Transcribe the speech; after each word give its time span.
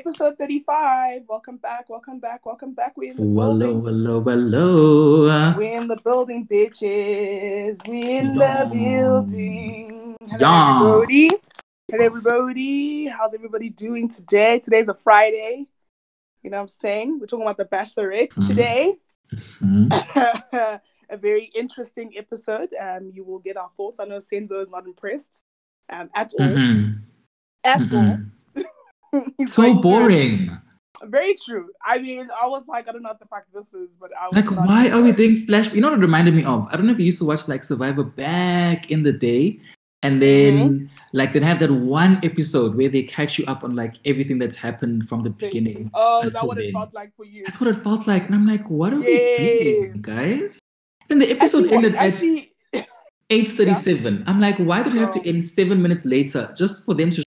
episode 0.00 0.38
35. 0.38 1.24
Welcome 1.28 1.58
back, 1.58 1.90
welcome 1.90 2.18
back, 2.20 2.46
welcome 2.46 2.72
back. 2.72 2.96
We're 2.96 3.10
in 3.10 3.16
the 3.18 3.22
Hello, 3.22 3.58
building. 3.58 3.84
hello, 3.84 4.22
hello. 4.22 5.54
We're 5.58 5.78
in 5.78 5.88
the 5.88 5.98
building, 6.02 6.46
bitches. 6.50 7.86
We're 7.86 8.20
in 8.20 8.34
Yeah. 8.36 8.64
the 8.64 8.70
building. 8.74 10.16
Hello, 10.30 10.38
Yeah. 10.40 10.80
everybody. 10.80 11.30
Hello, 11.90 12.04
everybody. 12.06 13.06
How's 13.08 13.34
everybody 13.34 13.68
doing 13.68 14.08
today? 14.08 14.58
Today's 14.60 14.88
a 14.88 14.94
Friday. 14.94 15.66
You 16.42 16.48
know 16.50 16.56
what 16.56 16.62
I'm 16.62 16.68
saying? 16.68 17.18
We're 17.20 17.26
talking 17.26 17.44
about 17.44 17.58
the 17.58 17.66
Bachelorette 17.66 18.32
Mhm. 18.32 18.46
today. 18.46 18.96
Mhm. 19.60 19.90
a 21.10 21.16
very 21.18 21.44
interesting 21.54 22.16
episode. 22.16 22.70
Um, 22.80 23.10
you 23.12 23.22
will 23.22 23.40
get 23.40 23.58
our 23.58 23.70
thoughts. 23.76 24.00
I 24.00 24.06
know 24.06 24.16
Senzo 24.18 24.62
is 24.62 24.70
not 24.70 24.86
impressed 24.86 25.44
um, 25.90 26.08
at 26.14 26.32
all. 26.38 26.46
Mhm. 26.46 27.00
At 27.64 27.80
Mhm. 27.80 27.92
all. 28.10 28.18
So 29.46 29.62
through- 29.62 29.80
boring. 29.80 30.58
Very 31.04 31.34
true. 31.34 31.70
I 31.86 31.96
mean, 31.98 32.28
I 32.42 32.46
was 32.46 32.64
like, 32.68 32.86
I 32.86 32.92
don't 32.92 33.00
know 33.02 33.08
what 33.08 33.18
the 33.20 33.24
fuck 33.24 33.44
this 33.54 33.72
is, 33.72 33.96
but 33.98 34.10
I 34.20 34.28
was 34.28 34.36
Like, 34.36 34.50
why 34.68 34.90
are 34.90 35.00
we 35.00 35.12
doing 35.12 35.46
flash? 35.46 35.72
You 35.72 35.80
know 35.80 35.88
what 35.88 35.98
it 35.98 36.02
reminded 36.02 36.34
me 36.34 36.44
of? 36.44 36.66
I 36.70 36.76
don't 36.76 36.84
know 36.86 36.92
if 36.92 36.98
you 36.98 37.06
used 37.06 37.18
to 37.20 37.24
watch 37.24 37.48
like 37.48 37.64
Survivor 37.64 38.04
back 38.04 38.90
in 38.90 39.02
the 39.02 39.12
day, 39.12 39.60
and 40.02 40.20
then 40.20 40.52
Mm-hmm. 40.58 40.86
like 41.14 41.32
they'd 41.32 41.42
have 41.42 41.58
that 41.60 41.72
one 41.72 42.20
episode 42.22 42.76
where 42.76 42.90
they 42.90 43.02
catch 43.02 43.38
you 43.38 43.46
up 43.46 43.64
on 43.64 43.74
like 43.74 43.94
everything 44.04 44.38
that's 44.38 44.56
happened 44.56 45.08
from 45.08 45.22
the 45.22 45.30
beginning. 45.30 45.90
Oh, 45.94 46.20
that's 46.22 46.42
what 46.44 46.58
it 46.58 46.70
felt 46.72 46.92
like 46.92 47.16
for 47.16 47.24
you. 47.24 47.44
That's 47.44 47.58
what 47.62 47.68
it 47.74 47.76
felt 47.82 48.06
like, 48.06 48.26
and 48.26 48.34
I'm 48.34 48.46
like, 48.46 48.68
what 48.68 48.92
are 48.92 49.00
we 49.00 49.06
doing, 49.38 50.02
guys? 50.02 50.60
Then 51.08 51.18
the 51.18 51.30
episode 51.30 51.64
Actually, 51.64 51.76
ended 51.76 51.94
at 51.94 52.12
actually, 52.12 52.52
8:37. 53.30 54.24
I'm 54.26 54.38
like, 54.40 54.58
why 54.58 54.82
did 54.82 54.94
it 54.94 54.98
have 54.98 55.12
to 55.14 55.26
end 55.28 55.44
seven 55.48 55.80
minutes 55.80 56.04
later 56.04 56.52
just 56.58 56.84
for 56.84 56.92
them 56.94 57.08
to 57.10 57.22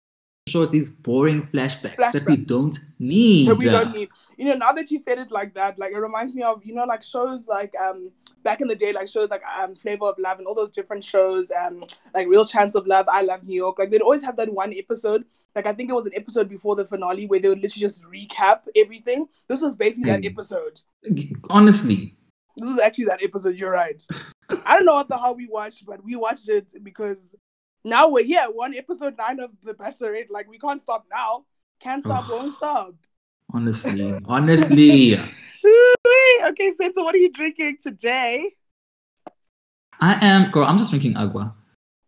show 0.48 0.62
us 0.62 0.70
these 0.70 0.90
boring 0.90 1.46
flashbacks 1.46 1.96
that 2.12 2.24
we 2.26 2.36
don't 2.36 2.78
need? 2.98 3.48
that 3.48 3.54
we 3.56 3.66
don't 3.66 3.92
need. 3.92 4.08
You 4.36 4.46
know, 4.46 4.54
now 4.56 4.72
that 4.72 4.90
you 4.90 4.98
said 4.98 5.18
it 5.18 5.30
like 5.30 5.54
that, 5.54 5.78
like 5.78 5.92
it 5.92 5.98
reminds 5.98 6.34
me 6.34 6.42
of 6.42 6.64
you 6.64 6.74
know, 6.74 6.84
like 6.84 7.02
shows 7.02 7.46
like 7.46 7.74
um 7.80 8.10
back 8.42 8.60
in 8.60 8.66
the 8.68 8.74
day, 8.74 8.92
like 8.92 9.08
shows 9.08 9.30
like 9.30 9.42
um 9.44 9.74
Flavor 9.76 10.06
of 10.06 10.18
Love 10.18 10.38
and 10.38 10.46
all 10.46 10.54
those 10.54 10.70
different 10.70 11.04
shows, 11.04 11.50
um 11.52 11.82
like 12.14 12.26
Real 12.28 12.44
Chance 12.46 12.74
of 12.74 12.86
Love, 12.86 13.06
I 13.08 13.22
Love 13.22 13.44
New 13.44 13.54
York. 13.54 13.78
Like 13.78 13.90
they'd 13.90 14.02
always 14.02 14.22
have 14.24 14.36
that 14.36 14.52
one 14.52 14.74
episode. 14.76 15.24
Like 15.54 15.66
I 15.66 15.72
think 15.74 15.90
it 15.90 15.94
was 15.94 16.06
an 16.06 16.12
episode 16.16 16.48
before 16.48 16.76
the 16.76 16.84
finale 16.86 17.26
where 17.26 17.38
they 17.38 17.48
would 17.48 17.60
literally 17.60 17.80
just 17.82 18.02
recap 18.04 18.60
everything. 18.74 19.28
This 19.48 19.60
was 19.60 19.76
basically 19.76 20.10
that 20.10 20.22
Mm. 20.22 20.30
episode. 20.32 20.80
Honestly, 21.50 22.16
This 22.56 22.70
is 22.70 22.78
actually 22.78 23.04
that 23.06 23.22
episode. 23.22 23.56
You're 23.56 23.70
right. 23.70 24.02
I 24.66 24.76
don't 24.76 24.84
know 24.86 24.94
what 24.94 25.08
the 25.08 25.16
hell 25.18 25.34
we 25.34 25.46
watched, 25.48 25.86
but 25.86 26.02
we 26.04 26.16
watched 26.16 26.48
it 26.48 26.66
because 26.82 27.34
now 27.84 28.08
we're 28.08 28.24
here. 28.24 28.44
One 28.52 28.74
episode 28.74 29.16
nine 29.18 29.40
of 29.40 29.50
The 29.62 29.74
Bachelorette. 29.74 30.30
Like 30.30 30.48
we 30.48 30.58
can't 30.58 30.80
stop 30.80 31.06
now. 31.10 31.44
Can't 31.80 32.04
stop, 32.04 32.28
won't 32.30 32.54
stop. 32.54 32.94
honestly, 33.52 34.16
honestly, 34.26 35.14
okay, 36.46 36.70
so, 36.76 36.90
so 36.94 37.02
what 37.02 37.14
are 37.14 37.18
you 37.18 37.32
drinking 37.32 37.78
today? 37.82 38.50
I 40.00 40.24
am 40.24 40.50
girl. 40.50 40.64
I'm 40.64 40.78
just 40.78 40.90
drinking 40.90 41.16
agua. 41.16 41.54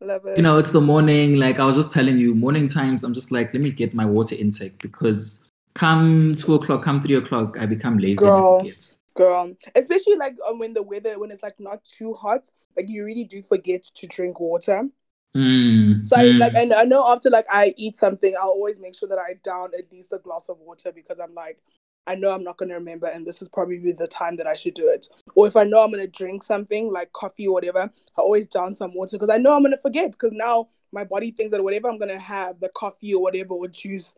Love 0.01 0.27
it. 0.27 0.37
You 0.37 0.43
know, 0.43 0.59
it's 0.59 0.71
the 0.71 0.81
morning. 0.81 1.39
Like 1.39 1.59
I 1.59 1.65
was 1.65 1.77
just 1.77 1.93
telling 1.93 2.19
you, 2.19 2.35
morning 2.35 2.69
times. 2.69 3.03
I'm 3.03 3.15
just 3.15 3.33
like, 3.33 3.53
let 3.53 3.63
me 3.63 3.71
get 3.71 3.95
my 3.95 4.05
water 4.05 4.37
intake 4.39 4.81
because 4.81 5.49
come 5.75 6.35
two 6.37 6.55
o'clock, 6.55 6.83
come 6.85 7.03
three 7.03 7.17
o'clock, 7.17 7.59
I 7.59 7.67
become 7.67 7.99
lazy 7.99 8.21
Girl. 8.21 8.37
and 8.37 8.45
I 8.45 8.59
forget. 8.59 8.95
girl, 9.15 9.53
especially 9.75 10.17
like 10.17 10.37
um, 10.49 10.59
when 10.59 10.73
the 10.73 10.83
weather 10.83 11.19
when 11.19 11.31
it's 11.31 11.43
like 11.43 11.59
not 11.59 11.85
too 11.85 12.15
hot, 12.15 12.49
like 12.77 12.89
you 12.89 13.05
really 13.05 13.25
do 13.25 13.43
forget 13.43 13.83
to 13.83 14.07
drink 14.07 14.39
water. 14.39 14.89
Mm, 15.37 16.07
So 16.09 16.17
I 16.17 16.25
mm. 16.27 16.39
like 16.39 16.55
and 16.55 16.73
I 16.73 16.85
know 16.85 17.05
after 17.07 17.29
like 17.29 17.47
I 17.51 17.75
eat 17.77 17.97
something, 17.97 18.35
I'll 18.41 18.51
always 18.51 18.81
make 18.81 18.95
sure 18.95 19.09
that 19.09 19.19
I 19.19 19.35
down 19.43 19.71
at 19.77 19.91
least 19.91 20.13
a 20.13 20.19
glass 20.19 20.49
of 20.49 20.59
water 20.61 20.93
because 20.93 21.19
I'm 21.19 21.35
like, 21.35 21.59
I 22.07 22.15
know 22.15 22.33
I'm 22.33 22.45
not 22.45 22.57
gonna 22.57 22.75
remember, 22.75 23.07
and 23.07 23.27
this 23.27 23.43
is 23.43 23.49
probably 23.49 23.93
the 23.93 24.07
time 24.07 24.37
that 24.37 24.47
I 24.47 24.55
should 24.55 24.75
do 24.75 24.89
it. 24.89 25.07
Or 25.35 25.47
if 25.49 25.57
I 25.57 25.65
know 25.65 25.83
I'm 25.83 25.91
gonna 25.91 26.07
drink 26.07 26.43
something 26.43 26.93
like 26.93 27.13
coffee 27.13 27.49
or 27.49 27.55
whatever, 27.55 27.91
I 28.17 28.21
always 28.21 28.47
down 28.47 28.75
some 28.75 28.95
water 28.95 29.17
because 29.17 29.31
I 29.31 29.39
know 29.39 29.57
I'm 29.57 29.63
gonna 29.63 29.79
forget. 29.79 30.13
Because 30.13 30.33
now 30.33 30.69
my 30.93 31.03
body 31.03 31.33
thinks 31.33 31.51
that 31.51 31.65
whatever 31.65 31.89
I'm 31.89 31.99
gonna 31.99 32.19
have, 32.19 32.61
the 32.61 32.69
coffee 32.69 33.15
or 33.15 33.23
whatever 33.23 33.55
or 33.55 33.67
juice, 33.69 34.15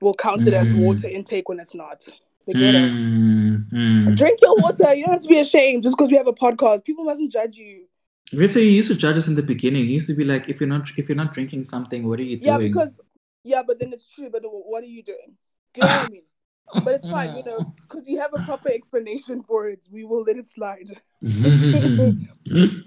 will 0.00 0.14
count 0.14 0.46
it 0.46 0.54
as 0.54 0.66
Mm. 0.68 0.80
water 0.80 1.08
intake 1.08 1.48
when 1.48 1.60
it's 1.60 1.74
not. 1.74 2.08
You 2.46 2.54
get 2.54 2.74
it? 2.74 2.92
Mm, 2.92 3.70
mm. 3.70 4.16
Drink 4.16 4.40
your 4.40 4.56
water. 4.56 4.94
You 4.94 5.04
don't 5.04 5.14
have 5.14 5.22
to 5.22 5.28
be 5.28 5.40
ashamed 5.40 5.82
just 5.82 5.96
because 5.96 6.10
we 6.10 6.16
have 6.16 6.26
a 6.28 6.32
podcast. 6.32 6.84
People 6.84 7.04
mustn't 7.04 7.32
judge 7.32 7.56
you. 7.56 7.86
Rita, 8.32 8.60
you 8.60 8.70
used 8.70 8.90
to 8.90 8.96
judge 8.96 9.16
us 9.16 9.28
in 9.28 9.36
the 9.36 9.42
beginning. 9.42 9.84
You 9.84 9.92
used 9.94 10.08
to 10.08 10.14
be 10.14 10.24
like, 10.24 10.48
if 10.48 10.60
you're 10.60 10.68
not 10.68 10.90
if 10.96 11.08
you're 11.08 11.16
not 11.16 11.32
drinking 11.32 11.64
something, 11.64 12.08
what 12.08 12.18
are 12.18 12.24
you 12.24 12.36
doing? 12.36 12.44
Yeah, 12.44 12.58
because 12.58 13.00
yeah, 13.44 13.62
but 13.66 13.78
then 13.78 13.92
it's 13.92 14.08
true. 14.08 14.30
But 14.30 14.42
what 14.44 14.82
are 14.82 14.86
you 14.86 15.02
doing? 15.02 15.36
You 15.76 15.82
know 15.82 15.88
what 15.88 16.06
I 16.06 16.08
mean? 16.10 16.22
But 16.84 16.94
it's 16.94 17.08
fine, 17.08 17.36
you 17.36 17.44
know, 17.44 17.74
because 17.88 18.08
you 18.08 18.18
have 18.18 18.32
a 18.34 18.42
proper 18.44 18.70
explanation 18.70 19.42
for 19.44 19.68
it. 19.68 19.86
We 19.90 20.04
will 20.04 20.22
let 20.24 20.36
it 20.36 20.46
slide. 20.50 20.90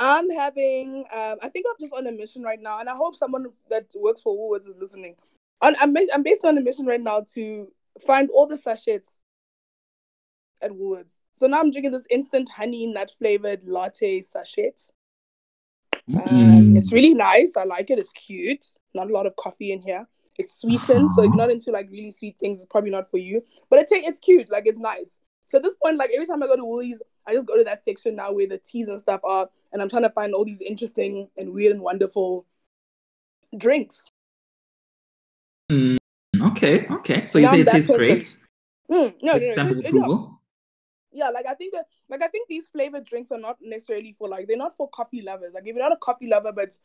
I'm 0.00 0.30
having, 0.30 1.04
um, 1.12 1.38
I 1.42 1.48
think 1.48 1.66
I'm 1.68 1.76
just 1.80 1.92
on 1.92 2.06
a 2.06 2.12
mission 2.12 2.42
right 2.42 2.60
now, 2.60 2.78
and 2.78 2.88
I 2.88 2.94
hope 2.94 3.16
someone 3.16 3.46
that 3.68 3.86
works 3.96 4.22
for 4.22 4.34
Woolworths 4.34 4.68
is 4.68 4.76
listening. 4.78 5.16
I'm, 5.60 5.74
I'm 5.80 6.22
basically 6.22 6.50
on 6.50 6.58
a 6.58 6.60
mission 6.60 6.86
right 6.86 7.00
now 7.00 7.24
to 7.34 7.66
find 8.06 8.30
all 8.30 8.46
the 8.46 8.56
sachets 8.56 9.20
at 10.62 10.70
Woolworths. 10.70 11.18
So 11.38 11.46
now 11.46 11.60
I'm 11.60 11.70
drinking 11.70 11.92
this 11.92 12.06
instant 12.10 12.48
honey 12.48 12.86
nut 12.86 13.12
flavored 13.18 13.64
latte 13.64 14.22
sachet. 14.22 14.72
Um, 16.08 16.14
Mm. 16.18 16.76
it's 16.78 16.90
really 16.92 17.14
nice. 17.14 17.56
I 17.56 17.64
like 17.64 17.90
it. 17.90 17.98
It's 17.98 18.10
cute. 18.10 18.66
Not 18.94 19.08
a 19.08 19.12
lot 19.12 19.26
of 19.26 19.36
coffee 19.36 19.70
in 19.72 19.80
here. 19.80 20.06
It's 20.36 20.58
sweetened, 20.60 21.10
so 21.10 21.22
if 21.22 21.28
you're 21.28 21.36
not 21.36 21.50
into 21.50 21.70
like 21.70 21.88
really 21.90 22.10
sweet 22.10 22.36
things, 22.38 22.58
it's 22.58 22.66
probably 22.70 22.90
not 22.90 23.10
for 23.10 23.18
you. 23.18 23.42
But 23.70 23.80
it 23.80 23.88
ta- 23.88 24.08
it's 24.08 24.18
cute. 24.20 24.50
Like 24.50 24.66
it's 24.66 24.78
nice. 24.78 25.20
So 25.48 25.58
at 25.58 25.64
this 25.64 25.74
point, 25.82 25.96
like 25.96 26.10
every 26.12 26.26
time 26.26 26.42
I 26.42 26.46
go 26.46 26.56
to 26.56 26.64
Woolies, 26.64 27.00
I 27.26 27.34
just 27.34 27.46
go 27.46 27.56
to 27.56 27.64
that 27.64 27.82
section 27.84 28.16
now 28.16 28.32
where 28.32 28.46
the 28.46 28.58
teas 28.58 28.88
and 28.88 29.00
stuff 29.00 29.20
are, 29.24 29.48
and 29.72 29.80
I'm 29.82 29.88
trying 29.88 30.02
to 30.04 30.10
find 30.10 30.34
all 30.34 30.44
these 30.44 30.60
interesting 30.60 31.28
and 31.36 31.52
weird 31.52 31.72
and 31.72 31.82
wonderful 31.82 32.46
drinks. 33.56 34.06
Mm, 35.70 35.98
okay, 36.42 36.86
okay. 36.88 37.24
So 37.26 37.38
you 37.38 37.44
Yeah, 37.44 37.50
say 37.50 37.56
I'm 37.56 37.68
it 37.68 37.70
tastes 37.70 37.88
person. 37.88 37.98
great. 37.98 38.22
Mm, 38.90 39.14
no, 39.22 39.32
no, 39.32 39.38
It's 39.38 39.56
no, 39.56 39.62
of 39.70 39.78
it's- 39.78 40.37
yeah, 41.12 41.30
like 41.30 41.46
I 41.46 41.54
think 41.54 41.74
that, 41.74 41.86
like 42.08 42.22
I 42.22 42.28
think 42.28 42.48
these 42.48 42.66
flavored 42.68 43.04
drinks 43.04 43.30
are 43.30 43.38
not 43.38 43.58
necessarily 43.62 44.14
for 44.18 44.28
like 44.28 44.46
they're 44.46 44.56
not 44.56 44.76
for 44.76 44.88
coffee 44.90 45.22
lovers. 45.22 45.54
Like 45.54 45.66
if 45.66 45.74
you're 45.74 45.88
not 45.88 45.92
a 45.92 46.00
coffee 46.00 46.28
lover, 46.28 46.52
but 46.52 46.76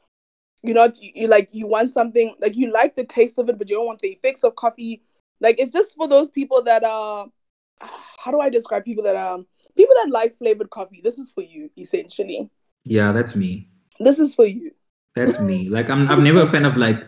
you're 0.62 0.76
not 0.76 1.02
you, 1.02 1.12
you 1.14 1.28
like 1.28 1.50
you 1.52 1.68
want 1.68 1.92
something 1.92 2.36
like 2.40 2.56
you 2.56 2.72
like 2.72 2.96
the 2.96 3.04
taste 3.04 3.38
of 3.38 3.50
it, 3.50 3.58
but 3.58 3.70
you 3.70 3.76
don't 3.76 3.86
want 3.86 4.00
the 4.00 4.10
effects 4.10 4.44
of 4.44 4.56
coffee. 4.56 5.02
Like 5.40 5.60
it's 5.60 5.74
just 5.74 5.96
for 5.96 6.08
those 6.08 6.30
people 6.30 6.64
that 6.64 6.84
are 6.84 7.28
how 8.20 8.32
do 8.32 8.40
I 8.40 8.50
describe 8.50 8.86
people 8.86 9.04
that 9.04 9.16
are 9.16 9.40
people 9.76 9.96
that 10.04 10.10
like 10.10 10.38
flavored 10.38 10.70
coffee? 10.70 11.02
This 11.04 11.18
is 11.18 11.32
for 11.32 11.42
you, 11.42 11.70
essentially. 11.78 12.50
Yeah, 12.84 13.12
that's 13.12 13.36
me. 13.36 13.70
This 14.00 14.20
is 14.20 14.34
for 14.34 14.46
you. 14.46 14.72
That's 15.16 15.42
me. 15.42 15.70
Like 15.70 15.90
I'm 15.90 16.10
I'm 16.10 16.24
never 16.24 16.42
a 16.42 16.50
fan 16.50 16.66
of 16.66 16.78
like 16.78 17.04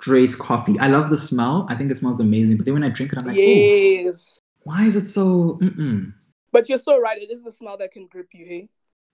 straight 0.00 0.38
coffee. 0.38 0.78
I 0.78 0.86
love 0.86 1.10
the 1.10 1.18
smell. 1.18 1.66
I 1.68 1.74
think 1.74 1.90
it 1.90 1.96
smells 1.96 2.20
amazing. 2.20 2.56
But 2.56 2.66
then 2.66 2.74
when 2.74 2.84
I 2.84 2.88
drink 2.88 3.12
it, 3.12 3.18
I'm 3.18 3.26
like, 3.26 3.36
oh, 3.36 3.40
yes. 3.40 4.38
why 4.62 4.84
is 4.84 4.96
it 4.96 5.04
so 5.04 5.58
mm-mm? 5.60 6.14
But 6.52 6.68
you're 6.68 6.78
so 6.78 7.00
right, 7.00 7.20
it 7.20 7.30
is 7.30 7.44
the 7.44 7.52
smell 7.52 7.76
that 7.78 7.92
can 7.92 8.06
grip 8.06 8.28
you, 8.32 8.44
hey? 8.46 8.68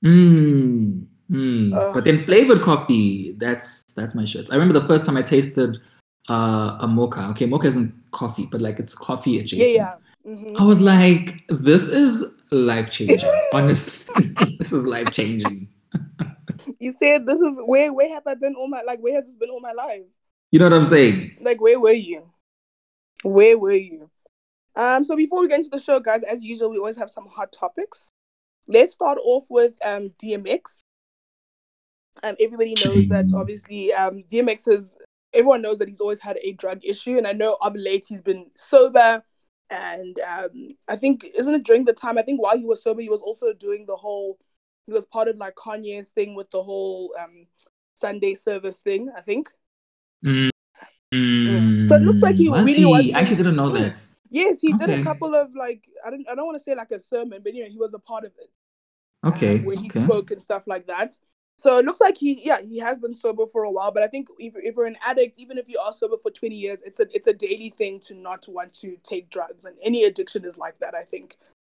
Mm, 0.05 1.07
mm. 1.31 1.77
Ugh. 1.77 1.95
But 1.95 2.05
then 2.05 2.25
flavored 2.25 2.63
coffee, 2.63 3.33
that's 3.39 3.83
that's 3.95 4.15
my 4.15 4.25
shit. 4.25 4.51
I 4.51 4.55
remember 4.55 4.79
the 4.79 4.87
first 4.87 5.07
time 5.07 5.17
I 5.17 5.23
tasted 5.23 5.79
uh, 6.29 6.79
a 6.81 6.87
mocha. 6.89 7.29
Okay, 7.31 7.47
mocha 7.47 7.67
isn't 7.69 7.95
coffee, 8.11 8.47
but 8.51 8.61
like 8.61 8.79
it's 8.79 8.95
coffee 8.95 9.33
Yeah, 9.33 9.41
adjacent. 9.41 9.75
yeah. 9.75 10.33
Mhm. 10.33 10.61
I 10.61 10.65
was 10.65 10.81
like, 10.81 11.43
this 11.49 11.89
is 11.89 12.41
life 12.51 12.91
changing. 12.91 13.31
Honestly, 13.53 14.57
this 14.59 14.73
is 14.73 14.87
life 14.87 15.13
changing. 15.13 15.69
You 16.81 16.93
said 16.93 17.27
this 17.27 17.39
is 17.39 17.59
where 17.65 17.93
where 17.93 18.09
have 18.09 18.27
I 18.27 18.35
been 18.35 18.55
all 18.55 18.69
my 18.69 18.83
like 18.83 19.01
where 19.01 19.15
has 19.15 19.25
this 19.27 19.37
been 19.37 19.51
all 19.51 19.61
my 19.61 19.73
life? 19.73 20.03
You 20.51 20.59
know 20.59 20.67
what 20.67 20.75
I'm 20.75 20.85
saying? 20.85 21.37
Like, 21.41 21.61
where 21.61 21.79
were 21.79 21.93
you? 21.93 22.31
Where 23.25 23.59
were 23.59 23.73
you? 23.73 24.11
Um, 24.77 25.05
so 25.05 25.17
before 25.17 25.41
we 25.41 25.49
get 25.49 25.59
into 25.59 25.71
the 25.71 25.79
show, 25.81 25.99
guys, 26.01 26.23
as 26.23 26.43
usual, 26.45 26.71
we 26.71 26.77
always 26.79 26.97
have 26.99 27.11
some 27.11 27.27
hot 27.27 27.51
topics. 27.53 28.11
Let's 28.69 28.93
start 28.93 29.19
off 29.23 29.45
with 29.49 29.75
um 29.85 30.11
DMX. 30.23 30.81
Um, 32.23 32.35
everybody 32.41 32.75
knows 32.85 33.09
that 33.09 33.27
obviously 33.35 33.93
um 33.93 34.23
DMX 34.31 34.69
is 34.69 34.97
everyone 35.33 35.63
knows 35.63 35.79
that 35.79 35.89
he's 35.89 36.01
always 36.01 36.21
had 36.21 36.39
a 36.43 36.53
drug 36.53 36.81
issue, 36.85 37.17
and 37.17 37.27
I 37.27 37.33
know 37.33 37.57
of 37.61 37.75
late 37.77 38.05
he's 38.09 38.23
been 38.23 38.47
sober, 38.57 39.23
and 39.71 40.19
um 40.21 40.69
I 40.89 40.97
think 40.97 41.25
isn't 41.37 41.55
it 41.55 41.65
during 41.65 41.85
the 41.85 41.93
time 41.93 42.19
I 42.19 42.23
think 42.23 42.41
while 42.43 42.59
he 42.59 42.65
was 42.67 42.83
sober 42.83 43.01
he 43.01 43.09
was 43.09 43.21
also 43.21 43.53
doing 43.53 43.87
the 43.87 43.97
whole 43.97 44.39
he 44.87 44.93
was 44.93 45.07
part 45.07 45.29
of 45.29 45.37
like 45.37 45.55
Kanye's 45.57 46.11
thing 46.11 46.35
with 46.35 46.51
the 46.51 46.63
whole 46.63 47.15
um 47.19 47.47
Sunday 47.95 48.35
service 48.35 48.81
thing 48.81 49.09
I 49.17 49.21
think. 49.21 49.51
Mm, 50.25 50.51
Mm. 51.15 51.89
So 51.89 51.95
it 51.95 52.03
looks 52.03 52.21
like 52.21 52.35
he 52.37 52.49
was 52.49 52.67
really 52.67 52.73
he? 52.79 52.85
was- 52.87 53.11
I 53.15 53.21
actually 53.21 53.37
didn't 53.37 53.57
know 53.57 53.71
Mm. 53.71 53.79
that. 53.79 54.16
Yes, 54.37 54.61
he 54.61 54.73
did 54.75 54.91
a 54.91 55.03
couple 55.03 55.35
of 55.35 55.55
like 55.55 55.89
I 56.07 56.11
don't 56.11 56.29
I 56.31 56.35
don't 56.35 56.47
want 56.47 56.57
to 56.57 56.63
say 56.63 56.75
like 56.75 56.91
a 56.91 57.01
sermon, 57.01 57.41
but 57.43 57.55
you 57.55 57.65
know 57.65 57.71
he 57.71 57.79
was 57.79 57.95
a 57.95 57.99
part 57.99 58.25
of 58.25 58.33
it. 58.39 58.51
Okay. 59.25 59.59
um, 59.59 59.65
where 59.65 59.77
he 59.77 59.89
okay. 59.89 60.05
spoke 60.05 60.31
and 60.31 60.41
stuff 60.41 60.67
like 60.67 60.87
that. 60.87 61.17
So 61.59 61.79
it 61.79 61.87
looks 61.87 62.01
like 62.01 62.19
he, 62.19 62.45
yeah, 62.45 62.61
he 62.61 62.79
has 62.79 62.99
been 62.99 63.15
sober 63.15 63.47
for 63.47 63.65
a 63.65 63.71
while. 63.71 63.91
But 63.91 64.03
I 64.03 64.09
think 64.09 64.29
if, 64.39 64.55
if 64.57 64.77
you're 64.77 64.87
an 64.87 64.99
addict, 65.05 65.39
even 65.39 65.57
if 65.57 65.69
you 65.69 65.79
are 65.79 65.93
sober 65.93 66.17
for 66.19 66.31
20 66.31 66.55
years, 66.55 66.83
it's 66.83 67.01
a 67.01 67.07
it's 67.15 67.27
a 67.27 67.33
daily 67.33 67.71
thing 67.71 67.99
to 68.01 68.15
not 68.15 68.45
want 68.47 68.73
to 68.75 68.97
take 69.03 69.31
drugs, 69.31 69.65
and 69.65 69.77
any 69.83 70.05
addiction 70.05 70.45
is 70.45 70.59
like 70.59 70.79
that. 70.81 70.95
I 70.95 71.03
think, 71.03 71.39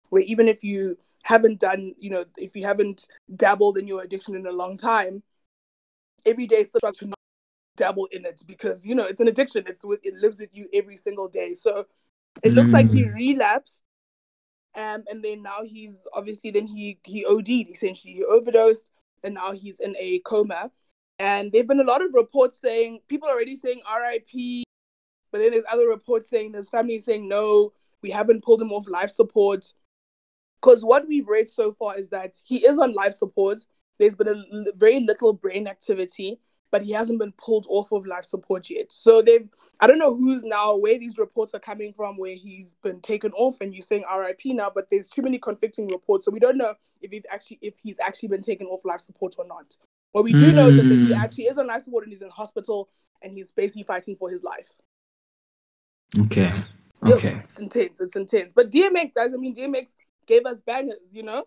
where 0.09 0.23
even 0.23 0.47
if 0.47 0.63
you 0.63 0.97
haven't 1.23 1.59
done, 1.59 1.93
you 1.99 2.09
know, 2.09 2.25
if 2.37 2.55
you 2.55 2.65
haven't 2.65 3.07
dabbled 3.35 3.77
in 3.77 3.87
your 3.87 4.01
addiction 4.01 4.35
in 4.35 4.47
a 4.47 4.51
long 4.51 4.77
time, 4.77 5.21
every 6.25 6.47
day 6.47 6.63
still 6.63 6.91
to 6.91 7.07
not 7.07 7.19
dabble 7.75 8.07
in 8.11 8.25
it 8.25 8.41
because 8.47 8.83
you 8.83 8.95
know 8.95 9.05
it's 9.05 9.21
an 9.21 9.27
addiction. 9.27 9.63
It's 9.67 9.85
with 9.85 9.99
it 10.03 10.15
lives 10.15 10.39
with 10.39 10.49
you 10.53 10.67
every 10.73 10.97
single 10.97 11.29
day. 11.29 11.53
So 11.53 11.85
it 12.43 12.53
looks 12.53 12.71
like 12.71 12.89
he 12.89 13.03
Mm. 13.03 13.13
relapsed 13.15 13.83
um 14.75 15.03
and 15.09 15.23
then 15.23 15.41
now 15.41 15.63
he's 15.63 16.05
obviously 16.13 16.51
then 16.51 16.67
he 16.67 16.99
he 17.03 17.25
OD'd 17.25 17.69
essentially. 17.71 18.13
He 18.13 18.23
overdosed 18.23 18.89
and 19.23 19.33
now 19.33 19.51
he's 19.51 19.79
in 19.79 19.95
a 19.97 20.19
coma. 20.19 20.71
And 21.19 21.51
there've 21.51 21.65
been 21.67 21.79
a 21.79 21.83
lot 21.83 22.03
of 22.03 22.13
reports 22.13 22.59
saying 22.59 22.99
people 23.07 23.27
already 23.27 23.55
saying 23.55 23.81
RIP 23.89 24.63
but 25.31 25.39
then 25.39 25.51
there's 25.51 25.65
other 25.71 25.87
reports 25.87 26.29
saying 26.29 26.51
there's 26.51 26.69
families 26.69 27.05
saying 27.05 27.27
no 27.27 27.73
we 28.01 28.11
haven't 28.11 28.43
pulled 28.43 28.61
him 28.61 28.71
off 28.71 28.87
life 28.87 29.09
support. 29.11 29.73
Because 30.61 30.83
what 30.85 31.07
we've 31.07 31.27
read 31.27 31.49
so 31.49 31.71
far 31.71 31.97
is 31.97 32.09
that 32.09 32.35
he 32.43 32.65
is 32.65 32.77
on 32.79 32.93
life 32.93 33.13
support. 33.13 33.59
There's 33.99 34.15
been 34.15 34.27
a 34.27 34.43
l- 34.53 34.65
very 34.75 34.99
little 34.99 35.33
brain 35.33 35.67
activity 35.67 36.39
but 36.71 36.81
he 36.81 36.91
hasn't 36.91 37.19
been 37.19 37.31
pulled 37.33 37.65
off 37.69 37.91
of 37.91 38.05
life 38.05 38.25
support 38.25 38.69
yet 38.69 38.91
so 38.91 39.21
they've 39.21 39.47
I 39.79 39.87
don't 39.87 39.99
know 39.99 40.15
who's 40.15 40.43
now 40.43 40.75
where 40.77 40.97
these 40.97 41.17
reports 41.17 41.53
are 41.53 41.59
coming 41.59 41.93
from, 41.93 42.17
where 42.17 42.35
he's 42.35 42.75
been 42.83 42.99
taken 43.01 43.31
off 43.33 43.61
and 43.61 43.73
you're 43.73 43.83
saying 43.83 44.05
RIP 44.11 44.41
now, 44.45 44.71
but 44.73 44.89
there's 44.89 45.07
too 45.07 45.21
many 45.21 45.37
conflicting 45.37 45.87
reports, 45.87 46.25
so 46.25 46.31
we 46.31 46.39
don't 46.39 46.57
know 46.57 46.73
if 47.01 47.11
he's 47.11 47.23
actually 47.31 47.59
if 47.61 47.77
he's 47.77 47.99
actually 47.99 48.29
been 48.29 48.41
taken 48.41 48.65
off 48.67 48.83
life 48.85 49.01
support 49.01 49.35
or 49.37 49.45
not. 49.45 49.75
What 50.13 50.23
we 50.23 50.33
do 50.33 50.51
know 50.51 50.69
is 50.69 50.77
that 50.77 50.89
he 50.89 51.13
Mm. 51.13 51.17
actually 51.23 51.43
is 51.45 51.57
on 51.59 51.67
life 51.67 51.83
support 51.83 52.05
and 52.05 52.11
he's 52.13 52.23
in 52.23 52.29
hospital 52.29 52.89
and 53.21 53.31
he's 53.31 53.51
basically 53.51 53.83
fighting 53.83 54.15
for 54.15 54.29
his 54.31 54.43
life. 54.43 54.67
Okay. 56.19 56.51
Yo, 57.05 57.13
Okay. 57.15 57.41
it's 57.43 57.59
intense. 57.59 58.01
It's 58.01 58.15
intense. 58.15 58.53
But 58.53 58.71
DMX, 58.71 59.13
guys, 59.13 59.33
I 59.33 59.37
mean, 59.37 59.53
DMX 59.53 59.93
gave 60.25 60.45
us 60.45 60.61
bangers, 60.61 61.13
you 61.15 61.23
know. 61.23 61.45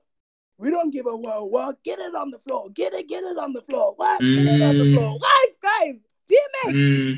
We 0.60 0.70
don't 0.70 0.90
give 0.92 1.06
a 1.06 1.16
whoa, 1.16 1.46
whoa. 1.46 1.72
Get 1.82 1.98
it 2.00 2.14
on 2.14 2.30
the 2.30 2.38
floor. 2.38 2.68
Get 2.74 2.92
it, 2.92 3.08
get 3.08 3.24
it 3.24 3.38
on 3.38 3.54
the 3.54 3.62
floor. 3.62 3.94
What? 3.96 4.20
Get 4.20 4.28
it 4.28 4.60
on 4.62 4.76
the 4.76 4.84
Mm. 4.84 4.94
floor. 4.94 5.18
What, 5.18 5.50
guys? 5.62 5.96
DMX, 6.28 6.72
Mm. 6.74 7.16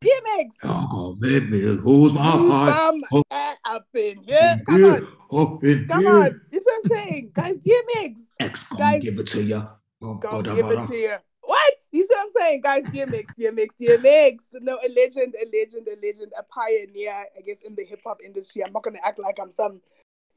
DMX. 0.00 0.56
Oh, 0.62 1.16
baby, 1.18 1.60
who's 1.60 2.14
my 2.14 2.30
Who's 2.30 2.50
heart? 2.52 2.70
bum 2.70 3.02
Oh. 3.12 3.56
up 3.64 3.86
in 3.94 4.18
here? 4.22 4.62
Come 4.64 4.84
on. 4.84 5.08
Up 5.32 5.64
in 5.64 5.88
Come 5.88 6.00
here. 6.04 6.08
on. 6.14 6.40
You 6.52 6.60
what 6.64 6.74
I'm 6.84 6.90
saying? 6.96 7.32
Guys, 7.34 7.56
DMX. 7.58 8.20
X 8.38 8.62
gonna 8.68 8.80
Guys, 8.92 9.02
give 9.02 9.18
it 9.18 9.26
to 9.26 9.42
you. 9.42 9.68
Go 10.00 10.42
give 10.42 10.70
it 10.70 10.86
to 10.86 10.96
you. 10.96 11.16
What? 11.42 11.74
You 11.90 12.02
see 12.02 12.08
what 12.10 12.20
I'm 12.20 12.30
saying? 12.40 12.60
Guys, 12.60 12.82
DMX, 12.84 13.26
DMX, 13.36 13.74
DMX. 13.80 14.36
No, 14.60 14.74
a 14.76 14.88
legend, 14.88 15.34
a 15.34 15.44
legend, 15.52 15.88
a 15.88 15.96
legend, 16.06 16.32
a 16.38 16.42
pioneer, 16.44 17.26
I 17.36 17.40
guess, 17.44 17.60
in 17.62 17.74
the 17.74 17.84
hip 17.84 18.02
hop 18.06 18.20
industry. 18.24 18.62
I'm 18.64 18.72
not 18.72 18.84
gonna 18.84 19.00
act 19.04 19.18
like 19.18 19.38
I'm 19.40 19.50
some, 19.50 19.80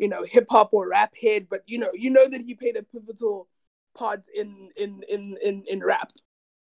you 0.02 0.08
know, 0.08 0.24
hip 0.24 0.48
hop 0.50 0.70
or 0.74 0.90
rap 0.90 1.14
head, 1.22 1.46
but 1.48 1.62
you 1.68 1.78
know, 1.78 1.92
you 1.94 2.10
know 2.10 2.28
that 2.28 2.42
he 2.42 2.56
played 2.56 2.76
a 2.76 2.82
pivotal 2.82 3.48
part 3.96 4.22
in 4.34 4.70
in 4.76 5.04
in 5.08 5.38
in, 5.44 5.64
in 5.68 5.80
rap. 5.82 6.10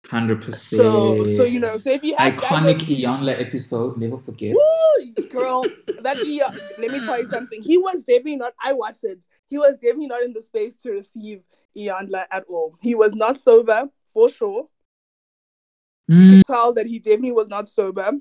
Hundred 0.08 0.42
percent. 0.42 0.82
So 0.82 1.24
so 1.36 1.44
you 1.44 1.60
know, 1.60 1.76
so 1.76 1.92
if 1.92 2.04
you 2.04 2.16
have 2.16 2.34
iconic 2.36 2.80
guys- 2.80 2.88
Iyanla 2.88 3.42
episode, 3.42 3.98
never 3.98 4.18
forget. 4.18 4.56
Woo, 4.56 5.12
girl, 5.30 5.68
that 6.02 6.18
uh, 6.18 6.52
let 6.78 6.92
me 6.92 7.02
tell 7.02 7.20
you 7.20 7.28
something. 7.28 7.62
He 7.62 7.78
was 7.78 8.06
definitely 8.06 8.38
not. 8.38 8.54
I 8.64 8.72
watched 8.72 9.04
it. 9.04 9.26
He 9.50 9.58
was 9.58 9.74
definitely 9.80 10.08
not 10.08 10.24
in 10.24 10.32
the 10.32 10.42
space 10.42 10.82
to 10.84 10.92
receive 10.92 11.42
Iyanla 11.78 12.26
at 12.32 12.46
all. 12.48 12.78
He 12.82 12.96
was 12.96 13.14
not 13.14 13.42
sober 13.42 13.90
for 14.14 14.30
sure. 14.30 14.66
You 16.08 16.16
Mm, 16.16 16.38
could 16.38 16.46
tell 16.46 16.74
that 16.76 16.86
he 16.86 17.00
definitely 17.00 17.34
was 17.34 17.48
not 17.48 17.68
sober. 17.68 18.12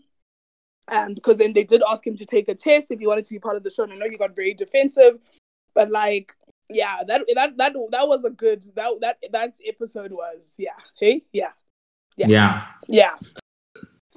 And 0.89 1.15
because 1.15 1.39
then 1.39 1.53
they 1.53 1.65
did 1.65 1.83
ask 1.91 2.07
him 2.07 2.17
to 2.17 2.25
take 2.25 2.49
a 2.49 2.55
test 2.55 2.91
if 2.91 3.01
he 3.01 3.07
wanted 3.07 3.25
to 3.25 3.31
be 3.31 3.39
part 3.39 3.57
of 3.57 3.65
the 3.65 3.71
show. 3.71 3.85
And 3.85 3.93
I 3.93 3.97
know 3.97 4.09
he 4.09 4.19
got 4.19 4.37
very 4.37 4.55
defensive, 4.55 5.19
but 5.75 5.91
like, 5.91 6.35
yeah, 6.69 7.03
that 7.07 7.25
that 7.35 7.57
that 7.57 7.73
that 7.91 8.09
was 8.09 8.25
a 8.25 8.31
good 8.31 8.65
that 8.77 8.93
that 9.01 9.19
that 9.33 9.55
episode 9.67 10.13
was 10.13 10.55
yeah. 10.59 10.71
Hey, 10.99 11.23
yeah. 11.33 11.53
yeah. 12.17 12.27
yeah. 12.29 12.63
Yeah. 12.89 13.15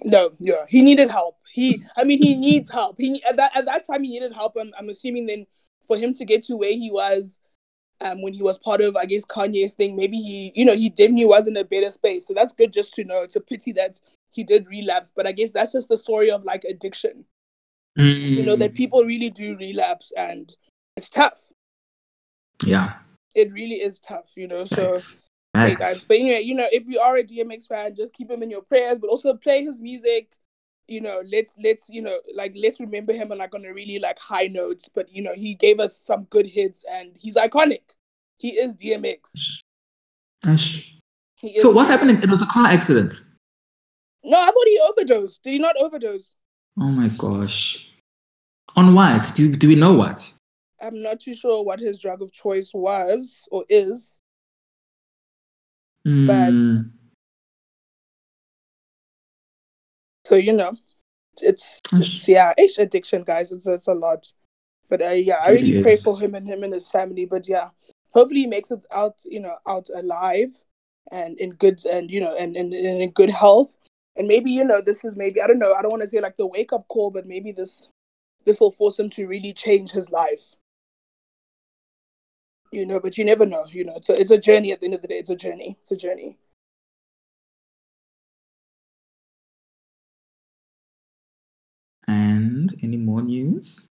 No, 0.03 0.31
yeah, 0.39 0.65
he 0.69 0.81
needed 0.81 1.09
help. 1.09 1.37
He, 1.51 1.81
I 1.97 2.03
mean, 2.03 2.21
he 2.21 2.35
needs 2.35 2.69
help. 2.69 2.97
He 2.99 3.23
at 3.23 3.37
that 3.37 3.51
at 3.55 3.65
that 3.65 3.85
time 3.85 4.03
he 4.03 4.11
needed 4.11 4.33
help. 4.33 4.55
I'm, 4.59 4.71
I'm 4.77 4.89
assuming 4.89 5.25
then 5.25 5.47
for 5.87 5.97
him 5.97 6.13
to 6.13 6.25
get 6.25 6.43
to 6.43 6.55
where 6.55 6.73
he 6.73 6.91
was, 6.91 7.39
um, 8.01 8.21
when 8.21 8.33
he 8.33 8.43
was 8.43 8.59
part 8.59 8.81
of 8.81 8.95
I 8.95 9.05
guess 9.05 9.25
Kanye's 9.25 9.73
thing, 9.73 9.95
maybe 9.95 10.17
he, 10.17 10.51
you 10.55 10.65
know, 10.65 10.75
he 10.75 10.89
definitely 10.89 11.25
was 11.25 11.47
in 11.47 11.57
a 11.57 11.63
better 11.63 11.89
space. 11.89 12.27
So 12.27 12.33
that's 12.33 12.53
good 12.53 12.71
just 12.71 12.93
to 12.95 13.05
know. 13.05 13.23
It's 13.23 13.35
a 13.35 13.41
pity 13.41 13.71
that 13.73 13.99
he 14.31 14.43
did 14.43 14.67
relapse, 14.67 15.11
but 15.15 15.27
I 15.27 15.31
guess 15.31 15.51
that's 15.51 15.71
just 15.71 15.89
the 15.89 15.97
story 15.97 16.29
of 16.31 16.43
like 16.43 16.63
addiction. 16.63 17.25
You 17.95 18.43
know 18.43 18.55
Mm, 18.55 18.59
that 18.59 18.75
people 18.75 19.03
really 19.03 19.31
do 19.31 19.57
relapse, 19.57 20.11
and 20.15 20.53
it's 20.95 21.09
tough. 21.09 21.39
Yeah. 22.63 22.93
It 23.33 23.51
really 23.51 23.75
is 23.75 23.99
tough. 23.99 24.33
You 24.35 24.47
know, 24.47 24.65
so. 24.65 24.93
Facts. 24.93 25.23
Hey 25.55 25.73
guys, 25.73 26.03
but 26.05 26.17
anyway, 26.17 26.41
you 26.41 26.53
know, 26.53 26.67
if 26.71 26.85
you 26.87 26.99
are 26.99 27.17
a 27.17 27.23
DMX 27.23 27.67
fan, 27.67 27.95
just 27.95 28.13
keep 28.13 28.29
him 28.29 28.43
in 28.43 28.51
your 28.51 28.61
prayers, 28.61 28.99
but 28.99 29.09
also 29.09 29.33
play 29.33 29.63
his 29.63 29.81
music. 29.81 30.33
You 30.87 31.01
know, 31.01 31.23
let's 31.31 31.55
let's 31.63 31.89
you 31.89 32.01
know 32.03 32.19
like 32.35 32.53
let's 32.61 32.79
remember 32.79 33.11
him 33.11 33.31
on 33.31 33.39
like 33.39 33.55
on 33.55 33.65
a 33.65 33.73
really 33.73 33.97
like 33.97 34.19
high 34.19 34.47
notes. 34.47 34.87
But 34.93 35.11
you 35.11 35.23
know, 35.23 35.33
he 35.33 35.55
gave 35.55 35.79
us 35.79 35.99
some 36.05 36.25
good 36.25 36.45
hits, 36.45 36.85
and 36.91 37.17
he's 37.19 37.37
iconic. 37.37 37.81
He 38.37 38.49
is 38.49 38.75
DMX. 38.75 39.31
Ash. 40.45 40.93
He 41.39 41.49
is 41.57 41.63
So 41.63 41.71
what 41.71 41.87
happened? 41.87 42.11
DMX. 42.11 42.23
It 42.23 42.29
was 42.29 42.43
a 42.43 42.47
car 42.47 42.67
accident. 42.67 43.13
No, 44.27 44.37
I 44.37 44.47
thought 44.47 44.65
he 44.65 44.79
overdosed. 44.89 45.41
Did 45.43 45.51
he 45.51 45.59
not 45.59 45.75
overdose? 45.79 46.35
Oh 46.79 46.89
my 46.89 47.07
gosh. 47.07 47.89
On 48.75 48.93
what? 48.93 49.31
Do 49.35 49.49
do 49.55 49.67
we 49.69 49.75
know 49.75 49.93
what? 49.93 50.33
I'm 50.81 51.01
not 51.01 51.21
too 51.21 51.33
sure 51.33 51.63
what 51.63 51.79
his 51.79 51.97
drug 51.97 52.21
of 52.21 52.31
choice 52.33 52.71
was 52.73 53.43
or 53.51 53.65
is. 53.69 54.19
Mm, 56.05 56.91
So 60.25 60.35
you 60.35 60.51
know, 60.51 60.75
it's 61.41 61.79
it's 61.93 62.27
yeah, 62.27 62.53
it's 62.57 62.77
addiction, 62.77 63.23
guys. 63.23 63.53
It's 63.53 63.65
it's 63.65 63.87
a 63.87 63.93
lot. 63.93 64.27
But 64.89 65.01
uh, 65.01 65.11
yeah, 65.11 65.35
I 65.35 65.51
really 65.51 65.81
pray 65.81 65.95
for 65.95 66.19
him 66.19 66.35
and 66.35 66.45
him 66.45 66.63
and 66.63 66.73
his 66.73 66.89
family. 66.89 67.25
But 67.25 67.47
yeah, 67.47 67.69
hopefully 68.11 68.41
he 68.41 68.47
makes 68.47 68.71
it 68.71 68.85
out, 68.93 69.15
you 69.23 69.39
know, 69.39 69.55
out 69.65 69.87
alive 69.95 70.49
and 71.11 71.39
in 71.39 71.51
good 71.51 71.79
and 71.85 72.11
you 72.11 72.19
know 72.19 72.35
and, 72.35 72.57
and, 72.57 72.73
and 72.73 73.01
in 73.01 73.11
good 73.11 73.29
health. 73.29 73.73
And 74.17 74.27
maybe 74.27 74.51
you 74.51 74.65
know 74.65 74.81
this 74.81 75.05
is 75.05 75.15
maybe 75.15 75.41
I 75.41 75.47
don't 75.47 75.59
know 75.59 75.73
I 75.73 75.81
don't 75.81 75.91
want 75.91 76.01
to 76.01 76.09
say 76.09 76.19
like 76.19 76.37
the 76.37 76.47
wake 76.47 76.73
up 76.73 76.87
call, 76.87 77.11
but 77.11 77.25
maybe 77.25 77.51
this 77.51 77.89
this 78.45 78.59
will 78.59 78.71
force 78.71 78.97
him 78.99 79.09
to 79.11 79.27
really 79.27 79.53
change 79.53 79.91
his 79.91 80.09
life. 80.09 80.55
You 82.71 82.85
know, 82.85 82.99
but 82.99 83.17
you 83.17 83.25
never 83.25 83.45
know. 83.45 83.65
You 83.71 83.85
know, 83.85 83.93
it's 83.95 84.09
a 84.09 84.19
it's 84.19 84.31
a 84.31 84.37
journey. 84.37 84.71
At 84.71 84.81
the 84.81 84.87
end 84.87 84.95
of 84.95 85.01
the 85.01 85.07
day, 85.07 85.19
it's 85.19 85.29
a 85.29 85.35
journey. 85.35 85.77
It's 85.81 85.91
a 85.91 85.97
journey. 85.97 86.37
and 92.07 92.77
any 92.81 92.97
more 92.97 93.21
news? 93.21 93.87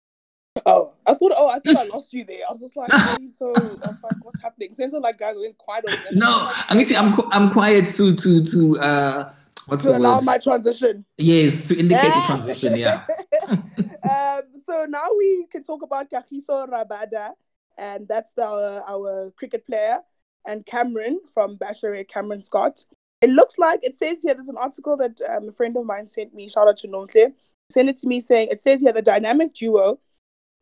Oh, 0.66 0.93
I 1.07 1.14
thought. 1.14 1.33
Oh, 1.37 1.49
I 1.49 1.59
thought 1.59 1.76
I 1.76 1.85
lost 1.93 2.12
you 2.12 2.25
there. 2.25 2.40
I 2.49 2.52
was 2.52 2.61
just 2.61 2.76
like, 2.76 2.90
so. 3.37 3.52
I 3.57 3.88
was 3.88 4.02
like, 4.02 4.25
what's 4.25 4.40
happening? 4.40 4.73
Since 4.73 4.93
Sounds 4.93 5.02
like 5.02 5.19
guys 5.19 5.37
went 5.38 5.59
quiet. 5.59 5.85
over 5.88 5.97
there. 5.97 6.12
No, 6.12 6.50
I 6.69 6.75
mean 6.75 6.87
I'm 6.97 7.14
I'm 7.33 7.50
quiet 7.50 7.87
to 7.87 8.14
to 8.14 8.43
to 8.45 8.78
uh 8.81 9.33
what's 9.66 9.85
to 9.85 9.97
allow 9.97 10.16
word? 10.16 10.25
my 10.25 10.38
transition. 10.38 11.04
yes, 11.16 11.68
to 11.68 11.78
indicate 11.78 12.14
the 12.14 12.23
transition. 12.26 12.76
Yeah. 12.76 13.04
um, 13.49 14.42
so 14.64 14.87
now 14.88 15.06
we 15.18 15.47
can 15.50 15.62
talk 15.62 15.83
about 15.83 16.11
Kagiso 16.11 16.68
Rabada, 16.68 17.30
and 17.76 18.06
that's 18.09 18.33
the, 18.33 18.83
our 18.87 19.30
cricket 19.37 19.66
player, 19.66 19.99
and 20.47 20.64
Cameron 20.66 21.21
from 21.33 21.56
Bachelorette, 21.56 22.09
Cameron 22.09 22.40
Scott. 22.40 22.85
It 23.21 23.30
looks 23.30 23.59
like 23.59 23.80
it 23.83 23.97
says 23.97 24.23
here. 24.23 24.35
There's 24.35 24.49
an 24.49 24.59
article 24.59 24.97
that 24.99 25.18
um, 25.35 25.49
a 25.49 25.52
friend 25.52 25.76
of 25.76 25.87
mine 25.87 26.06
sent 26.06 26.35
me. 26.35 26.49
Shout 26.49 26.68
out 26.68 26.76
to 26.78 26.88
Nontle. 26.88 27.33
Sent 27.71 27.88
it 27.88 27.97
to 27.99 28.06
me 28.06 28.21
saying 28.21 28.49
it 28.50 28.61
says 28.61 28.83
here 28.83 28.92
the 28.92 29.00
dynamic 29.00 29.54
duo, 29.54 29.99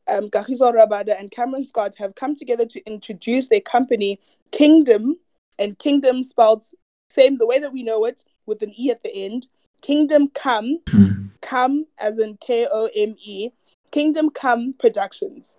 um, 0.08 0.30
Kagiso 0.30 0.72
Rabada 0.72 1.18
and 1.18 1.30
Cameron 1.30 1.66
Scott 1.66 1.96
have 1.98 2.14
come 2.14 2.36
together 2.36 2.66
to 2.66 2.84
introduce 2.86 3.48
their 3.48 3.60
company 3.60 4.20
Kingdom, 4.52 5.16
and 5.58 5.78
Kingdom 5.78 6.22
spelled 6.22 6.64
same 7.08 7.36
the 7.36 7.46
way 7.46 7.58
that 7.58 7.72
we 7.72 7.82
know 7.82 8.04
it 8.04 8.22
with 8.46 8.62
an 8.62 8.72
e 8.76 8.90
at 8.90 9.02
the 9.02 9.14
end. 9.14 9.46
Kingdom 9.80 10.28
Come 10.28 10.78
Hmm. 10.88 11.26
Come 11.40 11.86
as 11.98 12.18
in 12.18 12.36
K 12.36 12.66
O 12.70 12.88
M 12.94 13.16
E, 13.22 13.50
Kingdom 13.90 14.30
Come 14.30 14.74
Productions. 14.78 15.58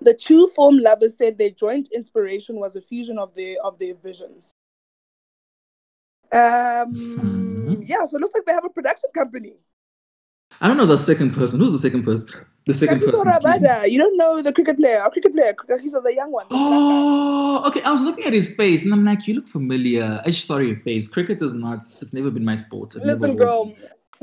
The 0.00 0.12
two 0.14 0.48
film 0.54 0.78
lovers 0.78 1.16
said 1.16 1.38
their 1.38 1.50
joint 1.50 1.88
inspiration 1.94 2.56
was 2.56 2.76
a 2.76 2.82
fusion 2.82 3.18
of 3.18 3.34
their 3.34 3.56
of 3.64 3.78
their 3.78 3.94
visions. 3.94 4.52
Um 6.32 6.92
Mhm. 6.92 7.88
yeah, 7.88 8.04
so 8.04 8.16
it 8.16 8.20
looks 8.20 8.34
like 8.34 8.44
they 8.44 8.52
have 8.52 8.64
a 8.64 8.70
production 8.70 9.10
company. 9.14 9.56
I 10.60 10.68
don't 10.68 10.76
know 10.76 10.86
the 10.86 10.96
second 10.98 11.32
person. 11.34 11.58
Who's 11.58 11.72
the 11.72 11.78
second 11.78 12.04
person? 12.04 12.28
The 12.66 12.72
second 12.74 13.00
Kagiso 13.00 13.12
person. 13.24 13.28
excuse 13.28 13.60
me. 13.60 13.68
Rabada. 13.68 13.90
You 13.90 13.98
don't 13.98 14.16
know 14.16 14.40
the 14.40 14.52
cricket 14.52 14.78
player, 14.78 14.98
our 15.00 15.10
cricket 15.10 15.34
player, 15.34 15.54
he's 15.80 15.92
the 15.92 16.14
young 16.14 16.32
one. 16.32 16.46
the. 16.48 16.54
Oh, 16.58 17.62
okay, 17.66 17.82
I 17.82 17.90
was 17.92 18.00
looking 18.00 18.24
at 18.24 18.32
his 18.32 18.54
face 18.54 18.84
and 18.84 18.92
I'm 18.92 19.04
like, 19.04 19.26
you 19.26 19.34
look 19.34 19.46
familiar. 19.48 20.20
I 20.24 20.30
just 20.30 20.46
saw 20.46 20.58
your 20.58 20.76
face. 20.76 21.08
Cricket 21.08 21.42
is 21.42 21.52
not, 21.52 21.78
it's 22.00 22.12
never 22.14 22.30
been 22.30 22.44
my 22.44 22.54
sport. 22.54 22.94
It 22.94 23.04
Listen, 23.04 23.36
girl. 23.36 23.74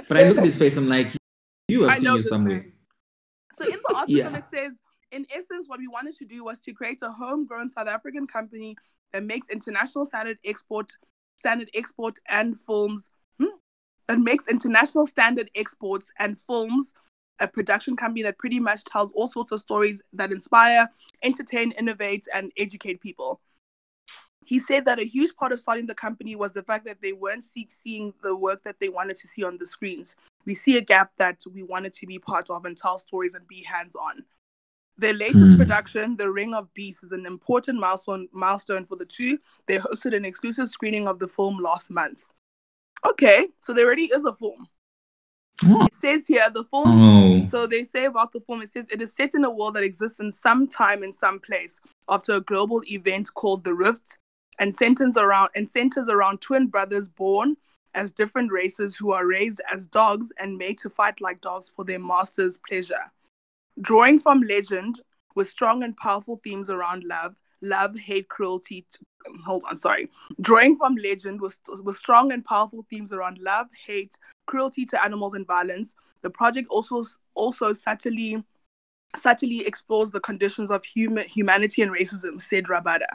But 0.07 0.17
I 0.17 0.23
look 0.27 0.37
at 0.39 0.45
his 0.45 0.55
face, 0.55 0.77
I'm 0.77 0.89
like, 0.89 1.11
you 1.67 1.81
have 1.83 1.91
I 1.91 1.95
seen 1.95 2.03
know 2.05 2.15
you 2.15 2.21
somewhere. 2.21 2.57
man. 2.59 2.71
So 3.53 3.65
in 3.65 3.71
the 3.87 3.95
article, 3.95 4.15
Yeah. 4.15 4.37
it 4.37 4.45
says, 4.49 4.79
in 5.11 5.25
essence, 5.35 5.67
what 5.67 5.79
we 5.79 5.87
wanted 5.87 6.15
to 6.15 6.25
do 6.25 6.43
was 6.43 6.59
to 6.61 6.73
create 6.73 6.99
a 7.03 7.11
homegrown 7.11 7.69
South 7.69 7.87
African 7.87 8.25
company 8.25 8.75
that 9.11 9.23
makes 9.23 9.49
international 9.49 10.05
standard 10.05 10.37
export, 10.45 10.89
standard 11.37 11.69
export 11.75 12.15
and 12.29 12.59
films, 12.59 13.11
that 14.11 14.19
makes 14.19 14.49
international 14.49 15.07
standard 15.07 15.49
exports 15.55 16.11
and 16.19 16.37
films. 16.37 16.93
A 17.39 17.47
production 17.47 17.95
company 17.95 18.21
that 18.23 18.37
pretty 18.37 18.59
much 18.59 18.83
tells 18.83 19.13
all 19.13 19.27
sorts 19.27 19.53
of 19.53 19.61
stories 19.61 20.01
that 20.11 20.33
inspire, 20.33 20.87
entertain, 21.23 21.71
innovate, 21.71 22.27
and 22.33 22.51
educate 22.57 22.99
people. 22.99 23.39
He 24.45 24.59
said 24.59 24.83
that 24.85 24.99
a 24.99 25.05
huge 25.05 25.33
part 25.37 25.53
of 25.53 25.61
starting 25.61 25.85
the 25.85 25.95
company 25.95 26.35
was 26.35 26.51
the 26.51 26.61
fact 26.61 26.85
that 26.85 27.01
they 27.01 27.13
weren't 27.13 27.45
see- 27.45 27.69
seeing 27.69 28.13
the 28.21 28.35
work 28.35 28.63
that 28.63 28.79
they 28.81 28.89
wanted 28.89 29.15
to 29.15 29.27
see 29.27 29.43
on 29.43 29.57
the 29.57 29.65
screens. 29.65 30.15
We 30.45 30.55
see 30.55 30.75
a 30.77 30.81
gap 30.81 31.13
that 31.17 31.39
we 31.51 31.63
wanted 31.63 31.93
to 31.93 32.05
be 32.05 32.19
part 32.19 32.49
of 32.49 32.65
and 32.65 32.75
tell 32.75 32.97
stories 32.97 33.33
and 33.33 33.47
be 33.47 33.63
hands 33.63 33.95
on. 33.95 34.25
Their 34.97 35.13
latest 35.13 35.53
Hmm. 35.53 35.57
production, 35.57 36.17
The 36.17 36.29
Ring 36.29 36.53
of 36.53 36.71
Beasts, 36.73 37.03
is 37.03 37.13
an 37.13 37.25
important 37.25 37.79
milestone 37.79 38.27
milestone 38.33 38.83
for 38.83 38.97
the 38.97 39.05
two. 39.05 39.39
They 39.67 39.77
hosted 39.77 40.13
an 40.15 40.25
exclusive 40.25 40.69
screening 40.69 41.07
of 41.07 41.17
the 41.17 41.29
film 41.29 41.59
last 41.59 41.89
month. 41.89 42.25
Okay, 43.07 43.47
so 43.61 43.73
there 43.73 43.85
already 43.85 44.05
is 44.05 44.25
a 44.25 44.33
film. 44.33 44.67
Oh. 45.63 45.67
Hmm. 45.67 45.85
It 45.85 45.93
says 45.93 46.27
here 46.27 46.49
the 46.49 46.63
film 46.65 47.01
Oh. 47.01 47.45
so 47.45 47.67
they 47.67 47.83
say 47.83 48.05
about 48.05 48.31
the 48.31 48.39
film, 48.41 48.61
it 48.61 48.69
says 48.69 48.87
it 48.89 49.01
is 49.01 49.13
set 49.13 49.35
in 49.35 49.43
a 49.43 49.51
world 49.51 49.75
that 49.75 49.83
exists 49.83 50.19
in 50.19 50.31
some 50.31 50.67
time 50.67 51.03
in 51.03 51.11
some 51.11 51.39
place 51.39 51.79
after 52.09 52.33
a 52.33 52.41
global 52.41 52.81
event 52.87 53.29
called 53.35 53.63
the 53.63 53.73
Rift, 53.73 54.17
and 54.59 54.73
centers 54.73 55.17
around 55.17 55.49
and 55.55 55.67
centers 55.67 56.09
around 56.09 56.41
twin 56.41 56.67
brothers 56.67 57.07
born 57.07 57.55
as 57.93 58.11
different 58.11 58.51
races 58.51 58.95
who 58.95 59.11
are 59.11 59.27
raised 59.27 59.61
as 59.71 59.85
dogs 59.87 60.31
and 60.39 60.57
made 60.57 60.77
to 60.77 60.89
fight 60.89 61.19
like 61.19 61.41
dogs 61.41 61.69
for 61.69 61.83
their 61.83 61.99
master's 61.99 62.57
pleasure. 62.57 63.11
Drawing 63.81 64.19
from 64.19 64.41
legend 64.41 65.01
with 65.35 65.49
strong 65.49 65.83
and 65.83 65.95
powerful 65.97 66.37
themes 66.43 66.69
around 66.69 67.03
love, 67.03 67.35
love, 67.61 67.97
hate, 67.97 68.29
cruelty. 68.29 68.85
hold 69.45 69.63
on, 69.69 69.75
sorry. 69.75 70.09
Drawing 70.41 70.77
from 70.77 70.95
legend 70.95 71.41
with, 71.41 71.59
with 71.83 71.97
strong 71.97 72.31
and 72.31 72.43
powerful 72.43 72.83
themes 72.89 73.11
around 73.11 73.39
love, 73.39 73.67
hate, 73.85 74.15
cruelty 74.45 74.85
to 74.85 75.03
animals 75.03 75.33
and 75.33 75.47
violence. 75.47 75.95
The 76.21 76.29
project 76.29 76.67
also 76.69 77.03
also 77.35 77.73
subtly 77.73 78.43
subtly 79.15 79.65
explores 79.67 80.11
the 80.11 80.19
conditions 80.19 80.71
of 80.71 80.85
human 80.85 81.27
humanity 81.27 81.81
and 81.81 81.91
racism, 81.91 82.39
said 82.39 82.65
Rabada. 82.65 83.07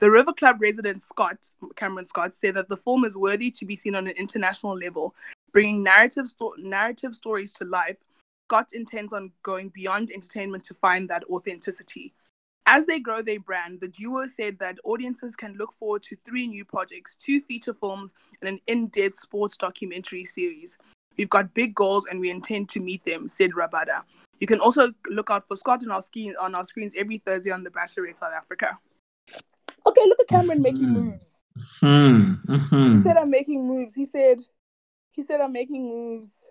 The 0.00 0.10
River 0.10 0.32
Club 0.32 0.58
resident 0.60 1.00
Scott 1.00 1.50
Cameron 1.76 2.04
Scott 2.04 2.34
said 2.34 2.54
that 2.54 2.68
the 2.68 2.76
film 2.76 3.04
is 3.04 3.16
worthy 3.16 3.50
to 3.52 3.64
be 3.64 3.76
seen 3.76 3.94
on 3.94 4.06
an 4.06 4.14
international 4.16 4.76
level, 4.76 5.14
bringing 5.52 5.82
narrative 5.82 6.28
sto- 6.28 6.54
narrative 6.58 7.14
stories 7.14 7.52
to 7.54 7.64
life. 7.64 7.96
Scott 8.46 8.70
intends 8.72 9.12
on 9.12 9.32
going 9.42 9.68
beyond 9.70 10.10
entertainment 10.10 10.64
to 10.64 10.74
find 10.74 11.08
that 11.08 11.24
authenticity. 11.24 12.14
As 12.70 12.84
they 12.84 13.00
grow 13.00 13.22
their 13.22 13.40
brand, 13.40 13.80
the 13.80 13.88
duo 13.88 14.26
said 14.26 14.58
that 14.58 14.76
audiences 14.84 15.34
can 15.34 15.54
look 15.54 15.72
forward 15.72 16.02
to 16.02 16.16
three 16.26 16.46
new 16.46 16.66
projects, 16.66 17.14
two 17.14 17.40
feature 17.40 17.72
films, 17.72 18.12
and 18.42 18.48
an 18.50 18.60
in-depth 18.66 19.14
sports 19.16 19.56
documentary 19.56 20.26
series. 20.26 20.76
We've 21.16 21.30
got 21.30 21.54
big 21.54 21.74
goals 21.74 22.04
and 22.10 22.20
we 22.20 22.28
intend 22.30 22.68
to 22.70 22.80
meet 22.80 23.02
them, 23.06 23.26
said 23.26 23.52
Rabada. 23.52 24.02
You 24.38 24.46
can 24.46 24.60
also 24.60 24.92
look 25.08 25.30
out 25.30 25.48
for 25.48 25.56
Scott 25.56 25.82
on 25.82 25.90
our, 25.90 26.02
ski- 26.02 26.36
on 26.36 26.54
our 26.54 26.62
screens 26.62 26.94
every 26.94 27.16
Thursday 27.16 27.50
on 27.50 27.64
The 27.64 27.70
Bachelorette 27.70 28.16
South 28.18 28.34
Africa. 28.36 28.76
Okay, 29.86 30.02
look 30.04 30.20
at 30.20 30.28
Cameron 30.28 30.60
making 30.60 30.88
Mhm. 30.88 30.92
moves. 30.92 31.44
Hmm. 31.80 32.92
He 32.94 33.00
said 33.02 33.16
I'm 33.16 33.30
making 33.30 33.66
moves. 33.66 33.94
He 33.94 34.04
said 34.04 34.40
he 35.12 35.22
said 35.22 35.40
I'm 35.40 35.52
making 35.52 35.88
moves. 35.88 36.50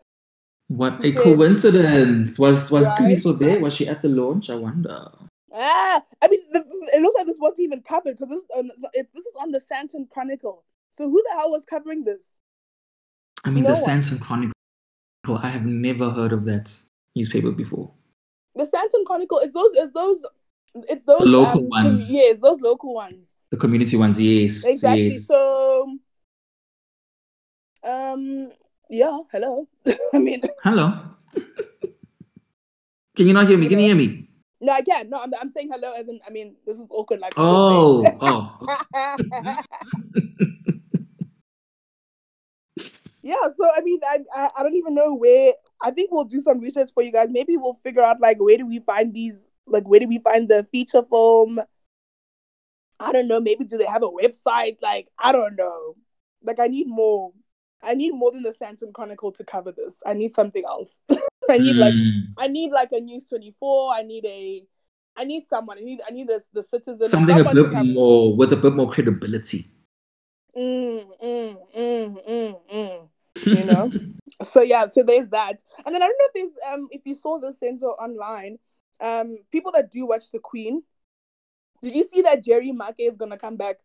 What 0.68 1.02
he 1.04 1.12
a 1.12 1.14
said- 1.14 1.24
coincidence. 1.24 2.40
Was 2.40 2.72
was 2.72 2.88
Right? 2.88 3.00
Qiniso 3.02 3.38
there? 3.38 3.60
Was 3.60 3.76
she 3.76 3.88
at 3.88 4.02
the 4.02 4.10
launch? 4.10 4.50
I 4.50 4.56
wonder. 4.56 5.08
Ah, 5.54 6.04
I 6.22 6.28
mean, 6.28 6.42
it 6.54 7.02
looks 7.02 7.16
like 7.18 7.26
this 7.26 7.38
wasn't 7.40 7.62
even 7.62 7.82
covered 7.82 8.18
because 8.18 8.30
this 8.30 8.44
um, 8.58 8.70
it, 8.94 9.08
this 9.14 9.26
is 9.26 9.34
on 9.40 9.52
the 9.52 9.60
Sandton 9.60 10.10
Chronicle. 10.10 10.64
So 10.92 11.06
who 11.10 11.22
the 11.30 11.38
hell 11.38 11.52
was 11.52 11.64
covering 11.66 12.04
this? 12.04 12.34
I 13.46 13.50
mean, 13.52 13.64
No 13.64 13.74
the 13.74 13.82
one. 13.82 14.02
Sandton 14.02 14.20
Chronicle. 14.22 14.54
I 15.30 15.50
have 15.50 15.66
never 15.66 16.10
heard 16.10 16.32
of 16.34 16.46
that 16.46 16.74
newspaper 17.16 17.52
before. 17.52 17.92
The 18.56 18.66
Sandton 18.66 19.06
Chronicle 19.06 19.40
is 19.40 19.54
those 19.54 19.74
is 19.76 19.92
those 19.92 20.26
it's 20.90 21.06
those 21.06 21.28
local 21.28 21.62
um, 21.64 21.70
ones. 21.70 22.12
yes, 22.12 22.40
those 22.40 22.60
local 22.62 22.94
ones. 22.94 23.34
The 23.50 23.58
community 23.58 23.96
ones, 23.96 24.20
yes, 24.20 24.66
Exactly. 24.66 25.08
yes. 25.10 25.26
So, 25.28 25.98
um, 27.84 28.52
yeah. 28.90 29.20
Hello. 29.32 29.68
I 30.14 30.20
mean, 30.20 30.42
Hello. 30.64 30.94
Can 33.16 33.28
you 33.28 33.34
not 33.34 33.48
hear 33.48 33.58
me? 33.58 33.68
Can 33.70 33.80
you 33.80 33.86
hear 33.86 33.96
me? 33.96 34.27
No, 34.60 34.74
I 34.74 34.82
can't. 34.82 35.10
No, 35.10 35.22
I'm, 35.22 35.32
I'm 35.40 35.50
saying 35.50 35.70
hello 35.72 35.94
as 36.00 36.08
in. 36.08 36.20
I 36.28 36.32
mean, 36.32 36.56
this 36.66 36.80
is 36.80 36.88
awkward. 36.90 37.20
Like. 37.20 37.34
Oh, 37.38 38.04
oh. 38.22 38.58
yeah. 43.22 43.36
So 43.56 43.68
I 43.76 43.82
mean, 43.82 44.00
I, 44.04 44.20
I 44.36 44.50
I 44.58 44.64
don't 44.64 44.76
even 44.76 44.96
know 44.96 45.16
where. 45.16 45.54
I 45.82 45.92
think 45.92 46.12
we'll 46.12 46.24
do 46.24 46.42
some 46.42 46.60
research 46.60 46.90
for 46.94 47.04
you 47.04 47.12
guys. 47.12 47.28
Maybe 47.30 47.56
we'll 47.56 47.76
figure 47.76 48.02
out 48.02 48.20
like 48.20 48.42
where 48.42 48.58
do 48.58 48.66
we 48.66 48.80
find 48.80 49.14
these? 49.14 49.50
Like 49.68 49.88
where 49.88 50.00
do 50.00 50.08
we 50.08 50.18
find 50.20 50.50
the 50.50 50.64
feature 50.64 51.04
film? 51.04 51.60
I 53.00 53.12
don't 53.12 53.28
know. 53.28 53.40
Maybe 53.40 53.64
do 53.64 53.78
they 53.78 53.86
have 53.86 54.02
a 54.02 54.10
website? 54.10 54.78
Like 54.82 55.08
I 55.20 55.32
don't 55.32 55.56
know. 55.56 55.96
Like 56.42 56.60
I 56.60 56.68
need 56.68 56.88
more. 56.88 57.32
I 57.84 57.94
need 57.94 58.12
more 58.14 58.32
than 58.32 58.44
the 58.44 58.52
Sandton 58.52 58.94
Chronicle 58.94 59.32
to 59.34 59.44
cover 59.44 59.72
this. 59.72 60.02
I 60.06 60.14
need 60.14 60.34
something 60.34 60.64
else. 60.66 61.00
I 61.50 61.58
need 61.58 61.76
like 61.76 61.94
Hmm. 61.94 62.20
I 62.38 62.48
need 62.48 62.72
like 62.72 62.92
a 62.92 63.00
News 63.00 63.30
Twenty 63.30 63.56
Four. 63.60 63.94
I 63.94 64.04
need 64.04 64.26
a. 64.26 64.64
I 65.16 65.24
need 65.24 65.46
someone. 65.46 65.78
I 65.78 65.82
need. 65.82 66.00
I 66.08 66.12
need 66.12 66.30
a, 66.30 66.40
the 66.54 66.64
citizen. 66.64 67.10
something 67.10 67.40
a 67.40 67.44
bit 67.44 67.72
this. 67.72 67.94
more 67.94 68.36
with 68.36 68.54
a 68.54 68.58
bit 68.58 68.74
more 68.74 68.90
credibility. 68.90 69.66
Mm, 70.56 71.06
mm, 71.24 71.58
mm, 71.78 72.28
mm, 72.28 72.60
mm. 72.74 73.10
You 73.46 73.64
know. 73.64 73.92
so 74.44 74.62
yeah. 74.62 74.88
So 74.92 75.04
there's 75.04 75.28
that. 75.30 75.62
And 75.86 75.94
then 75.94 76.02
I 76.02 76.08
don't 76.08 76.18
know 76.20 76.26
if 76.26 76.34
there's 76.34 76.74
um 76.74 76.88
if 76.92 77.02
you 77.06 77.16
saw 77.16 77.40
this 77.40 77.60
sensor 77.60 77.88
online, 77.88 78.58
um 79.00 79.38
people 79.52 79.72
that 79.74 79.92
do 79.92 80.06
watch 80.06 80.32
the 80.32 80.40
Queen. 80.40 80.84
Did 81.82 81.94
you 81.96 82.04
see 82.04 82.24
that 82.24 82.44
Jerry 82.44 82.72
Maake 82.72 82.96
is 83.00 83.16
gonna 83.16 83.38
come 83.38 83.56
back? 83.56 83.78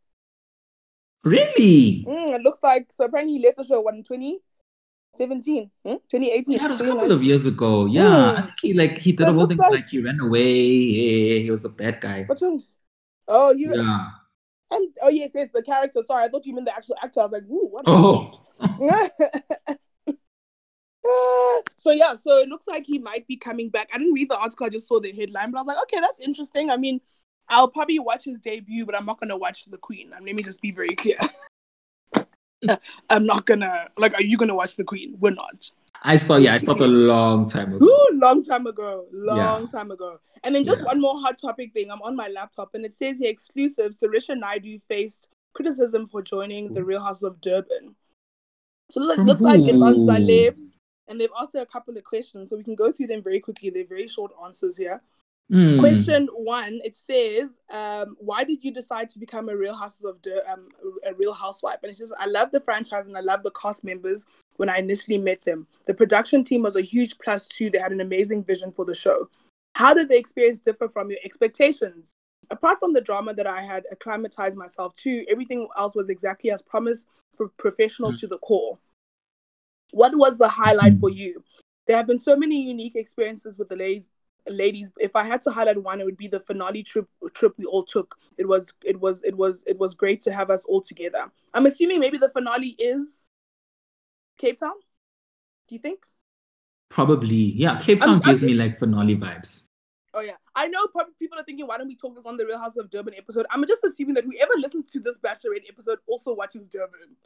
Really? 1.25 2.05
Mm, 2.09 2.31
it 2.31 2.43
looks 2.43 2.63
like 2.63 2.93
so. 2.93 3.05
Apparently, 3.05 3.39
he 3.39 3.45
left 3.45 3.59
the 3.59 3.65
show 3.65 3.81
what 3.81 3.95
in 3.95 4.03
2017, 4.03 5.71
hmm? 5.85 5.89
2018. 6.09 6.55
Yeah, 6.55 6.65
it 6.65 6.69
was 6.69 6.81
a 6.81 6.87
couple 6.87 7.13
of 7.13 7.23
years 7.23 7.47
ago. 7.47 7.87
Yeah, 7.87 8.03
Mm. 8.03 8.37
I 8.39 8.41
think 8.43 8.53
he 8.63 8.73
like 8.75 8.99
he 8.99 9.13
did 9.13 9.27
So 9.27 9.31
a 9.31 9.33
whole 9.35 9.47
thing 9.47 9.57
like- 9.59 9.71
like, 9.71 9.89
he 9.89 10.01
ran 10.01 10.21
away. 10.21 10.53
Yeah, 10.53 11.39
he 11.45 11.51
was 11.51 11.63
the 11.63 11.69
bad 11.69 12.01
guy. 12.01 12.25
What 12.25 12.41
one? 12.41 12.61
Oh, 13.29 13.53
you. 13.53 13.75
Yeah. 13.77 14.07
And, 14.71 14.89
oh 15.03 15.11
yes, 15.11 15.33
yes, 15.35 15.51
the 15.53 15.63
character. 15.63 16.03
Sorry, 16.03 16.25
I 16.25 16.29
thought 16.29 16.47
you 16.47 16.55
meant 16.55 16.67
the 16.67 16.75
actual 16.75 16.97
actor. 17.03 17.21
I 17.21 17.25
was 17.25 17.33
like, 17.33 17.45
ooh, 17.45 17.69
what? 17.71 17.85
Oh. 17.87 18.33
Uh, 18.61 19.09
so 21.77 21.91
yeah, 21.91 22.15
so 22.15 22.39
it 22.39 22.49
looks 22.49 22.67
like 22.69 22.85
he 22.87 22.99
might 22.99 23.27
be 23.27 23.37
coming 23.37 23.69
back. 23.69 23.89
I 23.93 23.99
didn't 23.99 24.15
read 24.15 24.31
the 24.31 24.39
article; 24.39 24.67
I 24.67 24.71
just 24.71 24.89
saw 24.89 25.01
the 25.01 25.13
headline, 25.13 25.51
but 25.51 25.59
I 25.59 25.63
was 25.63 25.67
like, 25.67 25.83
okay, 25.83 26.01
that's 26.01 26.21
interesting. 26.21 26.71
I 26.71 26.77
mean, 26.77 27.01
I'll 27.53 27.69
probably 27.69 27.99
watch 27.99 28.25
his 28.25 28.39
debut, 28.39 28.87
but 28.87 28.97
I'm 28.97 29.07
not 29.07 29.21
gonna 29.21 29.37
watch 29.37 29.67
the 29.67 29.79
Queen. 29.79 30.13
Um, 30.17 30.25
let 30.25 30.35
me 30.35 30.43
just 30.43 30.61
be 30.63 30.73
very 30.73 30.95
clear. 30.95 31.19
I'm 33.11 33.27
not 33.27 33.45
gonna 33.47 33.89
like. 33.99 34.15
Are 34.15 34.23
you 34.23 34.37
gonna 34.37 34.55
watch 34.55 34.77
the 34.77 34.85
Queen? 34.85 35.17
We're 35.21 35.35
not. 35.35 35.71
I 36.03 36.17
stopped. 36.17 36.43
Yeah, 36.43 36.55
I 36.55 36.57
stopped 36.57 36.81
a 36.81 36.87
long 36.87 37.47
time 37.47 37.75
ago. 37.75 37.85
Ooh, 37.85 38.09
long 38.15 38.43
time 38.43 38.67
ago, 38.67 39.07
long 39.13 39.63
Yeah. 39.63 39.67
time 39.69 39.91
ago. 39.91 40.19
And 40.43 40.55
then 40.55 40.65
just 40.65 40.79
Yeah. 40.81 40.87
one 40.87 41.01
more 41.01 41.21
hot 41.21 41.39
topic 41.39 41.73
thing. 41.75 41.91
I'm 41.91 42.03
on 42.03 42.17
my 42.17 42.29
laptop, 42.29 42.75
and 42.75 42.85
it 42.85 42.93
says 42.95 43.19
here 43.19 43.31
exclusive. 43.31 43.93
Sorisha 43.93 44.37
Naidoo 44.41 44.81
faced 44.89 45.29
criticism 45.53 46.07
for 46.07 46.23
joining 46.23 46.73
the 46.73 46.85
Real 46.85 47.03
House 47.03 47.23
of 47.23 47.41
Durban. 47.41 47.95
So 48.91 49.01
it 49.01 49.05
looks 49.05 49.19
like, 49.19 49.27
looks 49.27 49.41
like 49.41 49.61
it's 49.61 49.83
on 49.83 49.95
celebs, 50.01 50.73
and 51.09 51.21
they've 51.21 51.31
asked 51.41 51.55
her 51.55 51.61
a 51.61 51.67
couple 51.67 51.97
of 51.97 52.05
questions, 52.05 52.51
so 52.51 52.57
we 52.57 52.65
can 52.65 52.75
go 52.75 52.91
through 52.91 53.07
them 53.09 53.23
very 53.23 53.41
quickly. 53.41 53.71
They're 53.71 53.85
very 53.85 54.09
short 54.09 54.33
answers 54.43 54.77
here. 54.77 55.03
Hmm. 55.53 55.79
Question 55.79 56.29
one: 56.33 56.81
It 56.83 56.97
says, 56.97 57.61
um, 57.71 58.17
"Why 58.19 58.43
did 58.43 58.65
you 58.65 58.73
decide 58.73 59.11
to 59.11 59.19
become 59.19 59.51
a 59.51 59.57
Real 59.57 59.75
Houses 59.77 60.05
of 60.05 60.21
Dur- 60.23 60.43
um, 60.51 60.69
a 61.05 61.13
Real 61.15 61.35
Housewife?" 61.35 61.79
And 61.83 61.91
it's 61.91 61.99
just, 61.99 62.15
I 62.19 62.27
love 62.27 62.51
the 62.53 62.61
franchise 62.61 63.07
and 63.07 63.17
I 63.19 63.21
love 63.21 63.43
the 63.43 63.51
cast 63.51 63.85
members. 63.85 64.25
When 64.57 64.71
I 64.71 64.79
initially 64.79 65.19
met 65.19 65.43
them, 65.43 65.67
the 65.87 65.93
production 65.95 66.43
team 66.43 66.63
was 66.63 66.77
a 66.77 66.81
huge 66.81 67.19
plus 67.19 67.49
too. 67.49 67.69
They 67.69 67.79
had 67.79 67.93
an 67.93 68.01
amazing 68.01 68.45
vision 68.45 68.73
for 68.73 68.85
the 68.87 68.95
show. 68.95 69.29
How 69.75 69.93
did 69.93 70.09
the 70.09 70.17
experience 70.19 70.59
differ 70.59 70.89
from 70.89 71.11
your 71.11 71.19
expectations? 71.25 72.13
Apart 72.51 72.79
from 72.79 72.93
the 72.95 73.01
drama 73.01 73.35
that 73.35 73.47
I 73.47 73.61
had 73.63 73.85
acclimatized 73.91 74.57
myself 74.57 74.95
to, 74.99 75.25
everything 75.29 75.69
else 75.77 75.95
was 75.95 76.09
exactly 76.09 76.51
as 76.51 76.63
promised, 76.63 77.07
for 77.37 77.49
professional 77.59 78.13
Mm. 78.13 78.21
to 78.21 78.27
the 78.27 78.39
core. 78.39 78.79
What 79.93 80.17
was 80.17 80.39
the 80.39 80.49
highlight 80.49 80.95
Mhm. 80.95 81.01
for 81.01 81.11
you? 81.11 81.45
There 81.87 81.97
have 81.97 82.07
been 82.07 82.19
so 82.19 82.37
many 82.37 82.67
unique 82.67 82.97
experiences 82.97 83.59
with 83.59 83.69
the 83.69 83.77
ladies 83.77 84.09
ladies, 84.49 84.93
if 84.99 85.15
I 85.17 85.25
had 85.25 85.41
to 85.43 85.51
highlight 85.51 85.83
one, 85.83 86.01
it 86.01 86.05
would 86.05 86.17
be 86.17 86.29
the 86.29 86.41
finale 86.41 86.83
trip 86.83 87.07
trip 87.35 87.55
we 87.59 87.65
all 87.65 87.83
took. 87.83 88.17
It 88.39 88.49
was 88.49 88.73
it 88.85 89.01
was 89.01 89.23
it 89.23 89.37
was 89.37 89.63
it 89.67 89.79
was 89.79 89.95
great 89.95 90.21
to 90.23 90.33
have 90.33 90.51
us 90.51 90.65
all 90.65 90.81
together. 90.81 91.31
I'm 91.55 91.67
assuming 91.67 92.01
maybe 92.01 92.19
the 92.19 92.31
finale 92.31 92.75
is 92.79 93.29
Cape 94.39 94.59
Town. 94.59 94.75
Do 95.69 95.75
you 95.75 95.79
think? 95.81 96.01
Probably, 96.91 97.37
yeah. 97.37 97.81
Cape 97.81 98.01
Town 98.01 98.09
I'm- 98.11 98.21
I'm 98.25 98.31
gives 98.31 98.43
me 98.43 98.55
like 98.55 98.77
finale 98.79 99.17
vibes. 99.17 99.67
Oh 100.15 100.21
yeah, 100.21 100.37
I 100.55 100.69
know. 100.69 100.87
Probably 100.89 101.15
people 101.19 101.39
are 101.39 101.45
thinking, 101.45 101.67
why 101.67 101.79
don't 101.79 101.89
we 101.89 101.97
talk 101.97 102.15
this 102.15 102.27
on 102.27 102.37
the 102.37 102.45
Real 102.45 102.59
House 102.59 102.77
of 102.77 102.91
Durban 102.91 103.15
episode? 103.17 103.47
I'm 103.51 103.67
just 103.67 103.83
assuming 103.83 104.15
that 104.17 104.25
whoever 104.25 104.53
listens 104.59 104.93
to 104.93 105.01
this 105.01 105.19
Bachelorette 105.19 105.67
episode 105.71 106.01
also 106.07 106.35
watches 106.35 106.69
Durban. 106.69 107.17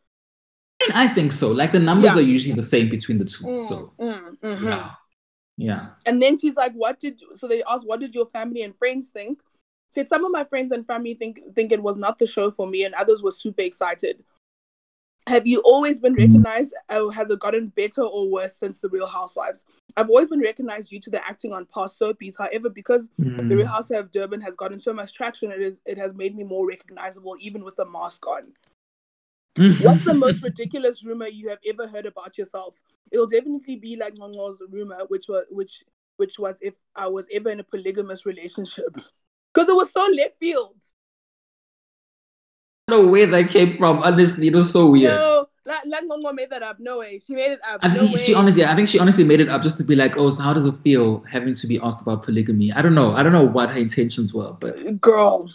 And 0.84 0.92
I 0.92 1.08
think 1.12 1.32
so. 1.32 1.50
Like 1.50 1.72
the 1.72 1.80
numbers 1.80 2.04
Yeah. 2.14 2.18
are 2.18 2.20
usually 2.20 2.54
the 2.54 2.62
same 2.62 2.88
between 2.88 3.18
the 3.18 3.24
two. 3.24 3.44
Mm, 3.44 3.66
So 3.68 3.92
mm, 3.98 4.38
mhm. 4.38 4.62
yeah, 4.62 4.90
yeah. 5.56 5.88
And 6.04 6.20
then 6.22 6.36
she's 6.38 6.56
like, 6.56 6.72
"What 6.74 7.00
did?" 7.00 7.20
So 7.36 7.48
they 7.48 7.62
asked, 7.64 7.86
"What 7.86 8.00
did 8.00 8.14
your 8.14 8.26
family 8.26 8.62
and 8.62 8.76
friends 8.76 9.08
think?" 9.08 9.40
Said 9.90 10.08
some 10.08 10.24
of 10.24 10.32
my 10.32 10.44
friends 10.44 10.72
and 10.72 10.86
family 10.86 11.14
think 11.14 11.40
think 11.54 11.72
it 11.72 11.82
was 11.82 11.96
not 11.96 12.18
the 12.18 12.26
show 12.26 12.50
for 12.50 12.66
me, 12.66 12.84
and 12.84 12.94
others 12.94 13.22
were 13.22 13.30
super 13.30 13.62
excited. 13.62 14.22
Have 15.28 15.44
you 15.44 15.60
always 15.64 15.98
been 15.98 16.14
recognized, 16.14 16.72
or 16.88 17.12
has 17.12 17.30
it 17.30 17.40
gotten 17.40 17.66
better 17.66 18.02
or 18.02 18.30
worse 18.30 18.56
since 18.56 18.78
the 18.78 18.88
Real 18.88 19.08
Housewives? 19.08 19.64
I've 19.96 20.08
always 20.08 20.28
been 20.28 20.38
recognized 20.40 20.90
due 20.90 21.00
to 21.00 21.10
the 21.10 21.26
acting 21.26 21.52
on 21.52 21.66
past 21.66 21.98
soapies. 21.98 22.34
However, 22.38 22.70
because 22.70 23.08
Mm. 23.20 23.48
the 23.48 23.56
Real 23.56 23.66
Housewives 23.66 24.04
of 24.04 24.10
Durban 24.12 24.40
has 24.42 24.54
gotten 24.54 24.78
so 24.78 24.92
much 24.92 25.12
traction, 25.12 25.50
it 25.50 25.60
is 25.60 25.80
it 25.84 25.98
has 25.98 26.14
made 26.14 26.36
me 26.36 26.44
more 26.44 26.68
recognizable, 26.68 27.36
even 27.40 27.64
with 27.64 27.74
the 27.74 27.86
mask 27.86 28.24
on. 28.26 28.52
What's 29.56 30.04
the 30.04 30.14
most 30.14 30.36
mm-hmm. 30.36 30.44
ridiculous 30.44 31.04
rumor 31.04 31.28
you 31.28 31.48
have 31.48 31.58
ever 31.66 31.88
heard 31.88 32.06
about 32.06 32.36
yourself? 32.36 32.80
It'll 33.10 33.26
definitely 33.26 33.76
be 33.76 33.96
like 33.96 34.14
Ngongo's 34.14 34.62
rumor, 34.70 35.00
which 35.08 35.26
was 35.28 35.44
which 35.50 35.82
which 36.16 36.38
was 36.38 36.58
if 36.60 36.74
I 36.94 37.08
was 37.08 37.28
ever 37.32 37.50
in 37.50 37.60
a 37.60 37.64
polygamous 37.64 38.26
relationship. 38.26 38.96
Because 39.54 39.70
it 39.70 39.74
was 39.74 39.90
so 39.90 40.06
left 40.14 40.38
field. 40.38 40.74
I 42.86 42.92
don't 42.92 43.04
know 43.04 43.10
where 43.10 43.26
that 43.26 43.48
came 43.48 43.72
from. 43.72 44.00
Honestly, 44.02 44.48
it 44.48 44.54
was 44.54 44.70
so 44.70 44.90
weird. 44.90 45.14
No, 45.14 45.46
like, 45.64 45.86
like 45.86 46.04
Ngongo 46.04 46.34
made 46.34 46.50
that 46.50 46.62
up. 46.62 46.78
No 46.78 46.98
way. 46.98 47.22
She 47.26 47.34
made 47.34 47.52
it 47.52 47.60
up. 47.66 47.80
I 47.82 47.88
no 47.88 48.00
think 48.00 48.16
way. 48.16 48.20
she 48.20 48.34
honestly, 48.34 48.66
I 48.66 48.76
think 48.76 48.86
she 48.86 48.98
honestly 48.98 49.24
made 49.24 49.40
it 49.40 49.48
up 49.48 49.62
just 49.62 49.78
to 49.78 49.84
be 49.84 49.96
like, 49.96 50.18
oh, 50.18 50.28
so 50.28 50.42
how 50.42 50.52
does 50.52 50.66
it 50.66 50.74
feel 50.84 51.20
having 51.20 51.54
to 51.54 51.66
be 51.66 51.80
asked 51.82 52.02
about 52.02 52.22
polygamy? 52.22 52.70
I 52.70 52.82
don't 52.82 52.94
know. 52.94 53.12
I 53.12 53.22
don't 53.22 53.32
know 53.32 53.46
what 53.46 53.70
her 53.70 53.78
intentions 53.78 54.34
were, 54.34 54.52
but 54.60 54.78
Girl. 55.00 55.50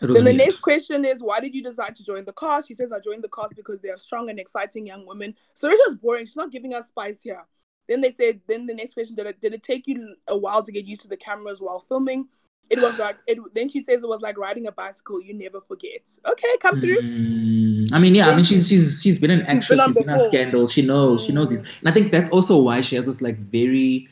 Then 0.00 0.12
the 0.12 0.22
weird. 0.24 0.36
next 0.36 0.56
question 0.58 1.04
is, 1.04 1.22
why 1.22 1.40
did 1.40 1.54
you 1.54 1.62
decide 1.62 1.94
to 1.94 2.04
join 2.04 2.24
the 2.24 2.32
cast? 2.32 2.68
She 2.68 2.74
says, 2.74 2.92
I 2.92 3.00
joined 3.00 3.22
the 3.22 3.28
cast 3.28 3.54
because 3.54 3.80
they 3.80 3.90
are 3.90 3.96
strong 3.98 4.30
and 4.30 4.38
exciting 4.38 4.86
young 4.86 5.06
women. 5.06 5.34
So 5.54 5.68
it's 5.68 5.82
just 5.84 6.00
boring. 6.00 6.26
She's 6.26 6.36
not 6.36 6.50
giving 6.50 6.74
us 6.74 6.88
spice 6.88 7.22
here. 7.22 7.44
Then 7.88 8.00
they 8.00 8.10
said, 8.10 8.40
then 8.48 8.66
the 8.66 8.74
next 8.74 8.94
question, 8.94 9.14
did 9.14 9.26
it, 9.26 9.40
did 9.40 9.54
it 9.54 9.62
take 9.62 9.86
you 9.86 10.16
a 10.26 10.36
while 10.36 10.62
to 10.62 10.72
get 10.72 10.86
used 10.86 11.02
to 11.02 11.08
the 11.08 11.16
cameras 11.16 11.60
while 11.60 11.78
filming? 11.78 12.26
It 12.68 12.80
was 12.80 12.98
like, 12.98 13.18
it. 13.28 13.38
then 13.54 13.68
she 13.68 13.80
says 13.80 14.02
it 14.02 14.08
was 14.08 14.22
like 14.22 14.36
riding 14.36 14.66
a 14.66 14.72
bicycle. 14.72 15.22
You 15.22 15.34
never 15.34 15.60
forget. 15.60 16.10
Okay, 16.26 16.56
come 16.60 16.80
through. 16.80 17.00
Mm, 17.00 17.92
I 17.92 17.98
mean, 18.00 18.16
yeah, 18.16 18.28
I 18.28 18.34
mean, 18.34 18.44
she's 18.44 18.66
she's 18.66 19.00
she's 19.00 19.20
been 19.20 19.30
an 19.30 19.40
She's 19.40 19.60
actress, 19.60 19.78
been 19.78 19.94
she's 19.94 20.04
been 20.04 20.10
on. 20.10 20.20
Scandal. 20.20 20.66
She 20.66 20.82
knows, 20.82 21.24
she 21.24 21.30
knows 21.32 21.50
this, 21.50 21.62
and 21.78 21.88
I 21.88 21.92
think 21.92 22.10
that's 22.10 22.30
also 22.30 22.60
why 22.60 22.80
she 22.80 22.96
has 22.96 23.06
this 23.06 23.22
like 23.22 23.38
very, 23.38 24.08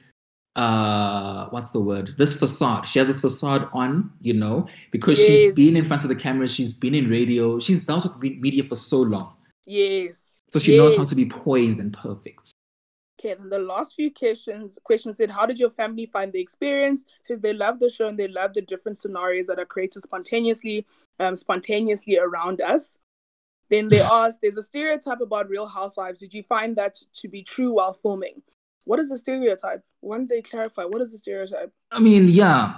uh, 0.56 1.48
what's 1.50 1.70
the 1.70 1.80
word? 1.80 2.14
This 2.16 2.38
facade. 2.38 2.86
She 2.86 2.98
has 2.98 3.08
this 3.08 3.20
facade 3.20 3.68
on, 3.72 4.12
you 4.20 4.34
know, 4.34 4.66
because 4.92 5.18
Yes. 5.18 5.26
she's 5.28 5.56
been 5.56 5.76
in 5.76 5.84
front 5.84 6.02
of 6.04 6.08
the 6.08 6.16
camera, 6.16 6.46
she's 6.48 6.72
been 6.72 6.94
in 6.94 7.08
radio, 7.08 7.58
she's 7.58 7.84
dealt 7.84 8.04
with 8.04 8.22
media 8.38 8.62
for 8.62 8.76
so 8.76 8.98
long, 9.02 9.34
Yes. 9.66 10.40
so 10.50 10.58
she 10.58 10.76
knows 10.76 10.96
how 10.96 11.04
to 11.04 11.14
be 11.14 11.28
poised 11.28 11.80
and 11.80 11.92
perfect. 11.92 12.52
Okay, 13.18 13.34
then 13.34 13.48
the 13.48 13.58
last 13.58 13.94
few 13.94 14.12
questions 14.12 14.78
questions 14.84 15.16
said, 15.16 15.30
How 15.30 15.46
did 15.46 15.58
your 15.58 15.70
family 15.70 16.04
find 16.06 16.32
the 16.32 16.40
experience? 16.40 17.06
Says 17.22 17.40
they 17.40 17.54
love 17.54 17.80
the 17.80 17.88
show 17.90 18.08
and 18.08 18.18
they 18.18 18.28
love 18.28 18.52
the 18.54 18.60
different 18.60 19.00
scenarios 19.00 19.46
that 19.46 19.58
are 19.58 19.64
created 19.64 20.02
spontaneously, 20.02 20.84
um, 21.18 21.36
spontaneously 21.36 22.18
around 22.18 22.60
us. 22.60 22.98
Then 23.70 23.88
they 23.88 24.00
asked, 24.20 24.40
There's 24.42 24.58
a 24.58 24.62
stereotype 24.62 25.20
about 25.20 25.48
real 25.48 25.66
housewives. 25.66 26.20
Did 26.20 26.34
you 26.34 26.42
find 26.42 26.76
that 26.76 26.96
to 27.14 27.28
be 27.28 27.42
true 27.42 27.72
while 27.72 27.94
filming? 27.94 28.42
What 28.84 28.98
is 29.00 29.08
the 29.08 29.16
stereotype? 29.18 29.82
Why 30.00 30.18
don't 30.18 30.28
they 30.28 30.42
clarify? 30.42 30.84
What 30.84 31.00
is 31.02 31.12
the 31.12 31.18
stereotype? 31.18 31.72
I 31.90 32.00
mean, 32.00 32.28
yeah. 32.28 32.74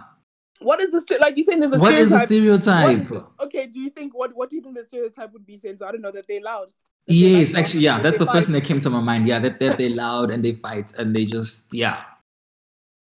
What 0.60 0.80
is 0.80 0.90
the 0.90 1.00
ste- 1.00 1.20
like 1.20 1.36
you 1.36 1.44
saying 1.44 1.60
there's 1.60 1.72
a 1.72 1.78
stereotype? 1.78 1.94
What 1.94 2.02
is 2.02 2.10
the 2.10 2.18
stereotype? 2.20 3.10
What 3.10 3.20
is- 3.22 3.26
okay, 3.46 3.66
do 3.66 3.78
you 3.80 3.90
think 3.90 4.14
what 4.16 4.34
what 4.34 4.48
do 4.50 4.56
you 4.56 4.62
think 4.62 4.76
the 4.76 4.84
stereotype 4.84 5.32
would 5.32 5.44
be 5.46 5.56
since 5.58 5.82
I 5.82 5.90
don't 5.92 6.00
know 6.00 6.12
that 6.12 6.26
they're 6.28 6.40
loud? 6.40 6.68
That 6.68 6.72
they 7.08 7.14
Yes, 7.14 7.52
like 7.54 7.64
actually, 7.64 7.80
yeah, 7.82 7.96
that 7.96 8.02
that's 8.04 8.18
they 8.18 8.24
the 8.24 8.32
first 8.32 8.46
thing 8.46 8.54
that 8.54 8.64
came 8.64 8.80
to 8.80 8.90
my 8.90 9.00
mind. 9.00 9.26
Yeah, 9.28 9.38
that, 9.40 9.60
that 9.60 9.76
they're 9.78 9.90
loud 9.90 10.30
and 10.30 10.44
they 10.44 10.52
fight 10.52 10.92
and 10.98 11.14
they 11.14 11.24
just, 11.24 11.72
yeah. 11.74 12.02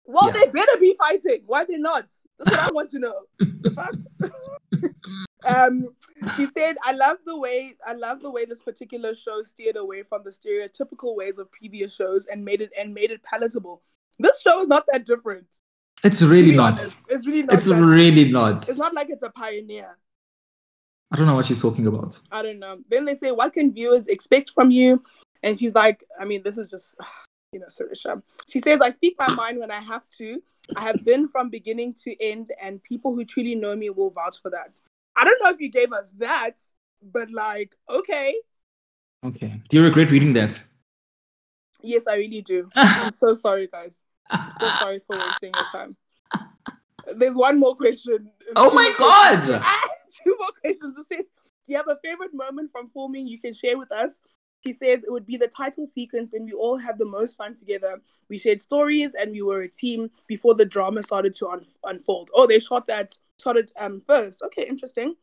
Well, 0.07 0.27
Yeah. 0.27 0.33
they 0.33 0.47
better 0.51 0.79
be 0.81 0.95
fighting. 0.99 1.43
Why 1.47 1.65
they 1.65 1.79
not? 1.79 2.07
That's 2.39 2.51
what 2.51 2.61
I 2.61 2.71
want 2.73 2.91
to 2.91 2.99
know. 2.99 3.23
Um, 5.47 5.89
she 6.37 6.47
said, 6.47 6.77
"I 6.83 6.93
love 6.93 7.19
the 7.27 7.39
way 7.39 7.75
I 7.87 7.93
love 7.93 8.23
the 8.23 8.31
way 8.31 8.45
this 8.45 8.63
particular 8.63 9.15
show 9.15 9.43
steered 9.43 9.77
away 9.77 10.03
from 10.03 10.23
the 10.25 10.31
stereotypical 10.31 11.17
ways 11.17 11.39
of 11.39 11.51
previous 11.51 11.95
shows 11.95 12.27
and 12.31 12.45
made 12.45 12.61
it 12.61 12.71
and 12.79 12.95
made 12.95 13.11
it 13.11 13.23
palatable. 13.23 13.83
This 14.19 14.41
show 14.43 14.61
is 14.61 14.69
not 14.69 14.85
that 14.93 15.05
different. 15.05 15.47
It's 16.03 16.23
really 16.23 16.53
not. 16.53 16.73
honest. 16.73 17.11
It's 17.11 17.27
really 17.27 17.43
not. 17.43 17.57
It's 17.57 17.67
really 17.67 18.31
not. 18.31 18.57
It's 18.57 18.79
not 18.79 18.95
like 18.95 19.09
it's 19.11 19.23
a 19.23 19.31
pioneer. 19.31 19.99
I 21.11 21.17
don't 21.17 21.27
know 21.27 21.35
what 21.35 21.47
she's 21.47 21.63
talking 21.63 21.87
about. 21.87 22.19
I 22.33 22.43
don't 22.43 22.59
know. 22.59 22.79
Then 22.91 23.05
they 23.05 23.15
say, 23.15 23.31
"What 23.31 23.53
can 23.53 23.73
viewers 23.73 24.09
expect 24.09 24.51
from 24.51 24.71
you?" 24.71 25.03
And 25.43 25.59
she's 25.59 25.75
like, 25.75 26.05
"I 26.19 26.25
mean, 26.25 26.43
this 26.43 26.59
is 26.59 26.71
just, 26.71 26.97
you 27.53 27.61
know, 27.61 27.67
Sorisha." 27.67 28.23
She 28.49 28.61
says, 28.61 28.81
"I 28.81 28.91
speak 28.91 29.17
my 29.19 29.33
mind 29.35 29.59
when 29.59 29.71
I 29.71 29.81
have 29.81 30.07
to. 30.19 30.43
I 30.77 30.81
have 30.81 31.05
been 31.05 31.29
from 31.29 31.51
beginning 31.51 31.93
to 32.05 32.21
end, 32.23 32.51
and 32.61 32.83
people 32.83 33.15
who 33.15 33.25
truly 33.25 33.55
know 33.55 33.77
me 33.77 33.91
will 33.91 34.11
vouch 34.11 34.41
for 34.43 34.51
that." 34.51 34.81
I 35.17 35.25
don't 35.25 35.43
know 35.43 35.51
if 35.51 35.61
you 35.61 35.71
gave 35.71 35.93
us 35.93 36.13
that, 36.19 36.55
but 37.03 37.31
like, 37.31 37.75
okay, 37.89 38.35
Okay. 39.25 39.63
Do 39.71 39.79
you 39.79 39.85
regret 39.85 40.11
reading 40.11 40.35
that? 40.35 40.63
yes, 41.83 42.07
I 42.07 42.17
really 42.17 42.43
do. 42.43 42.69
I'm 42.77 43.11
so 43.11 43.33
sorry, 43.33 43.69
guys. 43.73 44.05
I'm 44.31 44.53
so 44.53 44.71
sorry 44.73 45.01
for 45.07 45.17
wasting 45.17 45.53
your 45.55 45.65
time. 45.73 45.97
There's 47.17 47.35
one 47.35 47.59
more 47.59 47.75
question. 47.77 48.31
Oh 48.57 48.69
Two 48.71 48.75
my. 48.77 48.95
God! 48.99 49.41
Two 50.25 50.37
more 50.39 50.51
questions. 50.61 50.97
It 50.99 51.07
says, 51.17 51.27
Do 51.67 51.73
you 51.73 51.77
have 51.77 51.89
a 51.89 51.99
favorite 52.05 52.35
moment 52.35 52.71
from 52.71 52.89
filming 52.91 53.27
you 53.27 53.41
can 53.41 53.55
share 53.55 53.79
with 53.79 53.91
us? 53.93 54.21
He 54.61 54.73
says 54.73 55.05
it 55.05 55.11
would 55.11 55.27
be 55.27 55.37
the 55.37 55.49
title 55.49 55.87
sequence 55.87 56.33
when 56.33 56.45
we 56.45 56.53
all 56.53 56.77
had 56.79 56.99
the 56.99 57.05
most 57.07 57.37
fun 57.37 57.55
together. 57.55 58.01
We 58.31 58.39
shared 58.39 58.61
stories 58.61 59.15
and 59.15 59.33
we 59.33 59.43
were 59.43 59.63
a 59.63 59.69
team 59.69 60.11
before 60.27 60.55
the 60.55 60.65
drama 60.67 61.03
started 61.03 61.35
to 61.37 61.49
un- 61.49 61.65
unfold. 61.85 62.31
Oh, 62.35 62.47
they 62.47 62.61
shot 62.61 62.87
that 62.87 63.17
started 63.39 63.71
um 63.79 64.01
first. 64.01 64.43
Okay, 64.43 64.67
interesting. 64.67 65.17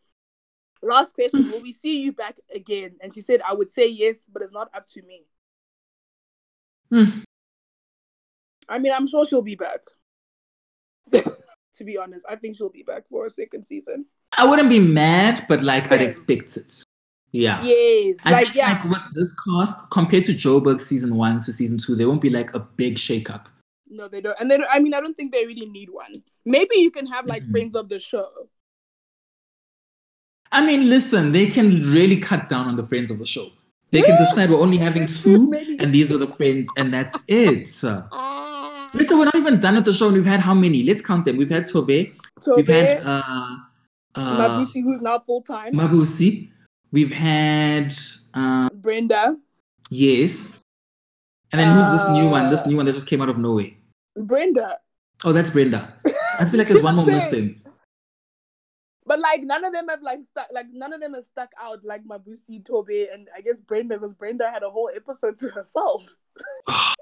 Last 0.84 1.14
question: 1.14 1.52
Will 1.52 1.62
we 1.62 1.74
see 1.74 2.02
you 2.02 2.12
back 2.12 2.38
again? 2.54 2.96
And 3.02 3.14
she 3.14 3.22
said, 3.22 3.42
"I 3.48 3.54
would 3.54 3.70
say 3.70 3.88
yes, 3.88 4.26
but 4.32 4.42
it's 4.42 4.54
not 4.54 4.70
up 4.74 4.88
to 4.88 5.02
me." 5.04 5.28
Hmm. 6.90 7.22
I 8.68 8.80
mean, 8.80 8.92
I'm 8.94 9.08
sure 9.08 9.26
she'll 9.26 9.42
be 9.42 9.56
back. 9.56 9.82
to 11.12 11.84
be 11.84 11.98
honest, 11.98 12.26
I 12.30 12.36
think 12.36 12.58
she'll 12.58 12.70
be 12.70 12.84
back 12.84 13.08
for 13.10 13.26
a 13.26 13.30
second 13.30 13.66
season. 13.66 14.06
I 14.38 14.46
wouldn't 14.46 14.70
be 14.70 14.80
mad, 14.80 15.46
but 15.48 15.62
like 15.62 15.92
I'd 15.92 16.02
expect 16.02 16.58
it. 16.58 16.84
Yeah. 17.32 17.62
Yes, 17.64 18.20
I 18.26 18.32
like 18.32 18.46
think, 18.48 18.56
yeah, 18.58 18.74
like 18.74 18.84
with 18.86 19.14
this 19.14 19.34
cast 19.42 19.90
compared 19.90 20.26
to 20.26 20.34
Joburg 20.34 20.82
season 20.82 21.16
one 21.16 21.40
to 21.42 21.54
season 21.54 21.78
two, 21.78 21.96
there 21.96 22.08
won't 22.08 22.22
be 22.22 22.30
like 22.30 22.54
a 22.54 22.60
big 22.60 22.96
shakeup. 22.96 23.46
No, 23.92 24.08
they 24.08 24.22
don't, 24.22 24.38
and 24.40 24.50
they. 24.50 24.58
Don't, 24.58 24.68
I 24.72 24.80
mean, 24.80 24.94
I 24.94 25.00
don't 25.02 25.16
think 25.16 25.32
they 25.32 25.46
really 25.46 25.66
need 25.68 25.90
one. 25.90 26.24
Maybe 26.46 26.78
you 26.78 26.90
can 26.92 27.06
have 27.08 27.26
like 27.26 27.44
Mhm. 27.44 27.52
friends 27.52 27.76
of 27.76 27.90
the 27.90 28.00
show. 28.00 28.30
I 30.52 30.66
mean, 30.66 30.90
listen, 30.90 31.32
they 31.32 31.48
can 31.48 31.92
really 31.92 32.18
cut 32.18 32.50
down 32.50 32.68
on 32.68 32.76
the 32.76 32.84
friends 32.84 33.10
of 33.12 33.20
the 33.20 33.26
show. 33.26 33.48
They 33.92 34.02
can 34.02 34.18
decide 34.18 34.50
we're 34.50 34.60
only 34.60 34.78
having 34.78 35.06
two, 35.08 35.48
Maybe. 35.50 35.78
and 35.80 35.94
these 35.94 36.12
are 36.14 36.18
the 36.18 36.28
friends, 36.28 36.68
and 36.78 36.94
that's 36.94 37.18
it. 37.28 37.70
Ah, 37.84 38.90
Listen, 38.94 39.18
we're 39.20 39.26
not 39.26 39.36
even 39.36 39.60
done 39.62 39.76
with 39.76 39.86
the 39.86 39.94
show. 39.94 40.08
and 40.08 40.16
We've 40.16 40.26
had 40.26 40.40
how 40.42 40.54
many? 40.54 40.84
Let's 40.84 41.02
count 41.02 41.26
them. 41.26 41.38
We've 41.38 41.50
had 41.50 41.66
Tobe, 41.66 41.88
we've 41.88 42.14
Tobe, 42.42 42.68
had 42.68 43.02
uh, 43.06 43.56
uh, 44.16 44.38
Mabusi, 44.40 44.82
who's 44.84 45.00
now 45.02 45.20
full 45.20 45.42
time. 45.42 45.74
Mabusi, 45.74 46.50
we've 46.92 47.12
had 47.12 47.94
uh, 48.34 48.70
Brenda, 48.74 49.38
yes, 49.90 50.62
and 51.52 51.60
then 51.62 51.76
who's 51.76 51.92
this 52.02 52.10
new 52.10 52.30
one? 52.30 52.50
This 52.50 52.64
Uh, 52.64 52.70
new 52.70 52.78
one 52.78 52.86
that 52.86 52.94
just 52.94 53.08
came 53.08 53.22
out 53.22 53.30
of 53.30 53.38
nowhere. 53.38 53.72
Brenda. 54.16 54.80
Oh, 55.24 55.32
that's 55.32 55.50
Brenda. 55.50 55.94
I 56.40 56.46
feel 56.46 56.58
like 56.58 56.68
there's 56.68 56.84
one 56.84 56.96
more 56.98 57.06
missing. 57.06 57.62
But 59.06 59.20
like 59.20 59.44
none 59.44 59.64
of 59.64 59.74
them 59.74 59.88
have 59.90 60.02
like 60.02 60.22
stuck 60.22 60.48
like 60.54 60.68
none 60.72 60.94
of 60.94 61.02
them 61.02 61.14
have 61.16 61.26
stuck 61.26 61.52
out 61.60 61.84
like 61.84 62.04
Mabusi, 62.06 62.64
Tobe, 62.64 63.10
and 63.12 63.28
I 63.36 63.42
guess 63.42 63.60
Brenda 63.60 63.96
because 63.98 64.14
Brenda 64.14 64.50
had 64.50 64.64
a 64.64 64.70
whole 64.70 64.90
episode 64.96 65.38
to 65.40 65.50
herself. 65.50 66.06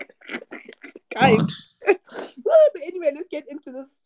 Guys. 1.13 1.65
But 2.11 2.81
anyway, 2.83 3.11
let's 3.15 3.29
get 3.29 3.45
into 3.49 3.71
this 3.71 3.99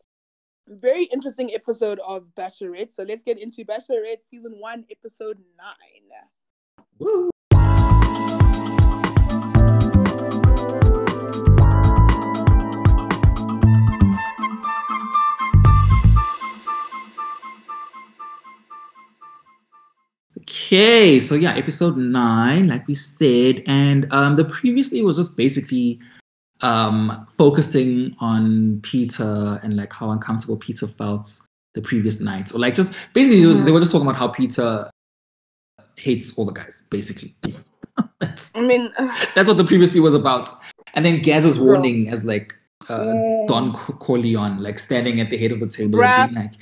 very 0.68 1.06
interesting 1.06 1.54
episode 1.54 2.00
of 2.06 2.30
Bachelorette. 2.36 2.92
So 2.92 3.04
let's 3.04 3.24
get 3.24 3.38
into 3.40 3.66
Bachelorette 3.66 4.22
season 4.22 4.56
one, 4.60 4.86
episode 4.92 5.40
nine. 5.58 6.10
Woo. 7.00 7.33
Okay, 20.64 21.20
so 21.20 21.36
yeah, 21.36 21.54
episode 21.56 21.98
nine, 21.98 22.70
like 22.70 22.88
we 22.88 22.94
said, 22.94 23.64
and 23.68 24.12
um, 24.14 24.38
the 24.38 24.46
previously 24.46 25.02
was 25.02 25.18
just 25.18 25.36
basically 25.36 26.00
um 26.62 27.28
focusing 27.30 28.16
on 28.20 28.80
Peter 28.82 29.60
and 29.62 29.76
like 29.76 29.92
how 29.92 30.12
uncomfortable 30.12 30.56
Peter 30.56 30.88
felt 30.88 31.28
the 31.74 31.82
previous 31.82 32.22
night, 32.22 32.56
or 32.56 32.60
like 32.60 32.76
just 32.76 32.96
basically 33.12 33.46
was- 33.46 33.66
they 33.66 33.74
were 33.74 33.80
just 33.80 33.92
talking 33.92 34.08
about 34.08 34.18
how 34.18 34.30
Peter 34.30 34.90
hates 35.98 36.38
all 36.38 36.46
the 36.46 36.54
guys, 36.54 36.88
basically. 36.90 37.36
that's 38.22 38.56
I 38.56 38.62
mean, 38.62 38.90
that's 39.36 39.50
what 39.50 39.58
the 39.58 39.66
previously 39.66 40.00
was 40.00 40.16
about. 40.16 40.48
And 40.94 41.06
then 41.06 41.22
Gaz's 41.22 41.60
warning 41.60 42.08
as 42.08 42.24
like 42.24 42.58
uh. 42.88 43.14
Don 43.48 43.74
Corleone, 43.74 44.64
like 44.64 44.80
standing 44.80 45.20
at 45.20 45.30
the 45.30 45.38
head 45.38 45.52
of 45.52 45.60
the 45.60 45.68
table, 45.68 46.00
being 46.28 46.36
like, 46.36 46.54
"If 46.54 46.60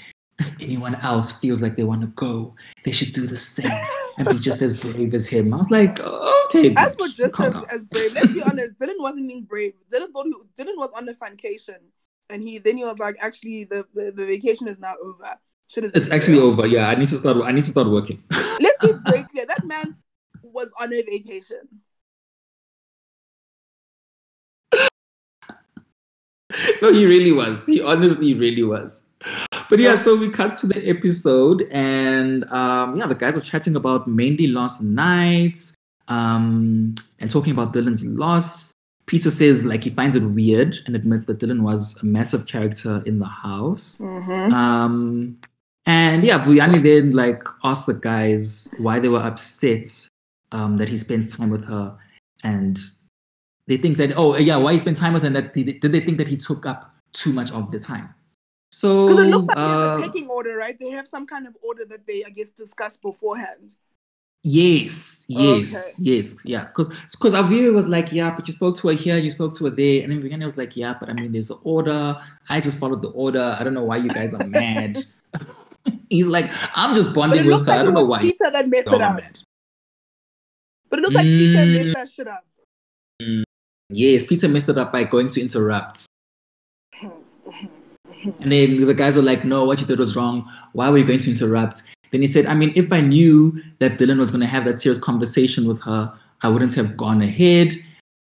anyone 0.60 0.95
else 0.95 1.39
feels 1.39 1.62
like 1.62 1.75
they 1.75 1.84
want 1.84 2.01
to 2.01 2.08
go, 2.08 2.56
they 2.84 2.91
should 2.91 3.13
do 3.13 3.27
the 3.27 3.38
same 3.38 3.71
and 4.17 4.27
be 4.30 4.39
just 4.39 4.62
as 4.62 4.80
brave 4.80 5.13
as 5.13 5.27
him." 5.27 5.54
I 5.54 5.58
was 5.58 5.71
like, 5.71 5.99
"Okay, 5.99 6.73
as 6.75 6.95
for 6.95 7.08
just 7.08 7.39
as, 7.39 7.56
as 7.69 7.84
brave, 7.84 8.13
let's 8.13 8.32
be 8.32 8.41
honest, 8.41 8.77
Dylan 8.80 8.99
wasn't 8.99 9.27
being 9.27 9.43
brave. 9.43 9.73
Dylan 9.91 10.12
thought 10.12 10.25
he, 10.25 10.34
Dylan 10.63 10.77
was 10.77 10.91
on 10.95 11.08
a 11.10 11.13
vacation, 11.13 11.75
and 12.30 12.41
he 12.43 12.60
then 12.60 12.77
he 12.77 12.84
was 12.84 12.99
like, 12.99 13.17
actually, 13.19 13.65
the, 13.65 13.86
the, 13.93 14.12
the 14.15 14.25
vacation 14.25 14.67
is 14.67 14.80
now 14.80 14.95
over. 15.04 15.38
Shit 15.67 15.86
is 15.86 15.93
It's 15.93 16.10
actually 16.10 16.39
over. 16.39 16.67
Yeah, 16.67 16.88
I 16.88 16.95
need 16.95 17.10
to 17.10 17.17
start. 17.17 17.38
I 17.43 17.51
need 17.51 17.63
to 17.63 17.69
start 17.69 17.88
working. 17.88 18.23
Let's 18.30 18.77
be 18.82 18.91
very 19.06 19.23
clear. 19.32 19.45
That 19.45 19.65
man 19.65 19.95
was 20.43 20.69
on 20.80 20.93
a 20.93 21.01
vacation. 21.01 21.62
no, 26.81 26.91
he 26.91 27.05
really 27.05 27.31
was. 27.31 27.65
He 27.65 27.81
honestly 27.81 28.33
really 28.33 28.63
was. 28.63 29.09
But 29.69 29.79
yeah, 29.79 29.95
so 29.95 30.17
we 30.17 30.29
cut 30.29 30.53
to 30.53 30.67
the 30.67 30.89
episode, 30.89 31.67
and 31.71 32.43
um, 32.51 32.97
yeah, 32.97 33.07
the 33.07 33.15
guys 33.15 33.37
are 33.37 33.41
chatting 33.41 33.75
about 33.75 34.07
mainly 34.07 34.47
last 34.47 34.81
night, 34.81 35.57
um, 36.07 36.95
and 37.19 37.29
talking 37.29 37.53
about 37.53 37.73
Dylan's 37.73 38.05
loss. 38.05 38.73
Peter 39.05 39.29
says 39.29 39.65
like 39.65 39.83
he 39.83 39.89
finds 39.89 40.15
it 40.15 40.23
weird 40.23 40.75
and 40.85 40.95
admits 40.95 41.25
that 41.25 41.39
Dylan 41.39 41.61
was 41.61 42.01
a 42.01 42.05
massive 42.05 42.47
character 42.47 43.03
in 43.05 43.19
the 43.19 43.25
house. 43.25 44.01
Mm-hmm. 44.03 44.53
Um, 44.53 45.37
and 45.85 46.23
yeah, 46.23 46.43
Vuyani 46.43 46.81
then 46.81 47.11
like 47.11 47.43
asked 47.63 47.87
the 47.87 47.93
guys 47.93 48.73
why 48.77 48.99
they 48.99 49.09
were 49.09 49.19
upset 49.19 49.85
um, 50.51 50.77
that 50.77 50.89
he 50.89 50.97
spends 50.97 51.35
time 51.35 51.49
with 51.49 51.65
her, 51.65 51.97
and 52.43 52.79
they 53.71 53.77
think 53.77 53.97
that 53.97 54.12
oh 54.17 54.36
yeah, 54.38 54.57
why 54.57 54.73
he 54.73 54.77
spent 54.77 54.97
time 54.97 55.13
with? 55.13 55.23
And 55.23 55.36
that 55.36 55.53
did 55.53 55.81
they 55.81 56.01
think 56.01 56.17
that 56.17 56.27
he 56.27 56.36
took 56.36 56.65
up 56.65 56.93
too 57.13 57.31
much 57.31 57.51
of 57.51 57.71
the 57.71 57.79
time? 57.79 58.13
So 58.71 59.07
Because 59.07 59.25
it 59.25 59.29
looks 59.29 59.47
like 59.47 59.57
uh, 59.57 59.67
there's 59.67 59.99
a 59.99 60.07
pecking 60.07 60.29
order, 60.29 60.57
right? 60.57 60.77
They 60.77 60.89
have 60.91 61.07
some 61.07 61.25
kind 61.25 61.47
of 61.47 61.55
order 61.62 61.86
that 61.86 62.05
they, 62.05 62.23
I 62.25 62.29
guess, 62.29 62.51
discuss 62.51 62.97
beforehand. 62.97 63.75
yes, 64.43 65.25
yes, 65.29 65.99
yes, 66.01 66.45
yeah. 66.45 66.65
Because 66.65 66.89
because 67.12 67.34
Aviwe 67.34 67.73
was 67.73 67.88
like 67.88 68.12
yeah, 68.12 68.36
but 68.36 68.47
you 68.47 68.53
spoke 68.53 68.77
to 68.79 68.89
her 68.89 68.93
here, 68.93 69.17
you 69.17 69.29
spoke 69.29 69.55
to 69.57 69.65
her 69.65 69.69
there, 69.71 70.03
and 70.03 70.12
then 70.12 70.21
Vuyani 70.21 70.43
was 70.43 70.57
like 70.57 70.75
yeah, 70.75 70.95
but 70.99 71.10
I 71.10 71.13
mean 71.13 71.31
there's 71.31 71.49
an 71.49 71.60
order. 71.63 72.17
I 72.49 72.60
just 72.60 72.77
followed 72.79 73.01
the 73.01 73.10
order. 73.10 73.55
I 73.57 73.63
don't 73.63 73.73
know 73.73 73.86
why 73.86 73.97
you 73.97 74.10
guys 74.10 74.34
are 74.34 74.43
mad. 74.45 74.97
He's 76.10 76.27
like, 76.27 76.49
I'm 76.75 76.93
just 76.93 77.15
bonding 77.15 77.45
with 77.45 77.65
her. 77.65 77.71
I 77.71 77.75
like 77.75 77.81
it 77.81 77.86
don't 77.86 77.93
know 77.93 78.05
why. 78.05 78.19
Peter 78.21 78.51
that 78.51 78.67
messed 78.67 78.88
it 78.88 79.01
up. 79.01 79.15
mad. 79.15 79.39
But 80.89 80.99
it 80.99 81.01
looks 81.03 81.15
like 81.15 81.25
Peter 81.25 81.65
Mm. 81.65 81.73
messed 81.73 81.93
that 81.93 82.12
shit 82.12 82.27
up. 82.27 82.45
Yes, 83.91 84.25
Peter 84.25 84.47
messed 84.47 84.69
it 84.69 84.77
up 84.77 84.91
by 84.91 85.04
going 85.04 85.30
to 85.30 85.41
interrupt. 85.41 86.06
And 88.39 88.51
then 88.51 88.86
the 88.86 88.93
guys 88.93 89.15
were 89.15 89.23
like, 89.23 89.43
no, 89.43 89.65
what 89.65 89.82
you 89.82 89.88
did 89.88 89.99
was 89.99 90.15
wrong. 90.15 90.49
Why 90.73 90.89
were 90.89 90.99
you 90.99 91.06
going 91.06 91.19
to 91.19 91.32
interrupt? 91.32 91.84
Then 92.12 92.21
he 92.21 92.27
said, 92.27 92.45
I 92.45 92.54
mean, 92.54 92.71
if 92.75 92.91
I 92.91 93.01
knew 93.01 93.62
that 93.80 93.97
Dylan 93.97 94.19
was 94.19 94.32
going 94.32 94.41
to 94.41 94.47
have 94.47 94.65
that 94.65 94.77
serious 94.77 94.99
conversation 94.99 95.67
with 95.67 95.82
her, 95.84 96.13
I 96.41 96.49
wouldn't 96.49 96.75
have 96.75 96.95
gone 96.97 97.21
ahead. 97.21 97.73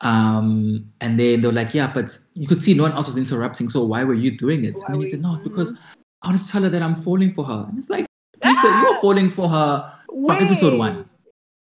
Um, 0.02 0.90
and 1.00 1.20
then 1.20 1.42
they 1.42 1.48
were 1.48 1.54
like, 1.54 1.74
yeah, 1.74 1.92
but 1.94 2.18
you 2.34 2.48
could 2.48 2.62
see 2.62 2.74
no 2.74 2.84
one 2.84 2.94
else 2.94 3.08
was 3.08 3.18
interrupting. 3.18 3.70
So 3.70 3.84
why 3.84 4.04
were 4.04 4.14
you 4.14 4.32
doing 4.38 4.64
it? 4.64 4.76
Why 4.76 4.84
and 4.88 4.96
then 4.96 5.02
he 5.02 5.08
said, 5.08 5.22
no, 5.22 5.36
it's 5.36 5.44
because 5.44 5.78
I 6.22 6.30
want 6.30 6.40
to 6.40 6.48
tell 6.48 6.64
her 6.64 6.70
that 6.70 6.82
I'm 6.82 6.96
falling 6.96 7.32
for 7.32 7.46
her. 7.46 7.66
And 7.70 7.78
it's 7.78 7.90
like, 7.90 8.06
Peter, 8.42 8.56
Ah! 8.64 8.98
falling 9.02 9.30
for 9.30 9.48
her 9.48 9.94
from 10.08 10.32
episode 10.32 10.72
Wait. 10.74 10.80
one. 10.80 11.10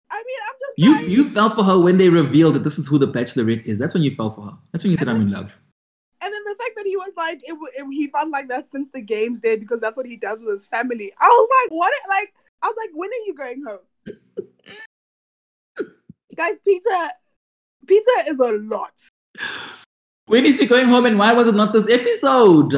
I 0.09 0.17
mean, 0.17 0.39
I'm 0.47 0.55
just 0.59 0.62
You 0.77 0.97
you 0.99 1.29
fell 1.29 1.49
for 1.49 1.63
her 1.63 1.79
when 1.79 1.97
they 1.97 2.09
revealed 2.09 2.55
that 2.55 2.63
this 2.63 2.79
is 2.79 2.87
who 2.87 2.97
the 2.97 3.07
Bachelorette 3.07 3.65
is. 3.65 3.77
That's 3.79 3.93
when 3.93 4.03
you 4.03 4.15
fell 4.15 4.31
for 4.31 4.41
her. 4.41 4.57
That's 4.71 4.83
when 4.83 4.91
you 4.91 4.97
said 4.97 5.07
I'm 5.07 5.21
in 5.21 5.31
love. 5.31 5.59
and 6.21 6.33
then 6.33 6.43
the 6.45 6.55
fact 6.57 6.71
that 6.77 6.85
he 6.85 6.95
was 6.95 7.11
like, 7.17 7.41
it, 7.43 7.57
it, 7.75 7.85
he 7.91 8.07
felt 8.07 8.29
like 8.29 8.47
that 8.47 8.69
since 8.71 8.89
the 8.93 9.01
game's 9.01 9.39
day 9.41 9.57
because 9.57 9.81
that's 9.81 9.97
what 9.97 10.05
he 10.05 10.15
does 10.15 10.39
with 10.39 10.53
his 10.53 10.67
family. 10.67 11.11
I 11.19 11.27
was 11.27 11.49
like, 11.61 11.71
what? 11.77 11.93
Like, 12.07 12.33
I 12.61 12.67
was 12.67 12.75
like, 12.77 12.91
when 12.93 13.09
are 13.09 13.25
you 13.25 13.35
going 13.35 13.63
home? 13.63 13.79
Guys, 16.35 16.55
Peter, 16.65 17.09
Peter 17.85 18.11
is 18.27 18.39
a 18.39 18.51
lot. 18.53 18.93
When 20.27 20.45
is 20.45 20.57
he 20.57 20.65
going 20.65 20.87
home 20.87 21.05
and 21.05 21.19
why 21.19 21.33
was 21.33 21.47
it 21.47 21.55
not 21.55 21.73
this 21.73 21.89
episode? 21.89 22.73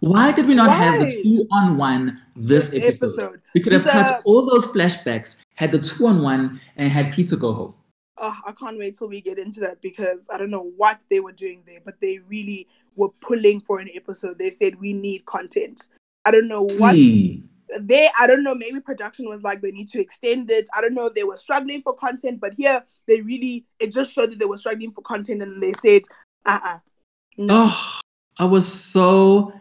Why 0.00 0.32
did 0.32 0.46
we 0.46 0.54
not 0.54 0.70
have 0.70 1.00
the 1.00 1.22
two 1.22 1.46
on 1.50 1.78
one 1.78 2.20
this 2.36 2.74
episode? 2.74 3.40
We 3.54 3.60
could 3.62 3.72
have 3.72 3.84
cut 3.84 4.20
a- 4.20 4.22
all 4.24 4.44
those 4.44 4.66
flashbacks, 4.66 5.44
had 5.54 5.72
the 5.72 5.78
two 5.78 6.06
on 6.06 6.22
one, 6.22 6.60
and 6.76 6.92
had 6.92 7.12
Peter 7.12 7.36
go 7.36 7.52
home. 7.52 7.74
Oh, 8.18 8.36
I 8.46 8.52
can't 8.52 8.78
wait 8.78 8.98
till 8.98 9.08
we 9.08 9.22
get 9.22 9.38
into 9.38 9.60
that 9.60 9.80
because 9.80 10.26
I 10.30 10.36
don't 10.36 10.50
know 10.50 10.72
what 10.76 11.00
they 11.08 11.20
were 11.20 11.32
doing 11.32 11.62
there, 11.66 11.80
but 11.82 11.98
they 12.02 12.18
really 12.18 12.68
were 12.96 13.08
pulling 13.22 13.60
for 13.60 13.78
an 13.80 13.88
episode. 13.94 14.38
They 14.38 14.50
said 14.50 14.78
we 14.78 14.92
need 14.92 15.24
content. 15.24 15.88
I 16.26 16.30
don't 16.30 16.48
know 16.48 16.66
what 16.76 16.92
See. 16.92 17.44
they 17.80 18.10
I 18.20 18.26
don't 18.26 18.42
know, 18.42 18.54
maybe 18.54 18.78
production 18.78 19.26
was 19.26 19.42
like 19.42 19.62
they 19.62 19.70
need 19.70 19.88
to 19.88 20.00
extend 20.02 20.50
it. 20.50 20.68
I 20.76 20.82
don't 20.82 20.92
know, 20.92 21.08
they 21.08 21.24
were 21.24 21.38
struggling 21.38 21.80
for 21.80 21.94
content, 21.94 22.42
but 22.42 22.52
here 22.58 22.84
they 23.08 23.22
really 23.22 23.64
it 23.78 23.90
just 23.94 24.12
showed 24.12 24.32
that 24.32 24.38
they 24.38 24.44
were 24.44 24.58
struggling 24.58 24.92
for 24.92 25.00
content 25.00 25.40
and 25.40 25.62
they 25.62 25.72
said, 25.72 26.02
uh-uh. 26.44 26.80
No. 27.36 27.68
Oh, 27.70 28.00
I 28.38 28.44
was 28.44 28.70
so 28.70 29.52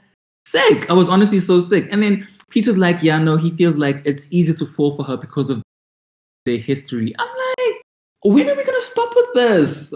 sick. 0.45 0.89
I 0.89 0.93
was 0.93 1.09
honestly 1.09 1.39
so 1.39 1.59
sick. 1.59 1.87
And 1.91 2.03
then 2.03 2.27
Peter's 2.49 2.77
like, 2.77 3.03
yeah, 3.03 3.19
no, 3.19 3.37
he 3.37 3.51
feels 3.51 3.77
like 3.77 4.01
it's 4.05 4.31
easier 4.33 4.55
to 4.55 4.65
fall 4.65 4.95
for 4.95 5.03
her 5.03 5.17
because 5.17 5.49
of 5.49 5.61
their 6.45 6.57
history. 6.57 7.13
I'm 7.19 7.27
like, 7.27 7.75
when 8.23 8.49
are 8.49 8.55
we 8.55 8.63
gonna 8.63 8.81
stop 8.81 9.13
with 9.15 9.33
this? 9.33 9.93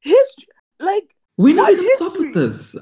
History 0.00 0.46
like 0.82 1.14
When 1.36 1.58
are 1.58 1.68
we 1.68 1.76
gonna 1.76 1.88
stop 1.94 2.18
with 2.18 2.34
this? 2.34 2.76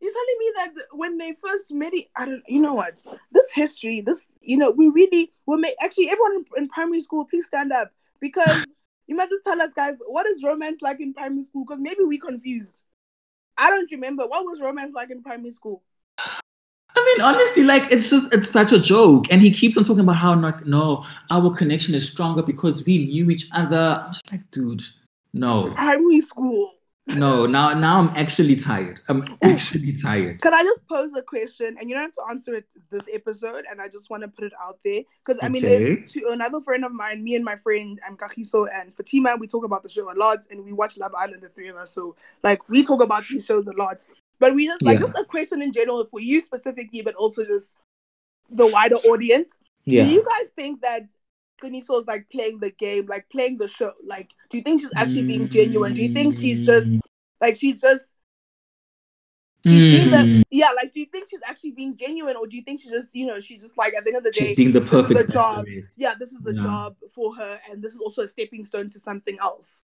You're 0.00 0.12
telling 0.12 0.36
me 0.38 0.52
that 0.56 0.72
when 0.92 1.16
they 1.16 1.34
first 1.42 1.72
met 1.72 1.94
it, 1.94 2.06
I 2.14 2.26
don't, 2.26 2.42
you 2.46 2.60
know 2.60 2.74
what? 2.74 3.02
This 3.32 3.50
history, 3.52 4.02
this, 4.02 4.26
you 4.42 4.58
know, 4.58 4.70
we 4.70 4.88
really 4.88 5.32
will 5.46 5.56
make. 5.56 5.76
Actually, 5.80 6.10
everyone 6.10 6.36
in, 6.36 6.64
in 6.64 6.68
primary 6.68 7.00
school, 7.00 7.24
please 7.24 7.46
stand 7.46 7.72
up 7.72 7.90
because 8.20 8.66
you 9.06 9.16
must 9.16 9.30
just 9.30 9.44
tell 9.44 9.62
us, 9.62 9.72
guys, 9.74 9.96
what 10.06 10.26
is 10.26 10.42
romance 10.42 10.82
like 10.82 11.00
in 11.00 11.14
primary 11.14 11.44
school? 11.44 11.64
Because 11.64 11.80
maybe 11.80 12.04
we 12.06 12.18
confused. 12.18 12.82
I 13.56 13.70
don't 13.70 13.90
remember 13.90 14.26
what 14.26 14.44
was 14.44 14.60
romance 14.60 14.92
like 14.94 15.10
in 15.10 15.22
primary 15.22 15.52
school. 15.52 15.82
I 16.96 17.04
mean, 17.04 17.24
honestly, 17.24 17.64
like 17.64 17.90
it's 17.92 18.08
just 18.10 18.32
it's 18.32 18.48
such 18.48 18.72
a 18.72 18.78
joke, 18.78 19.26
and 19.30 19.42
he 19.42 19.50
keeps 19.50 19.76
on 19.76 19.84
talking 19.84 20.00
about 20.00 20.16
how 20.16 20.34
like 20.36 20.64
no, 20.64 21.04
our 21.30 21.54
connection 21.54 21.94
is 21.94 22.08
stronger 22.08 22.42
because 22.42 22.86
we 22.86 23.06
knew 23.06 23.30
each 23.30 23.48
other. 23.52 24.02
I'm 24.04 24.12
just 24.12 24.32
like, 24.32 24.48
dude, 24.50 24.82
no, 25.32 25.70
Primary 25.72 26.20
school. 26.20 26.74
No. 27.08 27.46
Now, 27.46 27.74
now 27.74 27.98
I'm 28.00 28.08
actually 28.16 28.56
tired. 28.56 29.00
I'm 29.08 29.36
actually 29.42 29.92
tired. 29.92 30.40
Can 30.40 30.54
I 30.54 30.62
just 30.62 30.86
pose 30.88 31.14
a 31.14 31.22
question, 31.22 31.76
and 31.78 31.88
you 31.88 31.94
don't 31.94 32.04
have 32.04 32.12
to 32.12 32.24
answer 32.30 32.54
it 32.54 32.66
this 32.90 33.04
episode, 33.12 33.64
and 33.70 33.80
I 33.80 33.88
just 33.88 34.10
want 34.10 34.22
to 34.22 34.28
put 34.28 34.44
it 34.44 34.52
out 34.62 34.78
there 34.84 35.02
because 35.24 35.38
I 35.42 35.48
mean, 35.48 35.64
Okay. 35.64 35.96
to 35.96 36.28
another 36.28 36.60
friend 36.60 36.84
of 36.84 36.92
mine, 36.92 37.22
me 37.22 37.34
and 37.36 37.44
my 37.44 37.56
friend 37.56 38.00
um, 38.08 38.16
Kahiso 38.16 38.66
and 38.72 38.94
Fatima, 38.94 39.36
we 39.38 39.46
talk 39.46 39.64
about 39.64 39.82
the 39.82 39.88
show 39.88 40.10
a 40.10 40.14
lot, 40.16 40.38
and 40.50 40.64
we 40.64 40.72
watch 40.72 40.96
Love 40.96 41.14
Island, 41.14 41.42
the 41.42 41.48
three 41.48 41.68
of 41.68 41.76
us. 41.76 41.90
So 41.90 42.16
like, 42.42 42.68
we 42.68 42.84
talk 42.84 43.02
about 43.02 43.24
these 43.30 43.44
shows 43.44 43.66
a 43.66 43.72
lot, 43.72 43.98
but 44.38 44.54
we 44.54 44.66
just 44.66 44.82
like 44.82 44.98
Yeah. 45.00 45.06
just 45.06 45.18
a 45.18 45.24
question 45.24 45.62
in 45.62 45.72
general 45.72 46.04
for 46.06 46.20
you 46.20 46.40
specifically, 46.40 47.02
but 47.02 47.14
also 47.16 47.44
just 47.44 47.68
the 48.50 48.66
wider 48.66 48.96
audience. 48.96 49.50
Yeah. 49.84 50.04
Do 50.04 50.10
you 50.10 50.24
guys 50.24 50.48
think 50.56 50.80
that 50.80 51.02
Qiniso 51.62 51.98
is 52.00 52.06
like 52.06 52.28
playing 52.30 52.60
the 52.60 52.70
game, 52.70 53.06
like 53.06 53.28
playing 53.30 53.58
the 53.58 53.68
show? 53.68 53.92
Like, 54.06 54.30
do 54.50 54.56
you 54.58 54.62
think 54.62 54.80
she's 54.80 54.90
actually 54.96 55.22
being 55.24 55.48
genuine? 55.48 55.94
Do 55.94 56.02
you 56.02 56.12
think 56.12 56.34
she's 56.38 56.64
just 56.66 56.94
like 57.40 57.56
she's 57.58 57.80
just 57.80 58.08
She's 59.66 60.10
the, 60.10 60.16
Mm. 60.18 60.42
yeah, 60.50 60.72
like 60.76 60.92
do 60.92 61.00
you 61.00 61.06
think 61.06 61.28
she's 61.30 61.40
actually 61.46 61.70
being 61.70 61.96
genuine 61.96 62.36
or 62.36 62.46
do 62.46 62.54
you 62.54 62.62
think 62.62 62.82
she's 62.82 62.90
just, 62.90 63.14
you 63.14 63.24
know, 63.26 63.40
she's 63.40 63.62
just 63.62 63.78
like 63.78 63.94
at 63.94 64.04
the 64.04 64.10
end 64.10 64.18
of 64.18 64.24
the 64.24 64.30
day, 64.30 64.48
She's 64.48 64.56
being 64.56 64.72
the 64.72 64.82
perfect 64.82 65.32
job. 65.32 65.64
yeah, 65.96 66.14
this 66.20 66.32
is 66.32 66.42
the 66.42 66.52
Yeah. 66.54 66.62
job 66.62 66.96
for 67.14 67.34
her 67.36 67.58
and 67.70 67.82
this 67.82 67.94
is 67.94 68.00
also 68.00 68.22
a 68.22 68.28
stepping 68.28 68.66
stone 68.66 68.90
to 68.90 68.98
something 68.98 69.38
else. 69.40 69.84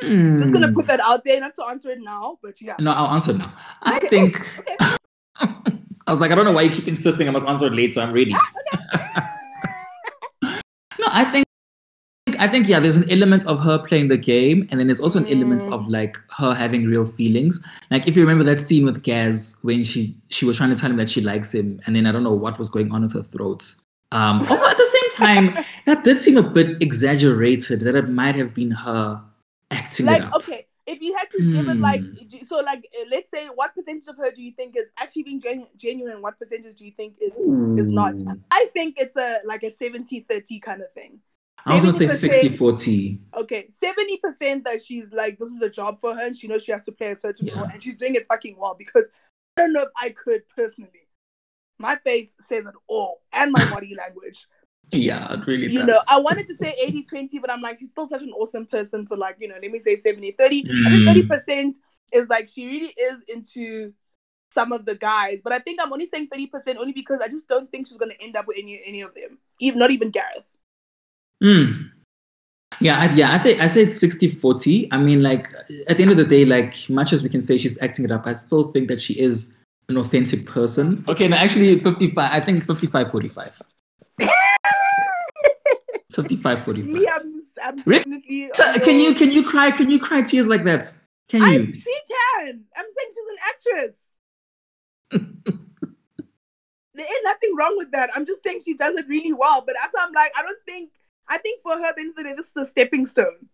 Hmm. 0.00 0.38
Just 0.38 0.52
gonna 0.52 0.70
put 0.70 0.86
that 0.86 1.00
out 1.00 1.24
there, 1.24 1.40
not 1.40 1.56
to 1.56 1.64
answer 1.64 1.90
it 1.90 1.98
now, 2.00 2.38
but 2.40 2.60
yeah. 2.62 2.76
No, 2.78 2.92
I'll 2.92 3.12
answer 3.14 3.32
now. 3.36 3.52
I 3.82 3.96
Okay. 3.96 4.06
think. 4.08 4.40
Okay. 4.60 4.76
I 5.40 6.10
was 6.12 6.20
like, 6.20 6.30
I 6.30 6.36
don't 6.36 6.44
know 6.44 6.52
why 6.52 6.62
you 6.62 6.70
keep 6.70 6.86
insisting 6.86 7.26
I 7.26 7.32
must 7.32 7.46
answer 7.46 7.66
it 7.66 7.72
later. 7.74 7.92
So 7.94 8.02
I'm 8.02 8.12
ready. 8.12 8.30
no, 8.32 8.38
I 11.12 11.24
think. 11.30 11.44
I 12.38 12.46
think 12.46 12.68
yeah, 12.68 12.78
there's 12.78 12.96
an 12.96 13.10
element 13.10 13.46
of 13.46 13.58
her 13.60 13.78
playing 13.78 14.08
the 14.08 14.16
game, 14.18 14.68
and 14.70 14.78
then 14.78 14.86
there's 14.86 15.00
also 15.00 15.18
an 15.18 15.26
element 15.28 15.62
Mm. 15.62 15.72
of 15.72 15.88
like 15.88 16.18
her 16.36 16.52
having 16.54 16.84
real 16.84 17.06
feelings. 17.06 17.64
Like 17.90 18.06
if 18.06 18.16
you 18.16 18.22
remember 18.22 18.44
that 18.44 18.60
scene 18.60 18.84
with 18.84 19.02
Gaz 19.02 19.58
when 19.62 19.82
she 19.82 20.14
she 20.28 20.44
was 20.44 20.56
trying 20.58 20.68
to 20.70 20.76
tell 20.76 20.90
him 20.90 20.96
that 20.98 21.08
she 21.08 21.20
likes 21.22 21.54
him, 21.54 21.80
and 21.86 21.96
then 21.96 22.06
I 22.06 22.12
don't 22.12 22.22
know 22.24 22.34
what 22.34 22.58
was 22.58 22.68
going 22.68 22.92
on 22.92 23.02
with 23.02 23.14
her 23.14 23.22
throat, 23.22 23.64
Um, 24.12 24.40
although 24.50 24.68
at 24.68 24.76
the 24.76 24.84
same 24.84 25.10
time, 25.26 25.64
that 25.86 26.04
did 26.04 26.20
seem 26.20 26.36
a 26.36 26.42
bit 26.42 26.80
exaggerated. 26.82 27.80
That 27.80 27.94
it 27.96 28.08
might 28.10 28.36
have 28.36 28.52
been 28.54 28.70
her 28.72 29.22
acting 29.70 30.06
like 30.06 30.20
it 30.22 30.24
up. 30.28 30.34
okay 30.36 30.66
if 30.88 31.00
you 31.02 31.14
had 31.16 31.30
to 31.30 31.38
give 31.52 31.68
it 31.68 31.80
like 31.80 32.00
Hmm. 32.02 32.46
so 32.48 32.56
like 32.70 32.88
uh, 32.98 33.04
let's 33.10 33.30
say 33.30 33.46
what 33.48 33.74
percentage 33.74 34.08
of 34.08 34.16
her 34.16 34.30
do 34.30 34.42
you 34.42 34.52
think 34.52 34.74
is 34.76 34.88
actually 34.98 35.22
being 35.24 35.40
genu- 35.40 35.66
genuine 35.76 36.22
what 36.22 36.38
percentage 36.38 36.76
do 36.76 36.86
you 36.86 36.92
think 36.96 37.14
is 37.20 37.32
is 37.80 37.88
not 37.88 38.14
i 38.50 38.68
think 38.72 38.96
it's 38.98 39.16
a 39.16 39.40
like 39.44 39.62
a 39.62 39.70
70 39.70 40.20
30 40.28 40.60
kind 40.60 40.82
of 40.82 40.92
thing 40.92 41.20
I 41.66 41.74
was 41.74 41.82
gonna 41.82 41.92
say 41.92 42.06
70%. 42.06 42.18
60 42.18 42.56
40. 42.56 43.20
okay 43.36 43.68
70% 43.68 44.64
that 44.64 44.82
she's 44.84 45.12
like 45.12 45.38
this 45.38 45.48
is 45.50 45.60
a 45.60 45.68
job 45.68 46.00
for 46.00 46.14
her 46.14 46.22
and 46.22 46.36
she 46.36 46.48
knows 46.48 46.64
she 46.64 46.72
has 46.72 46.84
to 46.84 46.92
play 46.92 47.10
a 47.12 47.16
certain 47.16 47.46
Yeah. 47.48 47.56
role 47.56 47.68
and 47.72 47.82
she's 47.82 47.96
doing 47.98 48.14
it 48.14 48.26
fucking 48.28 48.56
well 48.58 48.74
because 48.78 49.06
i 49.56 49.62
don't 49.62 49.72
know 49.72 49.82
if 49.82 49.88
i 50.00 50.10
could 50.10 50.42
personally 50.56 51.04
my 51.78 51.96
face 51.96 52.30
says 52.48 52.64
it 52.66 52.74
all 52.86 53.20
and 53.32 53.52
my 53.52 53.64
body 53.70 53.94
language 53.96 54.46
Yeah, 54.90 55.34
it 55.34 55.46
really 55.46 55.66
does. 55.66 55.74
you 55.74 55.78
does. 55.80 55.86
know, 55.88 56.00
I 56.10 56.18
wanted 56.20 56.46
to 56.48 56.54
say 56.54 56.74
80 56.80 57.04
20, 57.04 57.38
but 57.40 57.50
I'm 57.50 57.60
like, 57.60 57.78
she's 57.78 57.90
still 57.90 58.06
such 58.06 58.22
an 58.22 58.32
awesome 58.32 58.66
person. 58.66 59.06
So, 59.06 59.16
like, 59.16 59.36
you 59.38 59.48
know, 59.48 59.56
let 59.60 59.70
me 59.70 59.78
say 59.78 59.96
70 59.96 60.32
30. 60.32 60.64
I 60.86 60.90
Mm. 60.90 61.14
think 61.14 61.28
30% 61.30 61.74
is 62.12 62.28
like 62.28 62.48
she 62.48 62.66
really 62.66 62.94
is 62.98 63.18
into 63.28 63.92
some 64.54 64.72
of 64.72 64.86
the 64.86 64.94
guys, 64.94 65.40
but 65.44 65.52
I 65.52 65.58
think 65.58 65.78
I'm 65.82 65.92
only 65.92 66.08
saying 66.08 66.28
30% 66.28 66.78
only 66.78 66.92
because 66.92 67.20
I 67.20 67.28
just 67.28 67.48
don't 67.48 67.70
think 67.70 67.86
she's 67.86 67.98
going 67.98 68.10
to 68.12 68.22
end 68.22 68.34
up 68.34 68.46
with 68.46 68.56
any 68.58 68.80
any 68.86 69.02
of 69.02 69.14
them, 69.14 69.38
even 69.60 69.78
not 69.78 69.90
even 69.90 70.10
Gareth. 70.10 70.56
Mm. 71.42 71.90
Yeah, 72.80 72.98
I, 72.98 73.12
yeah, 73.14 73.34
I 73.34 73.38
think 73.38 73.60
I 73.60 73.66
say 73.66 73.82
it's 73.82 73.98
60 73.98 74.30
40. 74.30 74.90
I 74.92 74.98
mean, 74.98 75.22
like, 75.22 75.48
at 75.88 75.96
the 75.96 76.02
end 76.02 76.10
of 76.12 76.16
the 76.16 76.24
day, 76.24 76.44
like, 76.44 76.74
much 76.88 77.12
as 77.12 77.22
we 77.22 77.28
can 77.28 77.40
say 77.40 77.58
she's 77.58 77.80
acting 77.82 78.04
it 78.04 78.10
up, 78.10 78.26
I 78.26 78.34
still 78.34 78.64
think 78.72 78.88
that 78.88 79.00
she 79.00 79.14
is 79.20 79.58
an 79.88 79.96
authentic 79.96 80.46
person. 80.46 81.04
Okay, 81.08 81.26
no, 81.28 81.36
actually, 81.36 81.78
55, 81.78 82.30
I 82.30 82.40
think 82.40 82.64
55 82.64 83.10
45. 83.10 83.62
55 86.22 86.64
45. 86.64 86.92
Me, 86.92 87.06
I'm, 87.06 87.42
I'm 87.62 87.82
Rick, 87.86 88.02
definitely. 88.02 88.50
So, 88.52 88.74
can 88.80 88.98
you 88.98 89.14
can 89.14 89.30
you 89.30 89.48
cry 89.48 89.70
can 89.70 89.88
you 89.88 90.00
cry 90.00 90.20
tears 90.22 90.48
like 90.48 90.64
that? 90.64 90.92
Can 91.28 91.42
I, 91.42 91.52
you? 91.52 91.72
she 91.72 91.96
can. 92.10 92.64
I'm 92.76 92.86
saying 92.96 93.10
she's 93.14 93.28
an 93.30 93.38
actress. 93.52 93.96
there 96.94 97.06
ain't 97.06 97.24
nothing 97.24 97.54
wrong 97.56 97.76
with 97.76 97.92
that. 97.92 98.10
I'm 98.16 98.26
just 98.26 98.42
saying 98.42 98.62
she 98.64 98.74
does 98.74 98.98
it 98.98 99.06
really 99.06 99.32
well. 99.32 99.62
But 99.64 99.76
as 99.84 99.90
I'm 99.98 100.12
like, 100.12 100.32
I 100.36 100.42
don't 100.42 100.58
think. 100.66 100.90
I 101.28 101.38
think 101.38 101.60
for 101.60 101.76
her, 101.76 101.84
at 101.84 101.94
the 101.94 102.00
end 102.00 102.10
of 102.10 102.16
the 102.16 102.22
day, 102.24 102.34
this 102.34 102.46
is 102.46 102.56
a 102.56 102.66
stepping 102.66 103.04
stone. 103.04 103.48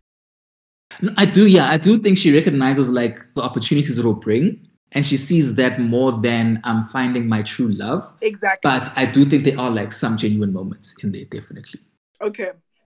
I 1.16 1.26
do, 1.26 1.48
yeah, 1.48 1.68
I 1.68 1.76
do 1.76 1.98
think 1.98 2.16
she 2.16 2.32
recognizes 2.32 2.88
like 2.88 3.34
the 3.34 3.42
opportunities 3.42 3.98
it 3.98 4.04
will 4.04 4.14
bring, 4.14 4.64
and 4.92 5.04
she 5.04 5.16
sees 5.16 5.56
that 5.56 5.80
more 5.80 6.12
than 6.12 6.60
I'm 6.62 6.76
um 6.76 6.84
finding 6.84 7.26
my 7.26 7.42
true 7.42 7.68
love. 7.68 8.14
Exactly. 8.22 8.70
But 8.70 8.90
I 8.96 9.06
do 9.06 9.24
think 9.24 9.44
there 9.44 9.58
are 9.58 9.70
like 9.70 9.92
some 9.92 10.16
genuine 10.16 10.52
moments 10.52 11.02
in 11.02 11.10
there, 11.10 11.24
definitely. 11.24 11.80
Okay. 12.24 12.50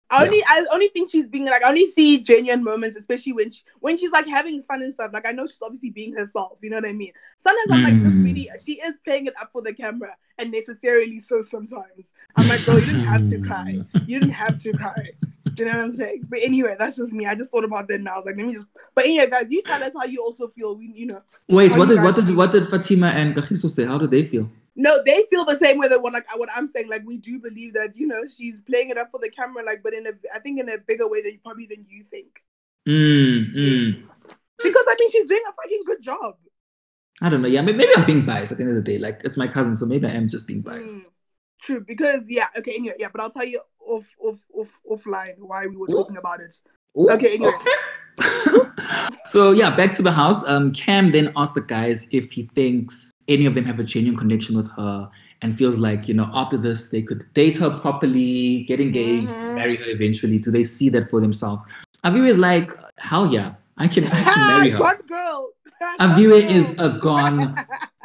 I 0.09 0.25
only 0.25 0.43
I 0.47 0.65
only 0.71 0.89
think 0.89 1.09
she's 1.09 1.27
being 1.27 1.45
like 1.45 1.63
I 1.63 1.69
only 1.69 1.89
see 1.89 2.19
genuine 2.19 2.63
moments, 2.63 2.95
especially 2.97 3.33
when 3.33 3.51
she, 3.51 3.63
when 3.79 3.97
she's 3.97 4.11
like 4.11 4.27
having 4.27 4.61
fun 4.61 4.83
and 4.83 4.93
stuff. 4.93 5.11
Like 5.11 5.25
I 5.25 5.31
know 5.31 5.47
she's 5.47 5.61
obviously 5.61 5.89
being 5.89 6.13
herself. 6.13 6.59
You 6.61 6.69
know 6.69 6.77
what 6.77 6.87
I 6.87 6.91
mean? 6.91 7.13
Sometimes 7.39 7.67
I'm 7.71 7.83
like, 7.83 7.93
Mm. 7.93 8.23
really 8.23 8.49
she 8.63 8.73
is 8.73 8.93
playing 9.03 9.25
it 9.25 9.33
up 9.41 9.49
for 9.51 9.63
the 9.63 9.73
camera, 9.73 10.15
and 10.37 10.51
necessarily 10.51 11.19
so. 11.19 11.41
Sometimes 11.41 12.11
I'm 12.35 12.47
like, 12.47 12.63
girl, 12.63 12.79
you 12.79 12.85
didn't 12.85 13.05
have 13.05 13.27
to 13.29 13.39
cry. 13.39 13.79
You 14.05 14.19
didn't 14.19 14.33
have 14.33 14.61
to 14.61 14.73
cry. 14.73 15.11
Do 15.55 15.63
you 15.63 15.71
know 15.71 15.77
what 15.77 15.85
I'm 15.85 15.91
saying? 15.91 16.27
But 16.29 16.39
anyway, 16.43 16.75
that's 16.77 16.97
just 16.97 17.13
me. 17.13 17.25
I 17.25 17.35
just 17.35 17.49
thought 17.49 17.63
about 17.63 17.87
that 17.87 18.01
now. 18.01 18.13
I 18.13 18.17
was 18.17 18.25
like, 18.25 18.37
let 18.37 18.45
me 18.45 18.53
just. 18.53 18.67
But 18.93 19.05
anyway, 19.05 19.29
guys, 19.29 19.47
you 19.49 19.61
tell 19.63 19.83
us 19.83 19.93
how 19.97 20.05
you 20.05 20.21
also 20.21 20.47
feel. 20.49 20.75
We, 20.77 20.91
you 20.95 21.07
know, 21.07 21.21
Wait, 21.47 21.75
what 21.75 21.87
did 21.89 22.01
what 22.03 22.15
did 22.15 22.35
what 22.35 22.51
did 22.51 22.67
Fatima 22.67 23.07
and 23.07 23.35
Gahiso 23.35 23.69
say? 23.69 23.85
How 23.85 23.97
did 23.97 24.11
they 24.11 24.23
feel? 24.23 24.49
No, 24.75 25.03
they 25.03 25.25
feel 25.29 25.45
the 25.45 25.57
same 25.57 25.77
way 25.77 25.87
that 25.87 26.01
what 26.01 26.13
like 26.13 26.25
what 26.37 26.49
I'm 26.53 26.67
saying. 26.67 26.89
Like 26.89 27.03
we 27.05 27.17
do 27.17 27.39
believe 27.39 27.73
that 27.73 27.95
you 27.95 28.07
know 28.07 28.23
she's 28.27 28.61
playing 28.61 28.89
it 28.89 28.97
up 28.97 29.11
for 29.11 29.19
the 29.19 29.29
camera, 29.29 29.63
like 29.63 29.83
but 29.83 29.93
in 29.93 30.07
a 30.07 30.11
I 30.33 30.39
think 30.39 30.59
in 30.59 30.69
a 30.69 30.77
bigger 30.77 31.07
way 31.07 31.21
than 31.21 31.39
probably 31.43 31.67
than 31.67 31.85
you 31.89 32.03
think. 32.03 32.43
Mm, 32.87 33.53
mm. 33.55 34.09
Because 34.63 34.85
I 34.87 34.95
mean, 34.99 35.11
she's 35.11 35.27
doing 35.27 35.41
a 35.47 35.53
fucking 35.53 35.83
good 35.85 36.01
job. 36.01 36.35
I 37.21 37.29
don't 37.29 37.41
know. 37.41 37.47
Yeah, 37.47 37.61
may- 37.61 37.73
maybe 37.73 37.91
I'm 37.95 38.05
being 38.05 38.25
biased 38.25 38.51
at 38.51 38.57
the 38.57 38.63
end 38.63 38.75
of 38.75 38.83
the 38.83 38.91
day. 38.91 38.97
Like 38.97 39.21
it's 39.23 39.37
my 39.37 39.47
cousin, 39.47 39.75
so 39.75 39.85
maybe 39.85 40.07
I 40.07 40.11
am 40.11 40.27
just 40.27 40.47
being 40.47 40.61
biased. 40.61 40.95
Mm, 40.95 41.05
true, 41.61 41.85
because 41.87 42.23
yeah, 42.27 42.47
okay, 42.57 42.73
anyway, 42.75 42.95
yeah, 42.97 43.09
but 43.11 43.21
I'll 43.21 43.29
tell 43.29 43.45
you 43.45 43.61
off, 43.79 44.05
off, 44.19 44.39
off, 44.53 44.69
offline 44.89 45.35
why 45.37 45.67
we 45.67 45.77
were 45.77 45.87
Ooh. 45.89 45.93
talking 45.93 46.17
about 46.17 46.39
it. 46.39 46.55
Ooh, 46.97 47.09
Okay, 47.11 47.35
anyway. 47.35 47.53
so 49.25 49.51
yeah, 49.51 49.75
back 49.75 49.91
to 49.93 50.01
the 50.01 50.11
house. 50.11 50.45
Um, 50.47 50.71
Cam 50.73 51.11
then 51.11 51.31
asked 51.35 51.55
the 51.55 51.61
guys 51.61 52.07
if 52.13 52.31
he 52.31 52.49
thinks 52.55 53.11
any 53.27 53.45
of 53.45 53.55
them 53.55 53.65
have 53.65 53.79
a 53.79 53.83
genuine 53.83 54.17
connection 54.17 54.55
with 54.57 54.69
her 54.71 55.09
and 55.41 55.57
feels 55.57 55.77
like 55.77 56.07
you 56.07 56.13
know 56.13 56.29
after 56.33 56.57
this 56.57 56.89
they 56.89 57.01
could 57.01 57.25
date 57.33 57.57
her 57.57 57.69
properly, 57.79 58.63
get 58.63 58.79
engaged, 58.79 59.29
Mhm. 59.31 59.55
marry 59.55 59.75
her 59.77 59.85
eventually. 59.87 60.37
Do 60.39 60.51
they 60.51 60.63
see 60.63 60.89
that 60.89 61.09
for 61.09 61.19
themselves? 61.21 61.65
Aviwe 62.03 62.27
is 62.27 62.37
like, 62.37 62.71
hell 62.99 63.31
yeah, 63.33 63.53
I 63.77 63.87
can, 63.87 64.05
I 64.05 64.23
can 64.23 64.47
marry 64.47 64.69
her. 64.75 64.79
Gone 64.79 65.01
girl. 65.07 65.49
Girl. 66.07 66.31
is 66.31 66.71
a 66.79 66.89
gone 66.97 67.55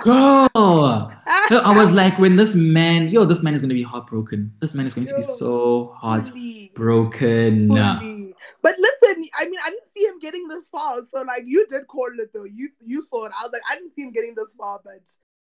girl. 0.00 0.48
I 0.56 1.72
was 1.76 1.92
like, 1.92 2.18
when 2.18 2.34
this 2.34 2.56
man, 2.56 3.06
yo, 3.08 3.24
this 3.24 3.40
man 3.40 3.54
is 3.54 3.60
going 3.60 3.68
to 3.68 3.74
be 3.74 3.84
heartbroken. 3.84 4.52
This 4.58 4.74
man 4.74 4.84
is 4.86 4.94
going 4.94 5.06
to 5.06 5.14
be 5.14 5.22
so 5.22 5.94
heartbroken. 5.96 7.68
fully. 7.68 8.34
But 8.62 8.74
listen, 8.78 9.24
I 9.38 9.44
mean, 9.44 9.58
I 9.64 9.70
didn't 9.70 9.84
see 9.84 9.87
him 9.87 9.87
getting 10.28 10.48
this 10.48 10.68
far. 10.68 11.00
So 11.04 11.22
like, 11.22 11.44
you 11.46 11.66
did 11.68 11.86
call 11.86 12.08
it 12.18 12.30
though. 12.32 12.44
You 12.44 12.68
you 12.84 13.02
saw 13.04 13.24
it. 13.26 13.32
I 13.38 13.42
was 13.42 13.52
like, 13.52 13.62
I 13.70 13.74
didn't 13.76 13.94
see 13.94 14.02
him 14.02 14.12
getting 14.12 14.34
this 14.36 14.54
far, 14.58 14.80
but 14.84 15.00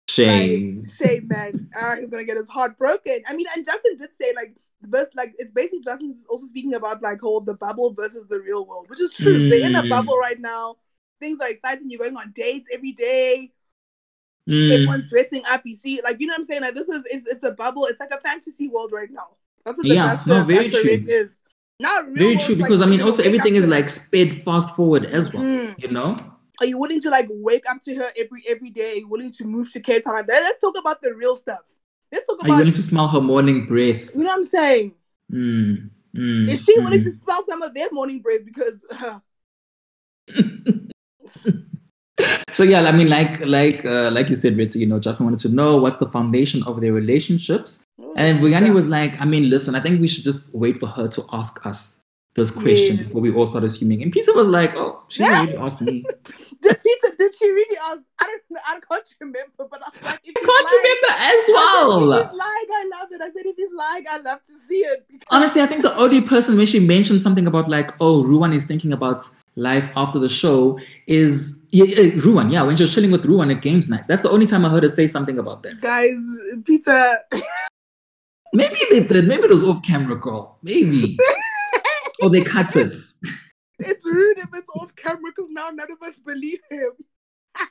Shame. 0.08 0.84
Like, 0.84 0.94
shame, 0.98 1.28
man. 1.28 1.70
Uh, 1.80 1.96
he's 2.00 2.10
gonna 2.10 2.24
get 2.26 2.38
his 2.38 2.50
heart 2.50 2.78
broken. 2.78 3.24
I 3.28 3.34
mean, 3.36 3.48
and 3.56 3.66
Justin 3.66 3.98
did 3.98 4.14
say 4.20 4.34
like 4.36 4.56
this, 4.82 5.08
like 5.16 5.34
it's 5.40 5.52
basically 5.52 5.82
Justin's 5.82 6.26
also 6.30 6.46
speaking 6.46 6.74
about 6.76 7.02
like 7.02 7.20
whole 7.20 7.42
the 7.42 7.56
bubble 7.56 7.94
versus 7.94 8.28
the 8.28 8.40
real 8.40 8.66
world, 8.66 8.90
which 8.90 9.00
is 9.02 9.14
true. 9.14 9.50
They're 9.50 9.66
in 9.66 9.76
a 9.76 9.84
Mm. 9.84 9.90
bubble 9.90 10.18
right 10.18 10.40
now. 10.40 10.78
Things 11.20 11.40
are 11.42 11.50
exciting. 11.50 11.90
You're 11.90 12.00
going 12.00 12.16
on 12.18 12.34
dates 12.36 12.70
every 12.72 12.92
day. 12.92 13.52
Mm. 14.48 14.72
Everyone's 14.74 15.10
dressing 15.10 15.44
up. 15.46 15.66
You 15.66 15.76
see, 15.76 16.02
like 16.04 16.22
you 16.22 16.28
know 16.28 16.34
what 16.34 16.40
I'm 16.42 16.46
saying. 16.46 16.62
Like 16.62 16.76
this 16.76 16.88
is 16.88 17.04
it's, 17.10 17.28
it's 17.28 17.44
a 17.44 17.52
bubble. 17.52 17.86
It's 17.86 18.00
like 18.00 18.12
a 18.12 18.20
fantasy 18.22 18.68
world 18.68 18.92
right 18.92 19.10
now. 19.12 19.30
That's 19.66 19.78
what 19.78 19.88
the 19.88 19.96
Yeah, 19.96 20.22
no, 20.28 20.44
very 20.44 20.70
true. 20.70 20.82
is. 20.82 21.42
Not 21.80 22.06
real 22.06 22.16
Very 22.16 22.38
true, 22.38 22.56
like, 22.56 22.66
because 22.66 22.82
I 22.82 22.86
mean, 22.86 23.02
also 23.02 23.22
everything 23.22 23.56
is 23.56 23.66
like 23.66 23.90
sped 23.90 24.44
fast 24.44 24.76
forward 24.76 25.06
as 25.06 25.34
well. 25.34 25.44
Mm. 25.44 25.76
You 25.78 25.90
know? 25.90 26.18
Are 26.62 26.66
you 26.66 26.78
willing 26.78 27.02
to 27.02 27.10
like 27.10 27.28
wake 27.30 27.64
up 27.70 27.82
to 27.84 27.96
her 27.96 28.12
every 28.18 28.44
every 28.48 28.70
day? 28.70 29.04
Willing 29.04 29.32
to 29.34 29.44
move 29.44 29.72
to 29.74 29.82
Cape 29.82 30.04
Town? 30.04 30.16
Like, 30.16 30.28
let's 30.28 30.60
talk 30.62 30.78
about 30.78 31.02
the 31.02 31.14
real 31.14 31.36
stuff. 31.36 31.60
Let's 32.12 32.26
talk 32.28 32.42
Are 32.42 32.48
you 32.48 32.54
about 32.54 32.60
willing 32.60 32.74
to 32.74 32.82
smell 32.82 33.08
her 33.10 33.20
morning 33.20 33.66
breath? 33.66 34.16
you 34.16 34.24
know 34.24 34.30
what 34.30 34.38
I'm 34.38 34.44
saying. 34.46 34.94
Mm, 35.32 35.90
mm, 36.16 36.50
Is 36.50 36.64
she 36.64 36.80
willing 36.80 37.02
mm. 37.02 37.06
to 37.06 37.12
smell 37.12 37.44
some 37.46 37.62
of 37.62 37.74
their 37.74 37.90
morning 37.92 38.22
breath? 38.22 38.46
Because 38.46 38.86
uh, 38.92 39.20
So 42.54 42.64
yeah, 42.64 42.82
I 42.84 42.92
mean, 42.92 43.10
like 43.10 43.40
like 43.46 43.84
uh, 43.86 44.12
like 44.12 44.30
you 44.30 44.36
said, 44.36 44.54
Ritzy, 44.56 44.78
you 44.78 44.86
know, 44.88 45.00
Justin 45.00 45.26
wanted 45.26 45.40
to 45.40 45.50
know 45.50 45.78
what's 45.78 45.98
the 45.98 46.06
foundation 46.08 46.64
of 46.64 46.80
their 46.82 46.94
relationships, 46.94 47.84
and 48.16 48.40
Vuyani 48.40 48.74
was 48.74 48.88
like, 48.88 49.20
I 49.20 49.26
mean, 49.26 49.50
listen, 49.50 49.76
I 49.76 49.82
think 49.82 50.00
we 50.00 50.08
should 50.08 50.24
just 50.24 50.56
wait 50.56 50.78
for 50.78 50.88
her 50.88 51.08
to 51.10 51.26
ask 51.34 51.66
us 51.66 52.02
this 52.36 52.52
question 52.52 52.98
Yes. 52.98 53.06
before 53.08 53.22
we 53.22 53.34
all 53.34 53.46
start 53.46 53.64
assuming. 53.64 54.04
And 54.04 54.12
Peter 54.12 54.34
was 54.34 54.48
like, 54.48 54.74
Oh, 54.76 55.04
she 55.08 55.24
Yeah. 55.24 55.40
already 55.40 55.56
asked 55.56 55.82
me. 55.82 56.04
did 56.62 56.82
Peter? 56.84 57.16
Did 57.18 57.34
she 57.36 57.50
really 57.50 57.78
ask? 57.90 58.02
I 58.20 58.26
don't. 58.26 58.42
know. 58.50 58.60
I 58.68 58.80
can't 58.90 59.08
remember. 59.22 59.68
But 59.72 59.82
I 59.82 59.90
like, 60.06 60.20
I 60.26 60.32
can't 60.34 60.48
lying- 60.48 60.66
remember 60.80 61.12
as 61.12 61.18
I 61.18 61.44
said, 61.46 61.54
well. 61.54 62.12
if 62.14 62.28
he's 62.28 62.38
lying, 62.38 62.70
I 62.72 62.90
love 63.00 63.08
it. 63.12 63.22
I 63.22 63.26
said, 63.32 63.46
if 63.46 63.56
he's 63.56 63.72
lying, 63.74 64.06
I 64.12 64.18
love 64.18 64.40
to 64.48 64.54
see 64.68 64.80
it. 64.80 65.06
Because 65.10 65.28
Honestly, 65.32 65.62
I 65.62 65.66
think 65.66 65.82
the 65.82 65.96
only 65.98 66.20
person 66.22 66.58
when 66.58 66.66
she 66.66 66.80
mentioned 66.86 67.22
something 67.22 67.48
about 67.48 67.70
like, 67.70 67.92
oh, 68.02 68.24
Ruan 68.26 68.52
is 68.54 68.66
thinking 68.66 68.92
about 68.92 69.24
life 69.56 69.90
after 69.96 70.20
the 70.20 70.30
show 70.30 70.80
is 71.08 71.66
yeah, 71.72 71.86
yeah, 71.86 72.22
Ruan. 72.22 72.52
Yeah, 72.52 72.64
when 72.64 72.76
she 72.76 72.84
was 72.84 72.94
chilling 72.94 73.12
with 73.12 73.26
Ruan 73.26 73.52
at 73.52 73.62
games 73.62 73.90
night. 73.90 74.06
That's 74.08 74.22
the 74.22 74.30
only 74.30 74.46
time 74.46 74.64
I 74.66 74.70
heard 74.70 74.84
her 74.84 74.90
say 74.90 75.08
something 75.08 75.38
about 75.40 75.64
that. 75.64 75.82
guys, 75.82 76.18
Peter. 76.64 77.18
Maybe 78.54 78.80
they 78.90 79.04
did. 79.04 79.28
Maybe 79.28 79.44
it 79.44 79.50
was 79.50 79.64
off 79.64 79.84
camera, 79.84 80.16
girl. 80.16 80.58
Maybe. 80.64 81.18
or 82.22 82.30
they 82.30 82.42
cut 82.42 82.74
it. 82.78 82.96
It's 83.80 84.06
rude 84.06 84.38
if 84.38 84.48
it's 84.54 84.70
off 84.80 84.96
camera 84.96 85.32
because 85.36 85.50
now 85.50 85.70
none 85.72 85.92
of 85.92 86.02
us 86.02 86.16
believe 86.26 86.62
him. 86.70 86.92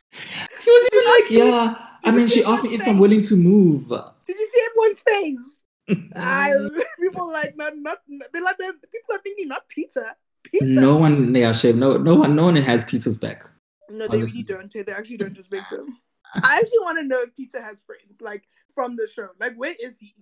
He 0.64 0.70
was 0.70 0.88
even 0.92 1.04
like, 1.10 1.30
yeah. 1.30 1.86
I 2.04 2.10
mean, 2.10 2.26
she 2.26 2.42
asked 2.42 2.64
me 2.64 2.74
if 2.74 2.86
I'm 2.86 2.98
willing 2.98 3.20
to 3.20 3.36
move. 3.36 3.88
Did 3.88 4.36
you 4.38 4.50
see 4.54 4.62
everyone's 4.70 5.00
face? 5.02 5.54
I 6.16 6.54
people 6.98 7.30
like 7.30 7.54
not 7.54 7.74
not 7.76 7.98
they're 8.32 8.42
like 8.42 8.56
people 8.56 9.14
are 9.14 9.18
thinking 9.18 9.48
not 9.48 9.68
Peter. 9.68 10.16
Peter. 10.60 10.80
No 10.80 10.96
one, 10.96 11.34
yeah, 11.34 11.52
shame. 11.52 11.78
No, 11.78 11.96
no 11.96 12.14
one, 12.14 12.34
no 12.34 12.44
one 12.44 12.56
has 12.56 12.84
Peter's 12.84 13.16
back. 13.16 13.44
No, 13.90 14.08
they 14.08 14.18
Honestly. 14.18 14.44
really 14.48 14.68
don't. 14.70 14.86
They 14.86 14.92
actually 14.92 15.16
don't 15.18 15.36
respect 15.36 15.72
him. 15.72 15.98
I 16.34 16.56
actually 16.58 16.78
want 16.80 16.98
to 16.98 17.04
know 17.04 17.20
if 17.22 17.34
Peter 17.36 17.62
has 17.62 17.80
friends, 17.86 18.20
like 18.20 18.44
from 18.74 18.96
the 18.96 19.06
show. 19.06 19.28
Like, 19.38 19.54
where 19.56 19.74
is 19.80 19.98
he? 19.98 20.14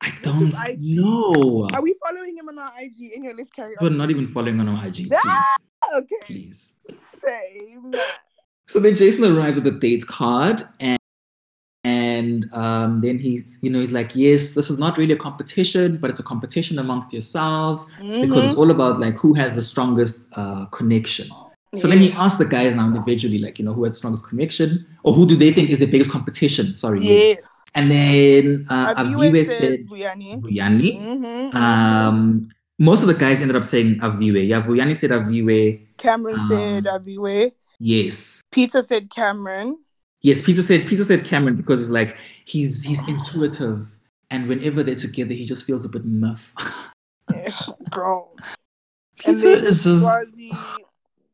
I 0.00 0.12
don't 0.22 0.54
know. 0.78 1.68
Are 1.72 1.82
we 1.82 1.94
following 2.06 2.36
him 2.36 2.48
on 2.48 2.58
our 2.58 2.70
IG? 2.78 3.12
Anyway, 3.16 3.34
let's 3.36 3.50
carry 3.50 3.74
on. 3.76 3.84
We're 3.84 3.90
not 3.96 4.10
even 4.10 4.26
following 4.26 4.60
on 4.60 4.68
our 4.68 4.86
IG. 4.86 5.08
Please, 5.08 5.20
ah, 5.24 5.98
Okay, 5.98 6.16
please. 6.22 6.82
same. 7.24 7.94
So 8.66 8.78
then 8.80 8.94
Jason 8.94 9.24
arrives 9.36 9.56
with 9.56 9.66
a 9.74 9.78
date 9.78 10.06
card 10.06 10.62
and 10.80 10.98
and 11.86 12.52
um, 12.62 12.90
then 13.04 13.16
he's 13.24 13.58
you 13.62 13.70
know 13.70 13.78
he's 13.84 13.92
like 14.00 14.10
yes 14.24 14.54
this 14.58 14.68
is 14.72 14.78
not 14.84 14.92
really 15.00 15.12
a 15.20 15.22
competition 15.28 15.88
but 16.00 16.10
it's 16.10 16.18
a 16.26 16.28
competition 16.32 16.74
amongst 16.84 17.08
yourselves 17.12 17.80
because 18.22 18.42
it's 18.46 18.54
Mhm. 18.54 18.58
all 18.62 18.70
about 18.76 18.94
like 19.04 19.16
who 19.22 19.30
has 19.40 19.50
the 19.58 19.62
strongest 19.72 20.16
uh, 20.40 20.64
connection 20.78 21.26
so 21.80 21.84
then 21.90 21.98
he 22.04 22.06
Yes. 22.10 22.18
asked 22.24 22.38
the 22.44 22.50
guys 22.56 22.74
now 22.78 22.86
individually 22.92 23.38
like 23.46 23.58
you 23.58 23.64
know 23.66 23.74
who 23.78 23.84
has 23.86 23.92
the 23.94 23.98
strongest 24.02 24.24
connection 24.30 24.68
or 25.04 25.10
who 25.16 25.24
do 25.32 25.36
they 25.42 25.50
think 25.56 25.66
is 25.74 25.78
the 25.84 25.90
biggest 25.94 26.10
competition 26.16 26.66
sorry 26.84 27.00
Yes. 27.02 27.64
and 27.78 27.86
then 27.96 28.44
uh, 28.74 28.94
Aviwe 29.02 29.44
said 29.44 29.78
Vuyani. 29.90 30.30
Vuyani 30.44 30.90
Mhm, 30.96 31.52
mhm. 31.52 31.56
um, 31.64 32.18
most 32.90 33.00
of 33.04 33.08
the 33.12 33.18
guys 33.24 33.40
ended 33.42 33.56
up 33.60 33.66
saying 33.74 33.90
Aviwe 34.06 34.42
yeah 34.52 34.60
Vuyani 34.68 34.94
said 34.96 35.10
Aviwe 35.18 35.60
Cameron 36.04 36.40
said 36.50 36.86
um, 36.88 36.94
Aviwe. 37.00 37.52
yes 37.78 38.40
Peter 38.56 38.82
said 38.90 39.04
Cameron. 39.10 39.76
Yes, 40.22 40.42
Peter 40.42 40.62
said 40.62 40.86
Peter 40.86 41.04
said 41.04 41.24
Cameron 41.24 41.56
because 41.56 41.80
it's 41.80 41.90
like 41.90 42.18
he's 42.44 42.82
he's 42.82 43.06
intuitive, 43.08 43.86
and 44.30 44.48
whenever 44.48 44.82
they're 44.82 44.94
together, 44.94 45.32
he 45.34 45.44
just 45.44 45.64
feels 45.64 45.84
a 45.84 45.88
bit 45.88 46.04
muff. 46.04 46.54
Eh, 47.34 47.50
Girl. 47.90 48.34
And 49.26 49.36
Peter 49.36 49.56
then 49.56 49.64
is 49.66 49.84
just 49.84 50.02
Swazi, 50.02 50.52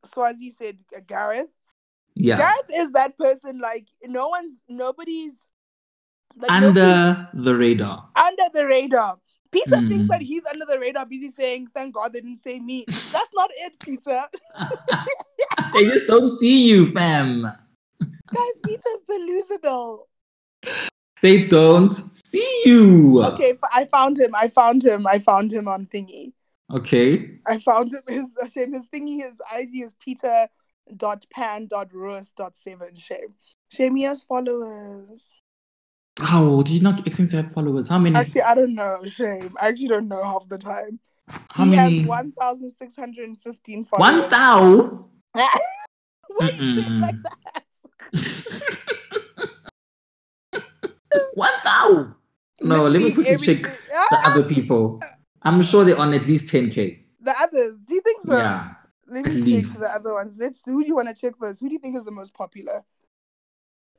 Swazi 0.04 0.50
said 0.50 0.78
uh, 0.96 1.00
Gareth. 1.06 1.48
yeah 2.14 2.36
Gareth 2.38 2.70
is 2.74 2.90
that 2.92 3.16
person 3.18 3.58
like 3.58 3.86
no 4.04 4.28
one's 4.28 4.62
nobody's 4.68 5.48
like 6.36 6.50
under 6.50 6.72
nobody's 6.72 7.24
the 7.34 7.54
radar. 7.56 8.08
under 8.16 8.42
the 8.52 8.66
radar. 8.66 9.18
Peter 9.50 9.76
thinks 9.76 9.94
Mm. 9.96 10.08
that 10.08 10.22
he's 10.22 10.40
under 10.50 10.64
the 10.66 10.78
radar, 10.80 11.04
busy 11.06 11.30
saying, 11.30 11.66
"Thank 11.74 11.94
God 11.94 12.12
they 12.14 12.20
didn't 12.20 12.36
say 12.38 12.58
me." 12.58 12.84
That's 12.88 13.30
not 13.34 13.50
it, 13.58 13.78
Peter. 13.80 14.22
they 15.74 15.84
just 15.84 16.06
don't 16.06 16.28
see 16.28 16.68
you, 16.68 16.90
fam. 16.92 17.46
Guys, 18.34 18.60
Peter's 18.64 19.02
delusional. 19.06 20.08
They 21.22 21.46
don't 21.46 21.90
see 21.90 22.62
you. 22.64 23.22
Okay, 23.24 23.52
I 23.72 23.84
found 23.86 24.18
him. 24.18 24.34
I 24.34 24.48
found 24.48 24.84
him. 24.84 25.06
I 25.06 25.18
found 25.18 25.52
him 25.52 25.68
on 25.68 25.86
thingy. 25.86 26.32
Okay. 26.72 27.38
I 27.46 27.58
found 27.58 27.92
him. 27.92 28.00
His 28.08 28.36
shame. 28.52 28.72
His 28.72 28.88
thingy. 28.88 29.22
His 29.22 29.40
ID 29.52 29.82
is 29.82 29.94
Peter 30.00 30.46
dot 30.96 31.24
pan 31.32 31.66
dot 31.66 31.92
roast 31.92 32.36
dot 32.36 32.56
seven. 32.56 32.94
Shame. 32.96 33.34
Shame. 33.72 33.94
He 33.96 34.02
has 34.04 34.22
followers. 34.22 35.40
How 36.18 36.62
do 36.62 36.74
you 36.74 36.80
not 36.80 37.06
expect 37.06 37.30
to 37.30 37.36
have 37.36 37.52
followers? 37.52 37.88
How 37.88 37.98
many? 37.98 38.16
Actually, 38.16 38.42
I 38.42 38.54
don't 38.54 38.74
know. 38.74 38.98
Shame. 39.06 39.52
I 39.60 39.68
actually 39.68 39.88
don't 39.88 40.08
know 40.08 40.24
half 40.24 40.48
the 40.48 40.58
time. 40.58 40.98
How 41.52 41.64
he 41.64 41.70
many? 41.70 41.98
has 41.98 42.06
one 42.06 42.32
thousand 42.40 42.72
six 42.72 42.96
hundred 42.96 43.28
and 43.28 43.40
fifteen 43.40 43.84
One 43.84 44.22
followers. 44.22 44.30
thou. 44.30 45.08
Why 45.32 46.48
you 46.48 46.56
say 46.56 46.82
it 46.82 47.00
like 47.00 47.22
that? 47.22 47.61
One 51.34 51.50
thou. 51.64 52.14
No, 52.62 52.82
let 52.88 53.02
me 53.02 53.12
quickly 53.12 53.36
check 53.38 53.56
everything- 53.60 53.62
the 54.10 54.16
Ah, 54.16 54.32
other 54.34 54.44
people. 54.44 55.00
I'm 55.42 55.60
sure 55.62 55.84
they're 55.84 55.98
on 55.98 56.14
at 56.14 56.26
least 56.26 56.52
10k. 56.52 57.00
the 57.20 57.34
others. 57.40 57.80
Do 57.86 57.94
you 57.94 58.00
think 58.02 58.22
so? 58.22 58.36
Yeah. 58.38 58.74
Let 59.08 59.24
me 59.26 59.62
check 59.62 59.70
the 59.72 59.90
other 59.94 60.14
ones. 60.14 60.38
Let's. 60.38 60.64
Who 60.64 60.80
do 60.82 60.86
you 60.88 60.94
want 60.94 61.08
to 61.08 61.14
check 61.14 61.34
first? 61.38 61.60
Who 61.60 61.68
do 61.68 61.72
you 61.74 61.78
think 61.80 61.96
is 61.96 62.04
the 62.04 62.10
most 62.12 62.32
popular? 62.34 62.82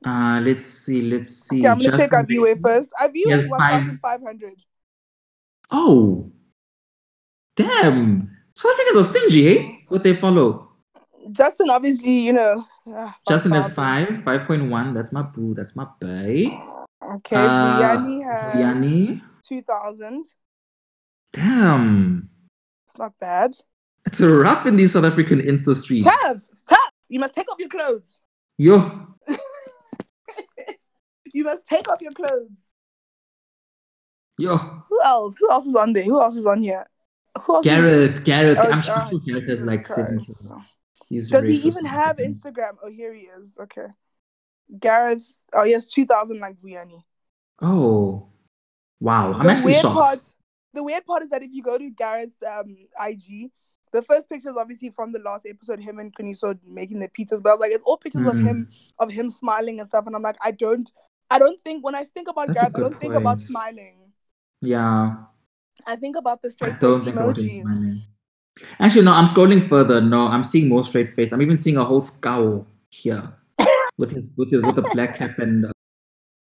Uh, 0.04 0.40
let's 0.42 0.64
see. 0.64 1.02
Let's 1.02 1.28
see. 1.30 1.60
Okay, 1.60 1.68
I'm 1.68 1.78
gonna 1.78 1.96
check 1.98 2.10
Justin 2.10 2.26
Aviwe 2.26 2.60
first. 2.62 2.90
Aviwe 3.00 3.30
is 3.32 3.42
five- 3.44 3.50
one 3.50 3.60
thousand 3.60 3.98
five 4.00 4.20
hundred. 4.22 4.54
Oh, 5.70 6.30
damn! 7.56 8.30
South 8.54 8.72
Africans 8.72 8.96
are 8.96 9.02
stingy, 9.10 9.44
hey? 9.44 9.84
What 9.88 10.02
they 10.02 10.14
follow? 10.14 10.68
Justin, 11.30 11.70
obviously, 11.70 12.10
you 12.20 12.32
know. 12.32 12.64
Ah, 12.88 13.16
Justin 13.28 13.52
has 13.52 13.68
5,000. 13.68 13.74
five, 14.16 14.24
five 14.24 14.46
point 14.46 14.70
one. 14.70 14.94
That's 14.94 15.12
my 15.12 15.22
boo. 15.22 15.54
That's 15.54 15.74
my 15.76 15.86
bae. 16.00 16.60
Okay, 17.16 17.36
Uh, 17.36 17.78
Brianni 17.80 18.24
has 18.24 18.54
Vuyani. 18.56 19.22
two 19.46 19.60
thousand. 19.62 20.24
Damn, 21.32 22.28
It's 22.86 22.96
not 22.98 23.12
bad. 23.20 23.52
it's 24.06 24.20
rough 24.20 24.66
in 24.66 24.76
these 24.76 24.92
South 24.92 25.04
African 25.04 25.40
Insta 25.40 25.74
streets. 25.74 26.04
Tough. 26.06 26.36
It's 26.50 26.62
tough. 26.62 26.78
You 27.08 27.18
must 27.20 27.34
take 27.34 27.50
off 27.50 27.58
your 27.58 27.68
clothes. 27.68 28.20
Yo, 28.56 29.08
You 31.32 31.44
must 31.44 31.66
take 31.66 31.88
off 31.90 32.00
your 32.00 32.12
clothes. 32.12 32.70
yo, 34.38 34.56
Who 34.56 35.00
else? 35.02 35.36
Who 35.38 35.50
else 35.50 35.66
is 35.66 35.74
on 35.76 35.92
there? 35.92 36.04
Who 36.04 36.20
else 36.20 36.36
is 36.36 36.46
on 36.46 36.62
here? 36.62 36.84
Who 37.42 37.56
else 37.56 37.66
is- 37.66 37.72
Gareth, 37.72 38.24
Gareth. 38.24 38.58
Oh, 38.60 38.70
I'm 38.70 38.80
sure 38.80 38.94
oh, 39.12 39.18
Gareth 39.26 39.48
has 39.48 39.62
like 39.62 39.86
seven. 39.86 40.20
He's 41.08 41.30
Does 41.30 41.44
he 41.44 41.68
even 41.68 41.84
have. 41.84 42.16
Instagram? 42.16 42.76
Oh, 42.82 42.90
here 42.90 43.12
he 43.14 43.22
is. 43.22 43.58
Okay. 43.60 43.86
Gareth. 44.80 45.34
Oh, 45.52 45.64
he 45.64 45.72
has 45.72 45.86
2,000 45.86 46.40
like 46.40 46.56
Brianni. 46.60 47.02
Oh, 47.62 48.28
wow! 49.00 49.32
I'm 49.32 49.42
the 49.44 49.50
actually 49.52 49.66
weird 49.66 49.82
shocked. 49.82 49.94
part 49.94 50.28
the 50.72 50.82
weird 50.82 51.04
part 51.06 51.22
is 51.22 51.30
that 51.30 51.42
if 51.42 51.50
you 51.52 51.62
go 51.62 51.78
to 51.78 51.90
Gareth's 51.90 52.42
um 52.42 52.76
IG, 53.06 53.50
the 53.92 54.02
first 54.02 54.28
picture 54.28 54.48
is 54.50 54.56
obviously 54.56 54.90
from 54.90 55.12
the 55.12 55.20
last 55.20 55.46
episode, 55.48 55.78
him 55.80 55.98
and 56.00 56.12
Qiniso 56.14 56.58
making 56.66 56.98
the 56.98 57.08
pizzas. 57.08 57.40
But 57.42 57.50
I 57.50 57.52
was 57.52 57.60
like, 57.60 57.70
it's 57.72 57.84
all 57.84 57.96
pictures 57.96 58.26
of 58.26 58.34
Mm. 58.34 58.44
him 58.46 58.68
of 58.98 59.10
him 59.10 59.30
smiling 59.30 59.78
and 59.78 59.88
stuff. 59.88 60.04
And 60.06 60.16
I'm 60.16 60.22
like, 60.22 60.36
I 60.42 60.50
don't 60.50 60.90
I 61.30 61.38
don't 61.38 61.60
think 61.60 61.84
when 61.84 61.94
I 61.94 62.04
think 62.04 62.28
about 62.28 62.48
That's 62.48 62.60
Gareth, 62.60 62.76
I 62.76 62.80
don't 62.80 63.00
think 63.00 63.14
about 63.14 63.38
smiling. 63.40 64.12
Yeah. 64.60 65.14
I 65.86 65.96
think 65.96 66.16
about 66.16 66.42
the 66.42 66.50
straight 66.50 66.80
face 66.80 67.02
emoji. 67.02 68.02
Actually, 68.78 69.04
no, 69.04 69.12
I'm 69.12 69.26
scrolling 69.26 69.62
further. 69.62 70.00
No, 70.00 70.26
I'm 70.26 70.44
seeing 70.44 70.68
more 70.68 70.84
straight 70.84 71.08
face. 71.08 71.32
I'm 71.32 71.42
even 71.42 71.58
seeing 71.58 71.76
a 71.76 71.84
whole 71.84 72.00
scowl 72.00 72.66
here 72.90 73.32
with 73.98 74.10
his 74.10 74.28
with, 74.36 74.50
his, 74.52 74.62
with 74.62 74.76
the 74.76 74.82
black 74.94 75.16
cap 75.16 75.38
and 75.38 75.66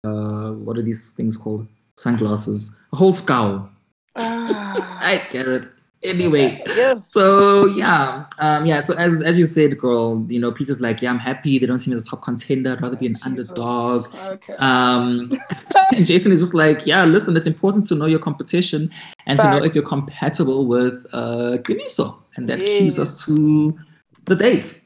uh, 0.05 0.53
what 0.53 0.79
are 0.79 0.83
these 0.83 1.13
things 1.13 1.37
called? 1.37 1.67
Sunglasses. 1.97 2.77
A 2.93 2.97
whole 2.97 3.13
scowl. 3.13 3.69
Ah. 4.17 4.99
I 5.03 5.27
get 5.31 5.49
it. 5.49 5.69
Anyway, 6.03 6.63
yeah. 6.77 6.95
so 7.11 7.67
yeah, 7.67 8.27
um, 8.39 8.67
yeah. 8.67 8.81
So 8.81 8.95
as 8.97 9.23
as 9.23 9.39
you 9.39 9.45
said, 9.45 9.79
girl, 9.79 10.25
you 10.29 10.41
know, 10.41 10.51
Peter's 10.51 10.81
like, 10.81 11.01
yeah, 11.01 11.11
I'm 11.11 11.19
happy. 11.19 11.59
They 11.59 11.67
don't 11.67 11.79
see 11.79 11.91
me 11.91 11.97
as 11.97 12.03
a 12.03 12.11
top 12.11 12.23
contender. 12.23 12.73
I'd 12.73 12.83
rather 12.83 12.97
be 12.97 13.07
an 13.07 13.15
Jesus. 13.15 13.51
underdog. 13.51 14.15
Okay. 14.15 14.55
Um, 14.55 15.31
and 15.95 16.05
Jason 16.05 16.33
is 16.33 16.41
just 16.41 16.55
like, 16.55 16.87
yeah, 16.87 17.05
listen, 17.05 17.37
it's 17.37 17.47
important 17.47 17.87
to 17.89 17.95
know 17.95 18.07
your 18.07 18.19
competition 18.19 18.91
and 19.27 19.39
to 19.39 19.51
know 19.51 19.63
if 19.63 19.75
you're 19.75 19.85
compatible 19.87 20.67
with 20.67 21.07
uh, 21.13 21.59
Qiniso. 21.59 22.19
And 22.37 22.49
that 22.49 22.59
cues 22.59 22.99
us 22.99 23.25
to 23.27 23.79
the 24.25 24.35
date 24.35 24.83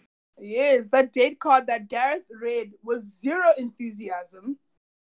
yes, 0.47 0.91
that 0.91 1.13
date 1.13 1.39
card 1.41 1.67
that 1.67 1.89
Gareth 1.89 2.25
read 2.41 2.73
was 2.83 3.21
zero 3.21 3.45
enthusiasm. 3.59 4.59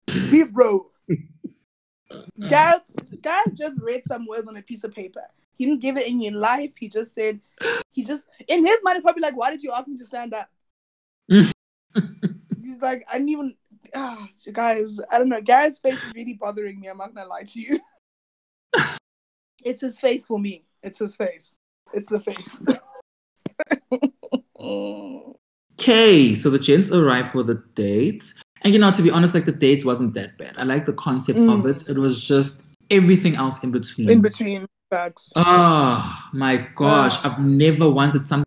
Zero. 0.09 0.87
Gareth, 2.49 3.21
Gareth 3.21 3.55
just 3.55 3.79
read 3.81 4.01
some 4.07 4.25
words 4.25 4.47
on 4.47 4.57
a 4.57 4.61
piece 4.61 4.83
of 4.83 4.93
paper. 4.93 5.23
He 5.57 5.65
didn't 5.65 5.81
give 5.81 5.97
it 5.97 6.07
any 6.07 6.29
life. 6.29 6.71
He 6.77 6.87
just 6.87 7.13
said, 7.15 7.39
he 7.89 8.03
just, 8.05 8.27
in 8.47 8.65
his 8.65 8.79
mind, 8.83 8.97
it's 8.97 9.03
probably 9.03 9.21
like, 9.23 9.35
why 9.35 9.49
did 9.49 9.63
you 9.63 9.71
ask 9.75 9.87
me 9.87 9.97
to 9.97 10.05
stand 10.05 10.33
up? 10.33 10.49
He's 11.27 11.53
like, 12.81 13.03
I 13.11 13.17
didn't 13.17 13.29
even, 13.29 13.53
ah, 13.95 14.27
guys, 14.53 14.99
I 15.11 15.17
don't 15.17 15.29
know. 15.29 15.41
Gareth's 15.41 15.79
face 15.79 16.03
is 16.03 16.13
really 16.13 16.33
bothering 16.35 16.79
me. 16.79 16.87
I'm 16.87 16.97
not 16.97 17.13
gonna 17.15 17.27
lie 17.27 17.43
to 17.43 17.59
you. 17.59 17.79
it's 19.65 19.81
his 19.81 19.99
face 19.99 20.25
for 20.27 20.39
me. 20.39 20.65
It's 20.83 20.99
his 20.99 21.15
face. 21.15 21.57
It's 21.93 22.07
the 22.07 22.19
face. 22.19 22.61
Okay, 25.79 26.33
so 26.33 26.49
the 26.49 26.57
gents 26.59 26.91
arrived 26.91 27.29
for 27.31 27.43
the 27.43 27.63
dates. 27.75 28.41
And 28.63 28.73
you 28.73 28.79
know, 28.79 28.91
to 28.91 29.01
be 29.03 29.11
honest, 29.11 29.33
like 29.35 29.45
the 29.45 29.51
dates 29.51 29.85
wasn't 29.85 30.15
that 30.15 30.37
bad. 30.37 30.55
I 30.57 30.63
like 30.63 30.85
the 30.87 30.93
concept 30.93 31.37
of 31.37 31.45
Mm. 31.45 31.69
it. 31.69 31.87
It 31.89 31.97
was 31.99 32.27
just 32.27 32.63
everything 32.89 33.35
else 33.35 33.63
in 33.63 33.71
between. 33.71 34.09
in 34.09 34.21
between 34.21 34.65
facts. 34.89 35.31
Oh 35.35 36.29
my 36.33 36.67
gosh, 36.75 37.23
I've 37.23 37.39
never 37.39 37.89
wanted 37.89 38.27
something 38.27 38.45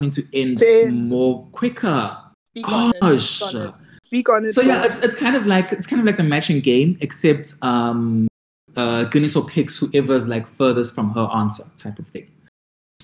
to 0.00 0.24
end, 0.32 0.62
end. 0.62 1.08
more 1.08 1.46
quicker. 1.52 2.16
Speak 2.50 2.68
on 2.68 2.90
it. 2.90 3.00
Gosh. 3.00 3.28
Speak 3.28 3.54
on 3.54 3.68
it. 3.68 3.80
Speak 4.04 4.28
on 4.28 4.44
it. 4.44 4.50
So 4.52 4.60
yeah, 4.62 4.84
it's 4.84 5.00
it's 5.00 5.16
kind 5.16 5.36
of 5.36 5.46
like 5.46 5.72
it's 5.72 5.86
kind 5.86 6.00
of 6.00 6.06
like 6.06 6.18
a 6.18 6.22
matching 6.24 6.60
game, 6.60 6.96
except 7.00 7.54
um 7.62 8.28
uh 8.76 9.04
Guinness 9.04 9.34
Qiniso 9.34 9.48
picks 9.48 9.78
whoever's 9.78 10.28
like 10.28 10.46
furthest 10.46 10.94
from 10.94 11.10
her 11.10 11.28
answer 11.34 11.64
type 11.76 11.98
of 11.98 12.06
thing. 12.08 12.30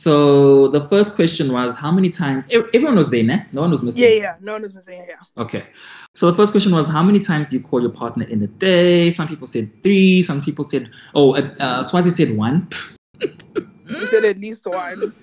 So 0.05 0.69
the 0.69 0.87
first 0.89 1.15
question 1.15 1.51
was 1.51 1.77
how 1.77 1.91
many 1.91 2.11
times 2.11 2.47
everyone 2.51 2.97
was 2.97 3.09
there? 3.11 3.47
No 3.53 3.63
one 3.63 3.71
was 3.71 3.83
missing. 3.83 4.03
yeah, 4.03 4.09
yeah. 4.27 4.37
No 4.43 4.53
one 4.53 4.61
was 4.63 4.75
missing. 4.75 4.99
Yeah, 4.99 5.07
yeah. 5.15 5.43
Okay. 5.43 5.65
So 6.15 6.31
the 6.31 6.37
first 6.37 6.53
question 6.53 6.73
was 6.75 6.87
how 6.89 7.03
many 7.03 7.19
times 7.21 7.49
do 7.49 7.57
you 7.57 7.63
call 7.63 7.81
your 7.81 7.91
partner 8.03 8.27
in 8.27 8.43
a 8.43 8.47
day? 8.47 9.09
Some 9.09 9.29
people 9.29 9.47
said 9.47 9.67
three. 9.83 10.21
Some 10.21 10.43
people 10.43 10.63
said 10.63 10.91
oh, 11.15 11.35
uh, 11.37 11.55
uh, 11.59 11.83
Swazi 11.83 12.11
said 12.11 12.37
one. 12.37 12.69
You 13.23 14.07
said 14.09 14.25
at 14.27 14.39
least 14.39 14.67
one. 14.67 15.15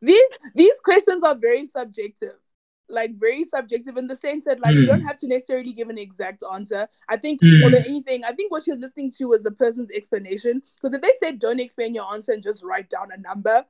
These 0.00 0.22
these 0.54 0.80
questions 0.80 1.22
are 1.22 1.34
very 1.34 1.66
subjective. 1.66 2.36
Like 2.88 3.12
very 3.20 3.44
subjective 3.44 3.98
in 3.98 4.06
the 4.06 4.16
sense 4.16 4.46
that 4.46 4.58
like 4.60 4.74
you 4.74 4.84
Mm. 4.84 4.92
don't 4.92 5.02
have 5.02 5.18
to 5.18 5.28
necessarily 5.28 5.74
give 5.74 5.90
an 5.90 5.98
exact 5.98 6.42
answer. 6.54 6.88
I 7.10 7.16
think 7.18 7.42
Mm. 7.42 7.60
more 7.60 7.70
than 7.70 7.84
anything, 7.84 8.24
I 8.24 8.32
think 8.32 8.50
what 8.50 8.66
you're 8.66 8.78
listening 8.86 9.10
to 9.18 9.32
is 9.34 9.42
the 9.42 9.50
person's 9.64 9.90
explanation. 9.90 10.62
Because 10.76 10.94
if 10.96 11.02
they 11.02 11.12
said 11.22 11.38
don't 11.38 11.60
explain 11.60 11.94
your 11.94 12.10
answer 12.14 12.32
and 12.32 12.42
just 12.42 12.62
write 12.64 12.88
down 12.88 13.08
a 13.12 13.18
number, 13.20 13.64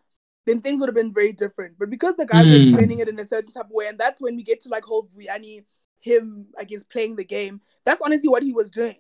then 0.47 0.61
things 0.61 0.80
would 0.80 0.89
have 0.89 0.95
been 0.95 1.12
very 1.12 1.32
different. 1.32 1.78
But 1.78 1.91
because 1.91 2.14
the 2.16 2.26
guys 2.26 2.47
are 2.47 2.51
Mm. 2.51 2.68
explaining 2.68 2.99
it 3.01 3.09
in 3.09 3.18
a 3.18 3.24
certain 3.24 3.53
type 3.53 3.66
of 3.66 3.70
way, 3.70 3.86
and 3.89 3.99
that's 3.99 4.20
when 4.20 4.36
we 4.36 4.43
get 4.43 4.61
to 4.62 4.68
like 4.68 4.84
whole 4.84 5.09
Vuyani 5.16 5.64
him, 6.01 6.47
I 6.59 6.64
guess, 6.64 6.84
playing 6.84 7.16
the 7.16 7.24
game. 7.24 7.61
That's 7.84 8.01
honestly 8.05 8.28
what 8.28 8.43
he 8.43 8.53
was 8.53 8.70
doing. 8.70 8.95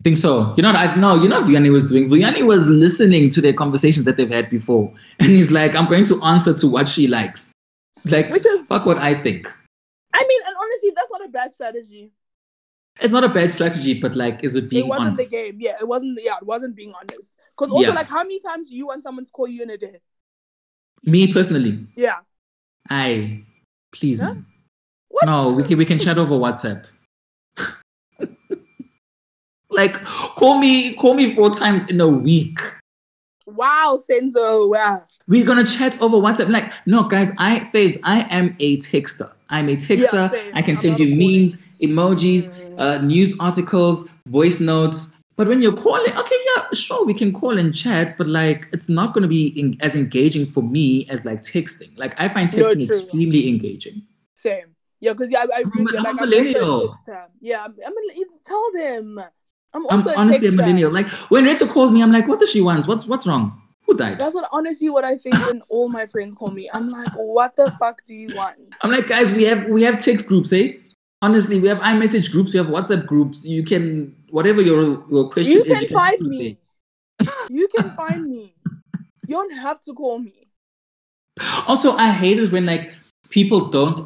I 0.00 0.02
think 0.04 0.16
so. 0.16 0.54
You 0.56 0.62
know, 0.62 0.70
I 0.70 0.94
no, 0.96 1.20
you 1.20 1.28
know, 1.28 1.40
what 1.40 1.48
Vuyani 1.50 1.72
was 1.72 1.88
doing. 1.88 2.08
Vuyani 2.08 2.46
was 2.46 2.68
listening 2.68 3.28
to 3.30 3.40
their 3.40 3.52
conversations 3.52 4.04
that 4.04 4.16
they've 4.16 4.30
had 4.30 4.48
before, 4.48 4.92
and 5.20 5.30
he's 5.30 5.50
like, 5.50 5.74
"I'm 5.74 5.86
going 5.86 6.04
to 6.04 6.22
answer 6.22 6.54
to 6.54 6.66
what 6.68 6.86
she 6.88 7.08
likes." 7.08 7.52
Like, 8.04 8.30
Which 8.32 8.46
is- 8.46 8.66
fuck 8.66 8.86
what 8.86 8.98
I 8.98 9.20
think. 9.22 9.46
I 10.14 10.24
mean, 10.26 10.40
and 10.46 10.54
honestly, 10.60 10.90
that's 10.94 11.10
not 11.10 11.24
a 11.24 11.28
bad 11.28 11.50
strategy. 11.50 12.12
It's 13.00 13.12
not 13.12 13.22
a 13.24 13.28
bad 13.28 13.50
strategy, 13.50 14.00
but 14.00 14.16
like, 14.16 14.42
is 14.42 14.54
it 14.56 14.70
being 14.70 14.86
it 14.86 14.88
wasn't 14.88 15.08
honest? 15.08 15.30
the 15.30 15.36
game. 15.36 15.56
Yeah, 15.60 15.76
it 15.80 15.86
wasn't. 15.86 16.18
Yeah, 16.22 16.36
it 16.40 16.46
wasn't 16.46 16.74
being 16.76 16.92
honest. 16.94 17.34
Because 17.58 17.72
also, 17.72 17.88
Yeah. 17.88 17.94
like, 17.94 18.06
how 18.08 18.22
many 18.22 18.38
times 18.40 18.68
do 18.70 18.76
you 18.76 18.86
want 18.86 19.02
someone 19.02 19.24
to 19.24 19.30
call 19.32 19.48
you 19.48 19.62
in 19.64 19.70
a 19.70 19.76
day? 19.76 20.00
Me 21.02 21.32
personally, 21.32 21.86
Yeah. 21.96 22.20
I 22.88 23.42
please, 23.92 24.20
Huh? 24.20 24.34
man. 24.34 24.46
What? 25.08 25.26
No, 25.26 25.50
we 25.52 25.62
can 25.64 25.76
we 25.78 25.84
can 25.84 25.98
chat 25.98 26.18
over 26.18 26.34
WhatsApp. 26.34 26.86
like, 29.70 29.94
call 30.04 30.58
me 30.58 30.94
call 30.94 31.14
me 31.14 31.34
four 31.34 31.50
times 31.50 31.88
in 31.88 32.00
a 32.00 32.06
week. 32.08 32.60
Wow, 33.46 33.98
Senzo. 34.08 34.68
Wow. 34.70 35.02
We're 35.26 35.44
gonna 35.44 35.64
chat 35.66 36.00
over 36.00 36.16
WhatsApp. 36.18 36.50
Like, 36.50 36.72
no, 36.86 37.02
guys, 37.04 37.32
I 37.38 37.60
faves, 37.60 37.98
I 38.04 38.20
am 38.30 38.54
a 38.60 38.76
texter. 38.78 39.32
I'm 39.50 39.68
a 39.68 39.76
texter. 39.76 40.30
same. 40.30 40.52
I 40.54 40.62
can 40.62 40.76
send 40.76 41.00
you 41.00 41.14
memes, 41.16 41.64
emojis, 41.82 42.50
Mm. 42.50 42.80
uh, 42.80 43.02
news 43.02 43.34
articles, 43.40 44.08
voice 44.26 44.60
notes. 44.60 45.16
But 45.38 45.46
when 45.46 45.62
you're 45.62 45.76
calling, 45.76 46.12
okay, 46.16 46.36
yeah, 46.56 46.64
sure, 46.72 47.06
we 47.06 47.14
can 47.14 47.32
call 47.32 47.56
and 47.58 47.72
chat, 47.72 48.12
but 48.18 48.26
like, 48.26 48.68
it's 48.72 48.88
not 48.88 49.14
gonna 49.14 49.28
be 49.28 49.46
in, 49.58 49.78
as 49.80 49.94
engaging 49.94 50.44
for 50.44 50.64
me 50.64 51.08
as 51.08 51.24
like 51.24 51.42
texting. 51.42 51.96
Like, 51.96 52.20
I 52.20 52.28
find 52.28 52.50
texting 52.50 52.88
true. 52.88 52.96
extremely 52.96 53.48
engaging. 53.48 54.02
Same. 54.34 54.74
Yeah, 54.98 55.12
because 55.12 55.30
yeah, 55.30 55.46
I, 55.54 55.58
I 55.58 55.60
you. 55.60 55.70
I'm 55.76 55.86
a 55.86 55.92
Like, 55.92 56.06
I'm 56.08 56.16
millennial. 56.16 56.96
Yeah, 57.40 57.64
I'm, 57.64 57.72
I'm 57.86 57.92
a, 57.92 58.24
tell 58.44 58.72
them. 58.72 59.20
I'm 59.72 59.86
I'm 59.88 60.08
honestly 60.16 60.48
a 60.48 60.52
millennial. 60.52 60.90
Like, 60.90 61.08
when 61.30 61.44
Rita 61.44 61.68
calls 61.68 61.92
me, 61.92 62.02
I'm 62.02 62.10
like, 62.10 62.26
what 62.26 62.40
does 62.40 62.50
she 62.50 62.60
want? 62.60 62.88
What's 62.88 63.06
what's 63.06 63.24
wrong? 63.24 63.62
Who 63.86 63.96
died? 63.96 64.18
That's 64.18 64.34
what 64.34 64.48
honestly 64.50 64.90
what 64.90 65.04
I 65.04 65.16
think 65.18 65.36
when 65.46 65.62
all 65.68 65.88
my 65.88 66.06
friends 66.06 66.34
call 66.34 66.50
me. 66.50 66.68
I'm 66.74 66.90
like, 66.90 67.12
what 67.12 67.54
the 67.54 67.70
fuck 67.78 68.04
do 68.06 68.12
you 68.12 68.34
want? 68.34 68.58
I'm 68.82 68.90
like, 68.90 69.06
guys, 69.06 69.32
we 69.32 69.44
have 69.44 69.68
we 69.68 69.82
have 69.84 70.00
text 70.00 70.26
groups, 70.26 70.52
eh? 70.52 70.72
Honestly, 71.22 71.60
we 71.60 71.68
have 71.68 71.78
iMessage 71.78 72.32
groups, 72.32 72.52
we 72.52 72.58
have 72.58 72.66
WhatsApp 72.66 73.06
groups. 73.06 73.46
You 73.46 73.62
can 73.62 74.16
whatever 74.30 74.60
your 74.60 75.04
your 75.10 75.30
question 75.30 75.52
is. 75.52 75.66
You 75.66 75.72
is. 75.72 75.78
can 75.80 75.88
find 75.88 76.20
me. 76.20 76.58
You 77.50 77.68
can 77.68 77.90
find 77.96 78.28
me. 78.28 78.54
You 79.26 79.34
don't 79.36 79.52
have 79.52 79.80
to 79.82 79.92
call 79.94 80.18
me. 80.18 80.48
Also, 81.66 81.92
I 81.92 82.10
hate 82.10 82.38
it 82.38 82.50
when 82.52 82.66
like 82.66 82.92
people 83.30 83.66
don't 83.66 83.98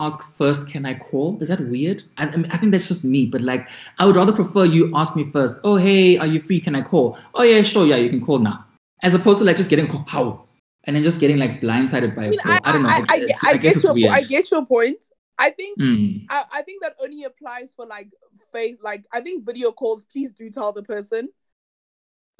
ask 0.00 0.22
first. 0.36 0.68
Can 0.68 0.86
I 0.86 0.94
call? 0.94 1.38
Is 1.42 1.48
that 1.48 1.60
weird? 1.60 2.02
I, 2.18 2.26
I, 2.26 2.36
mean, 2.36 2.50
I 2.50 2.56
think 2.56 2.72
that's 2.72 2.88
just 2.88 3.04
me. 3.04 3.26
But 3.26 3.40
like, 3.42 3.68
I 3.98 4.06
would 4.06 4.16
rather 4.16 4.32
prefer 4.32 4.64
you 4.64 4.92
ask 4.94 5.16
me 5.16 5.24
first. 5.24 5.60
Oh, 5.64 5.76
hey, 5.76 6.18
are 6.18 6.26
you 6.26 6.40
free? 6.40 6.60
Can 6.60 6.74
I 6.74 6.82
call? 6.82 7.18
Oh 7.34 7.42
yeah, 7.42 7.62
sure, 7.62 7.86
yeah, 7.86 7.96
you 7.96 8.10
can 8.10 8.20
call 8.20 8.38
now. 8.38 8.64
As 9.02 9.14
opposed 9.14 9.40
to 9.40 9.44
like 9.44 9.56
just 9.56 9.70
getting 9.70 9.88
call 9.88 10.04
how 10.06 10.44
and 10.84 10.96
then 10.96 11.02
just 11.02 11.20
getting 11.20 11.38
like 11.38 11.60
blindsided 11.60 12.14
by 12.14 12.24
I 12.24 12.26
a 12.26 12.30
mean, 12.30 12.38
call. 12.40 12.52
I, 12.52 12.60
I, 12.64 12.72
don't 12.72 12.82
know. 12.82 12.88
I, 12.88 13.04
I, 13.08 13.16
It- 13.16 13.36
I, 13.44 13.50
I 13.50 13.56
guess 13.56 13.62
get 13.62 13.76
it's 13.76 13.84
your, 13.84 13.94
weird. 13.94 14.12
I 14.12 14.22
get 14.22 14.50
your 14.50 14.66
point. 14.66 15.04
I 15.38 15.50
think 15.50 15.78
Hmm. 15.78 16.26
I, 16.28 16.44
I 16.52 16.62
think 16.62 16.82
that 16.82 16.94
only 17.02 17.24
applies 17.24 17.72
for 17.72 17.86
like 17.86 18.10
face 18.52 18.76
like 18.82 19.04
I 19.12 19.20
think 19.20 19.44
video 19.44 19.72
calls, 19.72 20.04
please 20.04 20.32
do 20.32 20.50
tell 20.50 20.72
the 20.72 20.82
person. 20.82 21.28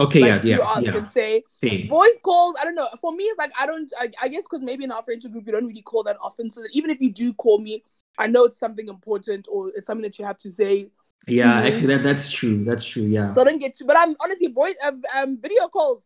Okay, 0.01 0.20
Like 0.20 0.43
yeah, 0.43 0.43
you 0.45 0.62
yeah, 0.62 0.66
ask 0.66 0.86
yeah. 0.86 0.97
and 0.97 1.09
say. 1.09 1.43
Fair. 1.61 1.86
Voice 1.88 2.18
calls, 2.22 2.57
I 2.61 2.64
don't 2.64 2.74
know. 2.74 2.88
For 3.01 3.12
me, 3.14 3.24
it's 3.24 3.38
like 3.38 3.53
I 3.59 3.66
don't 3.66 3.90
I, 3.99 4.11
I 4.22 4.28
guess 4.28 4.45
because 4.45 4.62
maybe 4.62 4.84
in 4.84 4.93
our 4.93 5.03
friendship 5.03 5.32
group 5.32 5.47
you 5.47 5.53
don't 5.53 5.66
really 5.66 5.82
call 5.82 6.03
that 6.05 6.16
often. 6.20 6.51
So 6.51 6.61
that 6.62 6.70
even 6.72 6.90
if 6.90 7.01
you 7.01 7.12
do 7.12 7.32
call 7.34 7.59
me, 7.59 7.82
I 8.18 8.26
know 8.26 8.45
it's 8.45 8.59
something 8.59 8.88
important 8.88 9.49
or 9.51 9.70
it's 9.74 9.86
something 9.86 10.03
that 10.03 10.18
you 10.18 10.24
have 10.24 10.38
to 10.38 10.51
say. 10.51 10.90
Yeah, 11.28 11.61
Mhm. 11.61 11.66
actually, 11.66 11.86
that 11.88 12.03
that's 12.03 12.30
true. 12.30 12.64
That's 12.64 12.84
true. 12.84 13.05
Yeah, 13.05 13.28
So 13.30 13.43
I 13.43 13.45
don't 13.45 13.59
get 13.59 13.76
to 13.76 13.84
but 13.84 13.97
I'm 13.99 14.16
honestly 14.20 14.49
voice 14.49 14.74
um, 14.84 15.03
um 15.14 15.38
video 15.40 15.68
calls. 15.68 16.03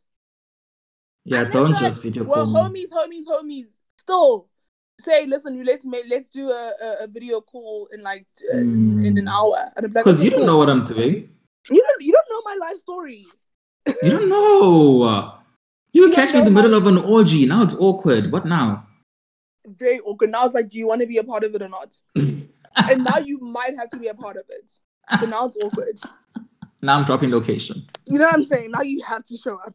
yeah. 1.24 1.40
unless 1.42 1.52
Don't 1.52 1.70
just 1.76 1.98
like, 1.98 2.02
video 2.04 2.24
well, 2.24 2.46
call 2.46 2.70
homies, 2.70 2.90
homies, 2.92 3.24
homies. 3.26 3.66
Still 3.98 4.48
say, 5.00 5.26
listen, 5.26 5.62
let's 5.64 5.84
make 5.84 6.04
let's 6.08 6.28
do 6.28 6.50
a, 6.50 6.72
a, 6.82 7.04
a 7.04 7.06
video 7.06 7.40
call 7.40 7.88
in 7.92 8.02
like 8.02 8.26
uh, 8.52 8.58
in, 8.58 9.04
in 9.04 9.18
an 9.18 9.26
Mm. 9.26 9.28
hour. 9.30 9.72
Because 9.82 10.24
you 10.24 10.30
don't 10.30 10.46
know 10.46 10.56
what 10.58 10.68
I'm 10.70 10.84
doing. 10.84 11.28
You 11.70 11.82
don't 11.86 12.02
you 12.02 12.12
don't 12.12 12.26
know 12.30 12.42
my 12.44 12.66
life 12.66 12.78
story. 12.78 13.26
You 14.02 14.10
don't 14.10 14.28
know. 14.28 15.32
You 15.92 16.08
You 16.08 16.12
catch 16.12 16.34
me 16.34 16.40
in 16.40 16.44
the 16.44 16.50
middle 16.50 16.74
of 16.74 16.86
an 16.86 16.98
orgy. 16.98 17.46
Now 17.46 17.62
it's 17.62 17.74
awkward. 17.74 18.30
What 18.30 18.44
now? 18.44 18.86
Very 19.66 19.98
awkward. 20.00 20.30
Now 20.30 20.44
it's 20.44 20.54
like, 20.54 20.68
do 20.68 20.76
you 20.76 20.86
want 20.86 21.00
to 21.00 21.06
be 21.06 21.16
a 21.16 21.24
part 21.24 21.42
of 21.42 21.54
it 21.54 21.62
or 21.62 21.68
not? 21.70 21.96
and 22.16 23.02
now 23.02 23.16
you 23.24 23.38
might 23.40 23.74
have 23.78 23.88
to 23.90 23.96
be 23.96 24.08
a 24.08 24.14
part 24.14 24.36
of 24.36 24.44
it. 24.50 24.70
So 25.18 25.24
now 25.24 25.46
it's 25.46 25.56
awkward. 25.56 25.98
now 26.82 26.98
I'm 26.98 27.04
dropping 27.04 27.30
location. 27.30 27.86
You 28.04 28.18
know 28.18 28.26
what 28.26 28.34
I'm 28.34 28.44
saying? 28.44 28.70
Now 28.72 28.82
you 28.82 29.02
have 29.04 29.24
to 29.24 29.36
show 29.38 29.58
up. 29.66 29.74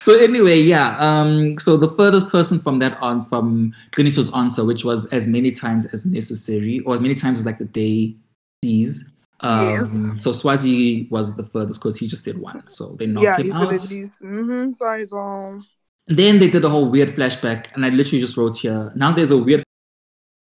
So 0.00 0.18
anyway, 0.18 0.60
yeah. 0.60 0.96
Um. 0.98 1.58
So 1.58 1.76
the 1.76 1.88
furthest 1.88 2.30
person 2.30 2.58
from 2.58 2.78
that 2.78 2.98
on 3.02 3.20
from 3.20 3.74
Glenisha's 3.92 4.32
answer, 4.34 4.64
which 4.64 4.84
was 4.84 5.06
as 5.12 5.26
many 5.26 5.50
times 5.50 5.86
as 5.92 6.06
necessary, 6.06 6.80
or 6.80 6.94
as 6.94 7.00
many 7.00 7.14
times 7.14 7.40
as 7.40 7.46
like 7.46 7.58
the 7.58 7.66
day 7.66 8.16
sees. 8.64 9.12
Um, 9.40 9.68
Yes. 9.70 10.02
So 10.18 10.32
Swazi 10.32 11.06
was 11.10 11.36
the 11.36 11.44
furthest 11.44 11.80
because 11.80 11.98
he 11.98 12.06
just 12.08 12.24
said 12.24 12.38
one. 12.38 12.68
So 12.68 12.94
they 12.98 13.06
knocked 13.06 13.24
yeah, 13.24 13.36
him 13.38 13.46
he 13.46 13.52
out. 13.52 13.58
said 13.58 13.66
at 13.66 13.90
least. 13.90 14.22
Mm-hmm. 14.22 14.72
Sorry, 14.72 15.04
so 15.06 15.60
Then 16.06 16.38
they 16.38 16.48
did 16.48 16.64
a 16.64 16.68
whole 16.68 16.90
weird 16.90 17.10
flashback, 17.10 17.72
and 17.74 17.84
I 17.84 17.90
literally 17.90 18.20
just 18.20 18.36
wrote 18.36 18.56
here. 18.58 18.92
Now 18.94 19.12
there's 19.12 19.30
a 19.30 19.38
weird 19.38 19.62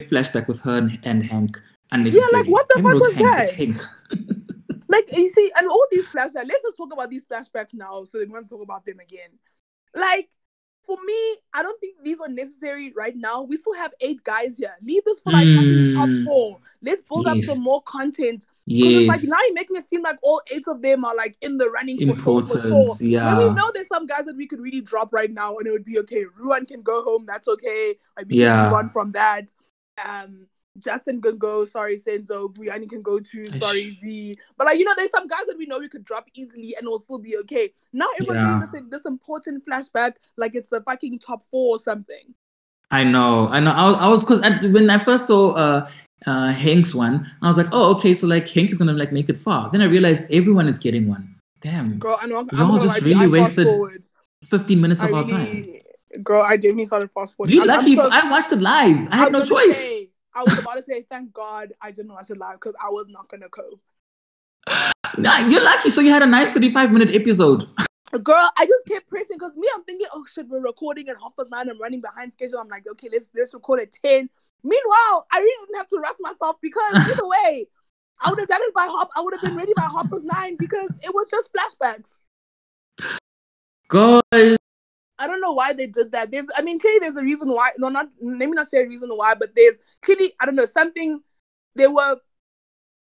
flashback 0.03 0.47
with 0.47 0.59
her 0.61 0.77
and, 0.77 0.99
and 1.03 1.23
Hank. 1.23 1.61
Unnecessary. 1.91 2.25
Yeah, 2.31 2.39
like 2.39 2.47
what 2.49 2.67
the 2.69 2.81
fuck 2.81 2.93
was 2.93 3.13
Hank, 3.13 3.77
that? 3.77 3.87
Like 4.91 5.09
you 5.15 5.29
see, 5.29 5.51
and 5.57 5.67
all 5.69 5.85
these 5.91 6.07
flashbacks. 6.07 6.35
Let's 6.35 6.61
just 6.63 6.77
talk 6.77 6.91
about 6.93 7.09
these 7.09 7.25
flashbacks 7.25 7.73
now, 7.73 8.03
so 8.03 8.19
they 8.19 8.25
won't 8.25 8.49
talk 8.49 8.61
about 8.61 8.85
them 8.85 8.99
again. 8.99 9.29
Like 9.95 10.29
for 10.85 10.97
me, 11.05 11.35
I 11.53 11.61
don't 11.63 11.79
think 11.79 11.95
these 12.03 12.19
are 12.19 12.27
necessary 12.27 12.91
right 12.95 13.15
now. 13.15 13.43
We 13.43 13.55
still 13.57 13.73
have 13.75 13.93
eight 14.01 14.23
guys 14.23 14.57
here. 14.57 14.75
Leave 14.83 15.03
this 15.05 15.19
for 15.19 15.31
like 15.31 15.47
fucking 15.55 15.93
top 15.93 16.09
Mm. 16.09 16.23
four. 16.25 16.59
Let's 16.81 17.03
build 17.03 17.27
up 17.27 17.37
some 17.39 17.63
more 17.63 17.81
content. 17.83 18.45
Because 18.67 18.93
it's 18.93 19.07
like 19.07 19.23
now 19.23 19.37
you're 19.45 19.53
making 19.53 19.75
it 19.75 19.87
seem 19.89 20.01
like 20.01 20.17
all 20.23 20.41
eight 20.49 20.63
of 20.67 20.81
them 20.81 21.05
are 21.05 21.15
like 21.15 21.37
in 21.41 21.57
the 21.57 21.69
running 21.69 21.97
for 21.99 22.15
sure, 22.15 22.45
for 22.45 22.59
sure. 22.61 22.65
Important. 22.65 22.99
When 23.01 23.11
Yeah. 23.11 23.37
we 23.37 23.49
know 23.53 23.71
there's 23.73 23.87
some 23.87 24.05
guys 24.07 24.25
that 24.25 24.35
we 24.35 24.47
could 24.47 24.59
really 24.59 24.81
drop 24.81 25.13
right 25.13 25.29
now 25.31 25.57
and 25.57 25.67
it 25.67 25.71
would 25.71 25.85
be 25.85 25.99
okay. 25.99 26.23
Ruan 26.37 26.65
can 26.65 26.81
go 26.81 27.03
home, 27.03 27.25
that's 27.27 27.47
okay. 27.47 27.95
Like 28.17 28.27
we 28.27 28.37
Yeah. 28.37 28.55
can 28.55 28.63
move 28.65 28.73
on 28.73 28.89
from 28.89 29.11
that. 29.11 29.53
Um 30.03 30.47
Justin 30.79 31.21
can 31.21 31.37
go, 31.37 31.65
sorry, 31.65 31.97
Senzo. 31.97 32.53
Vuyani 32.55 32.89
can 32.89 33.01
go 33.01 33.19
to, 33.19 33.49
sorry, 33.59 33.97
V. 34.01 34.37
But 34.57 34.67
like, 34.67 34.79
you 34.79 34.85
know, 34.85 34.93
there's 34.97 35.11
some 35.11 35.27
guys 35.27 35.41
that 35.47 35.57
we 35.57 35.65
know 35.65 35.79
we 35.79 35.89
could 35.89 36.05
drop 36.05 36.27
easily 36.33 36.75
and 36.77 36.85
it'll 36.85 36.99
still 36.99 37.19
be 37.19 37.35
okay. 37.39 37.71
Now 37.93 38.07
everyone's 38.19 38.37
Yeah. 38.47 38.59
doing 38.71 38.89
this, 38.89 38.99
this 39.01 39.05
important 39.05 39.63
flashback 39.65 40.13
like 40.37 40.55
it's 40.55 40.69
the 40.69 40.81
fucking 40.81 41.19
top 41.19 41.43
four 41.51 41.75
or 41.75 41.79
something. 41.79 42.33
I 42.89 43.03
know, 43.03 43.47
I 43.47 43.59
know. 43.59 43.71
I, 43.71 43.87
was- 43.89 43.97
I 43.97 44.07
was 44.07 44.23
because 44.23 44.71
when 44.71 44.89
I 44.89 44.97
first 44.99 45.27
saw 45.27 45.51
uh, 45.51 45.89
uh, 46.25 46.49
Hank's 46.51 46.93
one, 46.95 47.29
I 47.41 47.47
was 47.47 47.57
like, 47.57 47.67
oh, 47.71 47.95
okay, 47.95 48.13
so 48.13 48.27
like 48.27 48.47
Hank 48.49 48.69
is 48.71 48.77
gonna 48.77 48.93
like 48.93 49.11
make 49.11 49.29
it 49.29 49.37
far. 49.37 49.69
Then 49.71 49.81
I 49.81 49.85
realized 49.85 50.31
everyone 50.31 50.67
is 50.67 50.77
getting 50.77 51.07
one. 51.07 51.35
Damn, 51.61 51.99
Girl, 51.99 52.17
I 52.19 52.27
know 52.27 52.39
I'm, 52.39 52.49
Y'all 52.57 52.75
I'm 52.75 52.81
just 52.81 53.01
really 53.01 53.25
I 53.25 53.27
wasted 53.27 53.67
fast-forward. 53.67 54.05
15 54.45 54.81
minutes 54.81 55.03
I 55.03 55.07
of 55.07 55.13
our 55.13 55.23
time. 55.23 55.65
girl, 56.23 56.41
I 56.41 56.55
definitely 56.57 56.85
started 56.85 57.11
fast 57.11 57.35
forwarding. 57.37 57.55
You 57.55 57.65
lucky. 57.65 57.95
so- 57.95 58.09
I 58.11 58.29
watched 58.31 58.51
it 58.51 58.59
live. 58.61 59.07
I 59.11 59.17
had 59.17 59.31
no 59.31 59.45
choice. 59.45 59.77
say- 59.77 60.07
I 60.33 60.43
was 60.43 60.57
about 60.57 60.77
to 60.77 60.83
say, 60.83 61.05
thank 61.09 61.33
God 61.33 61.73
I 61.81 61.91
didn't 61.91 62.13
watch 62.13 62.29
it 62.29 62.37
live 62.37 62.53
because 62.53 62.75
I 62.81 62.89
was 62.89 63.07
not 63.09 63.27
gonna 63.29 63.49
cope. 63.49 63.81
Nah, 65.17 65.39
you're 65.47 65.63
lucky. 65.63 65.89
So 65.89 66.01
you 66.01 66.11
had 66.11 66.21
a 66.21 66.27
nice 66.27 66.51
35 66.51 66.91
minute 66.91 67.13
episode. 67.13 67.67
Girl, 68.23 68.49
I 68.57 68.65
just 68.65 68.87
kept 68.87 69.09
pressing 69.09 69.37
because 69.37 69.55
me, 69.55 69.67
I'm 69.73 69.83
thinking, 69.83 70.07
oh 70.13 70.25
shit, 70.33 70.47
we're 70.47 70.61
recording 70.61 71.07
at 71.07 71.15
half 71.21 71.35
past 71.37 71.49
nine. 71.49 71.69
I'm 71.69 71.79
running 71.79 72.01
behind 72.01 72.33
schedule. 72.33 72.59
I'm 72.59 72.67
like, 72.67 72.85
okay, 72.91 73.07
let's 73.11 73.31
let's 73.35 73.53
record 73.53 73.81
at 73.81 73.91
ten. 73.91 74.29
Meanwhile, 74.63 75.27
I 75.31 75.39
really 75.39 75.65
didn't 75.67 75.77
have 75.77 75.87
to 75.87 75.97
rush 75.97 76.15
myself 76.19 76.57
because 76.61 76.93
either 76.95 77.27
way, 77.27 77.67
I 78.19 78.29
would 78.29 78.39
have 78.39 78.49
done 78.49 78.59
it 78.63 78.73
by 78.73 78.83
half. 78.83 79.07
I 79.15 79.21
would 79.21 79.33
have 79.33 79.41
been 79.41 79.55
ready 79.55 79.73
by 79.75 79.83
half 79.83 80.09
past 80.11 80.25
nine 80.25 80.57
because 80.59 80.89
it 81.01 81.13
was 81.13 81.27
just 81.31 81.49
flashbacks. 81.53 82.19
God, 83.87 84.23
I 85.21 85.27
don't 85.27 85.41
know 85.41 85.53
why 85.53 85.73
they 85.73 85.87
did 85.87 86.11
that. 86.11 86.31
There's, 86.31 86.47
I 86.57 86.61
mean, 86.61 86.79
clearly 86.79 86.99
there's 86.99 87.15
a 87.17 87.23
reason 87.23 87.49
why. 87.49 87.69
No, 87.77 87.89
not 87.89 88.09
let 88.21 88.49
me 88.49 88.55
not 88.55 88.67
say 88.67 88.81
a 88.81 88.87
reason 88.87 89.09
why, 89.11 89.33
but 89.39 89.49
there's 89.55 89.77
clearly, 90.01 90.33
I 90.39 90.45
don't 90.45 90.55
know, 90.55 90.65
something 90.65 91.21
they 91.75 91.87
were 91.87 92.17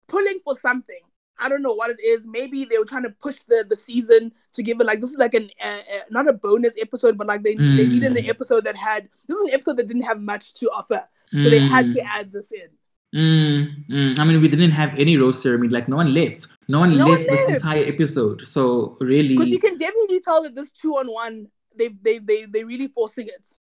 pulling 0.09 0.39
for 0.45 0.55
something. 0.57 1.01
I 1.43 1.49
don't 1.49 1.63
know 1.63 1.73
what 1.73 1.91
it 1.91 2.01
is. 2.05 2.27
Maybe 2.27 2.67
they 2.67 2.77
were 2.79 2.85
trying 2.85 3.05
to 3.05 3.11
push 3.11 3.37
the 3.49 3.65
the 3.69 3.77
season 3.77 4.33
to 4.53 4.63
give 4.63 4.79
it 4.81 4.87
like 4.87 5.01
this 5.01 5.13
is 5.13 5.17
like 5.17 5.33
an 5.35 5.49
uh, 5.63 5.83
uh, 5.95 6.05
not 6.11 6.29
a 6.29 6.35
bonus 6.35 6.77
episode, 6.79 7.17
but 7.17 7.27
like 7.27 7.43
they 7.43 7.55
they 7.55 7.87
Mm. 7.87 7.93
needed 7.93 8.17
an 8.17 8.27
episode 8.27 8.65
that 8.65 8.77
had 8.77 9.09
this 9.27 9.37
is 9.39 9.45
an 9.45 9.55
episode 9.55 9.77
that 9.79 9.89
didn't 9.89 10.03
have 10.03 10.21
much 10.21 10.53
to 10.61 10.67
offer, 10.71 11.03
so 11.33 11.49
they 11.49 11.61
had 11.61 11.89
to 11.95 12.01
add 12.05 12.31
this 12.33 12.53
in. 12.53 12.69
Mm, 13.15 13.89
mm. 13.89 14.19
I 14.19 14.25
mean, 14.25 14.41
we 14.41 14.49
didn't 14.49 14.71
have 14.73 14.97
any 14.99 15.17
rose 15.17 15.43
ceremony. 15.43 15.71
Like, 15.71 15.89
no 15.89 15.97
one 15.97 16.13
left. 16.15 16.47
No 16.69 16.79
one 16.81 16.97
No 16.97 17.09
one 17.09 17.17
left 17.19 17.29
this 17.29 17.57
entire 17.57 17.85
episode. 17.85 18.47
So, 18.47 18.97
really, 19.01 19.35
Because 19.35 19.49
you 19.51 19.59
can 19.59 19.77
definitely 19.77 20.21
tell 20.21 20.43
that 20.45 20.55
this 20.55 20.71
two 20.71 20.93
on 20.93 21.09
one, 21.09 21.49
they 21.77 21.89
they 21.89 22.19
they 22.19 22.45
they 22.45 22.65
really 22.65 22.89
forcing 22.89 23.29
it. 23.29 23.59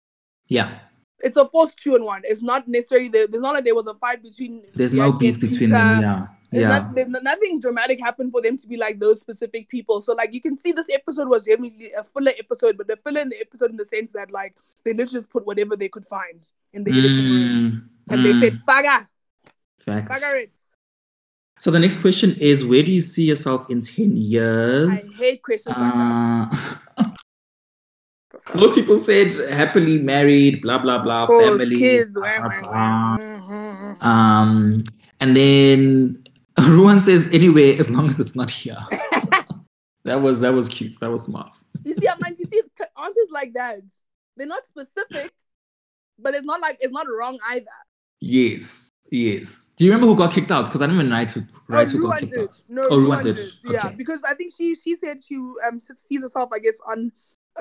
yeah. 0.48 0.78
It's 1.20 1.38
a 1.38 1.48
forced 1.48 1.78
two 1.82 1.94
and 1.94 2.04
one. 2.04 2.20
It's 2.24 2.42
not 2.42 2.68
necessarily 2.68 3.08
there. 3.08 3.26
There's 3.26 3.40
not 3.40 3.54
like 3.54 3.64
there 3.64 3.74
was 3.74 3.86
a 3.86 3.94
fight 3.94 4.22
between. 4.22 4.64
There's 4.74 4.92
no 4.92 5.12
beef 5.12 5.40
between 5.40 5.70
Peter. 5.70 5.72
them. 5.72 6.02
Yeah. 6.02 6.26
Yeah. 6.52 6.68
not, 6.68 6.94
there's 6.94 7.08
nothing 7.08 7.58
dramatic 7.58 7.98
happened 8.00 8.32
for 8.32 8.42
them 8.42 8.56
to 8.58 8.66
be 8.68 8.76
like 8.76 8.98
those 8.98 9.18
specific 9.20 9.68
people. 9.70 10.02
So 10.02 10.12
like 10.12 10.34
you 10.34 10.42
can 10.42 10.56
see 10.58 10.72
this 10.72 10.88
episode 10.92 11.28
was 11.28 11.44
definitely 11.44 11.92
a 11.92 12.04
filler 12.04 12.32
episode, 12.38 12.76
but 12.76 12.86
the 12.86 12.98
filler 13.04 13.22
in 13.22 13.30
the 13.30 13.40
episode 13.40 13.70
in 13.70 13.76
the 13.78 13.84
sense 13.86 14.12
that 14.12 14.30
like 14.30 14.54
they 14.84 14.92
literally 14.92 15.12
just 15.20 15.30
put 15.30 15.46
whatever 15.46 15.74
they 15.74 15.88
could 15.88 16.06
find 16.06 16.46
in 16.74 16.84
the 16.84 16.92
editing 16.92 17.24
room, 17.24 17.88
Mm, 18.10 18.12
and 18.14 18.26
they 18.26 18.32
mm, 18.32 18.40
said 18.40 18.60
"faga, 18.68 19.08
facts. 19.80 20.22
faga 20.24 20.42
it." 20.42 20.54
So 21.58 21.70
the 21.70 21.78
next 21.80 22.02
question 22.02 22.36
is 22.38 22.62
where 22.64 22.82
do 22.82 22.92
you 22.92 23.00
see 23.00 23.24
yourself 23.24 23.70
in 23.70 23.80
10 23.80 24.16
years? 24.18 25.10
I 25.10 25.16
hate 25.16 25.42
questions 25.42 25.74
like 25.76 25.94
that. 25.94 26.78
Most 28.54 28.74
people 28.74 28.94
said 28.96 29.34
happily 29.50 29.98
married, 29.98 30.62
blah 30.62 30.78
blah 30.78 31.02
blah, 31.02 31.26
course, 31.26 31.60
family. 31.60 31.76
kids. 31.76 32.14
ta, 32.14 32.48
ta, 32.48 33.18
ta. 33.18 33.96
Um, 34.00 34.84
and 35.20 35.36
then 35.36 36.24
Ruan 36.60 37.00
says 37.00 37.32
anyway, 37.34 37.76
as 37.76 37.90
long 37.90 38.08
as 38.08 38.20
it's 38.20 38.36
not 38.36 38.50
here. 38.50 38.78
that 40.04 40.20
was 40.22 40.40
that 40.40 40.54
was 40.54 40.68
cute. 40.68 40.98
That 41.00 41.10
was 41.10 41.24
smart. 41.24 41.54
You 41.84 41.94
see, 41.94 42.08
I'm 42.08 42.18
like, 42.20 42.36
you 42.38 42.46
see, 42.50 42.62
answers 43.02 43.28
like 43.30 43.52
that, 43.54 43.80
they're 44.36 44.46
not 44.46 44.64
specific, 44.64 45.32
but 46.18 46.34
it's 46.34 46.46
not 46.46 46.60
like 46.60 46.78
it's 46.80 46.92
not 46.92 47.06
wrong 47.08 47.38
either. 47.50 47.66
Yes, 48.20 48.88
yes. 49.10 49.74
Do 49.76 49.84
you 49.84 49.90
remember 49.90 50.06
who 50.06 50.16
got 50.16 50.32
kicked 50.32 50.50
out? 50.50 50.66
Because 50.66 50.80
I 50.82 50.86
didn't 50.86 51.00
even 51.00 51.10
write 51.12 51.36
write 51.68 51.88
oh, 51.88 51.90
who 51.90 52.02
got 52.04 52.20
kicked 52.20 52.32
did. 52.32 52.40
out. 52.42 52.60
No, 52.68 52.86
Oh, 52.90 52.96
Ruan 52.98 53.10
Ruan 53.10 53.24
did. 53.24 53.36
did. 53.36 53.52
Yeah, 53.64 53.86
Okay. 53.86 53.96
because 53.96 54.20
I 54.28 54.34
think 54.34 54.52
she 54.56 54.76
she 54.76 54.94
said 54.96 55.18
she 55.24 55.34
um 55.36 55.80
sees 55.80 56.22
herself, 56.22 56.50
I 56.54 56.60
guess, 56.60 56.78
on 56.90 57.10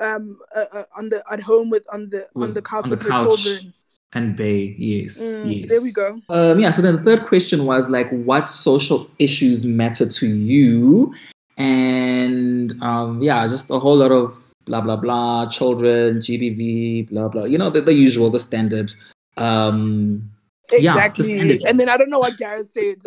um 0.00 0.38
uh, 0.54 0.64
uh, 0.72 0.82
on 0.96 1.08
the 1.08 1.22
at 1.30 1.40
home 1.40 1.70
with 1.70 1.84
on 1.92 2.10
the 2.10 2.22
on 2.36 2.54
the 2.54 2.62
couch 2.62 2.84
on 2.84 2.90
the 2.90 2.96
with 2.96 3.06
couch. 3.08 3.42
children. 3.44 3.72
And 4.12 4.34
Bay, 4.36 4.74
yes, 4.78 5.18
Mm, 5.18 5.60
yes. 5.62 5.68
There 5.70 5.82
we 5.82 5.92
go. 5.92 6.20
Um, 6.30 6.58
yeah, 6.58 6.70
so 6.70 6.80
then 6.80 6.96
the 6.96 7.02
third 7.02 7.26
question 7.26 7.66
was 7.66 7.90
like, 7.90 8.08
what 8.10 8.48
social 8.48 9.10
issues 9.18 9.64
matter 9.64 10.08
to 10.08 10.26
you? 10.26 11.12
And 11.58 12.80
um, 12.82 13.20
yeah, 13.22 13.46
just 13.46 13.70
a 13.70 13.78
whole 13.78 13.96
lot 13.96 14.12
of 14.12 14.32
blah 14.64 14.80
blah 14.80 14.96
blah, 14.96 15.46
children, 15.46 16.18
GBV, 16.18 17.10
blah 17.10 17.28
blah. 17.28 17.44
You 17.44 17.58
know, 17.58 17.68
the, 17.68 17.80
the 17.82 17.92
usual, 17.92 18.30
the 18.30 18.38
standard. 18.38 18.92
Um, 19.36 20.30
Yeah, 20.70 20.78
the 20.78 20.78
Exactly. 20.78 21.24
standard. 21.24 21.62
and 21.68 21.80
then 21.80 21.88
I 21.88 21.96
don't 21.96 22.10
know 22.10 22.18
what 22.20 22.38
Gareth 22.38 22.70
said. 22.70 23.02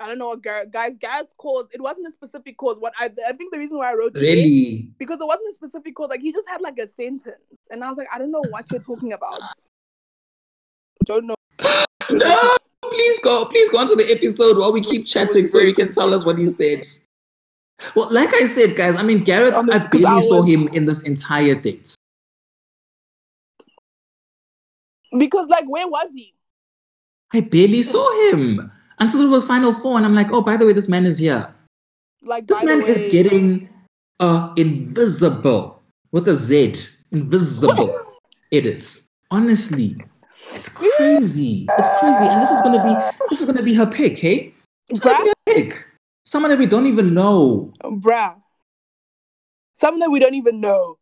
I 0.00 0.08
don't 0.08 0.18
know 0.18 0.28
what 0.28 0.42
Gareth 0.42 0.70
guys 0.70 0.96
Gareth's 0.96 1.34
cause. 1.38 1.68
It 1.72 1.80
wasn't 1.80 2.08
a 2.08 2.10
specific 2.10 2.56
cause. 2.56 2.76
What 2.78 2.92
I 2.98 3.06
I 3.28 3.32
think 3.32 3.52
the 3.52 3.58
reason 3.58 3.78
why 3.78 3.92
I 3.92 3.94
wrote 3.94 4.16
it 4.16 4.20
really, 4.20 4.88
because 4.98 5.20
it 5.20 5.26
wasn't 5.26 5.48
a 5.50 5.54
specific 5.54 5.94
cause. 5.94 6.08
Like 6.08 6.20
he 6.20 6.32
just 6.32 6.48
had 6.48 6.60
like 6.60 6.78
a 6.78 6.86
sentence, 6.86 7.36
and 7.70 7.84
I 7.84 7.88
was 7.88 7.98
like, 7.98 8.08
I 8.12 8.18
don't 8.18 8.30
know 8.30 8.42
what 8.50 8.70
you're 8.70 8.80
talking 8.80 9.12
about. 9.12 9.40
Don't 11.04 11.26
know. 11.26 11.34
no. 12.10 12.56
Please 12.82 13.20
go, 13.20 13.44
please 13.46 13.68
go 13.70 13.78
on 13.78 13.86
to 13.88 13.96
the 13.96 14.10
episode 14.10 14.58
while 14.58 14.72
we 14.72 14.80
keep 14.80 15.06
chatting 15.06 15.46
so 15.46 15.58
you 15.58 15.72
can 15.72 15.92
tell 15.92 16.12
us 16.12 16.26
what 16.26 16.38
he 16.38 16.48
said. 16.48 16.84
Well, 17.94 18.12
like 18.12 18.34
I 18.34 18.44
said, 18.44 18.76
guys, 18.76 18.96
I 18.96 19.02
mean, 19.02 19.20
Garrett, 19.20 19.54
I 19.54 19.86
barely 19.88 20.20
saw 20.20 20.42
him 20.42 20.68
in 20.68 20.84
this 20.84 21.02
entire 21.02 21.54
date. 21.54 21.96
Because 25.16 25.48
like, 25.48 25.64
where 25.66 25.88
was 25.88 26.10
he? 26.14 26.34
I 27.32 27.40
barely 27.40 27.82
saw 27.82 28.30
him 28.30 28.70
until 29.02 29.20
it 29.20 29.28
was 29.28 29.44
Final 29.44 29.74
Four, 29.74 29.96
and 29.96 30.06
I'm 30.06 30.14
like, 30.14 30.30
oh, 30.32 30.40
by 30.40 30.56
the 30.56 30.64
way, 30.64 30.72
this 30.72 30.88
man 30.88 31.04
is 31.04 31.18
here. 31.18 31.52
Like 32.22 32.46
This 32.46 32.62
man 32.62 32.82
is 32.82 33.10
getting 33.10 33.68
uh 34.20 34.52
invisible 34.56 35.82
with 36.12 36.28
a 36.28 36.34
Z, 36.34 36.74
invisible 37.10 37.90
edits. 38.52 39.08
Honestly, 39.30 39.96
it's 40.54 40.68
crazy. 40.68 41.66
It's 41.78 41.90
crazy, 41.98 42.26
and 42.30 42.42
this 42.42 42.50
is 42.50 42.62
gonna 42.62 42.82
be 42.84 42.94
this 43.30 43.40
is 43.40 43.46
gonna 43.46 43.62
be 43.62 43.74
her 43.74 43.86
pick, 43.86 44.18
hey? 44.18 44.54
It's 44.88 45.00
gonna 45.00 45.24
be 45.24 45.30
her 45.30 45.54
pick. 45.54 45.86
Someone 46.24 46.50
that 46.50 46.58
we 46.58 46.66
don't 46.66 46.86
even 46.86 47.12
know. 47.12 47.72
bruh. 47.82 48.36
Something 49.80 49.98
that 50.00 50.10
we 50.10 50.20
don't 50.20 50.34
even 50.34 50.60
know. 50.60 50.98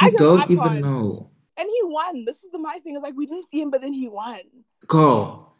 We 0.00 0.06
I 0.06 0.10
don't 0.10 0.50
even 0.50 0.80
know. 0.80 1.28
And 1.58 1.68
he 1.68 1.80
won. 1.84 2.24
This 2.24 2.42
is 2.42 2.50
the 2.50 2.58
my 2.58 2.78
thing. 2.78 2.94
It's 2.94 3.02
like 3.04 3.14
we 3.14 3.26
didn't 3.26 3.50
see 3.50 3.60
him, 3.60 3.70
but 3.70 3.82
then 3.82 3.92
he 3.92 4.08
won. 4.08 4.40
Girl. 4.88 5.53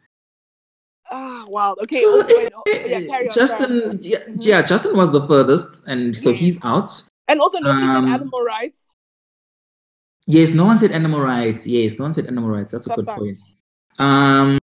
Ah, 1.11 1.45
wow. 1.47 1.75
Okay. 1.81 2.01
oh, 2.03 2.25
wait, 2.27 2.51
oh, 2.55 2.63
yeah, 2.65 3.29
Justin, 3.33 3.89
on. 3.89 3.99
yeah, 4.01 4.19
Mhm. 4.27 4.37
yeah, 4.39 4.61
Justin 4.61 4.97
was 4.97 5.11
the 5.11 5.25
furthest, 5.27 5.87
and 5.87 6.15
so 6.15 6.33
he's 6.33 6.63
out. 6.65 6.87
And 7.27 7.39
also, 7.39 7.59
nobody 7.59 7.85
Um, 7.85 8.05
animal 8.13 8.41
rights. 8.43 8.79
Yes, 10.27 10.53
no 10.53 10.65
one 10.65 10.77
said 10.79 10.91
animal 10.91 11.21
rights. 11.21 11.67
Yes, 11.67 11.99
no 11.99 12.05
one 12.05 12.13
said 12.13 12.25
animal 12.25 12.49
rights. 12.49 12.71
That's 12.71 12.87
a 12.87 12.89
That's 12.89 13.05
good 13.05 13.07
point. 13.15 13.39
Um, 13.99 14.57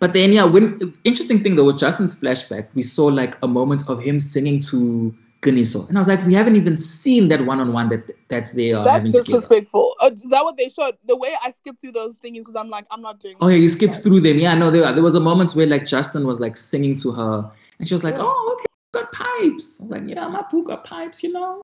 but 0.00 0.12
then 0.12 0.32
yeah, 0.32 0.44
when 0.44 0.78
interesting 1.04 1.42
thing 1.42 1.54
though 1.56 1.64
with 1.66 1.78
Justin's 1.78 2.18
flashback, 2.18 2.68
we 2.74 2.82
saw 2.82 3.06
like 3.06 3.36
a 3.42 3.48
moment 3.48 3.88
of 3.88 4.02
him 4.02 4.18
singing 4.20 4.60
to 4.70 5.14
Qiniso, 5.42 5.88
and 5.88 5.96
I 5.96 6.00
was 6.00 6.08
like, 6.08 6.24
we 6.26 6.34
haven't 6.34 6.56
even 6.56 6.76
seen 6.76 7.28
that 7.28 7.46
one 7.46 7.60
on 7.60 7.72
one 7.72 7.88
that 7.88 8.12
that's 8.28 8.52
they 8.52 8.72
are 8.72 8.84
That's 8.84 9.08
disrespectful. 9.08 9.94
Uh, 10.00 10.10
is 10.12 10.22
that 10.30 10.44
what 10.44 10.58
they 10.58 10.68
showed? 10.68 10.98
The 11.04 11.16
way 11.16 11.34
I 11.42 11.50
skipped 11.50 11.80
through 11.80 11.92
those 11.92 12.14
things 12.16 12.38
because 12.38 12.56
I'm 12.56 12.68
like, 12.68 12.84
I'm 12.90 13.00
not 13.00 13.20
doing. 13.20 13.36
Oh 13.40 13.48
yeah, 13.48 13.56
you 13.56 13.68
skipped 13.68 14.02
through 14.02 14.20
them. 14.20 14.38
Yeah, 14.38 14.54
no, 14.54 14.70
there 14.70 14.92
there 14.92 15.02
was 15.02 15.14
a 15.14 15.20
moment 15.20 15.52
where 15.52 15.66
like 15.66 15.86
Justin 15.86 16.26
was 16.26 16.40
like 16.40 16.56
singing 16.56 16.94
to 16.96 17.12
her, 17.12 17.50
and 17.78 17.88
she 17.88 17.94
was 17.94 18.04
like, 18.04 18.16
Yeah. 18.16 18.24
oh 18.24 18.56
okay, 18.58 18.66
got 18.92 19.12
pipes. 19.12 19.80
I 19.80 19.84
was 19.84 19.90
like, 19.90 20.02
yeah, 20.06 20.28
my 20.28 20.42
poo 20.42 20.62
got 20.62 20.84
pipes. 20.84 21.22
You 21.22 21.32
know, 21.32 21.62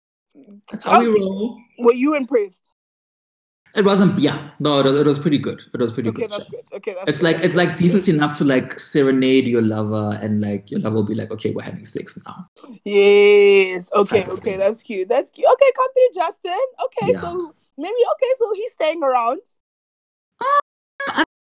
that's 0.70 0.84
how 0.84 1.00
we 1.00 1.08
roll. 1.08 1.60
Were 1.78 1.92
you 1.92 2.14
impressed? 2.14 2.70
It 3.76 3.84
wasn't. 3.84 4.18
Yeah, 4.18 4.50
no, 4.58 4.78
it 4.80 4.84
was, 4.86 4.98
it 5.00 5.06
was 5.06 5.18
pretty 5.18 5.38
good. 5.38 5.60
It 5.74 5.78
was 5.80 5.92
pretty 5.92 6.08
Okay, 6.08 6.22
good. 6.22 6.30
that's 6.30 6.48
good. 6.48 6.64
Okay, 6.72 6.94
that's 6.94 7.08
it's 7.10 7.18
good. 7.20 7.24
like 7.24 7.36
it's 7.44 7.54
like 7.54 7.76
decent 7.76 8.08
enough 8.08 8.36
to 8.38 8.44
like 8.44 8.80
serenade 8.80 9.46
your 9.46 9.60
lover 9.62 10.18
and 10.22 10.40
like 10.40 10.70
your 10.70 10.80
lover 10.80 10.96
will 10.96 11.02
be 11.04 11.14
like 11.14 11.30
okay 11.30 11.50
we're 11.50 11.62
having 11.62 11.84
sex 11.84 12.18
now 12.26 12.48
Yes. 12.84 13.90
Okay. 13.92 14.24
Okay. 14.24 14.40
thing. 14.42 14.58
That's 14.58 14.82
cute. 14.82 15.08
That's 15.08 15.30
cute. 15.30 15.46
Okay, 15.52 15.70
come 15.76 15.88
through, 15.92 16.12
Justin. 16.22 16.58
Okay, 16.86 17.12
Yeah. 17.12 17.20
so 17.20 17.54
maybe 17.76 17.94
okay, 18.14 18.32
so 18.38 18.52
he's 18.54 18.72
staying 18.72 19.02
around. 19.04 19.40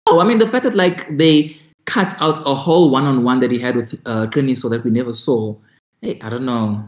oh 0.08 0.20
i 0.20 0.24
mean 0.24 0.40
the 0.40 0.48
fact 0.48 0.64
that 0.64 0.76
like 0.76 1.08
they 1.18 1.56
cut 1.86 2.20
out 2.22 2.40
a 2.46 2.56
whole 2.56 2.90
one-on-one 2.90 3.40
that 3.40 3.52
he 3.52 3.60
had 3.60 3.76
with 3.76 4.00
uh 4.06 4.26
Glennie 4.26 4.56
so 4.56 4.68
that 4.70 4.84
we 4.84 4.92
never 4.92 5.14
saw 5.14 5.56
hey 6.02 6.20
i 6.22 6.30
don't 6.30 6.46
know 6.46 6.84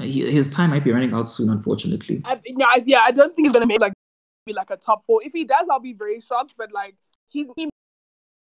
his 0.00 0.52
time 0.54 0.70
might 0.70 0.84
be 0.84 0.92
running 0.92 1.12
out 1.14 1.28
soon 1.28 1.48
unfortunately 1.50 2.20
I, 2.24 2.40
yeah, 2.44 2.66
I- 2.66 2.82
yeah. 2.84 3.00
I 3.04 3.10
don't 3.12 3.34
think 3.34 3.46
he's 3.46 3.52
gonna 3.52 3.66
make 3.66 3.80
like 3.80 3.92
be 4.46 4.52
like 4.52 4.70
a 4.70 4.76
top 4.76 5.04
four. 5.06 5.22
If 5.22 5.32
he 5.32 5.44
does, 5.44 5.66
I'll 5.70 5.80
be 5.80 5.92
very 5.92 6.20
shocked. 6.20 6.54
But 6.56 6.72
like, 6.72 6.94
he's 7.28 7.48
he 7.56 7.68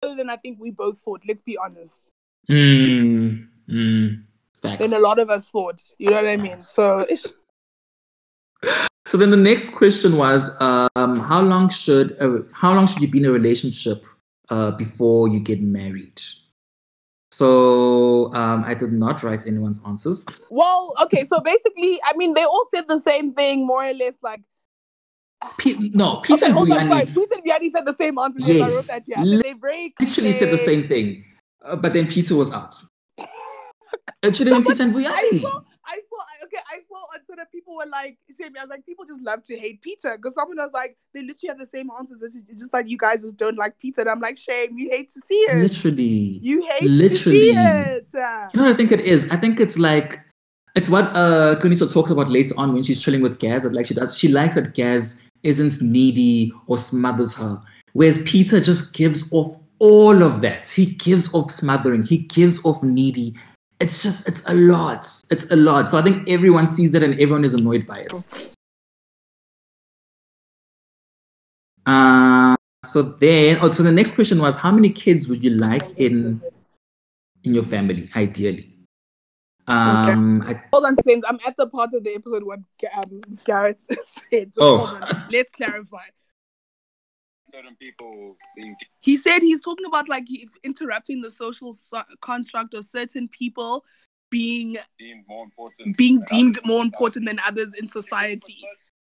better 0.00 0.14
than 0.14 0.30
I 0.30 0.36
think 0.36 0.58
we 0.60 0.70
both 0.70 0.98
thought. 0.98 1.22
Let's 1.26 1.42
be 1.42 1.56
honest. 1.56 2.10
mm, 2.48 3.46
mm. 3.68 4.22
Than 4.62 4.92
a 4.94 4.98
lot 4.98 5.18
of 5.18 5.28
us 5.28 5.50
thought. 5.50 5.82
You 5.98 6.08
know 6.08 6.16
what 6.16 6.28
I 6.28 6.36
mean? 6.36 6.58
So 6.58 7.06
so 9.04 9.18
then 9.18 9.30
the 9.30 9.36
next 9.36 9.74
question 9.74 10.16
was 10.16 10.50
um 10.60 11.16
how 11.20 11.42
long 11.42 11.68
should 11.68 12.16
uh, 12.20 12.38
how 12.52 12.72
long 12.72 12.86
should 12.86 13.02
you 13.02 13.08
be 13.08 13.18
in 13.18 13.26
a 13.26 13.30
relationship 13.30 14.02
uh 14.48 14.70
before 14.70 15.28
you 15.28 15.38
get 15.38 15.60
married 15.60 16.18
so 17.30 18.32
um 18.32 18.64
i 18.64 18.72
did 18.72 18.90
not 18.90 19.22
write 19.22 19.46
anyone's 19.46 19.80
answers 19.86 20.24
well, 20.54 20.94
okay. 21.02 21.24
So 21.24 21.40
basically, 21.40 22.00
I 22.04 22.16
mean, 22.16 22.34
they 22.34 22.44
all 22.44 22.66
said 22.72 22.86
the 22.86 23.00
same 23.00 23.34
thing, 23.34 23.66
more 23.66 23.84
or 23.84 23.92
less. 23.92 24.16
Like, 24.22 24.40
Pe- 25.58 25.90
no 25.92 26.16
peter 26.22 26.46
okay, 26.46 26.52
on, 26.54 26.66
Vuyani. 26.66 27.06
Peter 27.14 27.34
and 27.34 27.44
Vuyani 27.44 27.70
said 27.70 27.86
the 27.86 27.94
same 27.94 28.18
answer. 28.18 28.38
Yes, 28.40 28.62
I 28.62 28.74
wrote 28.76 28.86
that. 28.86 29.02
Yeah, 29.06 29.40
they 29.42 29.52
very 29.52 29.94
literally 30.00 30.32
said 30.32 30.50
the 30.50 30.56
same 30.58 30.86
thing 30.88 31.24
uh, 31.64 31.76
but 31.76 31.92
then 31.92 32.06
peter 32.06 32.34
was 32.36 32.52
out 32.52 32.74
it 34.22 34.36
should 34.36 34.46
have 34.46 34.56
been 34.64 34.72
peter 34.72 34.82
and 34.82 34.96
I 34.96 35.00
Vuyani. 35.00 35.42
saw, 35.42 35.60
I 35.86 36.00
saw, 36.08 36.16
I- 36.18 36.44
okay, 36.44 36.58
I 36.70 36.78
saw 36.88 36.96
on 37.14 37.20
Twitter 37.26 37.46
people 37.52 37.76
were 37.76 37.86
like, 37.86 38.16
shame. 38.36 38.52
I 38.58 38.62
was 38.62 38.70
like, 38.70 38.84
people 38.86 39.04
just 39.04 39.20
love 39.20 39.42
to 39.44 39.56
hate 39.58 39.82
Peter 39.82 40.16
because 40.16 40.34
someone 40.34 40.56
was 40.56 40.70
like, 40.72 40.96
they 41.12 41.20
literally 41.20 41.48
have 41.48 41.58
the 41.58 41.66
same 41.66 41.90
answers. 41.98 42.22
It's 42.22 42.34
just, 42.34 42.46
it's 42.48 42.60
just 42.60 42.72
like 42.72 42.88
you 42.88 42.96
guys 42.96 43.22
just 43.22 43.36
don't 43.36 43.56
like 43.58 43.78
Peter. 43.78 44.00
And 44.00 44.10
I'm 44.10 44.20
like, 44.20 44.38
shame, 44.38 44.78
you 44.78 44.88
hate 44.90 45.10
to 45.10 45.20
see 45.20 45.34
it. 45.34 45.62
literally 45.62 46.38
You 46.42 46.66
hate 46.72 46.88
Literally. 46.88 47.16
to 47.16 47.16
see 47.16 47.50
it. 47.50 48.06
You 48.54 48.60
know 48.60 48.64
what 48.66 48.74
I 48.74 48.76
think 48.76 48.92
it 48.92 49.00
is? 49.00 49.30
I 49.30 49.36
think 49.36 49.60
it's 49.60 49.78
like 49.78 50.20
it's 50.74 50.88
what 50.88 51.04
uh 51.14 51.56
Qiniso 51.60 51.92
talks 51.92 52.10
about 52.10 52.28
later 52.30 52.54
on 52.56 52.72
when 52.72 52.82
she's 52.82 53.02
chilling 53.02 53.20
with 53.20 53.38
Gaz. 53.38 53.62
That 53.62 53.72
like 53.74 53.86
she 53.86 53.94
does, 53.94 54.16
she 54.18 54.28
likes 54.28 54.54
that 54.54 54.74
Gaz 54.74 55.22
isn't 55.44 55.80
needy 55.80 56.52
or 56.66 56.78
smothers 56.78 57.34
her, 57.34 57.62
whereas 57.92 58.22
Peter 58.24 58.60
just 58.60 58.94
gives 58.94 59.32
off 59.32 59.56
all 59.78 60.22
of 60.22 60.40
that. 60.40 60.68
He 60.68 60.86
gives 60.86 61.32
off 61.34 61.50
smothering. 61.50 62.04
He 62.04 62.18
gives 62.18 62.64
off 62.64 62.82
needy. 62.82 63.34
It's 63.80 64.02
just 64.02 64.28
it's 64.28 64.42
a 64.48 64.54
lot. 64.54 65.06
It's 65.30 65.50
a 65.50 65.56
lot. 65.56 65.90
So 65.90 65.98
I 65.98 66.02
think 66.02 66.28
everyone 66.28 66.66
sees 66.66 66.92
that 66.92 67.02
and 67.02 67.14
everyone 67.14 67.44
is 67.44 67.54
annoyed 67.54 67.86
by 67.86 68.00
it. 68.00 68.12
Uh, 71.86 72.56
so 72.84 73.02
then, 73.02 73.58
oh, 73.60 73.70
so 73.72 73.82
the 73.82 73.92
next 73.92 74.14
question 74.14 74.40
was, 74.40 74.56
how 74.56 74.70
many 74.70 74.90
kids 74.90 75.28
would 75.28 75.44
you 75.44 75.50
like 75.50 75.98
in 75.98 76.40
in 77.42 77.54
your 77.54 77.64
family, 77.64 78.08
ideally? 78.16 78.73
Um, 79.66 80.42
I, 80.42 80.60
Hold 80.72 80.84
on, 80.84 80.96
Saints. 80.96 81.26
I'm 81.28 81.38
at 81.46 81.56
the 81.56 81.66
part 81.66 81.94
of 81.94 82.04
the 82.04 82.14
episode 82.14 82.44
what 82.44 82.60
um, 82.94 83.22
Gareth 83.44 83.82
said. 84.02 84.48
Just 84.48 84.58
Oh. 84.60 84.78
hold 84.78 85.02
on. 85.02 85.24
Let's 85.30 85.52
clarify. 85.52 86.04
certain 87.44 87.76
people 87.76 88.36
being 88.56 88.74
He 89.00 89.16
said 89.16 89.40
he's 89.40 89.62
talking 89.62 89.86
about 89.86 90.08
like 90.08 90.24
he- 90.26 90.48
interrupting 90.64 91.20
the 91.22 91.30
social 91.30 91.72
so- 91.72 92.02
construct 92.20 92.74
of 92.74 92.84
certain 92.84 93.28
people 93.28 93.84
being 94.30 94.76
deemed 94.98 95.24
more 95.28 95.44
important. 95.44 95.96
being 95.96 96.20
deemed 96.30 96.58
more 96.64 96.82
important 96.82 97.26
than 97.26 97.38
others 97.46 97.72
in 97.78 97.86
society. 97.86 98.56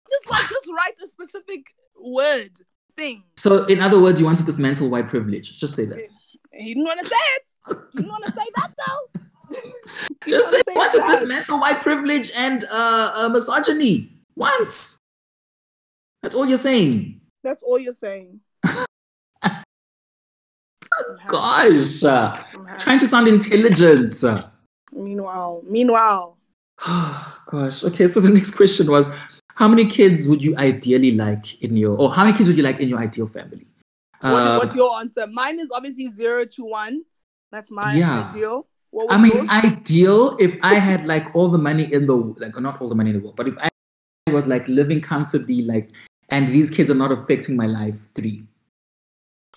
Just 0.09 0.30
like 0.30 0.49
just 0.49 0.68
write 0.68 0.95
a 1.03 1.07
specific 1.07 1.66
word 1.99 2.51
thing. 2.97 3.22
So, 3.36 3.64
in 3.66 3.80
other 3.80 4.01
words, 4.01 4.18
you 4.20 4.26
want 4.26 4.38
to 4.38 4.45
dismantle 4.45 4.90
white 4.90 5.09
privilege. 5.09 5.57
Just 5.59 5.74
say 5.74 5.84
that. 5.86 6.03
He 6.53 6.74
didn't 6.74 6.84
want 6.84 7.01
to 7.01 7.07
say 7.07 7.16
it. 7.36 7.78
He 7.92 7.99
didn't 7.99 8.09
want 8.11 8.24
to 8.24 8.30
say 8.32 8.47
that 8.57 8.70
though. 8.86 9.20
Just 10.26 10.51
say 10.51 10.57
didn't 10.59 10.74
you 10.74 10.80
want 10.80 10.92
to 10.92 10.99
dismantle 11.11 11.61
white 11.61 11.82
privilege 11.82 12.30
and 12.36 12.64
uh, 12.70 13.12
uh, 13.16 13.28
misogyny 13.28 14.11
once. 14.36 14.99
That's 16.22 16.34
all 16.34 16.47
you're 16.47 16.57
saying. 16.57 17.20
That's 17.42 17.62
all 17.62 17.78
you're 17.78 17.92
saying. 17.92 18.40
Gosh, 21.28 22.03
uh, 22.05 22.42
trying 22.78 22.99
to 23.01 23.07
sound 23.07 23.28
intelligent. 23.28 24.22
Meanwhile, 24.92 25.62
meanwhile, 25.66 26.38
Gosh. 27.47 27.84
Okay. 27.84 28.07
So 28.07 28.20
the 28.20 28.28
next 28.30 28.53
question 28.53 28.90
was, 28.90 29.11
how 29.55 29.68
many 29.68 29.86
kids 29.86 30.28
would 30.28 30.42
you 30.42 30.57
ideally 30.57 31.12
like 31.12 31.62
in 31.62 31.76
your, 31.76 31.97
or 31.97 32.12
how 32.12 32.24
many 32.24 32.36
kids 32.36 32.49
would 32.49 32.57
you 32.57 32.62
like 32.62 32.80
in 32.80 32.88
your 32.88 32.99
ideal 32.99 33.26
family? 33.26 33.66
what, 34.20 34.42
Um, 34.42 34.57
what's 34.57 34.74
your 34.74 34.99
answer? 34.99 35.26
Mine 35.30 35.61
is 35.61 35.70
obviously 35.70 36.09
zero 36.09 36.45
to 36.45 36.64
one. 36.64 37.03
That's 37.53 37.70
my 37.70 37.95
Yeah. 37.95 38.28
ideal. 38.30 38.66
What 38.95 39.11
I 39.11 39.18
mean, 39.20 39.32
yours? 39.34 39.51
ideal 39.51 40.36
if 40.38 40.57
I 40.62 40.74
had 40.74 41.05
like 41.05 41.34
all 41.34 41.49
the 41.49 41.59
money 41.59 41.92
in 41.92 42.07
the 42.07 42.14
like, 42.14 42.59
not 42.61 42.80
all 42.80 42.88
the 42.88 42.95
money 42.95 43.11
in 43.11 43.16
the 43.16 43.22
world, 43.22 43.34
but 43.36 43.49
if 43.49 43.57
I 43.59 43.68
was 44.30 44.47
like 44.47 44.68
living 44.68 45.01
comfortably, 45.01 45.62
like, 45.62 45.90
and 46.28 46.55
these 46.55 46.70
kids 46.70 46.90
are 46.92 47.01
not 47.05 47.11
affecting 47.11 47.57
my 47.57 47.66
life, 47.66 47.97
three. 48.14 48.45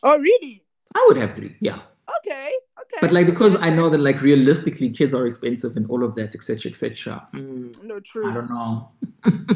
oh, 0.02 0.18
really? 0.20 0.64
I 0.96 1.06
would 1.08 1.18
have 1.18 1.36
three, 1.36 1.56
yeah. 1.60 1.82
Okay, 2.20 2.50
okay. 2.82 2.98
But 3.02 3.12
like 3.12 3.28
because 3.28 3.62
I 3.62 3.70
know 3.70 3.90
that 3.90 4.00
like 4.00 4.22
realistically 4.24 4.90
kids 4.90 5.14
are 5.14 5.28
expensive 5.28 5.78
and 5.78 5.88
all 5.92 6.04
of 6.04 6.16
that, 6.16 6.34
etc., 6.34 6.72
etc. 6.72 7.28
Mm, 7.36 7.84
No, 7.84 8.00
true. 8.00 8.28
I 8.30 8.34
don't 8.34 8.50
know. 8.50 8.90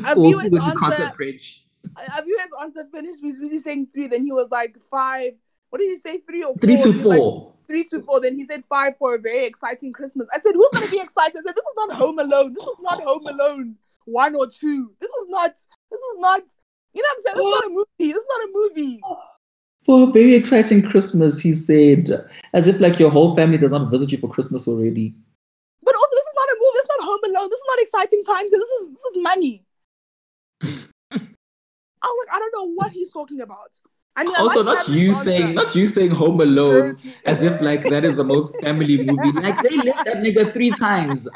Have 0.06 0.18
we'll 0.18 0.30
you 0.30 0.38
see 0.38 0.44
his 0.44 0.52
when 0.52 0.64
we 0.66 0.72
cross 0.74 0.94
answer- 0.94 1.06
that 1.06 1.18
bridge. 1.18 1.66
Have 1.98 2.28
you 2.28 2.38
his 2.40 2.50
answer 2.62 2.86
finished? 2.94 3.20
He 3.22 3.26
was 3.26 3.38
busy 3.40 3.58
saying 3.58 3.88
three. 3.92 4.06
Then 4.06 4.26
he 4.26 4.32
was 4.32 4.52
like 4.52 4.78
five. 4.92 5.34
What 5.72 5.80
did 5.80 5.90
he 5.90 5.98
say? 5.98 6.20
Three 6.30 6.44
or 6.44 6.54
four? 6.54 6.60
Three 6.60 6.78
to 6.78 6.92
He 6.92 6.98
was 6.98 7.06
like, 7.06 7.18
four. 7.18 7.54
three 7.68 7.84
to 7.86 8.02
four. 8.04 8.22
Then 8.22 8.36
he 8.36 8.46
said 8.46 8.64
five 8.70 8.98
for 8.98 9.16
a 9.16 9.20
very 9.20 9.46
exciting 9.46 9.92
Christmas. 9.92 10.30
I 10.34 10.40
said, 10.40 10.54
who's 10.54 10.70
gonna 10.74 10.92
be 10.92 11.02
excited? 11.02 11.38
I 11.38 11.42
said, 11.48 11.56
this 11.56 11.66
is 11.66 11.76
not 11.78 11.94
Home 11.98 12.20
Alone. 12.20 12.54
This 12.54 12.64
is 12.64 12.76
not 12.82 13.02
Home 13.02 13.26
Alone 13.26 13.76
one 14.06 14.36
or 14.36 14.48
two. 14.48 14.94
This 15.00 15.10
is 15.10 15.26
not. 15.30 15.52
This 15.52 16.00
is 16.00 16.18
not. 16.20 16.42
You 16.94 17.02
know 17.02 17.08
what 17.16 17.18
I'm 17.18 17.24
saying? 17.24 17.36
This 17.36 17.46
is 17.46 17.52
not 17.52 17.66
a 17.66 17.70
movie. 17.70 17.88
This 18.00 18.16
is 18.16 18.26
not 18.30 18.42
a 18.44 18.50
movie. 18.54 19.02
For 19.86 20.08
a 20.08 20.12
very 20.12 20.36
exciting 20.36 20.84
Christmas, 20.84 21.40
he 21.40 21.54
said, 21.54 22.08
as 22.54 22.68
if 22.68 22.80
like 22.80 23.00
your 23.00 23.10
whole 23.10 23.36
family 23.36 23.58
does 23.58 23.72
not 23.72 23.90
visit 23.90 24.12
you 24.12 24.20
for 24.20 24.30
Christmas 24.30 24.68
already. 24.68 25.16
But 25.82 25.96
also, 25.96 26.12
this 26.12 26.20
is 26.20 26.36
not 26.36 26.50
a 26.50 26.56
movie. 26.60 26.74
This 26.76 26.84
is 26.84 26.90
not 27.00 27.06
Home 27.08 27.20
Alone. 27.26 27.50
This 27.50 27.60
is 27.60 27.66
not 27.68 27.80
exciting 27.82 28.24
times. 28.24 28.52
This 28.52 28.62
is 28.62 28.90
this 28.92 29.16
is 29.16 29.24
money. 29.24 29.66
I 32.04 32.08
was 32.08 32.26
like, 32.28 32.36
I 32.36 32.40
don't 32.40 32.54
know 32.54 32.74
what 32.76 32.92
he's 32.92 33.12
talking 33.12 33.42
about. 33.42 33.72
I 34.16 34.24
mean, 34.24 34.34
I 34.38 34.42
Also, 34.42 34.64
like 34.64 34.80
not 34.80 34.90
you 34.90 35.12
saying, 35.14 35.56
not 35.56 35.74
you 35.76 35.86
saying 35.86 36.12
Home 36.12 36.42
Alone, 36.42 36.96
as 37.26 37.44
if 37.44 37.62
like 37.62 37.86
that 37.86 38.04
is 38.04 38.16
the 38.16 38.24
most 38.26 38.60
family 38.62 38.98
movie. 39.06 39.32
Like 39.32 39.62
they 39.64 39.78
left 39.78 40.06
that 40.06 40.18
nigga 40.18 40.52
three 40.52 40.72
times, 40.72 41.30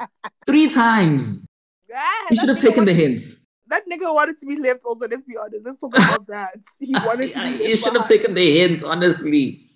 three 0.45 0.67
times. 0.67 1.47
Yeah, 1.89 2.01
He 2.29 2.35
should 2.35 2.49
have 2.49 2.59
taken 2.59 2.85
the 2.85 2.93
hints. 2.93 3.45
That 3.67 3.83
nigga 3.89 4.13
wanted 4.13 4.37
to 4.39 4.45
be 4.45 4.57
left. 4.57 4.83
Also, 4.83 5.07
let's 5.07 5.23
be 5.23 5.37
honest. 5.37 5.65
Let's 5.65 5.79
talk 5.79 5.97
about 5.97 6.27
that. 6.27 6.57
He 6.79 6.93
wanted 6.93 7.31
to 7.31 7.39
be. 7.39 7.65
He 7.65 7.75
should 7.75 7.93
have 7.93 8.07
taken 8.07 8.33
the 8.33 8.59
hints, 8.59 8.83
honestly. 8.83 9.69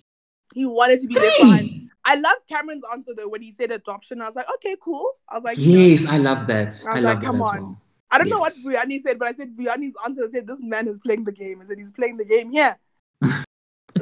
He 0.54 0.66
wanted 0.66 1.00
to 1.00 1.06
be 1.06 1.14
left 1.14 1.38
behind. 1.40 1.90
I 2.04 2.14
loved 2.16 2.46
Cameron's 2.48 2.82
answer 2.92 3.12
though 3.16 3.28
when 3.28 3.42
he 3.42 3.52
said 3.52 3.70
adoption. 3.70 4.20
I 4.22 4.26
was 4.26 4.36
like, 4.36 4.46
okay, 4.56 4.76
cool. 4.82 5.10
I 5.28 5.34
was 5.34 5.44
like, 5.44 5.56
Yes, 5.58 6.06
I 6.08 6.18
love 6.18 6.46
that. 6.48 6.58
I, 6.58 6.66
was 6.66 6.84
love 6.84 7.02
like, 7.02 7.20
that 7.20 7.26
come 7.26 7.40
as 7.40 7.48
on. 7.48 7.62
well. 7.62 7.82
I 8.10 8.18
don't 8.18 8.28
know 8.28 8.38
what 8.38 8.52
Yes. 8.56 8.66
Brianni 8.66 9.00
said, 9.00 9.18
but 9.18 9.28
I 9.28 9.32
said 9.32 9.56
Brianni's 9.56 9.94
answer 10.04 10.28
said 10.30 10.46
this 10.46 10.58
man 10.60 10.88
is 10.88 10.98
playing 10.98 11.24
the 11.24 11.32
game. 11.32 11.60
I 11.62 11.66
said 11.66 11.78
he's 11.78 11.92
playing 11.92 12.16
the 12.16 12.24
game 12.24 12.50
here. 12.50 12.76
I 12.76 12.76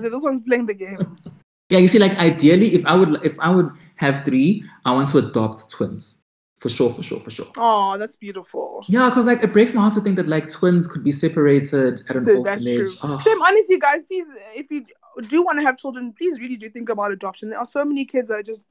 said 0.00 0.12
this 0.12 0.22
one's 0.22 0.40
playing 0.42 0.66
the 0.66 0.74
game. 0.74 1.16
Yeah, 1.70 1.80
you 1.80 1.88
see, 1.88 1.98
like 1.98 2.16
ideally, 2.18 2.74
if 2.74 2.86
I 2.86 2.94
would, 2.94 3.22
if 3.22 3.38
I 3.40 3.50
would 3.50 3.70
have 3.96 4.24
three, 4.24 4.64
I 4.86 4.92
want 4.92 5.08
to 5.08 5.18
adopt 5.18 5.70
twins, 5.70 6.24
for 6.60 6.70
sure, 6.70 6.90
for 6.90 7.02
sure, 7.02 7.20
for 7.20 7.30
sure. 7.30 7.46
Oh, 7.58 7.98
that's 7.98 8.16
beautiful. 8.16 8.86
Yeah, 8.88 9.10
because 9.10 9.26
like 9.26 9.42
it 9.42 9.52
breaks 9.52 9.74
my 9.74 9.82
heart 9.82 9.92
to 9.94 10.00
think 10.00 10.16
that 10.16 10.26
like 10.26 10.48
twins 10.48 10.88
could 10.88 11.04
be 11.04 11.10
separated 11.12 12.02
at 12.08 12.16
an 12.16 12.22
So 12.24 12.42
that's 12.42 12.64
orphanage. 12.64 12.74
true. 12.74 12.94
Oh, 13.02 13.18
Shame, 13.20 13.42
honestly, 13.42 13.78
guys, 13.78 14.04
please, 14.04 14.26
if 14.54 14.70
you 14.70 14.86
do 15.28 15.42
want 15.42 15.58
to 15.58 15.62
have 15.62 15.76
children, 15.76 16.14
please 16.16 16.40
really 16.40 16.56
do 16.56 16.70
think 16.70 16.88
about 16.88 17.12
adoption. 17.12 17.50
There 17.50 17.58
are 17.58 17.66
so 17.66 17.84
many 17.84 18.06
kids 18.06 18.28
that 18.28 18.38
are 18.38 18.42
just 18.42 18.62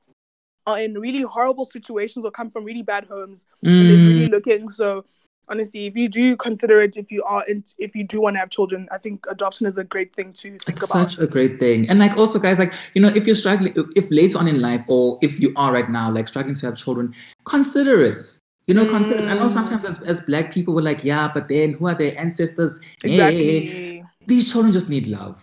are 0.65 0.80
in 0.80 0.95
really 0.99 1.21
horrible 1.21 1.65
situations 1.65 2.25
or 2.25 2.32
come 2.32 2.49
from 2.49 2.65
really 2.65 2.82
bad 2.82 3.05
homes 3.05 3.45
and 3.80 3.89
they're 3.89 3.99
mm, 3.99 4.05
really 4.05 4.28
looking. 4.28 4.69
So 4.69 5.05
honestly, 5.49 5.85
if 5.87 5.95
you 5.95 6.09
do 6.09 6.35
consider 6.37 6.79
it, 6.79 6.97
if 6.97 7.11
you 7.11 7.23
are 7.23 7.45
in, 7.47 7.63
if 7.77 7.95
you 7.95 8.03
do 8.03 8.21
want 8.21 8.35
to 8.35 8.39
have 8.39 8.49
children, 8.49 8.87
I 8.91 8.97
think 8.97 9.25
adoption 9.29 9.65
is 9.67 9.77
a 9.77 9.83
great 9.83 10.15
thing 10.15 10.33
to 10.33 10.49
think 10.49 10.61
it's 10.67 10.89
about. 10.91 11.11
such 11.11 11.19
a 11.19 11.27
great 11.27 11.59
thing. 11.59 11.89
And 11.89 11.99
like 11.99 12.17
also, 12.17 12.39
guys, 12.39 12.59
like 12.59 12.73
you 12.93 13.01
know, 13.01 13.09
if 13.09 13.25
you're 13.25 13.35
struggling, 13.35 13.73
if 13.95 14.09
later 14.11 14.37
on 14.37 14.47
in 14.47 14.61
life, 14.61 14.83
or 14.87 15.17
if 15.21 15.39
you 15.39 15.53
are 15.55 15.71
right 15.71 15.89
now, 15.89 16.11
like 16.11 16.27
struggling 16.27 16.55
to 16.55 16.65
have 16.67 16.75
children, 16.75 17.13
consider 17.45 18.01
it. 18.01 18.21
You 18.67 18.73
know, 18.73 18.85
consider. 18.89 19.19
it. 19.19 19.25
I 19.27 19.33
know 19.33 19.45
Mm. 19.45 19.53
sometimes 19.53 19.85
as, 19.85 20.01
as 20.01 20.21
black 20.21 20.53
people, 20.53 20.73
we're 20.75 20.81
like, 20.81 21.03
yeah, 21.03 21.31
but 21.33 21.47
then 21.47 21.73
who 21.73 21.87
are 21.87 21.95
their 21.95 22.17
ancestors? 22.19 22.81
Exactly. 23.03 24.03
these 24.25 24.51
children 24.51 24.73
just 24.73 24.89
need 24.89 25.07
love. 25.07 25.41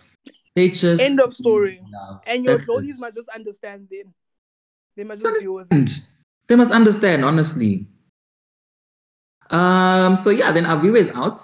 They 0.55 0.69
just 0.69 1.01
End 1.01 1.19
of 1.19 1.33
story. 1.33 1.81
Love. 1.91 2.21
And 2.27 2.45
your 2.45 2.57
That's 2.57 2.69
Joldies 2.69 2.99
must 2.99 3.15
just 3.15 3.29
understand 3.29 3.87
them. 3.89 4.13
They 4.95 5.03
must 5.03 5.23
Just 5.23 5.33
just 5.35 5.43
deal 5.43 5.55
with 5.55 5.67
it. 5.73 5.89
They 6.47 6.55
must 6.55 6.71
understand, 6.71 7.25
honestly. 7.25 7.87
Um. 9.49 10.15
So 10.15 10.29
yeah, 10.29 10.51
then 10.51 10.65
Aviwe 10.65 10.97
is 10.97 11.11
out. 11.11 11.39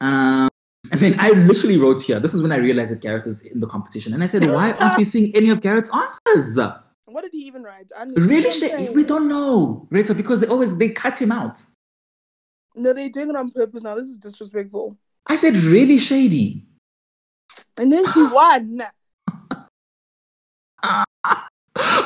Um. 0.00 0.48
And 0.90 1.00
then 1.00 1.16
I 1.18 1.30
literally 1.30 1.76
wrote 1.76 2.00
here. 2.02 2.18
This 2.20 2.34
is 2.34 2.42
when 2.42 2.52
I 2.52 2.56
realized 2.56 2.92
that 2.92 3.00
Gareth 3.00 3.26
is 3.26 3.42
in 3.42 3.60
the 3.60 3.66
competition, 3.66 4.14
and 4.14 4.22
I 4.22 4.26
said, 4.26 4.44
"Why 4.46 4.72
aren't 4.72 4.96
we 4.96 5.04
seeing 5.04 5.34
any 5.34 5.50
of 5.50 5.60
Gareth's 5.60 5.90
answers?" 5.92 6.58
What 7.06 7.22
did 7.22 7.32
he 7.32 7.46
even 7.46 7.62
write? 7.62 7.90
I 7.98 8.04
Really, 8.04 8.18
you 8.18 8.42
know 8.42 8.68
what 8.68 8.80
I'm 8.80 8.86
sh- 8.86 8.94
we 8.94 9.04
don't 9.04 9.28
know, 9.28 9.86
Rita, 9.90 10.14
because 10.14 10.40
they 10.40 10.46
always 10.46 10.76
they 10.78 10.90
cut 10.90 11.20
him 11.20 11.32
out. 11.32 11.60
No, 12.76 12.92
they're 12.92 13.08
doing 13.08 13.30
it 13.30 13.36
on 13.36 13.50
purpose 13.50 13.82
now. 13.82 13.94
This 13.94 14.06
is 14.06 14.18
disrespectful. 14.18 14.96
I 15.26 15.34
said, 15.34 15.56
"Really 15.56 15.98
shady." 15.98 16.64
And 17.78 17.92
then 17.92 18.04
he 18.12 18.22
won. 18.32 18.82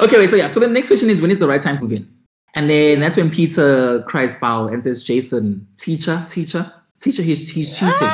okay, 0.02 0.18
wait. 0.18 0.30
So 0.30 0.36
yeah. 0.36 0.46
So 0.46 0.60
the 0.60 0.68
next 0.68 0.88
question 0.88 1.10
is, 1.10 1.20
when 1.20 1.30
is 1.30 1.38
the 1.38 1.48
right 1.48 1.60
time 1.60 1.76
to 1.78 1.86
win? 1.86 2.08
And 2.54 2.68
then 2.68 3.00
that's 3.00 3.16
when 3.16 3.30
Peter 3.30 4.02
cries 4.06 4.34
foul 4.34 4.68
and 4.68 4.82
says, 4.82 5.02
"Jason, 5.02 5.66
teacher, 5.78 6.24
teacher, 6.28 6.72
teacher, 7.00 7.22
he's 7.22 7.50
he's 7.50 7.78
cheating." 7.78 8.08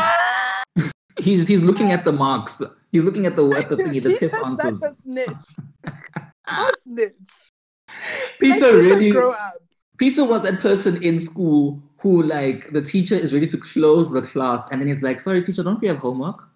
He's 1.21 1.49
he's 1.49 1.65
looking 1.65 1.91
at 1.91 2.05
the 2.05 2.13
marks. 2.13 2.63
He's 2.93 3.03
looking 3.03 3.27
at 3.27 3.35
the 3.35 3.45
at 3.59 3.69
the 3.69 3.75
thingy, 3.75 4.01
the 4.01 4.11
test 4.21 4.37
answers. 4.37 4.81
a 4.85 4.95
snitch. 4.95 5.29
A 6.47 6.73
snitch. 6.83 7.15
Peter 8.39 8.73
Like, 8.73 8.73
really 8.73 9.11
grow 9.11 9.33
up. 9.33 9.55
Peter 9.99 10.25
was 10.25 10.43
that 10.43 10.61
person 10.61 11.03
in 11.03 11.19
school 11.19 11.83
who 11.99 12.23
like 12.23 12.73
the 12.73 12.81
teacher 12.81 13.17
is 13.17 13.35
ready 13.35 13.47
to 13.49 13.57
close 13.59 14.13
the 14.13 14.23
class 14.23 14.71
and 14.71 14.81
then 14.81 14.89
he's 14.89 15.03
like, 15.03 15.19
sorry 15.21 15.43
teacher, 15.43 15.63
don't 15.65 15.81
we 15.81 15.89
have 15.89 15.99
homework? 15.99 16.49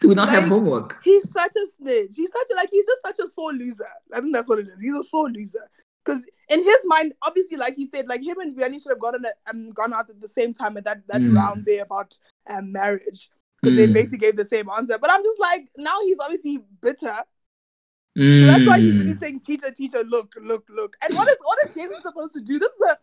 Do 0.00 0.08
we 0.08 0.14
not 0.14 0.30
have 0.30 0.48
homework? 0.48 0.98
He's 1.04 1.30
such 1.30 1.52
a 1.56 1.66
snitch. 1.66 2.14
He's 2.16 2.30
such 2.30 2.48
a 2.52 2.56
like 2.56 2.70
he's 2.72 2.86
just 2.86 3.02
such 3.06 3.18
a 3.26 3.30
sore 3.30 3.52
loser. 3.52 3.86
I 4.14 4.20
think 4.20 4.32
that's 4.34 4.48
what 4.48 4.58
it 4.58 4.68
is. 4.68 4.80
He's 4.80 4.94
a 4.94 5.04
sore 5.04 5.28
loser. 5.30 5.68
Because 6.02 6.26
in 6.48 6.62
his 6.64 6.78
mind, 6.86 7.12
obviously, 7.22 7.58
like 7.58 7.76
he 7.76 7.84
said, 7.84 8.08
like 8.08 8.22
him 8.22 8.38
and 8.40 8.56
Vuyani 8.56 8.82
should 8.82 8.88
have 8.90 8.98
gone, 8.98 9.14
a, 9.22 9.50
um, 9.50 9.70
gone 9.72 9.92
out 9.92 10.08
at 10.08 10.20
the 10.20 10.28
same 10.28 10.54
time 10.54 10.78
at 10.78 10.84
that, 10.84 11.06
that 11.08 11.20
Mm. 11.20 11.34
round 11.36 11.66
there 11.66 11.82
about 11.82 12.16
um, 12.48 12.72
marriage. 12.72 13.30
Because 13.62 13.76
they 13.76 13.86
Mm. 13.86 13.92
basically 13.92 14.18
gave 14.26 14.36
the 14.36 14.44
same 14.44 14.70
answer. 14.70 14.98
But 14.98 15.10
I'm 15.12 15.22
just 15.22 15.38
like, 15.38 15.68
now 15.76 16.00
he's 16.00 16.18
obviously 16.18 16.64
bitter. 16.80 17.14
So 18.16 18.46
that's 18.46 18.66
why 18.66 18.80
he's 18.80 18.94
Mm. 18.94 18.98
really 19.00 19.14
saying, 19.14 19.40
teacher, 19.40 19.70
teacher, 19.70 20.02
look, 20.04 20.32
look, 20.40 20.64
look. 20.70 20.96
And 21.02 21.14
what 21.14 21.28
is 21.28 21.36
what 21.42 21.58
is 21.68 21.74
Jason 21.74 22.02
supposed 22.02 22.32
to 22.34 22.40
do? 22.40 22.58
This 22.58 22.70
is 22.70 22.90
a 22.90 22.98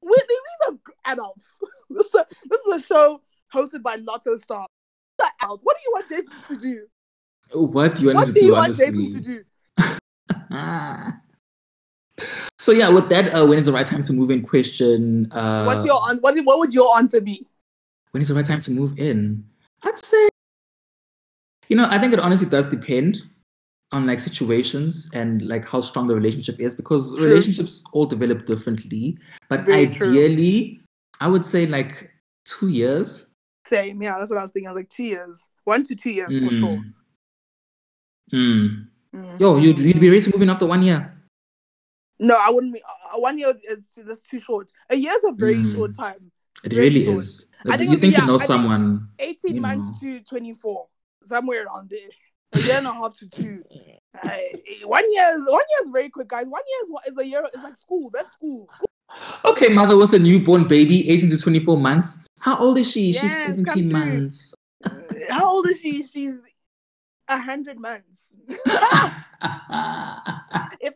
we, 0.00 0.16
these 0.28 0.68
are 0.68 0.78
adults. 1.12 1.46
This 1.90 2.06
is 2.06 2.14
a, 2.14 2.26
this 2.48 2.60
is 2.62 2.82
a 2.82 2.86
show 2.86 3.22
hosted 3.54 3.82
by 3.82 3.96
Lotto 3.96 4.34
Star. 4.36 4.66
Are 5.20 5.30
adults. 5.42 5.62
What 5.64 5.76
do 5.76 5.80
you 5.84 5.92
want 5.92 6.08
Jason 6.08 6.36
to 6.48 6.56
do? 6.56 6.86
What 7.58 7.94
do 7.96 8.02
you 8.02 8.08
want 8.08 8.16
What 8.18 8.26
do 8.26 8.32
to 8.34 8.40
you 8.40 8.46
do, 8.46 8.52
want? 8.52 8.74
Jason 8.76 9.12
to 9.14 9.20
do? 9.20 9.44
so 12.58 12.72
yeah, 12.72 12.88
with 12.88 13.08
that, 13.10 13.32
uh, 13.34 13.46
when 13.46 13.58
is 13.58 13.66
the 13.66 13.72
right 13.72 13.86
time 13.86 14.02
to 14.02 14.12
move 14.12 14.30
in 14.30 14.42
question? 14.42 15.30
Uh, 15.32 15.64
What's 15.64 15.84
your 15.84 16.00
an- 16.10 16.18
what? 16.20 16.36
What 16.44 16.58
would 16.58 16.74
your 16.74 16.96
answer 16.98 17.20
be? 17.20 17.46
when 18.12 18.22
is 18.22 18.28
the 18.28 18.34
right 18.34 18.44
time 18.44 18.60
to 18.60 18.70
move 18.70 18.98
in? 18.98 19.44
I'd 19.82 19.98
say, 19.98 20.28
you 21.68 21.76
know, 21.76 21.86
I 21.90 21.98
think 21.98 22.12
it 22.14 22.18
honestly 22.18 22.48
does 22.48 22.66
depend 22.66 23.22
on 23.92 24.06
like 24.06 24.18
situations 24.20 25.10
and 25.14 25.42
like 25.46 25.66
how 25.66 25.80
strong 25.80 26.06
the 26.08 26.14
relationship 26.14 26.58
is 26.60 26.74
because 26.74 27.14
True. 27.16 27.28
relationships 27.28 27.84
all 27.92 28.06
develop 28.06 28.44
differently. 28.46 29.18
But 29.48 29.62
Very 29.62 29.86
true. 29.88 30.08
ideally, 30.08 30.80
I 31.20 31.28
would 31.28 31.44
say 31.46 31.66
like 31.66 32.10
two 32.44 32.68
years. 32.68 33.27
Same, 33.64 34.00
yeah, 34.02 34.16
that's 34.18 34.30
what 34.30 34.38
I 34.38 34.42
was 34.42 34.50
thinking. 34.52 34.68
I 34.68 34.72
was 34.72 34.78
like 34.80 34.88
two 34.88 35.04
years, 35.04 35.50
one 35.64 35.82
to 35.84 35.94
two 35.94 36.10
years 36.10 36.38
for 36.38 36.50
sure. 36.50 36.82
Mm. 38.32 38.86
Mhm. 39.14 39.40
Yo, 39.40 39.56
you'd, 39.56 39.78
you'd 39.78 40.00
be 40.00 40.10
ready 40.10 40.22
to 40.22 40.30
move 40.32 40.42
in 40.42 40.50
after 40.50 40.66
one 40.66 40.82
year. 40.82 41.14
No, 42.20 42.36
I 42.36 42.50
wouldn't. 42.50 42.74
Be, 42.74 42.82
uh, 42.82 43.18
one 43.20 43.38
year 43.38 43.52
is 43.64 43.90
that's 43.96 44.26
too 44.28 44.38
short. 44.38 44.70
A 44.90 44.96
year 44.96 45.12
is 45.12 45.24
a 45.24 45.32
very 45.32 45.54
Mm. 45.56 45.74
short 45.74 45.94
time. 45.96 46.30
It 46.64 46.72
Very 46.72 46.88
really 46.88 47.04
short. 47.04 47.18
is. 47.18 47.52
I 47.68 47.76
think 47.76 47.90
you 47.90 47.96
it'd 47.96 48.00
be- 48.00 48.10
think 48.10 48.20
you 48.20 48.26
know 48.26 48.34
I 48.34 48.44
someone. 48.44 49.08
Eighteen 49.18 49.54
You 49.56 49.60
months 49.60 50.02
know. 50.02 50.18
to 50.18 50.24
twenty-four, 50.24 50.88
somewhere 51.22 51.64
around 51.66 51.90
there. 51.90 52.08
A 52.54 52.60
year 52.66 52.76
and 52.78 52.86
a 52.86 52.92
half 52.92 53.16
to 53.18 53.28
two. 53.28 53.62
Uh, 54.20 54.30
one 54.84 55.04
year 55.12 55.30
is 55.34 55.42
one 55.46 55.52
year 55.70 55.78
is 55.84 55.90
very 55.90 56.08
quick, 56.08 56.26
guys. 56.26 56.46
One 56.48 56.62
year 56.66 56.78
is, 56.82 56.90
what- 56.90 57.06
is 57.06 57.16
a 57.18 57.24
year. 57.24 57.42
It's 57.54 57.62
like 57.62 57.76
school. 57.76 58.10
That's 58.12 58.32
school. 58.32 58.66
Okay, 59.44 59.68
mother 59.68 59.96
with 59.96 60.12
a 60.12 60.18
newborn 60.18 60.68
baby, 60.68 61.08
18 61.10 61.30
to 61.30 61.38
24 61.38 61.78
months. 61.78 62.26
How 62.38 62.58
old 62.58 62.78
is 62.78 62.90
she? 62.90 63.12
She's 63.12 63.22
Yes, 63.22 63.46
come 63.46 63.64
17 63.66 63.92
months. 63.92 64.54
Uh, 64.84 64.90
How 65.30 65.48
old 65.48 65.66
is 65.66 65.80
she? 65.80 66.02
She's 66.04 66.42
a 67.28 67.38
hundred 67.38 67.78
months. 67.78 68.32
if 68.48 68.56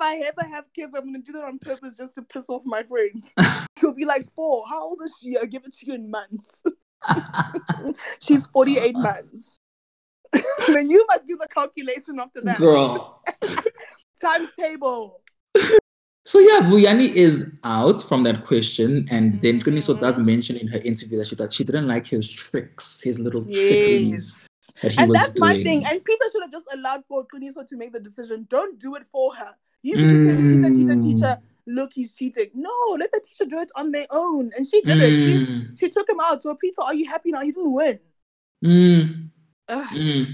I 0.01 0.23
ever 0.27 0.49
have 0.49 0.65
kids, 0.75 0.95
I'm 0.97 1.07
gonna 1.07 1.19
do 1.19 1.33
that 1.33 1.45
on 1.45 1.59
purpose 1.59 1.95
just 1.97 2.15
to 2.15 2.23
piss 2.23 2.49
off 2.49 2.63
my 2.65 2.83
friends. 2.83 3.35
She'll 3.79 3.95
be 3.95 4.05
like 4.05 4.33
four. 4.35 4.65
How 4.69 4.83
old 4.83 5.01
is 5.05 5.13
she? 5.21 5.37
I'll 5.37 5.47
give 5.47 5.65
it 5.65 5.75
to 5.75 5.87
you 5.87 5.95
in 5.95 6.11
months. 6.11 6.63
She's 8.21 8.47
48 8.47 8.95
months. 8.95 9.59
then 10.33 10.89
you 10.89 11.05
must 11.09 11.27
do 11.27 11.37
the 11.37 11.49
calculation 11.53 12.19
after 12.21 12.41
that. 12.43 12.59
Girl. 12.59 13.23
Times 14.21 14.51
table. 14.55 15.21
So 16.25 16.39
yeah, 16.39 16.61
Vuyani 16.61 17.13
is 17.13 17.59
out 17.65 18.01
from 18.03 18.23
that 18.23 18.45
question, 18.45 19.09
and 19.11 19.43
then 19.43 19.61
Qiniso 19.61 19.99
does 19.99 20.19
mention 20.19 20.57
in 20.57 20.69
her 20.69 20.79
interview 20.79 21.19
that 21.19 21.27
she 21.27 21.35
that 21.37 21.53
she 21.53 21.65
didn't 21.65 21.89
like 21.89 22.07
his 22.07 22.31
tricks, 22.31 23.03
his 23.03 23.19
little 23.19 23.45
Yes. 23.49 23.67
trickeries 23.67 24.47
that 24.83 24.99
And 24.99 25.15
that's 25.15 25.35
doing. 25.35 25.41
my 25.59 25.63
thing. 25.65 25.85
And 25.85 26.05
Peter 26.05 26.25
should 26.31 26.43
have 26.43 26.53
just 26.53 26.67
allowed 26.73 27.05
for 27.09 27.27
Qiniso 27.27 27.67
to 27.67 27.77
make 27.77 27.93
the 27.93 27.99
decision. 28.01 28.47
Don't 28.49 28.79
do 28.79 28.95
it 28.95 29.03
for 29.11 29.35
her. 29.35 29.53
You 29.83 29.97
be 29.97 30.05
saying, 30.05 30.45
teacher, 30.45 30.71
teacher, 30.71 30.95
Mm. 30.97 31.03
teacher, 31.03 31.37
look, 31.67 31.91
he's 31.93 32.15
cheating. 32.15 32.51
No, 32.55 32.71
let 33.01 33.11
the 33.11 33.21
teacher 33.21 33.45
do 33.45 33.59
it 33.59 33.71
on 33.75 33.91
their 33.91 34.07
own. 34.13 34.53
And 34.57 34.65
she 34.65 34.81
did 34.83 35.03
it. 35.03 35.19
She, 35.19 35.45
Mm, 35.45 35.79
she 35.79 35.89
took 35.89 36.09
him 36.09 36.21
out. 36.23 36.41
So, 36.45 36.55
Peter, 36.55 36.83
are 36.83 36.95
you 36.95 37.07
happy 37.09 37.33
now? 37.33 37.41
He 37.41 37.51
didn't 37.51 37.73
win. 37.73 37.99
mm, 38.65 39.29
mm. 39.69 40.27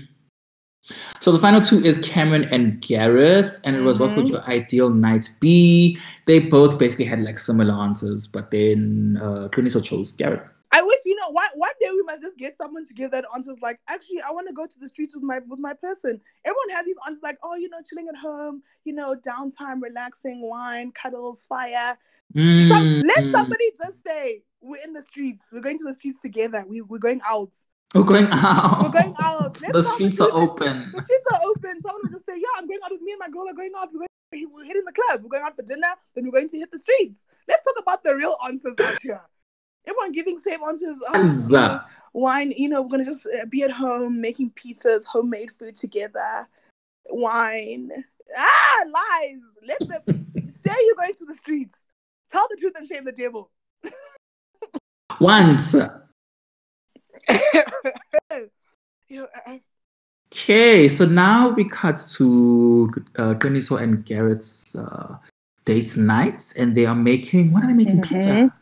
So 1.20 1.32
the 1.32 1.38
final 1.38 1.60
two 1.60 1.76
is 1.84 1.98
Cameron 1.98 2.44
and 2.50 2.80
Gareth, 2.80 3.60
and 3.64 3.76
it 3.76 3.82
was 3.82 3.98
what 3.98 4.16
would 4.16 4.26
Mhm. 4.26 4.30
your 4.30 4.42
ideal 4.48 4.90
night 4.90 5.28
be? 5.40 5.98
They 6.26 6.38
both 6.38 6.78
basically 6.78 7.04
had 7.04 7.20
like 7.20 7.38
similar 7.38 7.74
answers, 7.74 8.26
but 8.26 8.50
then 8.50 9.18
uh, 9.20 9.48
Qiniso 9.48 9.82
chose 9.84 10.12
Gareth. 10.12 10.42
I 10.70 10.82
wish 10.82 11.00
you 11.06 11.16
know 11.16 11.30
one 11.30 11.48
one 11.54 11.72
day 11.80 11.88
we 11.90 12.02
must 12.02 12.20
just 12.20 12.36
get 12.36 12.54
someone 12.56 12.84
to 12.84 12.92
give 12.92 13.10
that 13.12 13.24
answers 13.34 13.56
like 13.62 13.80
actually 13.88 14.20
I 14.20 14.30
want 14.32 14.48
to 14.48 14.54
go 14.54 14.66
to 14.66 14.78
the 14.78 14.86
streets 14.88 15.14
with 15.14 15.24
my 15.24 15.40
with 15.48 15.58
my 15.58 15.72
person. 15.72 16.20
Everyone 16.44 16.68
has 16.76 16.84
these 16.84 16.96
answers 17.06 17.22
like 17.22 17.38
oh 17.42 17.54
you 17.56 17.68
know 17.70 17.78
chilling 17.88 18.06
at 18.08 18.16
home, 18.16 18.62
you 18.84 18.92
know 18.92 19.14
downtime, 19.16 19.80
relaxing, 19.82 20.46
wine, 20.46 20.92
cuddles, 20.92 21.42
fire. 21.42 21.96
So 22.34 22.38
Mm, 22.38 23.02
let 23.02 23.24
mm. 23.24 23.32
somebody 23.32 23.64
just 23.78 24.06
say 24.06 24.42
we're 24.60 24.82
in 24.84 24.92
the 24.92 25.02
streets. 25.02 25.48
We're 25.52 25.62
going 25.62 25.78
to 25.78 25.84
the 25.84 25.94
streets 25.94 26.20
together. 26.20 26.64
We 26.68 26.82
we're 26.82 26.98
going 26.98 27.22
out. 27.26 27.54
We're 27.94 28.04
going 28.04 28.28
out. 28.30 28.82
We're 28.82 29.02
going 29.02 29.14
out. 29.22 29.54
The 29.54 29.82
streets 29.82 30.20
are 30.20 30.30
open. 30.32 30.90
The 30.94 31.02
streets 31.02 31.26
are 31.32 31.40
open. 31.48 31.80
Someone 31.82 32.02
will 32.02 32.10
just 32.10 32.26
say 32.26 32.34
yeah 32.36 32.48
I'm 32.56 32.66
going 32.66 32.80
out 32.84 32.90
with 32.90 33.02
me 33.02 33.12
and 33.12 33.20
my 33.20 33.28
girl 33.30 33.48
are 33.48 33.54
going 33.54 33.72
out. 33.78 33.88
We're 33.92 34.00
going. 34.00 34.08
We're 34.52 34.64
hitting 34.64 34.84
the 34.84 34.92
club. 34.92 35.22
We're 35.22 35.30
going 35.30 35.42
out 35.42 35.56
for 35.56 35.62
dinner. 35.62 35.88
Then 36.14 36.26
we're 36.26 36.32
going 36.32 36.48
to 36.50 36.58
hit 36.58 36.70
the 36.70 36.78
streets. 36.78 37.24
Let's 37.48 37.64
talk 37.64 37.82
about 37.82 38.04
the 38.04 38.14
real 38.14 38.36
answers 38.46 38.78
out 38.78 39.00
here. 39.00 39.22
Everyone 39.86 40.12
giving 40.12 40.38
same 40.38 40.62
answers. 40.62 41.02
Anza. 41.08 41.82
wine 42.12 42.52
you 42.56 42.68
know 42.68 42.82
we're 42.82 42.88
gonna 42.88 43.06
just 43.06 43.26
uh, 43.26 43.46
be 43.46 43.62
at 43.62 43.70
home 43.70 44.20
making 44.20 44.50
pizzas 44.50 45.06
homemade 45.06 45.50
food 45.58 45.74
together 45.74 46.46
wine 47.10 47.90
ah 48.36 48.84
lies 48.86 49.40
let 49.66 49.78
them 49.88 50.26
say 50.44 50.74
you're 50.86 50.94
going 50.96 51.14
to 51.14 51.24
the 51.24 51.36
streets 51.36 51.84
tell 52.30 52.46
the 52.50 52.56
truth 52.60 52.72
and 52.76 52.86
shame 52.86 53.04
the 53.04 53.12
devil 53.12 53.50
Once. 55.20 55.74
You 59.08 59.20
know, 59.22 59.28
I- 59.46 59.62
Okay, 60.30 60.88
so 60.90 61.06
now 61.06 61.48
we 61.48 61.64
cut 61.64 61.96
to 62.16 62.92
uh, 63.16 63.32
Qiniso 63.34 63.80
and 63.80 64.04
Garrett's 64.04 64.76
uh, 64.76 65.16
date 65.64 65.96
nights, 65.96 66.54
and 66.56 66.76
they 66.76 66.84
are 66.84 66.94
making. 66.94 67.50
What 67.52 67.64
are 67.64 67.66
they 67.66 67.72
making? 67.72 68.02
Pizza. 68.02 68.52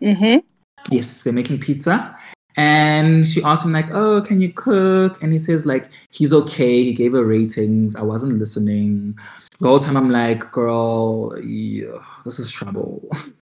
Mm-hmm. 0.00 0.94
Yes, 0.94 1.24
they're 1.24 1.32
making 1.32 1.58
pizza. 1.58 2.16
And 2.56 3.26
she 3.26 3.42
asked 3.42 3.64
him 3.64 3.72
like, 3.72 3.90
"Oh, 3.90 4.20
can 4.22 4.40
you 4.40 4.52
cook?" 4.52 5.20
And 5.22 5.32
he 5.32 5.40
says 5.40 5.66
like, 5.66 5.90
"He's 6.10 6.32
okay." 6.32 6.84
He 6.84 6.92
gave 6.94 7.12
her 7.12 7.24
ratings. 7.24 7.96
I 7.96 8.02
wasn't 8.02 8.38
listening. 8.38 9.18
The 9.58 9.66
whole 9.66 9.80
time 9.80 9.96
I'm 9.96 10.10
like, 10.10 10.52
"Girl, 10.52 11.36
yeah, 11.42 11.98
this 12.24 12.38
is 12.38 12.48
trouble." 12.52 13.08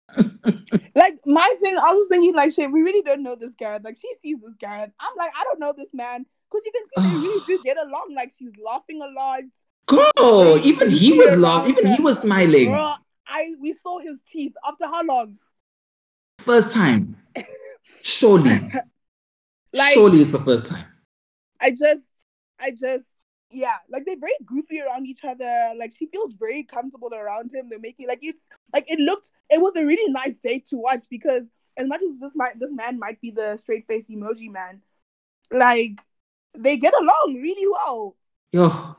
like 0.95 1.15
my 1.25 1.53
thing 1.61 1.77
i 1.77 1.93
was 1.93 2.07
thinking 2.09 2.33
like 2.35 2.53
shit 2.53 2.71
we 2.71 2.81
really 2.81 3.01
don't 3.01 3.23
know 3.23 3.35
this 3.35 3.53
Gareth. 3.55 3.83
like 3.83 3.97
she 3.99 4.11
sees 4.21 4.41
this 4.41 4.55
Gareth. 4.57 4.91
i'm 4.99 5.15
like 5.17 5.31
i 5.39 5.43
don't 5.43 5.59
know 5.59 5.73
this 5.77 5.93
man 5.93 6.25
because 6.49 6.61
you 6.65 6.71
can 6.71 6.83
see 6.87 7.09
they 7.09 7.27
really 7.27 7.43
do 7.47 7.59
get 7.65 7.77
along 7.77 8.13
like 8.15 8.31
she's 8.37 8.53
laughing 8.63 9.01
a 9.01 9.07
lot 9.07 9.41
Girl, 9.87 10.59
even 10.65 10.89
he 10.89 11.13
was 11.13 11.37
laughing. 11.37 11.71
Even 11.71 11.87
he 11.87 12.01
was 12.01 12.19
smiling. 12.19 12.71
Girl, 12.71 12.97
i 13.25 13.51
we 13.61 13.73
saw 13.81 13.99
his 13.99 14.19
teeth 14.29 14.53
after 14.67 14.85
how 14.85 15.01
long 15.03 15.37
First 16.39 16.73
time. 16.73 17.17
Surely. 18.01 18.71
Like- 19.73 19.93
Surely 19.93 20.21
it's 20.21 20.31
the 20.31 20.39
first 20.39 20.71
time. 20.71 20.85
I 21.59 21.71
just, 21.71 22.07
I 22.59 22.71
just, 22.71 23.16
yeah, 23.51 23.75
like 23.89 24.05
they're 24.05 24.19
very 24.19 24.33
goofy 24.45 24.81
around 24.81 25.07
each 25.07 25.23
other. 25.23 25.73
Like 25.77 25.93
she 25.97 26.07
feels 26.07 26.33
very 26.33 26.63
comfortable 26.63 27.13
around 27.13 27.53
him. 27.53 27.69
They're 27.69 27.79
making 27.79 28.07
like 28.07 28.19
it's 28.21 28.49
like 28.73 28.85
it 28.87 28.99
looked. 28.99 29.31
It 29.49 29.61
was 29.61 29.75
a 29.75 29.85
really 29.85 30.11
nice 30.11 30.39
date 30.39 30.65
to 30.67 30.77
watch 30.77 31.03
because 31.09 31.43
as 31.77 31.87
much 31.87 32.01
as 32.01 32.17
this 32.19 32.33
might 32.35 32.59
this 32.59 32.71
man 32.73 32.99
might 32.99 33.21
be 33.21 33.31
the 33.31 33.57
straight 33.57 33.87
face 33.87 34.09
emoji 34.09 34.51
man, 34.51 34.81
like 35.51 36.01
they 36.57 36.77
get 36.77 36.93
along 36.93 37.39
really 37.41 37.67
well. 37.67 38.15
Yo. 38.51 38.95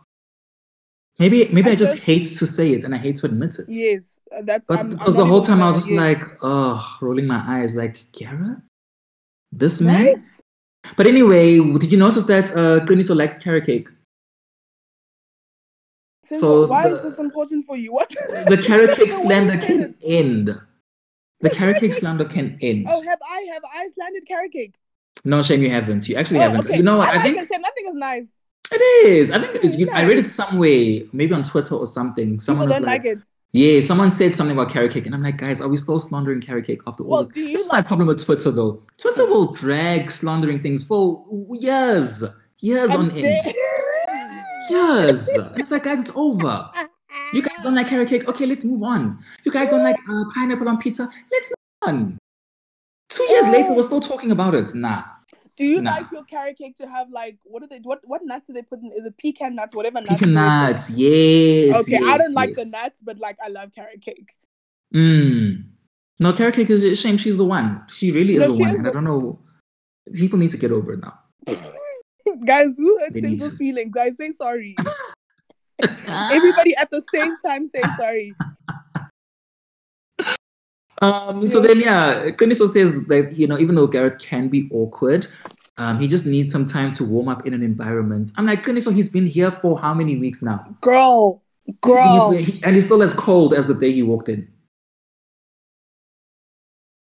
Maybe 1.19 1.49
maybe 1.53 1.71
I, 1.71 1.73
I 1.73 1.77
just, 1.77 1.95
just- 1.97 2.07
hate 2.07 2.25
to 2.39 2.47
say 2.47 2.73
it 2.73 2.85
and 2.85 2.95
I 2.95 2.99
hate 2.99 3.17
to 3.17 3.27
admit 3.27 3.59
it. 3.59 3.67
Yes, 3.69 4.21
uh, 4.35 4.43
that's. 4.43 4.69
But 4.69 4.79
I'm- 4.79 4.87
I'm 4.87 4.91
because 4.91 5.17
the 5.17 5.27
whole 5.27 5.43
time 5.43 5.61
I 5.61 5.67
was 5.67 5.77
just 5.77 5.91
yes. 5.91 5.99
like, 5.99 6.23
oh, 6.43 6.97
rolling 7.01 7.27
my 7.27 7.43
eyes, 7.45 7.75
like, 7.75 7.99
Garrett? 8.13 8.59
This 9.51 9.81
man? 9.81 10.05
right? 10.05 10.25
But 10.97 11.09
anyway, 11.09 11.59
did 11.59 11.91
you 11.91 11.99
notice 11.99 12.23
that 12.25 12.53
uh 12.53 12.85
Qiniso 12.87 13.17
likes 13.17 13.37
carrot 13.37 13.67
cake? 13.67 13.89
Since 16.29 16.41
So 16.41 16.67
why 16.67 16.89
the- 16.89 16.97
is 16.97 17.03
this 17.03 17.19
important 17.19 17.65
for 17.67 17.77
you? 17.77 17.93
What? 17.93 18.09
The 18.53 18.59
carrot 18.63 18.97
cake 18.97 19.13
slander 19.23 19.57
can 19.59 19.95
end. 20.03 20.51
The 21.41 21.51
carrot 21.51 21.79
cake 21.81 21.93
slander 22.01 22.25
can 22.25 22.59
end. 22.61 22.87
Oh, 22.89 23.03
have 23.03 23.19
I 23.29 23.47
have 23.53 23.63
I 23.73 23.89
slandered 23.95 24.27
carrot 24.27 24.53
cake? 24.53 24.75
No, 25.25 25.43
shame 25.43 25.63
you 25.63 25.71
haven't. 25.71 26.09
You 26.09 26.17
actually 26.17 26.39
Oh, 26.39 26.43
haven't. 26.43 26.67
okay. 26.67 26.77
You 26.77 26.83
know 26.83 26.99
what? 26.99 27.09
I, 27.09 27.19
I, 27.21 27.23
think. 27.23 27.37
That 27.37 27.73
is 27.87 27.95
nice. 27.95 28.29
it 28.71 28.81
is. 29.07 29.31
I 29.31 29.41
think 29.41 29.57
it 29.57 29.65
is. 29.65 29.77
You, 29.77 29.89
I 29.91 30.05
read 30.07 30.19
it 30.19 30.23
Nice. 30.23 30.35
some 30.35 30.59
way, 30.59 31.07
maybe 31.13 31.33
on 31.35 31.43
Twitter 31.43 31.75
or 31.75 31.87
something. 31.87 32.31
People 32.33 32.41
Someone 32.43 32.69
was 32.69 32.77
don't 32.77 32.85
like, 32.85 33.05
like 33.05 33.17
it. 33.17 33.19
Yeah, 33.53 33.81
someone 33.81 34.11
said 34.11 34.37
something 34.37 34.55
about 34.57 34.71
carrot 34.71 34.93
cake, 34.93 35.07
and 35.07 35.15
I'm 35.15 35.23
like, 35.23 35.39
guys, 35.39 35.61
are 35.63 35.69
we 35.69 35.77
still 35.79 35.99
slandering 35.99 36.41
carrot 36.43 36.67
cake 36.67 36.83
after 36.87 37.03
all 37.03 37.11
Well, 37.11 37.25
this? 37.25 37.33
This 37.35 37.63
is 37.65 37.73
my 37.73 37.81
problem 37.81 38.07
with 38.07 38.23
Twitter, 38.25 38.51
though. 38.51 38.83
Twitter 38.99 39.25
will 39.25 39.53
drag 39.55 40.11
slandering 40.11 40.61
things 40.61 40.85
for 40.85 41.25
years, 41.53 42.23
years 42.61 42.91
I'm 42.91 43.01
on 43.01 43.11
end, 43.13 43.43
And 44.71 45.61
it's 45.61 45.71
like, 45.71 45.85
guys, 45.85 46.01
it's 46.01 46.13
over. 46.15 46.71
You 47.33 47.43
guys 47.43 47.59
don't 47.63 47.75
like 47.75 47.89
carrot 47.89 48.09
cake? 48.09 48.29
Okay, 48.29 48.47
let's 48.47 48.65
move 48.65 48.83
on. 48.83 49.19
You 49.45 49.53
guys 49.53 49.71
don't 49.71 49.83
like 49.83 49.97
uh, 50.09 50.25
pineapple 50.35 50.69
on 50.69 50.79
pizza? 50.79 51.09
Let's 51.31 51.51
move 51.51 51.95
on. 51.95 52.19
Two 53.11 53.25
years 53.25 53.47
later, 53.49 53.73
we're 53.75 53.83
still 53.83 54.01
talking 54.01 54.31
about 54.31 54.55
it. 54.55 54.75
Nah. 54.75 55.03
Do 55.57 55.65
you 55.65 55.81
Nah. 55.83 55.91
like 55.97 56.11
your 56.13 56.25
carrot 56.25 56.57
cake 56.57 56.77
to 56.77 56.87
have 56.89 57.11
like 57.11 57.37
what 57.43 57.63
are 57.65 57.67
they 57.67 57.81
what 57.83 58.01
what 58.05 58.25
nuts 58.25 58.47
do 58.47 58.53
they 58.53 58.63
put 58.63 58.81
in? 58.81 58.93
Is 58.93 59.07
it 59.07 59.19
pecan 59.19 59.57
nuts? 59.57 59.75
Whatever 59.75 60.01
nuts. 60.01 60.11
Pecan 60.13 60.29
do 60.29 60.35
they 60.35 60.41
put? 60.41 60.47
nuts, 60.47 60.91
yes. 60.91 61.81
Okay, 61.81 61.97
I 62.05 62.17
don't 62.17 62.33
like 62.35 62.53
the 62.55 62.65
nuts, 62.81 63.01
but 63.03 63.19
like 63.19 63.37
I 63.45 63.49
love 63.49 63.75
carrot 63.75 64.01
cake. 64.01 64.29
Mm. 64.95 65.65
No, 66.21 66.33
carrot 66.33 66.55
cake 66.55 66.71
is 66.71 66.85
a 66.85 66.95
shame. 66.95 67.17
She's 67.17 67.37
the 67.37 67.45
one. 67.45 67.83
She 67.91 68.13
really 68.13 68.35
is 68.37 68.41
No, 68.41 68.53
the 68.53 68.59
one. 68.59 68.69
is 68.71 68.75
And 68.77 68.85
the- 68.87 68.91
I 68.91 68.93
don't 68.93 69.05
know. 69.05 69.41
People 70.15 70.39
need 70.39 70.51
to 70.53 70.57
get 70.59 70.71
over 70.71 70.93
it 70.93 71.01
now. 71.01 71.19
Guys, 72.47 72.75
who 72.77 72.99
hurt 73.01 73.15
They 73.15 73.21
need 73.21 73.39
Simple 73.41 73.51
to. 73.51 73.57
feelings? 73.57 73.93
Guys, 73.95 74.17
say 74.17 74.31
sorry. 74.31 74.77
Everybody 76.09 76.75
at 76.77 76.91
the 76.91 77.03
same 77.15 77.37
time 77.45 77.67
say 77.67 77.83
sorry. 77.99 78.35
Um, 81.01 81.47
so 81.47 81.61
then, 81.61 81.79
yeah, 81.79 82.31
Qiniso 82.31 82.69
says 82.69 83.07
that, 83.07 83.33
you 83.35 83.47
know, 83.47 83.57
even 83.59 83.77
though 83.77 83.87
Garrett 83.87 84.19
can 84.19 84.49
be 84.49 84.69
awkward, 84.73 85.29
um, 85.77 86.01
he 86.01 86.09
just 86.09 86.27
needs 86.27 86.51
some 86.51 86.65
time 86.65 86.91
to 86.93 87.05
warm 87.05 87.29
up 87.29 87.47
in 87.47 87.55
an 87.55 87.63
environment. 87.63 88.31
I'm 88.37 88.47
like, 88.47 88.65
Qiniso, 88.65 88.93
he's 88.93 89.09
been 89.09 89.27
here 89.27 89.53
for 89.53 89.79
how 89.79 89.95
many 89.95 90.17
weeks 90.17 90.43
now? 90.43 90.77
Girl. 90.81 91.41
Girl. 91.83 92.33
He- 92.33 92.61
and 92.65 92.75
he's 92.75 92.87
still 92.87 93.01
as 93.03 93.15
cold 93.15 93.55
as 93.55 93.69
the 93.69 93.75
day 93.75 93.93
he 93.93 94.03
walked 94.03 94.29
in. 94.29 94.49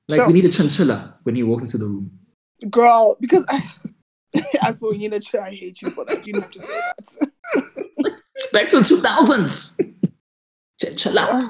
Like, 0.08 0.18
Sure. 0.18 0.26
we 0.28 0.32
need 0.34 0.44
a 0.44 0.50
chinchilla 0.50 1.16
when 1.24 1.34
he 1.34 1.42
walks 1.42 1.62
into 1.64 1.78
the 1.78 1.86
room. 1.86 2.10
girl, 2.68 3.16
because 3.20 3.44
I, 3.48 3.62
as 4.62 4.80
for 4.80 4.94
you 4.94 5.08
know, 5.08 5.18
I 5.40 5.50
hate 5.50 5.82
you 5.82 5.90
for 5.90 6.04
that. 6.04 6.26
You 6.26 6.34
didn't 6.34 6.42
have 6.42 6.50
to 6.52 6.58
say 6.60 6.80
that. 6.80 8.12
Back 8.52 8.68
to 8.68 8.78
the 8.78 8.84
two 8.84 8.98
thousands. 8.98 9.78
Chill 10.96 11.18
out. 11.18 11.44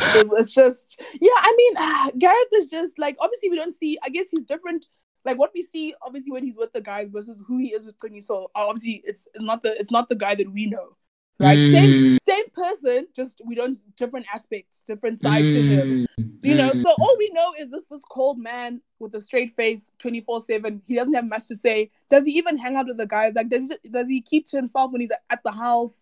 it 0.00 0.26
was 0.28 0.54
just 0.54 0.98
yeah 1.20 1.28
i 1.36 1.54
mean 1.54 1.74
ah, 1.76 2.10
gareth 2.18 2.48
is 2.54 2.70
just 2.70 2.98
like 2.98 3.14
obviously 3.20 3.50
we 3.50 3.56
don't 3.56 3.78
see 3.78 3.98
i 4.02 4.08
guess 4.08 4.28
he's 4.30 4.42
different 4.42 4.86
like 5.24 5.38
what 5.38 5.50
we 5.54 5.62
see 5.62 5.94
obviously 6.02 6.32
when 6.32 6.44
he's 6.44 6.56
with 6.56 6.72
the 6.72 6.80
guys 6.80 7.08
versus 7.10 7.42
who 7.46 7.58
he 7.58 7.72
is 7.72 7.84
with 7.84 7.98
Quinny. 7.98 8.20
So 8.20 8.50
obviously 8.54 9.02
it's, 9.04 9.28
it's 9.34 9.44
not 9.44 9.62
the 9.62 9.78
it's 9.78 9.90
not 9.90 10.08
the 10.08 10.16
guy 10.16 10.34
that 10.34 10.50
we 10.50 10.66
know. 10.66 10.96
Right? 11.40 11.58
Mm. 11.58 11.72
Same 11.72 12.18
same 12.18 12.44
person, 12.54 13.06
just 13.16 13.40
we 13.46 13.54
don't 13.54 13.76
different 13.96 14.26
aspects, 14.32 14.82
different 14.82 15.18
side 15.18 15.42
to 15.42 15.62
him. 15.62 16.06
Mm. 16.20 16.30
You 16.42 16.54
know, 16.54 16.70
Mm. 16.70 16.82
so 16.82 16.90
all 16.90 17.16
we 17.18 17.30
know 17.32 17.52
is 17.58 17.70
this 17.70 17.88
this 17.88 18.02
cold 18.10 18.38
man 18.38 18.80
with 18.98 19.14
a 19.14 19.20
straight 19.20 19.50
face, 19.50 19.90
24-7. 19.98 20.82
He 20.86 20.94
doesn't 20.96 21.14
have 21.14 21.26
much 21.26 21.48
to 21.48 21.56
say. 21.56 21.90
Does 22.10 22.24
he 22.26 22.32
even 22.32 22.58
hang 22.58 22.76
out 22.76 22.86
with 22.86 22.98
the 22.98 23.06
guys? 23.06 23.34
Like 23.34 23.48
does 23.48 23.64
he, 23.82 23.88
does 23.90 24.08
he 24.08 24.20
keep 24.20 24.46
to 24.48 24.56
himself 24.56 24.92
when 24.92 25.00
he's 25.00 25.12
at 25.30 25.42
the 25.42 25.50
house? 25.52 25.96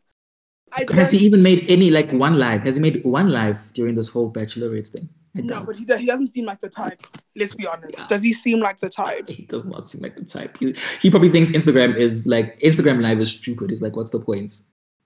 I 0.73 0.85
Has 0.93 1.13
he 1.13 1.19
even 1.25 1.43
made 1.43 1.65
any 1.69 1.91
like 1.91 2.11
one 2.13 2.39
live? 2.39 2.63
Has 2.65 2.77
he 2.77 2.83
made 2.83 3.03
one 3.05 3.31
live 3.31 3.73
during 3.73 3.95
this 3.95 4.09
whole 4.09 4.31
bachelorette 4.33 4.89
thing? 4.89 5.09
I 5.37 5.41
no, 5.43 5.55
doubt. 5.55 5.67
but 5.67 5.77
he, 5.77 5.85
he 5.99 6.07
doesn't 6.07 6.33
seem 6.35 6.47
like 6.47 6.61
the 6.61 6.69
type. 6.69 7.01
Let's 7.37 7.55
be 7.55 7.67
honest. 7.67 7.99
Yeah. 8.01 8.07
Does 8.09 8.23
he 8.23 8.33
seem 8.33 8.59
like 8.61 8.81
the 8.81 8.89
type? 8.91 9.29
He 9.29 9.45
does 9.45 9.65
not 9.65 9.87
seem 9.87 10.03
like 10.03 10.17
the 10.17 10.25
type. 10.25 10.57
He, 10.59 10.75
he 11.01 11.11
probably 11.11 11.31
thinks 11.31 11.53
Instagram 11.53 11.97
is 11.97 12.27
like 12.27 12.59
Instagram 12.61 13.01
live 13.01 13.21
is 13.21 13.31
stupid. 13.31 13.71
He's 13.71 13.81
like, 13.83 13.95
what's 13.97 14.11
the 14.11 14.21
point? 14.21 14.51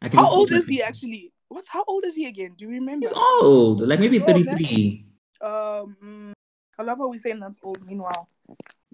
I 0.02 0.08
can 0.08 0.18
How 0.18 0.28
old 0.28 0.50
is 0.50 0.66
he 0.66 0.82
actually? 0.82 1.32
What's 1.48 1.68
how 1.68 1.84
old 1.86 2.04
is 2.04 2.16
he 2.16 2.26
again? 2.26 2.54
Do 2.56 2.64
you 2.64 2.70
remember? 2.72 3.06
He's 3.06 3.12
old, 3.16 3.82
like 3.82 4.00
maybe 4.00 4.18
He's 4.18 4.28
old, 4.28 4.36
eh? 4.36 4.44
33. 4.44 5.06
Um, 5.40 5.96
mm, 6.02 6.32
I 6.78 6.82
love 6.82 6.98
how 6.98 7.08
we 7.08 7.18
saying 7.18 7.38
that's 7.40 7.60
old. 7.62 7.86
Meanwhile, 7.86 8.28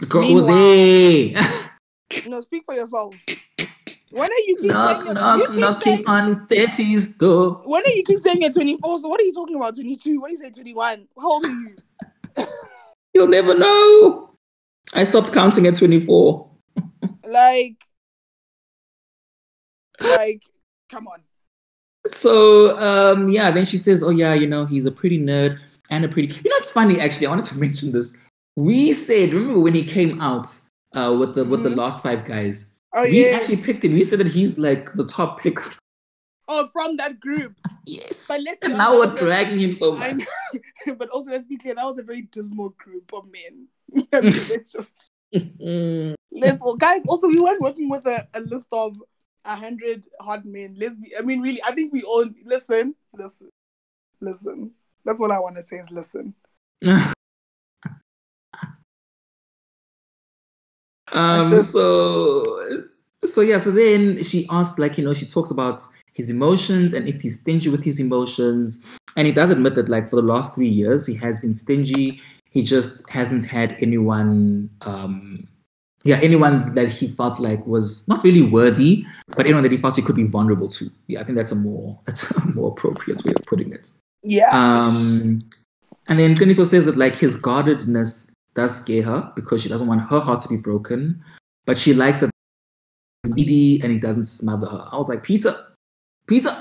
Go 0.09 0.21
Meanwhile- 0.21 1.57
no, 2.27 2.41
speak 2.41 2.65
for 2.65 2.75
yourself. 2.75 3.15
When 4.11 4.31
are 4.31 4.45
you 4.47 4.57
keep 4.57 4.71
saying 4.71 4.75
knock, 4.75 5.05
you're, 5.05 5.15
knock, 5.15 5.39
you 5.39 5.47
keep 5.49 5.83
saying, 5.83 6.03
knocking 6.03 6.07
on 6.07 6.47
30's 6.47 7.19
door. 7.19 7.63
when 7.67 7.83
are 7.85 7.91
you 7.91 8.03
keep 8.07 8.19
saying 8.21 8.41
you're 8.41 8.53
24? 8.53 9.01
So 9.01 9.09
what 9.09 9.21
are 9.21 9.25
you 9.25 9.35
talking 9.35 9.57
about? 9.57 9.75
22? 9.75 10.19
What 10.21 10.29
do 10.29 10.33
you 10.33 10.39
say 10.39 10.51
21? 10.51 11.07
How 11.19 11.29
old 11.31 11.45
are 11.45 11.49
you? 11.49 11.77
You'll 13.15 13.27
never 13.29 13.55
know. 13.55 14.31
I 14.95 15.05
stopped 15.05 15.33
counting 15.33 15.67
at 15.67 15.77
24. 15.77 16.49
Like, 17.27 17.77
like, 20.01 20.43
come 20.89 21.07
on. 21.09 21.20
So 22.07 22.78
um 22.78 23.28
yeah, 23.28 23.51
then 23.51 23.64
she 23.64 23.76
says, 23.76 24.03
Oh 24.03 24.11
yeah, 24.11 24.34
you 24.34 24.47
know, 24.47 24.64
he's 24.66 24.86
a 24.86 24.91
pretty 24.91 25.18
nerd 25.18 25.59
and 25.91 26.05
a 26.05 26.09
pretty 26.09 26.28
you 26.28 26.51
know 26.51 26.57
it's 26.57 26.70
funny 26.70 27.01
actually, 27.01 27.26
I 27.26 27.30
wanted 27.30 27.45
to 27.47 27.59
mention 27.66 27.93
this. 27.93 28.20
We 28.57 28.93
said, 28.93 29.32
remember 29.32 29.61
when 29.61 29.74
he 29.74 29.84
came 29.84 30.20
out 30.20 30.47
uh 30.95 31.14
with 31.18 31.34
the 31.34 31.45
with 31.45 31.62
the 31.62 31.68
Mhm. 31.70 31.76
last 31.76 32.03
five 32.03 32.24
guys? 32.24 32.78
Oh 32.95 33.03
we 33.03 33.24
yeah. 33.30 33.36
actually 33.36 33.59
picked 33.59 33.84
him. 33.84 33.93
We 33.93 34.05
said 34.05 34.20
that 34.20 34.28
he's 34.28 34.59
like 34.59 34.93
the 34.95 35.05
top 35.05 35.41
pick. 35.41 35.59
oh, 36.49 36.68
from 36.72 36.97
that 36.97 37.20
group. 37.20 37.55
Yes. 37.89 38.26
But 38.28 38.43
let's 38.43 38.61
And 38.62 38.74
now 38.76 38.99
we're 38.99 39.14
dragging 39.14 39.59
him 39.59 39.72
so 39.72 39.97
much. 39.97 40.20
but 40.99 41.09
also, 41.09 41.30
let's 41.30 41.47
be 41.47 41.57
clear. 41.57 41.74
That 41.74 41.86
was 41.86 41.99
a 41.99 42.03
very 42.03 42.20
dismal 42.20 42.68
group 42.76 43.14
of 43.14 43.24
men. 43.32 43.68
I 44.12 44.20
mean, 44.20 44.34
let's 44.51 44.70
just 44.72 45.11
let's 46.30 46.62
guys. 46.78 47.03
Also, 47.09 47.28
we 47.28 47.41
weren't 47.41 47.62
working 47.62 47.89
with 47.89 48.07
a, 48.07 48.28
a 48.34 48.41
list 48.41 48.68
of 48.72 48.95
a 49.49 49.57
hundred 49.57 50.07
hot 50.20 50.44
men. 50.44 50.76
Be. 50.78 51.16
I 51.18 51.22
mean, 51.22 51.40
really, 51.40 51.62
I 51.64 51.72
think 51.72 51.92
we 51.92 52.03
all 52.03 52.26
listen, 52.44 52.94
listen, 53.14 53.51
listen. 54.20 54.72
That's 55.05 55.18
what 55.18 55.32
I 55.32 55.40
want 55.40 55.57
to 55.57 55.62
say 55.62 55.76
is 55.76 55.90
listen. 55.90 56.34
um 61.12 61.51
just- 61.51 61.72
so 61.72 62.44
so 63.24 63.40
yeah 63.40 63.59
so 63.59 63.70
then 63.70 64.22
she 64.22 64.46
asks 64.51 64.78
like 64.78 64.96
you 64.99 65.05
know 65.05 65.12
she 65.12 65.26
talks 65.26 65.51
about 65.51 65.80
his 66.12 66.30
emotions 66.30 66.92
and 66.92 67.09
if 67.09 67.20
he's 67.20 67.40
stingy 67.40 67.70
with 67.70 67.82
his 67.82 67.99
emotions 67.99 68.84
and 69.16 69.26
he 69.26 69.32
does 69.32 69.51
admit 69.51 69.74
that 69.74 69.88
like 69.88 70.09
for 70.09 70.16
the 70.16 70.22
last 70.22 70.55
three 70.55 70.68
years 70.68 71.07
he 71.07 71.14
has 71.14 71.40
been 71.40 71.55
stingy 71.55 72.20
he 72.51 72.62
just 72.62 73.09
hasn't 73.11 73.44
had 73.44 73.76
anyone 73.80 74.70
um 74.82 75.49
yeah 76.05 76.16
anyone 76.22 76.72
that 76.74 76.90
he 76.90 77.09
felt 77.09 77.40
like 77.40 77.66
was 77.66 78.07
not 78.09 78.22
really 78.24 78.42
worthy 78.42 79.05
but 79.36 79.46
anyone 79.46 79.62
that 79.62 79.72
he 79.72 79.78
felt 79.78 79.96
he 79.96 80.03
could 80.03 80.16
be 80.16 80.24
vulnerable 80.24 80.68
to 80.68 80.90
yeah 81.09 81.20
i 81.20 81.24
think 81.24 81.36
that's 81.36 81.53
a 81.53 81.57
more 81.57 81.99
that's 82.07 82.30
a 82.30 82.46
more 82.55 82.70
appropriate 82.70 83.22
way 83.24 83.32
of 83.36 83.44
putting 83.46 83.72
it 83.72 83.88
Yeah. 84.22 84.51
um, 84.53 85.40
and 86.09 86.18
then 86.18 86.34
Qiniso 86.34 86.64
says 86.64 86.84
that 86.86 86.96
like 86.96 87.16
his 87.16 87.36
guardedness 87.36 88.32
does 88.55 88.80
scare 88.80 89.03
her 89.03 89.32
because 89.36 89.62
she 89.62 89.68
doesn't 89.68 89.86
want 89.86 90.01
her 90.03 90.20
heart 90.20 90.40
to 90.40 90.49
be 90.49 90.57
broken, 90.57 91.22
but 91.66 91.76
she 91.76 91.92
likes 91.94 92.20
that 92.20 92.30
needy 93.26 93.78
and 93.82 93.92
he 93.92 93.99
doesn't 93.99 94.24
smother 94.24 94.66
her. 94.68 94.88
I 94.90 94.96
was 94.96 95.07
like, 95.09 95.22
Peter, 95.22 95.55
Peter, 96.26 96.57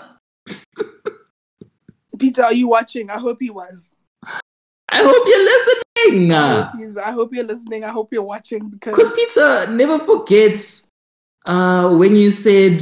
Peter, 2.19 2.43
are 2.43 2.53
you 2.53 2.67
watching? 2.67 3.09
I 3.09 3.17
hope 3.19 3.37
he 3.39 3.49
was. 3.49 3.95
I 4.89 5.03
hope 5.03 5.27
you're 5.27 5.43
listening. 5.43 6.31
I 6.31 6.61
hope, 6.61 7.05
I 7.05 7.11
hope 7.11 7.29
you're 7.33 7.43
listening. 7.43 7.83
I 7.83 7.89
hope 7.89 8.13
you're 8.13 8.23
watching 8.23 8.69
because 8.69 8.95
Because 8.95 9.11
Peter 9.13 9.71
never 9.71 9.99
forgets 9.99 10.87
uh, 11.45 11.95
when 11.95 12.15
you 12.15 12.29
said 12.29 12.81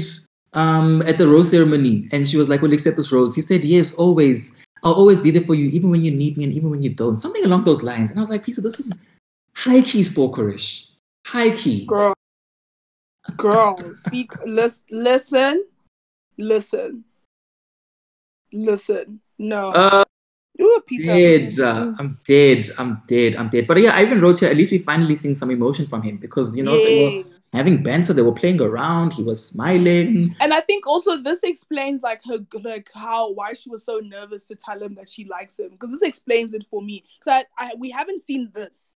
um, 0.54 1.02
at 1.04 1.18
the 1.18 1.28
rose 1.28 1.52
ceremony, 1.52 2.08
and 2.12 2.28
she 2.28 2.38
was 2.38 2.48
like, 2.50 2.62
"Will 2.62 2.74
accept 2.74 2.98
this 2.98 3.12
rose?" 3.12 3.36
He 3.36 3.42
said, 3.42 3.64
"Yes, 3.64 3.96
always. 3.96 4.62
I'll 4.84 4.94
always 4.94 5.20
be 5.22 5.32
there 5.32 5.42
for 5.42 5.56
you, 5.56 5.70
even 5.70 5.90
when 5.90 6.04
you 6.04 6.12
need 6.12 6.38
me 6.38 6.44
and 6.44 6.54
even 6.54 6.70
when 6.70 6.82
you 6.82 6.92
don't." 6.92 7.18
Something 7.18 7.44
along 7.46 7.64
those 7.64 7.82
lines. 7.84 8.12
And 8.12 8.20
I 8.20 8.22
was 8.22 8.30
like, 8.30 8.44
Peter, 8.44 8.62
this 8.62 8.80
is 8.80 9.06
high 9.56 9.82
key 9.82 10.02
stalkerish, 10.02 10.92
high 11.26 11.52
key. 11.52 11.86
girl, 11.86 12.14
girl, 13.38 13.78
speak. 13.96 14.32
Lis- 14.46 14.86
listen, 14.92 15.66
listen, 16.38 17.04
listen. 18.54 19.22
No, 19.38 19.72
Uh, 19.74 20.04
you 20.58 20.76
a 20.76 20.82
Peter. 20.82 21.12
dead. 21.14 21.60
Uh, 21.60 21.86
Mm. 21.86 21.96
I'm 22.00 22.18
dead. 22.26 22.72
I'm 22.78 23.02
dead. 23.08 23.36
I'm 23.36 23.50
dead. 23.50 23.68
But 23.68 23.80
yeah, 23.82 23.96
I 23.96 24.04
even 24.04 24.22
wrote 24.22 24.40
here. 24.40 24.50
At 24.50 24.58
least 24.58 24.72
we 24.72 24.80
finally 24.80 25.16
seeing 25.16 25.36
some 25.36 25.52
emotion 25.52 25.88
from 25.88 26.02
him 26.02 26.18
because 26.18 26.56
you 26.56 26.64
know 26.64 26.78
they 26.78 27.04
were 27.04 27.24
having 27.54 27.84
banter. 27.84 28.14
They 28.14 28.22
were 28.22 28.34
playing 28.34 28.62
around. 28.62 29.14
He 29.14 29.24
was 29.24 29.46
smiling. 29.46 30.36
And 30.40 30.54
I 30.54 30.60
think 30.62 30.88
also 30.88 31.18
this 31.18 31.44
explains 31.44 32.02
like 32.04 32.22
her 32.26 32.40
like 32.64 32.90
how 32.94 33.32
why 33.34 33.54
she 33.54 33.70
was 33.70 33.84
so 33.86 34.00
nervous 34.00 34.48
to 34.48 34.56
tell 34.56 34.82
him 34.82 34.96
that 34.96 35.10
she 35.10 35.26
likes 35.26 35.60
him 35.60 35.70
because 35.72 35.92
this 35.92 36.02
explains 36.02 36.54
it 36.54 36.66
for 36.70 36.82
me. 36.82 37.04
Because 37.20 37.46
I, 37.60 37.68
I 37.68 37.72
we 37.78 37.90
haven't 37.92 38.22
seen 38.24 38.52
this. 38.54 38.96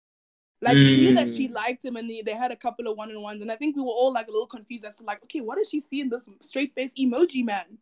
Like 0.62 0.76
we 0.76 0.96
knew 0.96 1.14
that 1.14 1.32
she 1.32 1.48
Mm. 1.50 1.54
liked 1.54 1.86
him 1.86 1.96
and 1.98 2.10
they, 2.10 2.24
they 2.24 2.34
had 2.34 2.52
a 2.52 2.56
couple 2.56 2.88
of 2.88 2.98
one 2.98 3.12
on 3.12 3.22
ones 3.22 3.42
and 3.44 3.52
I 3.52 3.56
think 3.56 3.76
we 3.76 3.84
were 3.84 3.90
all 3.90 4.12
like 4.12 4.28
a 4.28 4.32
little 4.32 4.48
confused 4.48 4.86
as 4.86 4.96
to 4.98 5.04
like 5.04 5.22
okay 5.24 5.40
what 5.42 5.58
does 5.60 5.70
she 5.70 5.80
see 5.80 6.02
in 6.02 6.10
this 6.10 6.28
straight 6.42 6.74
face 6.74 6.94
emoji 7.00 7.46
man? 7.46 7.78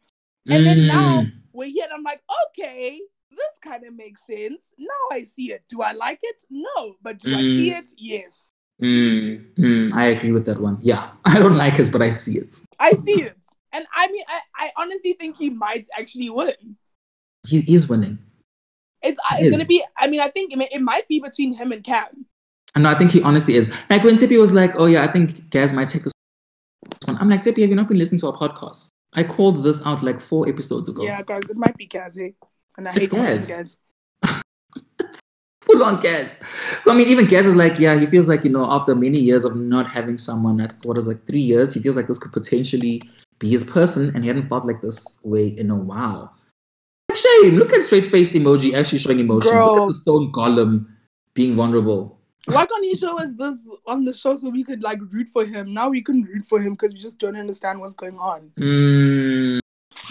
And 0.50 0.66
then 0.66 0.86
now 0.86 1.22
Mm. 1.22 1.32
we're 1.54 1.70
here 1.70 1.86
and 1.86 1.94
I'm 1.94 2.04
like 2.04 2.22
okay 2.50 3.00
this 3.36 3.60
kind 3.62 3.84
of 3.86 3.94
makes 3.96 4.26
sense. 4.26 4.74
Now 4.78 4.88
I 5.12 5.22
see 5.24 5.52
it. 5.52 5.64
Do 5.70 5.82
I 5.82 5.92
like 5.94 6.20
it? 6.24 6.44
No, 6.50 6.96
but 7.02 7.20
do 7.20 7.34
I 7.36 7.42
see 7.42 7.70
Mm. 7.72 7.80
it? 7.80 7.86
Yes, 7.98 8.50
Mm, 8.82 9.54
mm, 9.56 9.94
I 9.94 10.08
agree 10.08 10.34
with 10.34 10.46
that 10.48 10.60
one. 10.60 10.78
Yeah, 10.82 11.12
I 11.26 11.40
don't 11.40 11.56
like 11.56 11.80
it, 11.80 11.92
but 11.92 12.02
I 12.02 12.10
see 12.10 12.38
it. 12.38 12.54
I 12.80 12.92
see 12.92 13.22
it. 13.22 13.38
And 13.72 13.86
I 13.94 14.08
mean 14.12 14.24
I, 14.28 14.40
I 14.58 14.72
honestly 14.78 15.14
think 15.20 15.38
he 15.38 15.50
might 15.50 15.88
actually 15.98 16.30
win. 16.30 16.76
He 17.48 17.60
is 17.74 17.88
winning. 17.88 18.18
It's, 19.02 19.18
uh, 19.20 19.36
It 19.40 19.42
it's 19.44 19.52
gonna 19.52 19.62
is. 19.64 19.68
be. 19.68 19.84
I 19.98 20.08
mean, 20.08 20.20
I 20.20 20.28
think 20.30 20.52
it, 20.52 20.58
may, 20.58 20.68
it 20.72 20.82
might 20.82 21.08
be 21.08 21.20
between 21.20 21.54
him 21.54 21.72
and 21.72 21.84
Cam. 21.84 22.26
And 22.74 22.84
no, 22.84 22.90
I 22.90 22.98
think 22.98 23.12
he 23.12 23.22
honestly 23.22 23.56
is. 23.56 23.74
Like 23.90 24.04
when 24.04 24.18
Tippy 24.18 24.38
was 24.38 24.52
like, 24.52 24.72
"Oh 24.76 24.88
yeah, 24.88 25.04
I 25.04 25.12
think 25.12 25.50
Gaz 25.52 25.72
might 25.72 25.88
take 25.88 26.04
this 26.04 26.12
one." 27.06 27.18
I'm 27.18 27.30
like, 27.30 27.42
Tippy, 27.44 27.62
have 27.62 27.70
you 27.70 27.76
not 27.78 27.88
been 27.88 27.98
listening 27.98 28.20
to 28.22 28.28
our 28.32 28.38
podcast? 28.38 28.88
I 29.14 29.24
called 29.24 29.64
this 29.64 29.86
out 29.86 30.04
like 30.04 30.20
four 30.20 30.50
episodes 30.50 30.90
ago. 30.90 31.04
Yeah, 31.04 31.22
guys, 31.22 31.44
it 31.50 31.56
might 31.56 31.78
be 31.78 31.86
Gaz. 31.86 32.18
eh? 32.18 32.32
And 32.78 32.88
I 32.88 32.92
It's 32.92 33.00
hate 33.00 33.10
calling 33.10 33.26
him 33.26 33.38
Gaz. 33.38 33.78
Gaz. 34.24 34.42
full 35.62 35.84
on 35.84 36.00
Gaz. 36.00 36.44
I 36.88 36.94
mean, 36.94 37.08
even 37.08 37.26
Gaz 37.26 37.48
is 37.48 37.56
like, 37.56 37.80
yeah, 37.80 38.00
he 38.00 38.06
feels 38.06 38.28
like, 38.28 38.44
you 38.44 38.52
know, 38.52 38.70
after 38.70 38.96
many 38.96 39.20
years 39.20 39.46
of 39.46 39.56
not 39.56 39.88
having 39.88 40.18
someone, 40.18 40.62
at 40.62 40.74
what 40.86 40.98
is 40.98 41.08
like 41.08 41.26
three 41.26 41.42
years, 41.42 41.74
he 41.74 41.80
feels 41.80 41.96
like 41.96 42.08
this 42.08 42.20
could 42.20 42.34
potentially 42.34 43.02
be 43.40 43.50
his 43.50 43.64
person, 43.64 44.12
and 44.16 44.24
he 44.24 44.28
hadn't 44.28 44.48
felt 44.48 44.66
like 44.66 44.82
this 44.82 45.20
way 45.24 45.48
in 45.48 45.70
a 45.70 45.76
while. 45.76 46.34
Shame. 47.14 47.56
Look 47.56 47.74
at 47.74 47.84
straight 47.84 48.12
faced 48.12 48.32
emoji 48.32 48.74
actually 48.74 49.00
showing 49.00 49.20
emotion. 49.20 49.52
Look 49.52 49.82
at 49.82 49.88
the 49.88 49.94
stone 49.94 50.32
golem 50.32 50.88
being 51.34 51.56
vulnerable. 51.56 52.20
Why 52.48 52.66
can't 52.66 52.84
he 52.84 52.94
show 52.96 53.20
us 53.20 53.34
this 53.34 53.58
on 53.88 54.06
the 54.06 54.14
show 54.14 54.36
so 54.36 54.50
we 54.50 54.64
could 54.64 54.84
like 54.84 55.00
root 55.12 55.28
for 55.30 55.46
him? 55.46 55.74
Now 55.74 55.90
we 55.90 56.02
couldn't 56.02 56.26
root 56.26 56.46
for 56.46 56.62
him 56.62 56.74
because 56.74 56.94
we 56.94 57.00
just 57.00 57.20
don't 57.20 57.36
understand 57.36 57.80
what's 57.80 57.94
going 57.94 58.20
on. 58.20 58.52
Mm, 58.60 59.60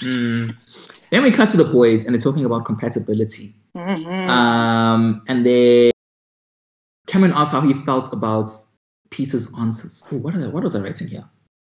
mm. 0.07 0.57
Then 1.11 1.23
we 1.23 1.31
cut 1.31 1.49
to 1.51 1.57
the 1.57 1.65
boys, 1.65 2.07
and 2.07 2.15
they're 2.15 2.21
talking 2.21 2.45
about 2.45 2.65
compatibility. 2.65 3.55
Mhm. 3.77 4.29
Um, 4.29 5.23
and 5.29 5.45
then 5.47 5.93
Cameron 7.07 7.33
asked 7.35 7.53
how 7.53 7.61
he 7.61 7.75
felt 7.85 8.13
about 8.13 8.51
Peter's 9.11 9.53
answers. 9.59 10.07
Oh, 10.11 10.17
what, 10.19 10.35
are, 10.35 10.51
what 10.51 10.63
was 10.63 10.75
I 10.75 10.81
writing 10.81 11.09
here? 11.09 11.25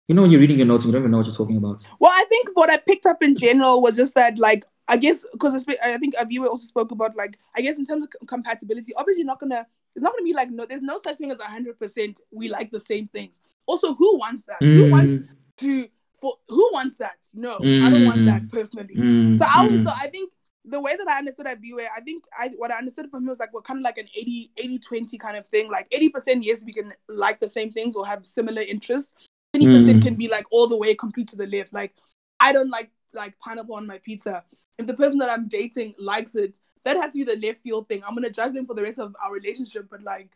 You 0.08 0.14
know, 0.14 0.22
when 0.22 0.30
you're 0.30 0.40
reading 0.40 0.58
your 0.58 0.66
notes, 0.66 0.84
and 0.84 0.88
you 0.88 0.92
don't 0.92 1.02
even 1.02 1.10
know 1.10 1.18
what 1.18 1.26
you're 1.26 1.36
talking 1.36 1.56
about. 1.56 1.86
well, 2.00 2.12
I 2.12 2.24
think 2.28 2.48
what 2.54 2.70
I 2.70 2.78
picked 2.78 3.06
up 3.06 3.22
in 3.22 3.36
general 3.36 3.82
was 3.82 3.96
just 3.96 4.14
that 4.14 4.38
like 4.38 4.64
I 4.88 4.96
guess 4.96 5.24
because 5.32 5.66
I 5.82 5.98
think 5.98 6.14
Aviwe 6.14 6.46
also 6.46 6.64
spoke 6.64 6.92
about 6.92 7.16
like 7.16 7.38
I 7.56 7.60
guess 7.60 7.76
in 7.76 7.84
terms 7.84 8.04
of 8.04 8.10
c- 8.12 8.26
compatibility, 8.26 8.94
obviously 8.96 9.24
not 9.24 9.40
gonna 9.40 9.66
it's 9.96 10.02
not 10.02 10.12
gonna 10.12 10.22
be 10.24 10.32
like 10.32 10.50
no, 10.50 10.64
there's 10.64 10.82
no 10.82 11.00
such 11.02 11.16
thing 11.18 11.32
as 11.32 11.40
hundred 11.40 11.78
percent 11.78 12.20
we 12.30 12.48
like 12.48 12.70
the 12.70 12.78
same 12.80 13.08
things. 13.08 13.40
Also, 13.66 13.94
who 13.94 14.16
wants 14.18 14.44
that? 14.44 14.58
Who 14.60 14.88
wants 14.90 15.14
Mm, 15.14 15.28
to 15.58 15.88
for 16.20 16.34
who 16.48 16.70
wants 16.72 16.96
that? 16.96 17.26
No, 17.34 17.54
I 17.56 17.90
don't 17.90 18.04
want 18.06 18.24
that 18.26 18.48
personally. 18.50 18.94
mm, 18.94 19.38
So 19.38 19.46
I 19.48 19.66
was 19.66 19.72
mm. 19.80 19.84
so 19.84 19.92
I 19.94 20.08
think 20.08 20.32
the 20.64 20.80
way 20.80 20.96
that 20.96 21.08
I 21.08 21.18
understood 21.18 21.46
that 21.46 21.60
viewer, 21.60 21.82
I 21.96 22.00
think 22.00 22.24
I 22.38 22.50
what 22.56 22.72
I 22.72 22.78
understood 22.78 23.10
from 23.10 23.22
him 23.22 23.28
was 23.28 23.38
like 23.38 23.52
we're 23.52 23.62
kind 23.62 23.78
of 23.78 23.84
like 23.84 23.98
an 23.98 24.08
80 24.16 24.50
80 24.56 24.78
20 24.78 25.18
kind 25.18 25.36
of 25.36 25.46
thing. 25.48 25.70
Like 25.70 25.88
80% 25.90 26.38
yes 26.44 26.64
we 26.64 26.72
can 26.72 26.92
like 27.08 27.40
the 27.40 27.48
same 27.48 27.70
things 27.70 27.94
or 27.96 28.06
have 28.06 28.24
similar 28.24 28.62
interests. 28.62 29.14
20% 29.54 29.96
Mm. 30.00 30.02
can 30.02 30.14
be 30.16 30.28
like 30.28 30.44
all 30.50 30.66
the 30.66 30.76
way 30.76 30.94
complete 30.94 31.28
to 31.28 31.36
the 31.36 31.46
left. 31.46 31.72
Like 31.72 31.94
I 32.40 32.52
don't 32.52 32.70
like 32.70 32.90
like 33.14 33.38
pineapple 33.38 33.76
on 33.76 33.86
my 33.86 33.98
pizza. 33.98 34.44
If 34.78 34.86
the 34.86 34.94
person 34.94 35.18
that 35.20 35.30
I'm 35.30 35.48
dating 35.48 35.94
likes 35.98 36.34
it, 36.34 36.58
that 36.84 36.96
has 36.96 37.12
to 37.12 37.18
be 37.18 37.24
the 37.24 37.40
left 37.46 37.60
field 37.60 37.88
thing. 37.88 38.02
I'm 38.06 38.14
gonna 38.14 38.30
judge 38.30 38.52
them 38.52 38.66
for 38.66 38.74
the 38.74 38.82
rest 38.82 38.98
of 38.98 39.14
our 39.24 39.32
relationship, 39.32 39.88
but 39.90 40.02
like 40.02 40.30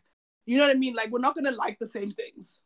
you 0.45 0.57
know 0.57 0.65
what 0.65 0.75
I 0.75 0.79
mean? 0.79 0.95
Like 0.95 1.11
we're 1.11 1.19
not 1.19 1.35
gonna 1.35 1.51
like 1.51 1.77
the 1.79 1.87
same 1.87 2.11
things. 2.11 2.61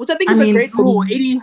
Which 0.00 0.08
I 0.08 0.14
think 0.14 0.30
I 0.30 0.32
is 0.32 0.38
mean, 0.38 0.56
a 0.56 0.58
great 0.58 0.74
rule. 0.74 1.02
me- 1.02 1.14
80 1.14 1.40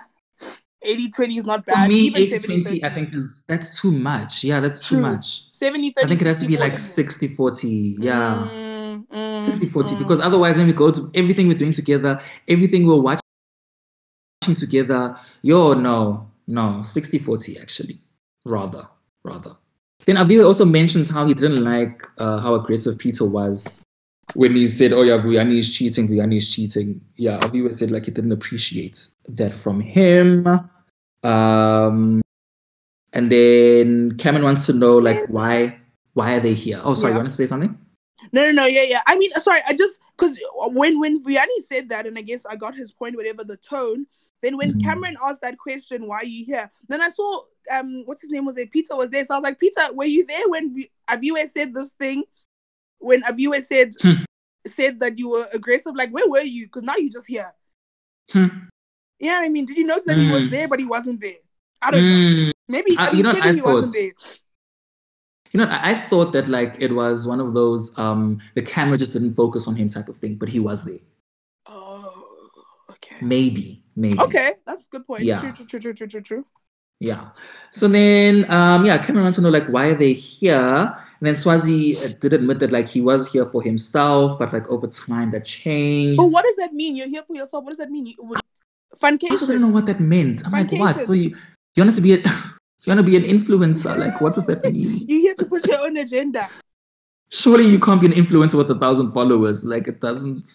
80 0.82 1.10
20 1.12 1.38
is 1.38 1.46
not 1.46 1.64
bad. 1.64 1.84
For 1.84 1.90
me, 1.90 2.00
Even 2.00 2.22
80 2.24 2.32
70 2.32 2.62
20, 2.64 2.84
I 2.84 2.90
think 2.90 3.14
is 3.14 3.44
that's 3.48 3.80
too 3.80 3.92
much. 3.92 4.44
Yeah, 4.44 4.60
that's 4.60 4.90
too 4.90 5.00
much. 5.00 5.54
70 5.54 5.92
30. 5.92 6.04
I 6.04 6.10
think 6.10 6.22
it 6.22 6.26
has 6.28 6.42
to 6.42 6.48
be 6.48 6.58
like 6.58 6.74
60, 6.74 7.28
60 7.28 7.36
40. 7.36 7.98
Yeah. 8.00 8.50
Mm, 8.52 9.08
mm, 9.10 9.44
60 9.44 9.68
40 9.68 9.94
mm. 9.94 10.00
because 10.00 10.20
otherwise 10.20 10.58
when 10.58 10.66
we 10.66 10.74
go 10.74 10.90
to 10.90 11.12
everything 11.14 11.48
we're 11.48 11.54
doing 11.54 11.72
together 11.72 12.20
everything 12.48 12.88
we're 12.88 13.00
watching 13.00 13.22
together 14.56 15.16
yo 15.44 15.74
no 15.76 16.32
no 16.48 16.82
60 16.82 17.20
40 17.20 17.60
actually 17.60 18.02
rather 18.44 18.88
rather 19.24 19.52
then 20.08 20.16
Aviwe 20.16 20.44
also 20.44 20.66
mentions 20.66 21.12
how 21.12 21.28
he 21.28 21.36
didn't 21.36 21.64
like 21.64 22.02
uh, 22.18 22.40
how 22.40 22.56
aggressive 22.56 22.98
Peter 22.98 23.26
was 23.30 23.84
when 24.34 24.56
he 24.56 24.68
said 24.68 24.94
oh 24.94 25.04
yeah 25.04 25.18
Vuyani 25.18 25.58
is 25.58 25.74
cheating 25.74 26.08
Vuyani 26.08 26.38
is 26.38 26.54
cheating 26.54 27.02
yeah 27.16 27.38
Aviwe 27.38 27.72
said 27.72 27.92
like 27.92 28.06
he 28.06 28.12
didn't 28.12 28.32
appreciate 28.32 29.08
that 29.30 29.52
from 29.52 29.80
him 29.80 30.46
um 31.24 32.22
and 33.14 33.32
then 33.32 34.18
Cameron 34.18 34.44
wants 34.44 34.66
to 34.68 34.74
know 34.74 34.98
like 34.98 35.26
why 35.28 35.80
why 36.14 36.34
are 36.34 36.40
they 36.40 36.54
here 36.54 36.80
oh 36.84 36.94
sorry 36.94 37.12
Yeah. 37.12 37.18
you 37.18 37.20
want 37.24 37.30
to 37.32 37.36
say 37.36 37.46
something 37.46 37.78
No, 38.34 38.46
no, 38.48 38.52
no, 38.52 38.66
yeah, 38.66 38.82
yeah. 38.84 39.02
I 39.06 39.16
mean, 39.16 39.32
sorry, 39.40 39.62
I 39.68 39.74
just 39.74 40.00
because 40.18 40.42
when 40.74 41.00
when 41.00 41.24
Vuyani 41.24 41.60
said 41.62 41.88
that, 41.90 42.08
and 42.08 42.18
I 42.18 42.22
guess 42.24 42.48
I 42.48 42.56
got 42.56 42.74
his 42.76 42.92
point, 42.92 43.16
whatever 43.16 43.44
the 43.44 43.58
tone. 43.58 44.08
Then 44.42 44.58
when 44.58 44.74
Mhm. 44.74 44.82
Cameron 44.84 45.16
asked 45.24 45.42
that 45.44 45.58
question, 45.60 46.08
"Why 46.08 46.18
are 46.18 46.26
you 46.26 46.44
here?" 46.44 46.70
Then 46.90 47.00
I 47.02 47.10
saw 47.10 47.42
um, 47.72 48.04
what's 48.06 48.22
his 48.22 48.32
name 48.32 48.46
was 48.46 48.56
there? 48.56 48.66
Peter 48.66 48.96
was 48.96 49.10
there, 49.12 49.24
so 49.24 49.36
I 49.36 49.38
was 49.38 49.44
like, 49.44 49.60
"Peter, 49.60 49.82
were 49.94 50.06
you 50.06 50.26
there 50.26 50.50
when 50.50 50.84
Aviwe 51.08 51.50
said 51.52 51.74
this 51.76 51.92
thing? 51.94 52.24
When 53.00 53.22
Aviwe 53.24 53.62
said 53.64 53.94
Hmm. 54.02 54.24
said 54.66 55.00
that 55.00 55.18
you 55.18 55.30
were 55.30 55.48
aggressive? 55.54 55.96
Like, 55.96 56.12
where 56.12 56.28
were 56.28 56.42
you? 56.42 56.66
Because 56.66 56.84
now 56.84 56.96
you're 56.98 57.12
just 57.12 57.28
here. 57.28 57.54
Hmm. 58.32 58.48
Yeah, 59.20 59.40
I 59.42 59.50
mean, 59.50 59.66
did 59.66 59.78
you 59.78 59.86
notice 59.86 60.06
that 60.06 60.18
he 60.18 60.30
was 60.30 60.42
Mm. 60.44 60.52
there, 60.52 60.68
but 60.68 60.80
he 60.80 60.86
wasn't 60.86 61.22
there? 61.22 61.38
I 61.82 61.92
don't 61.92 62.02
know. 62.04 62.16
Mm. 62.16 62.52
Maybe 62.68 62.98
Uh, 62.98 63.10
I 63.10 63.12
you 63.14 63.24
know 63.24 63.32
I 63.32 63.40
clearly 63.40 63.56
he 63.56 63.62
wasn't 63.62 63.88
thought? 63.88 63.94
there. 63.94 64.12
You 65.54 65.58
know, 65.60 65.68
I, 65.72 65.96
thought 66.10 66.34
that 66.34 66.48
like 66.50 66.76
it 66.80 66.94
was 66.94 67.26
one 67.26 67.40
of 67.40 67.54
those 67.54 67.98
um 67.98 68.40
the 68.54 68.62
camera 68.62 68.98
just 68.98 69.14
didn't 69.14 69.34
focus 69.34 69.68
on 69.68 69.76
him 69.76 69.88
type 69.88 70.10
of 70.10 70.18
thing, 70.18 70.36
but 70.36 70.50
he 70.50 70.60
was 70.60 70.84
there. 70.86 71.00
Oh, 71.66 72.50
okay. 72.92 73.16
Maybe, 73.22 73.84
maybe. 73.96 74.20
Okay, 74.20 74.54
that's 74.66 74.86
a 74.88 74.90
good 74.90 75.08
point. 75.08 75.24
Yeah. 75.24 75.40
True, 75.40 75.54
true, 75.54 75.66
true, 75.66 75.80
true, 75.80 75.94
true, 75.94 76.08
true, 76.08 76.22
true. 76.22 76.46
Yeah. 77.00 77.30
So 77.72 77.88
then, 77.88 78.50
um, 78.52 78.86
yeah, 78.86 78.98
Cameron 78.98 79.24
wants 79.24 79.38
to 79.38 79.42
know 79.44 79.50
like 79.50 79.68
why 79.68 79.88
are 79.88 79.96
they 79.96 80.14
here? 80.14 80.96
And 81.20 81.28
then 81.28 81.36
Swazi 81.36 81.98
uh, 81.98 82.10
did 82.20 82.34
admit 82.34 82.60
that 82.60 82.72
like 82.72 82.88
he 82.88 83.02
was 83.02 83.32
here 83.32 83.46
for 83.48 83.62
himself, 83.62 84.38
but 84.38 84.54
like 84.54 84.70
over 84.70 84.88
time 84.88 85.32
that 85.32 85.46
changed. 85.46 86.18
But 86.18 86.28
what 86.28 86.44
does 86.44 86.56
that 86.58 86.74
mean? 86.74 86.96
You're 86.96 87.10
here 87.10 87.24
for 87.24 87.36
yourself. 87.36 87.64
What 87.64 87.72
does 87.72 87.80
that 87.80 87.90
mean? 87.90 88.06
You, 88.06 88.16
would, 88.20 88.40
I 89.02 89.18
also 89.32 89.48
didn't 89.48 89.62
know 89.62 89.68
what 89.68 89.86
that 89.88 90.00
meant. 90.00 90.46
I'm 90.46 90.52
like, 90.52 90.72
what? 90.74 91.00
So 91.00 91.14
you 91.14 91.36
you 91.76 91.84
want 91.84 91.96
to 91.96 92.02
be 92.02 92.14
a 92.14 92.18
you 92.18 92.24
want 92.88 93.00
to 93.00 93.04
be 93.04 93.16
an 93.16 93.24
influencer? 93.24 93.98
Like, 93.98 94.22
what 94.22 94.36
does 94.36 94.46
that 94.46 94.64
mean? 94.72 95.06
You're 95.08 95.22
here 95.22 95.36
to 95.36 95.46
push 95.46 95.64
your 95.66 95.86
own 95.86 95.98
agenda. 95.98 96.50
Surely 97.30 97.68
you 97.68 97.80
can't 97.80 98.00
be 98.00 98.08
an 98.08 98.14
influencer 98.14 98.56
with 98.56 98.72
a 98.72 98.80
thousand 98.80 99.12
followers. 99.12 99.66
Like, 99.66 99.88
it 99.88 100.00
doesn't. 100.00 100.46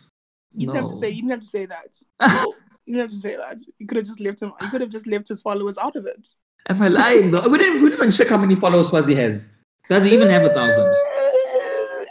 You 0.53 0.67
didn't 0.67 0.77
have 0.77 0.91
to 0.91 0.97
say. 0.97 1.11
You 1.11 1.23
didn't 1.23 1.31
have 1.31 1.41
to 1.41 1.47
say 1.47 1.67
that. 1.67 2.03
you 2.87 2.95
didn't 2.95 3.01
have 3.01 3.11
to 3.11 3.17
say 3.17 3.37
that. 3.37 3.61
You 3.79 3.87
could 3.87 3.97
have 3.97 4.07
just 4.07 4.21
left 4.21 4.43
him. 4.43 4.53
You 4.61 4.69
could 4.69 4.81
have 4.81 4.91
just 4.91 5.07
left 5.07 5.29
his 5.29 5.43
followers 5.43 5.77
out 5.79 5.97
of 5.97 6.07
it. 6.07 6.29
Am 6.69 6.81
I 6.81 6.89
lying 6.89 7.31
though? 7.33 7.49
We 7.49 7.59
didn't, 7.59 7.83
we 7.83 7.91
didn't 7.91 7.95
even 7.95 8.13
check 8.13 8.29
how 8.29 8.39
many 8.39 8.55
followers 8.55 8.89
Swazi 8.89 9.15
has. 9.17 9.57
Does 9.89 10.05
he 10.05 10.14
even 10.14 10.30
have 10.30 10.45
a 10.45 10.51
thousand? 10.51 10.95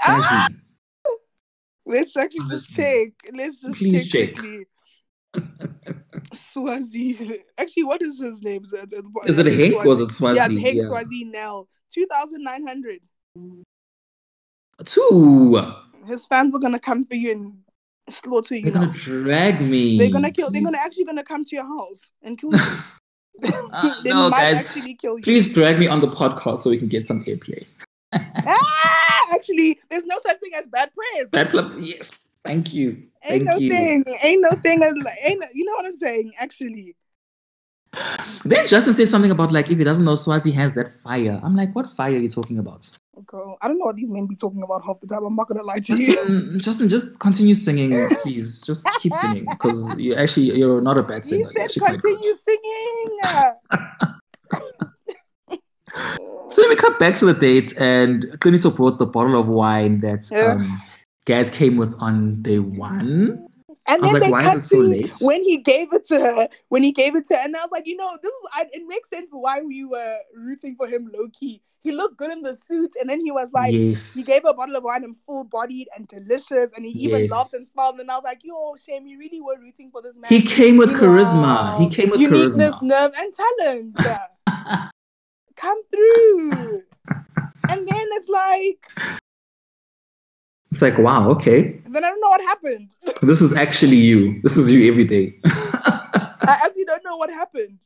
Ah, 0.04 0.48
let's 1.86 2.18
actually 2.18 2.48
just 2.50 2.72
check. 2.72 3.10
Let's 3.34 3.58
just 3.58 3.78
Please 3.78 4.10
check. 4.12 4.34
check. 4.36 4.66
Swazi. 6.34 7.40
Actually, 7.58 7.84
what 7.84 8.02
is 8.02 8.20
his 8.20 8.42
name? 8.42 8.64
Is 8.64 8.74
it, 8.74 8.92
Is 9.26 9.38
it 9.38 9.46
Hank 9.46 9.86
or 9.86 9.92
is 9.94 10.02
it 10.02 10.10
Swazi? 10.10 10.38
Yeah, 10.38 10.48
it's 10.50 10.60
Hank 10.60 10.76
Yeah. 10.78 10.88
Swazi 10.88 11.24
Nell. 11.26 11.70
Two 11.94 12.08
thousand 12.08 12.42
nine 12.44 12.66
hundred. 12.66 13.00
Two. 14.86 15.62
His 16.08 16.26
fans 16.26 16.56
are 16.56 16.60
gonna 16.60 16.80
come 16.80 17.06
for 17.06 17.16
you 17.16 17.32
and 17.32 17.60
slaughter 18.10 18.56
you. 18.56 18.64
They're 18.64 18.74
gonna 18.74 18.94
drag 18.94 19.62
me. 19.62 20.00
They're 20.00 20.10
gonna 20.10 20.32
kill. 20.32 20.50
They're 20.50 20.64
gonna 20.64 20.80
actually 20.80 21.06
gonna 21.06 21.24
come 21.24 21.46
to 21.46 21.56
your 21.56 21.66
house 21.66 22.12
and 22.24 22.40
kill 22.40 22.52
you. 22.56 22.60
They 24.04 24.10
no, 24.10 24.30
guys. 24.30 24.64
actually 24.66 24.96
kill 24.96 25.18
you. 25.18 25.24
Please 25.24 25.48
drag 25.54 25.80
me 25.80 25.88
on 25.88 26.02
the 26.02 26.08
podcast 26.08 26.60
so 26.60 26.70
we 26.70 26.78
can 26.78 26.88
get 26.88 27.08
some 27.08 27.24
airplay. 27.24 27.66
Ah, 28.14 29.36
actually, 29.36 29.80
there's 29.90 30.04
no 30.04 30.18
such 30.26 30.38
thing 30.38 30.52
as 30.56 30.66
bad 30.68 30.92
press. 30.94 31.30
Bad 31.30 31.50
club. 31.52 31.74
Yes. 31.78 32.36
Thank 32.44 32.74
you. 32.74 33.04
ain't 33.24 33.46
Thank 33.46 33.46
no 33.46 33.56
you. 33.58 33.70
thing. 33.70 34.04
Ain't 34.24 34.42
no 34.42 34.50
thing. 34.62 34.84
As, 34.84 34.94
like, 34.96 35.18
ain't 35.24 35.40
no, 35.40 35.46
you 35.54 35.64
know 35.64 35.74
what 35.74 35.86
I'm 35.86 35.94
saying? 35.94 36.34
Actually, 36.40 36.96
Then 38.46 38.66
Justin 38.68 38.94
says 38.94 39.10
something 39.10 39.32
about 39.32 39.52
like 39.52 39.70
if 39.70 39.78
he 39.78 39.84
doesn't 39.84 40.04
know 40.04 40.16
Swazi 40.16 40.52
has 40.52 40.74
that 40.74 40.94
fire. 41.04 41.40
I'm 41.44 41.56
like, 41.56 41.76
what 41.76 41.90
fire 41.90 42.16
are 42.16 42.18
you 42.20 42.30
talking 42.30 42.58
about? 42.58 42.90
Girl, 43.32 43.58
I 43.62 43.70
don't 43.70 43.80
know 43.80 43.86
what 43.86 43.96
these 43.96 44.10
men 44.10 44.28
be 44.28 44.36
talking 44.36 44.62
about 44.62 44.84
half 44.86 45.00
the 45.00 45.08
time. 45.08 45.24
I'm 45.24 45.36
not 45.38 45.48
gonna 45.48 45.64
lie 45.64 45.80
to 45.80 45.96
you. 45.96 46.14
Justin, 46.14 46.60
Justin, 46.60 46.90
just 46.90 47.18
continue 47.18 47.54
singing, 47.54 48.10
please. 48.22 48.62
Just 48.62 48.86
keep 49.00 49.14
singing 49.16 49.46
because 49.50 49.98
you 49.98 50.16
actually 50.16 50.58
you're 50.58 50.82
not 50.82 50.98
a 50.98 51.04
bad 51.04 51.26
singer. 51.26 51.46
You 51.46 51.52
said 51.56 51.64
actually 51.64 51.80
quite 51.80 52.02
good. 52.02 52.20
continue 52.20 52.36
singing. 52.44 53.20
So 56.52 56.62
then 56.62 56.70
we 56.70 56.76
cut 56.76 57.00
back 57.00 57.16
to 57.18 57.26
the 57.26 57.34
date, 57.34 57.74
and 57.78 58.24
Qiniso 58.40 58.76
brought 58.76 59.00
the 59.00 59.06
bottle 59.06 59.40
of 59.40 59.48
wine 59.48 60.02
that 60.02 60.30
um, 60.34 60.82
guys 61.26 61.50
came 61.50 61.78
with 61.78 61.94
on 62.00 62.42
day 62.42 62.60
one. 62.60 63.48
And 63.88 64.04
then 64.04 64.14
like, 64.14 64.24
they 64.24 64.30
cut 64.30 64.62
so 64.62 64.82
to 64.82 64.88
late? 64.88 65.16
when 65.22 65.44
he 65.44 65.58
gave 65.58 65.92
it 65.92 66.06
to 66.06 66.20
her. 66.20 66.48
When 66.70 66.84
he 66.84 66.92
gave 66.92 67.16
it 67.16 67.26
to 67.26 67.36
her, 67.36 67.42
and 67.44 67.56
I 67.56 67.62
was 67.62 67.72
like, 67.72 67.88
you 67.88 67.96
know, 67.98 68.12
this 68.22 68.32
is. 68.32 68.48
I, 68.54 68.66
it 68.72 68.84
makes 68.88 69.10
sense 69.10 69.32
why 69.32 69.62
we 69.62 69.86
were 69.86 70.18
rooting 70.36 70.76
for 70.76 70.88
him 70.88 71.10
low 71.14 71.28
key. 71.30 71.62
He 71.82 71.92
looked 71.92 72.18
good 72.18 72.32
in 72.32 72.44
the 72.44 72.56
suit, 72.56 72.92
and 73.00 73.10
then 73.10 73.22
he 73.22 73.32
was 73.32 73.52
like, 73.54 73.74
yes. 73.74 74.14
he 74.14 74.24
gave 74.24 74.44
a 74.48 74.54
bottle 74.54 74.76
of 74.76 74.84
wine 74.84 75.04
and 75.04 75.16
full 75.26 75.46
bodied 75.46 75.88
and 75.96 76.08
delicious, 76.08 76.72
and 76.76 76.86
he 76.86 76.92
even 76.92 77.22
Yes. 77.22 77.32
laughed 77.32 77.54
and 77.56 77.68
smiled. 77.68 78.00
And 78.00 78.10
I 78.12 78.16
was 78.16 78.24
like, 78.24 78.42
yo, 78.44 78.76
shame, 78.86 79.08
you 79.08 79.18
really 79.18 79.42
were 79.42 79.58
rooting 79.60 79.90
for 79.92 80.02
this 80.02 80.18
man. 80.18 80.30
he 80.30 80.44
came 80.44 80.78
with 80.78 80.92
charisma. 80.92 81.42
Wow. 81.42 81.78
He 81.80 81.90
came 81.90 82.12
with 82.12 82.22
uniqueness, 82.22 82.76
charisma. 82.76 82.82
nerve, 82.84 83.12
and 83.18 83.34
talent. 83.34 83.98
Come 85.56 85.82
through. 85.92 86.82
and 87.70 87.88
then 87.88 88.08
it's 88.14 88.30
like, 88.30 89.21
It's 90.72 90.82
like, 90.82 90.98
wow, 90.98 91.30
okay. 91.32 91.82
then 91.86 92.04
I 92.04 92.10
don't 92.10 92.22
know 92.22 92.30
what 92.30 92.42
happened. 92.42 92.96
This 93.22 93.42
is 93.42 93.54
actually 93.56 93.98
you. 93.98 94.42
This 94.42 94.58
is 94.58 94.72
you 94.72 94.90
every 94.90 95.04
day. 95.04 95.38
I 95.46 96.60
actually 96.66 96.86
don't 96.86 97.04
know 97.04 97.18
what 97.18 97.30
happened. 97.30 97.80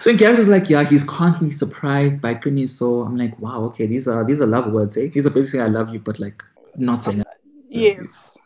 so 0.00 0.16
Gary 0.16 0.36
was 0.36 0.48
like, 0.48 0.70
yeah, 0.70 0.84
he's 0.84 1.04
constantly 1.04 1.50
surprised 1.50 2.22
by 2.22 2.34
Qiniso. 2.34 3.06
I'm 3.06 3.18
like, 3.18 3.38
wow, 3.38 3.60
okay, 3.64 3.86
these 3.86 4.08
are 4.08 4.24
these 4.24 4.40
are 4.40 4.46
love 4.46 4.72
words, 4.72 4.96
eh? 4.96 5.08
These 5.12 5.26
are 5.26 5.30
basically 5.30 5.60
I 5.60 5.66
love 5.66 5.92
you, 5.92 6.00
but 6.00 6.18
like 6.18 6.42
not 6.76 7.02
saying 7.02 7.20
it. 7.20 7.26
Yes. 7.68 8.38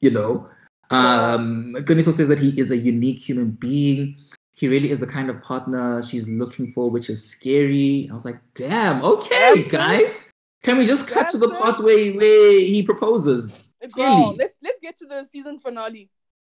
you 0.00 0.10
know. 0.10 0.48
Um, 0.90 1.74
Qiniso 1.80 2.12
says 2.12 2.28
that 2.28 2.38
he 2.38 2.58
is 2.58 2.70
a 2.70 2.76
unique 2.76 3.20
human 3.20 3.52
being. 3.52 4.16
He 4.54 4.68
really 4.68 4.90
is 4.90 5.00
the 5.00 5.06
kind 5.06 5.30
of 5.30 5.42
partner 5.42 6.02
she's 6.02 6.28
looking 6.28 6.72
for, 6.72 6.90
which 6.90 7.08
is 7.08 7.24
scary. 7.24 8.08
I 8.10 8.14
was 8.14 8.24
like, 8.24 8.40
damn, 8.54 9.02
okay, 9.02 9.62
guys. 9.70 10.33
Can 10.64 10.78
we 10.78 10.86
just 10.86 11.08
cut 11.08 11.28
to 11.28 11.38
the 11.38 11.48
That's 11.48 11.60
part 11.60 11.78
where, 11.80 12.12
where 12.14 12.52
he 12.58 12.82
proposes? 12.82 13.62
Girl, 13.80 13.90
Clearly. 13.92 14.36
let's 14.38 14.56
let's 14.62 14.80
get 14.80 14.96
to 14.96 15.06
the 15.06 15.26
season 15.30 15.58
finale. 15.58 16.10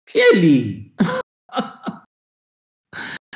Clearly. 0.07 0.93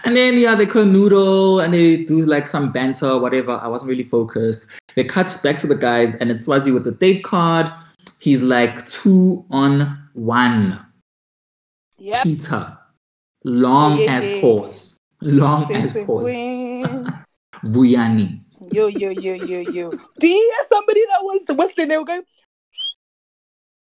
and 0.04 0.16
then 0.16 0.36
yeah, 0.36 0.56
they 0.56 0.66
canoodle 0.66 1.64
and 1.64 1.72
they 1.72 1.98
do 2.04 2.20
like 2.22 2.48
some 2.48 2.72
banter, 2.72 3.18
whatever. 3.18 3.52
I 3.52 3.68
wasn't 3.68 3.90
really 3.90 4.02
focused. 4.02 4.68
They 4.96 5.04
cut 5.04 5.38
back 5.44 5.56
to 5.58 5.68
the 5.68 5.76
guys, 5.76 6.16
and 6.16 6.30
it's 6.30 6.44
Swazi 6.44 6.72
with 6.72 6.82
the 6.84 6.90
date 6.92 7.22
card. 7.22 7.70
He's 8.18 8.42
like 8.42 8.84
two 8.86 9.44
on 9.50 9.96
one. 10.14 10.84
Yep. 11.98 12.22
Peter. 12.24 12.78
Long 13.44 13.98
Yeah, 13.98 14.16
as 14.16 14.26
yeah. 14.26 14.40
pause. 14.40 14.98
Long 15.22 15.64
Twin, 15.64 15.76
as 15.82 15.92
twin, 15.92 16.06
pause. 16.06 17.12
Vuyani. 17.64 18.43
Yo, 18.72 18.86
yo, 18.86 19.10
yo, 19.10 19.34
yo, 19.34 19.60
yo. 19.60 19.90
Do 20.18 20.26
you 20.26 20.34
hear 20.34 20.66
somebody 20.68 21.00
that 21.06 21.22
was 21.22 21.44
whistling? 21.50 21.88
They 21.88 21.98
were 21.98 22.04
going, 22.04 22.22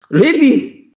Really? 0.09 0.91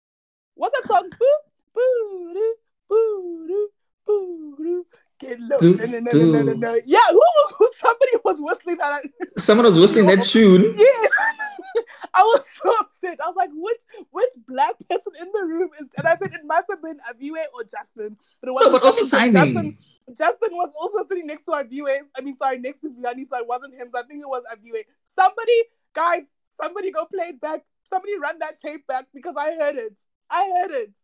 what's 0.56 0.80
that 0.82 0.88
song? 0.88 1.10
Boo, 1.10 1.26
boo, 1.74 2.46
boo, 2.90 3.70
boo, 4.06 4.56
doo. 4.58 4.86
Get 5.20 5.40
low. 5.42 5.58
Do, 5.60 5.76
No, 5.76 5.86
no, 5.86 6.00
no, 6.00 6.12
no, 6.14 6.32
no, 6.32 6.42
no, 6.44 6.54
no. 6.54 6.80
Yeah, 6.86 7.00
who, 7.10 7.22
who 7.58 7.70
somebody 7.76 8.12
was 8.24 8.38
whistling 8.40 8.78
that. 8.78 9.04
Someone 9.38 9.66
was 9.66 9.78
whistling 9.78 10.06
that 10.08 10.24
tune. 10.24 10.74
Yeah. 10.76 11.84
I 12.14 12.22
was 12.22 12.50
so 12.50 12.70
upset. 12.80 13.20
I 13.24 13.28
was 13.28 13.36
like, 13.36 13.50
which 13.54 14.06
which 14.12 14.30
black 14.48 14.76
person 14.90 15.14
in 15.20 15.28
the 15.34 15.46
room 15.46 15.70
is 15.80 15.88
and 15.98 16.08
I 16.08 16.16
said 16.16 16.34
it 16.34 16.42
must 16.46 16.66
have 16.70 16.82
been 16.82 16.98
Aviwe 17.10 17.44
or 17.54 17.64
Justin. 17.64 18.18
But 18.42 18.50
it 18.50 18.52
wasn't 18.54 18.72
but 18.72 18.84
also 18.84 19.02
Justin, 19.02 19.34
timing. 19.34 19.78
Justin 20.18 20.50
was 20.54 20.72
also 20.80 21.08
sitting 21.08 21.28
next 21.28 21.46
to 21.46 21.52
Aviwe. 21.52 21.90
I 22.18 22.22
mean, 22.22 22.36
sorry, 22.36 22.60
next 22.60 22.80
to 22.82 22.90
Vuyani, 22.90 23.26
so 23.28 23.38
it 23.38 23.48
wasn't 23.48 23.76
him. 23.76 23.90
So 23.92 24.00
I 24.00 24.04
think 24.04 24.22
it 24.22 24.30
was 24.30 24.44
Aviwe. 24.54 24.82
Somebody, 25.06 25.64
guys, 25.94 26.24
somebody 26.62 26.92
go 26.92 27.06
play 27.06 27.26
it 27.26 27.42
back. 27.42 27.64
Somebody 27.84 28.18
run 28.20 28.38
that 28.40 28.60
tape 28.60 28.86
back 28.88 29.06
because 29.14 29.36
I 29.38 29.56
heard 29.56 29.76
it. 29.76 30.00
I 30.30 30.52
heard 30.62 30.72
it. 30.72 30.96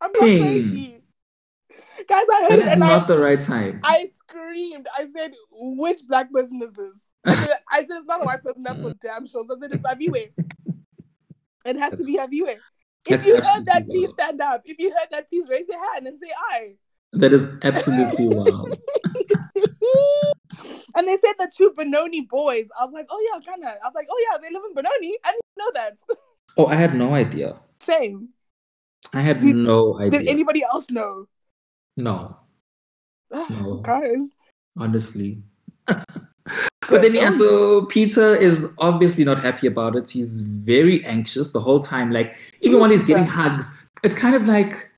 I'm 0.00 0.12
not 0.12 0.24
Dang. 0.24 0.40
crazy. 0.40 1.04
Guys, 2.08 2.24
I 2.32 2.40
That 2.40 2.50
heard 2.50 2.58
it 2.60 2.66
is 2.66 2.72
and 2.72 2.84
I, 2.84 2.88
not 2.88 3.06
the 3.06 3.18
right 3.18 3.38
time. 3.38 3.80
I 3.84 4.06
screamed. 4.06 4.86
I 4.96 5.06
said, 5.16 5.32
which 5.52 5.98
black 6.08 6.32
person 6.32 6.60
is 6.62 6.72
this? 6.74 7.10
I 7.24 7.34
said, 7.34 7.56
I 7.70 7.82
said 7.82 7.98
it's 7.98 8.06
not 8.06 8.22
a 8.22 8.24
white 8.24 8.42
person, 8.42 8.62
that's 8.62 8.80
for 8.80 8.92
damn 9.02 9.26
sure. 9.26 9.44
So 9.46 9.56
I 9.56 9.60
said, 9.60 9.72
it's 9.72 9.84
Aviwe. 9.84 10.30
It 11.66 11.76
has 11.76 11.98
to 11.98 12.04
be 12.04 12.16
Aviwe. 12.16 12.56
If 13.06 13.26
you 13.26 13.34
heard 13.36 13.66
that, 13.66 13.86
please 13.86 14.10
stand 14.10 14.40
up. 14.40 14.62
If 14.64 14.78
you 14.78 14.90
heard 14.90 15.08
that, 15.10 15.28
please 15.30 15.48
raise 15.48 15.68
your 15.68 15.92
hand 15.92 16.06
and 16.06 16.18
say 16.18 16.28
I. 16.52 16.74
That 17.12 17.32
is 17.32 17.58
absolutely 17.62 18.28
wild. 18.28 18.68
and 20.96 21.08
they 21.08 21.16
said 21.16 21.32
the 21.38 21.50
two 21.54 21.72
Benoni 21.76 22.22
boys. 22.22 22.68
I 22.80 22.84
was 22.84 22.92
like, 22.92 23.06
oh 23.10 23.30
yeah, 23.32 23.40
kind 23.44 23.62
of. 23.64 23.68
I 23.68 23.88
was 23.88 23.94
like, 23.94 24.06
oh 24.10 24.26
yeah, 24.30 24.38
they 24.40 24.52
live 24.54 24.62
in 24.68 24.74
Benoni. 24.74 25.18
I 25.24 25.32
didn't 25.32 25.58
know 25.58 25.70
that. 25.74 25.96
Oh, 26.56 26.66
I 26.66 26.74
had 26.74 26.94
no 26.94 27.14
idea. 27.14 27.56
Same. 27.80 28.28
I 29.12 29.20
had 29.20 29.40
Did- 29.40 29.56
no 29.56 29.98
idea. 29.98 30.20
Did 30.20 30.28
anybody 30.28 30.62
else 30.62 30.90
know? 30.90 31.26
no, 31.96 32.36
No. 33.50 33.80
Guys. 33.82 34.32
honestly. 34.76 35.42
but 35.86 36.04
then 36.88 37.14
yeah, 37.14 37.30
so 37.30 37.86
Peter 37.86 38.34
is 38.34 38.72
obviously 38.78 39.24
not 39.24 39.42
happy 39.42 39.66
about 39.66 39.96
it. 39.96 40.08
He's 40.08 40.42
very 40.42 41.04
anxious 41.04 41.52
the 41.52 41.60
whole 41.60 41.80
time. 41.80 42.10
Like 42.10 42.36
even 42.60 42.78
while 42.80 42.90
he's 42.90 43.04
getting 43.04 43.26
hugs, 43.26 43.88
it's 44.02 44.14
kind 44.14 44.34
of 44.34 44.46
like 44.46 44.89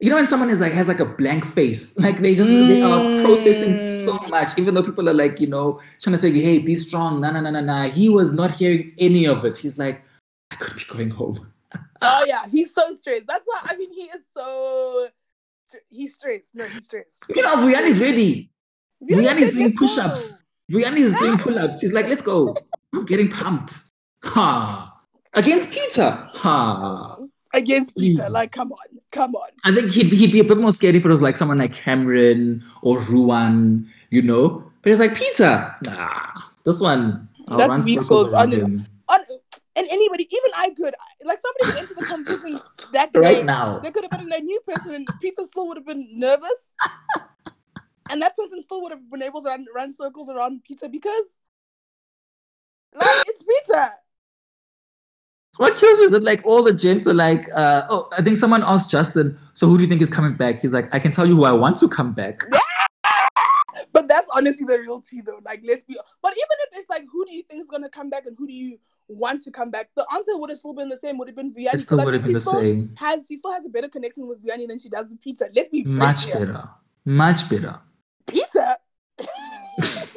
you 0.00 0.08
know 0.10 0.16
when 0.16 0.26
someone 0.26 0.50
is 0.50 0.60
like 0.60 0.72
has 0.72 0.88
like 0.88 1.00
a 1.00 1.04
blank 1.04 1.44
face, 1.44 1.98
like 2.04 2.20
they 2.20 2.34
just 2.34 2.48
they 2.48 2.82
are 2.82 3.22
processing 3.24 3.88
so 4.04 4.18
Mm. 4.18 4.30
much, 4.30 4.58
even 4.58 4.74
though 4.74 4.82
people 4.82 5.08
are 5.08 5.14
like, 5.14 5.40
you 5.40 5.46
know, 5.46 5.80
trying 6.00 6.12
to 6.12 6.18
say, 6.18 6.30
hey, 6.32 6.58
be 6.58 6.74
strong, 6.74 7.20
nah, 7.20 7.30
nah, 7.30 7.40
nah, 7.40 7.50
nah, 7.50 7.60
nah. 7.60 7.88
He 7.88 8.08
was 8.08 8.32
not 8.32 8.50
hearing 8.52 8.92
any 8.98 9.26
of 9.26 9.44
it. 9.44 9.56
He's 9.58 9.78
like, 9.78 10.02
I 10.50 10.56
could 10.56 10.76
be 10.76 10.84
going 10.88 11.10
home. 11.10 11.52
Oh 12.02 12.24
yeah, 12.26 12.46
he's 12.50 12.72
so 12.74 12.82
stressed. 12.96 13.26
That's 13.28 13.46
why 13.46 13.60
I 13.64 13.76
mean 13.76 13.92
he 13.92 14.04
is 14.04 14.24
so 14.32 15.06
he's 15.90 16.14
stressed. 16.14 16.54
No, 16.54 16.64
he's 16.64 16.84
stressed. 16.84 17.24
You 17.28 17.42
know, 17.42 17.56
Vuyani's 17.56 18.00
ready. 18.00 18.50
Vuyani's 19.02 19.46
said, 19.48 19.54
doing 19.54 19.76
push-ups. 19.76 20.44
Vuyani's 20.72 21.18
doing 21.20 21.36
pull-ups. 21.38 21.80
He's 21.82 21.92
like, 21.92 22.08
let's 22.08 22.22
go. 22.22 22.56
I'm 22.94 23.04
getting 23.04 23.28
pumped. 23.28 23.74
Ha. 24.24 24.96
Against 25.34 25.70
Peter. 25.70 26.10
Ha. 26.10 27.16
Against 27.52 27.92
hmm. 27.94 28.00
Peter. 28.00 28.22
Please. 28.22 28.32
Like, 28.32 28.52
come 28.52 28.72
on, 28.72 29.00
come 29.10 29.34
on. 29.34 29.50
I 29.64 29.72
think 29.72 29.90
he'd, 29.92 30.12
he'd 30.12 30.32
be 30.32 30.40
a 30.40 30.44
bit 30.44 30.58
more 30.58 30.72
scared 30.72 30.94
if 30.94 31.04
it 31.04 31.08
was 31.08 31.22
like 31.22 31.36
someone 31.36 31.58
like 31.58 31.72
Cameron 31.72 32.62
or 32.82 33.00
Ruan, 33.00 33.88
you 34.10 34.22
know? 34.22 34.70
But 34.82 34.92
it's 34.92 35.00
like, 35.00 35.14
Peter, 35.14 35.74
nah, 35.84 36.30
this 36.64 36.80
one, 36.80 37.28
I'll 37.48 37.58
That's 37.58 37.68
run 37.68 37.82
weak 37.82 38.00
circles 38.00 38.30
sauce, 38.30 38.32
around 38.32 38.54
honest. 38.54 38.68
him 38.68 38.86
On, 39.08 39.20
and 39.76 39.88
anybody, 39.90 40.28
even 40.30 40.50
I 40.56 40.70
could, 40.70 40.94
like 41.24 41.38
somebody 41.40 41.64
could 41.64 41.82
enter 41.82 41.94
the 41.94 42.06
competition 42.06 42.60
that 42.92 43.12
day, 43.12 43.20
right 43.36 43.44
now. 43.44 43.78
There 43.78 43.90
could 43.90 44.04
have 44.10 44.18
been 44.20 44.32
a 44.32 44.40
new 44.40 44.60
person, 44.66 44.94
and 44.94 45.08
Peter 45.20 45.44
still 45.44 45.68
would 45.68 45.76
have 45.76 45.86
been 45.86 46.06
nervous, 46.12 46.68
and 48.10 48.22
that 48.22 48.36
person 48.36 48.62
still 48.62 48.82
would 48.82 48.92
have 48.92 49.10
been 49.10 49.22
able 49.22 49.42
to 49.42 49.48
run, 49.48 49.64
run 49.74 49.94
circles 49.94 50.28
around 50.30 50.62
Peter 50.64 50.88
because, 50.88 51.24
like, 52.94 53.24
it's 53.26 53.42
Peter. 53.42 53.86
What 55.56 55.76
kills 55.76 55.98
me 55.98 56.04
is 56.04 56.10
that 56.12 56.22
like 56.22 56.44
all 56.44 56.62
the 56.62 56.72
gents 56.72 57.06
are 57.06 57.14
like, 57.14 57.46
uh, 57.54 57.82
oh, 57.90 58.08
I 58.16 58.22
think 58.22 58.38
someone 58.38 58.62
asked 58.64 58.90
Justin, 58.90 59.38
so 59.52 59.66
who 59.66 59.76
do 59.76 59.82
you 59.82 59.88
think 59.88 60.00
is 60.00 60.10
coming 60.10 60.34
back? 60.34 60.60
He's 60.60 60.72
like, 60.72 60.86
I 60.94 60.98
can 60.98 61.10
tell 61.12 61.26
you 61.26 61.36
who 61.36 61.44
I 61.44 61.52
want 61.52 61.76
to 61.78 61.88
come 61.88 62.12
back. 62.12 62.42
But 63.92 64.08
that's 64.08 64.28
honestly 64.34 64.64
the 64.66 64.78
real 64.80 65.00
tea, 65.00 65.20
though. 65.20 65.40
Like, 65.44 65.62
let's 65.64 65.82
be. 65.82 65.96
But 66.22 66.32
even 66.32 66.56
if 66.60 66.78
it's 66.80 66.90
like, 66.90 67.04
who 67.10 67.24
do 67.24 67.34
you 67.34 67.42
think 67.42 67.62
is 67.62 67.68
gonna 67.68 67.88
come 67.88 68.10
back, 68.10 68.26
and 68.26 68.36
who 68.38 68.46
do 68.46 68.52
you 68.52 68.78
want 69.08 69.42
to 69.44 69.50
come 69.50 69.70
back? 69.70 69.88
The 69.96 70.06
answer 70.14 70.36
would 70.36 70.50
have 70.50 70.58
still 70.58 70.74
been 70.74 70.88
the 70.88 70.98
same. 70.98 71.18
Would 71.18 71.28
have 71.28 71.36
been 71.36 71.52
Vuyani. 71.52 71.74
It 71.74 71.80
still 71.80 72.04
would 72.04 72.14
have 72.14 72.24
been 72.24 72.34
the 72.34 72.40
same. 72.40 72.94
Has 72.96 73.26
she 73.28 73.36
still 73.36 73.52
has 73.52 73.64
a 73.64 73.68
better 73.68 73.88
connection 73.88 74.28
with 74.28 74.44
Vuyani 74.44 74.68
than 74.68 74.78
she 74.78 74.88
does 74.88 75.08
with 75.08 75.20
Peter? 75.20 75.48
Let's 75.54 75.68
be 75.68 75.82
Much 75.84 76.32
better. 76.32 76.68
Much 77.04 77.48
better. 77.48 77.80
Peter. 78.26 78.68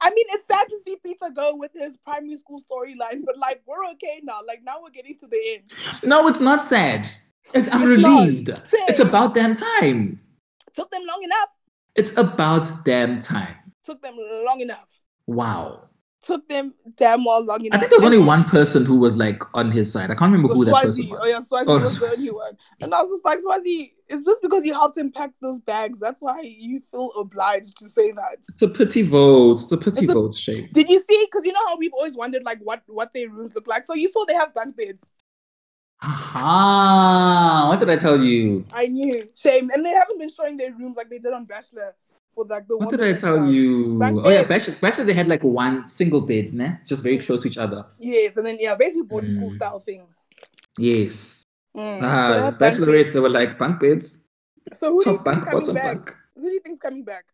I 0.00 0.10
mean, 0.10 0.26
it's 0.30 0.46
sad 0.46 0.68
to 0.68 0.76
see 0.84 0.96
Peter 1.02 1.30
go 1.34 1.56
with 1.56 1.72
his 1.74 1.96
primary 1.98 2.36
school 2.36 2.60
storyline, 2.60 3.24
but 3.24 3.36
like 3.38 3.62
we're 3.66 3.84
okay 3.92 4.20
now. 4.22 4.40
Like 4.46 4.62
now 4.64 4.76
we're 4.82 4.90
getting 4.90 5.16
to 5.18 5.26
the 5.26 5.40
end. 5.54 5.72
No, 6.02 6.28
it's 6.28 6.40
not 6.40 6.62
sad. 6.62 7.08
It's, 7.52 7.72
I'm 7.72 7.82
It's 7.82 7.88
relieved. 7.88 8.50
It's 8.88 9.00
about 9.00 9.34
damn 9.34 9.54
time. 9.54 10.20
It 10.66 10.74
Took 10.74 10.90
them 10.90 11.02
long 11.06 11.22
enough. 11.24 11.48
It's 11.94 12.16
about 12.16 12.84
damn 12.84 13.20
time. 13.20 13.56
Took 13.84 14.02
them 14.02 14.14
long 14.46 14.60
enough. 14.60 14.98
Wow. 15.26 15.88
Took 16.22 16.48
them 16.48 16.74
damn 16.96 17.24
well 17.24 17.44
long 17.44 17.64
enough. 17.64 17.76
I 17.76 17.80
think 17.80 17.90
there 17.90 17.98
was 17.98 18.04
only 18.04 18.18
one 18.18 18.44
person 18.44 18.84
who 18.84 18.96
was 18.96 19.16
like 19.16 19.42
on 19.54 19.70
his 19.70 19.92
side. 19.92 20.10
I 20.10 20.14
can't 20.14 20.32
remember 20.32 20.54
who 20.54 20.64
that 20.64 20.82
person 20.82 21.10
was. 21.10 21.20
Oh 21.22 21.26
yeah, 21.28 21.40
Swazi 21.40 21.66
Oh, 21.68 21.78
was 21.78 21.98
the 22.00 22.06
only 22.06 22.30
one. 22.30 22.56
And 22.80 22.94
I 22.94 23.00
was 23.00 23.10
just 23.10 23.24
like, 23.24 23.40
Swazi, 23.40 23.93
is 24.08 24.22
this 24.24 24.38
because 24.40 24.64
you 24.64 24.72
helped 24.74 24.96
him 24.98 25.10
pack 25.12 25.30
those 25.40 25.60
bags? 25.60 25.98
That's 26.00 26.20
why 26.20 26.40
you 26.42 26.80
feel 26.80 27.10
obliged 27.18 27.76
to 27.78 27.88
say 27.88 28.12
that. 28.12 28.34
It's 28.38 28.60
a 28.62 28.68
pity 28.68 29.02
vote. 29.02 29.52
It's 29.52 29.72
a 29.72 29.76
pity 29.76 30.04
It's 30.04 30.10
a- 30.10 30.14
vote, 30.14 30.34
Shay. 30.34 30.68
Did 30.72 30.88
you 30.88 31.00
see? 31.00 31.26
Because 31.26 31.44
you 31.46 31.52
know 31.52 31.66
how 31.68 31.76
we've 31.78 31.92
always 31.92 32.16
wondered 32.16 32.42
like 32.44 32.58
what 32.58 32.82
what 32.86 33.12
their 33.14 33.28
rooms 33.30 33.54
look 33.54 33.66
like. 33.66 33.84
So 33.86 33.94
you 33.94 34.10
saw 34.12 34.24
they 34.26 34.34
have 34.34 34.52
bunk 34.54 34.76
beds. 34.76 35.06
Aha! 36.02 37.66
What 37.70 37.80
did 37.80 37.88
I 37.90 37.96
tell 37.96 38.22
you? 38.22 38.64
I 38.72 38.86
knew. 38.88 39.26
Shame. 39.36 39.70
And 39.72 39.84
they 39.84 39.90
haven't 39.90 40.18
been 40.18 40.30
showing 40.30 40.56
their 40.56 40.72
rooms 40.72 40.96
like 40.96 41.08
they 41.08 41.18
did 41.18 41.32
on 41.32 41.44
Bachelor 41.46 41.94
for 42.34 42.44
like 42.44 42.66
the 42.68 42.76
What 42.76 42.90
did 42.90 43.00
I 43.02 43.12
tell 43.14 43.38
um, 43.38 43.50
you? 43.50 43.98
bunk 43.98 44.20
Oh 44.24 44.28
yeah, 44.28 44.42
bed. 44.42 44.48
Bachelor, 44.48 44.74
Bachelor 44.82 45.04
they 45.04 45.14
had 45.14 45.28
like 45.28 45.42
one 45.44 45.88
single 45.88 46.20
beds, 46.20 46.52
né? 46.52 46.84
Just 46.86 47.02
very 47.02 47.18
close 47.18 47.42
to 47.42 47.48
each 47.48 47.58
other. 47.58 47.86
Yes, 47.98 48.36
and 48.36 48.46
then 48.46 48.58
yeah, 48.60 48.74
basically 48.74 49.02
boarding 49.02 49.30
school 49.32 49.50
Mm. 49.50 49.56
style 49.56 49.80
things. 49.80 50.22
Yes. 50.78 51.44
Mm, 51.76 52.00
so 52.00 52.06
Ah, 52.06 52.08
have 52.44 52.58
bunk 52.58 52.74
bachelorettes, 52.74 53.12
they 53.12 53.20
were 53.20 53.28
like 53.28 53.58
bunk 53.58 53.80
beds, 53.80 54.28
So 54.74 54.92
who 54.92 55.00
do 55.02 55.10
you 55.10 55.16
top 55.16 55.24
bunk, 55.24 55.44
coming 55.44 55.60
bottom 55.60 55.74
back? 55.74 55.94
bunk. 55.96 56.16
Who 56.36 56.42
do 56.42 56.52
you 56.52 56.60
think's 56.60 56.78
coming 56.80 57.04
back? 57.04 57.24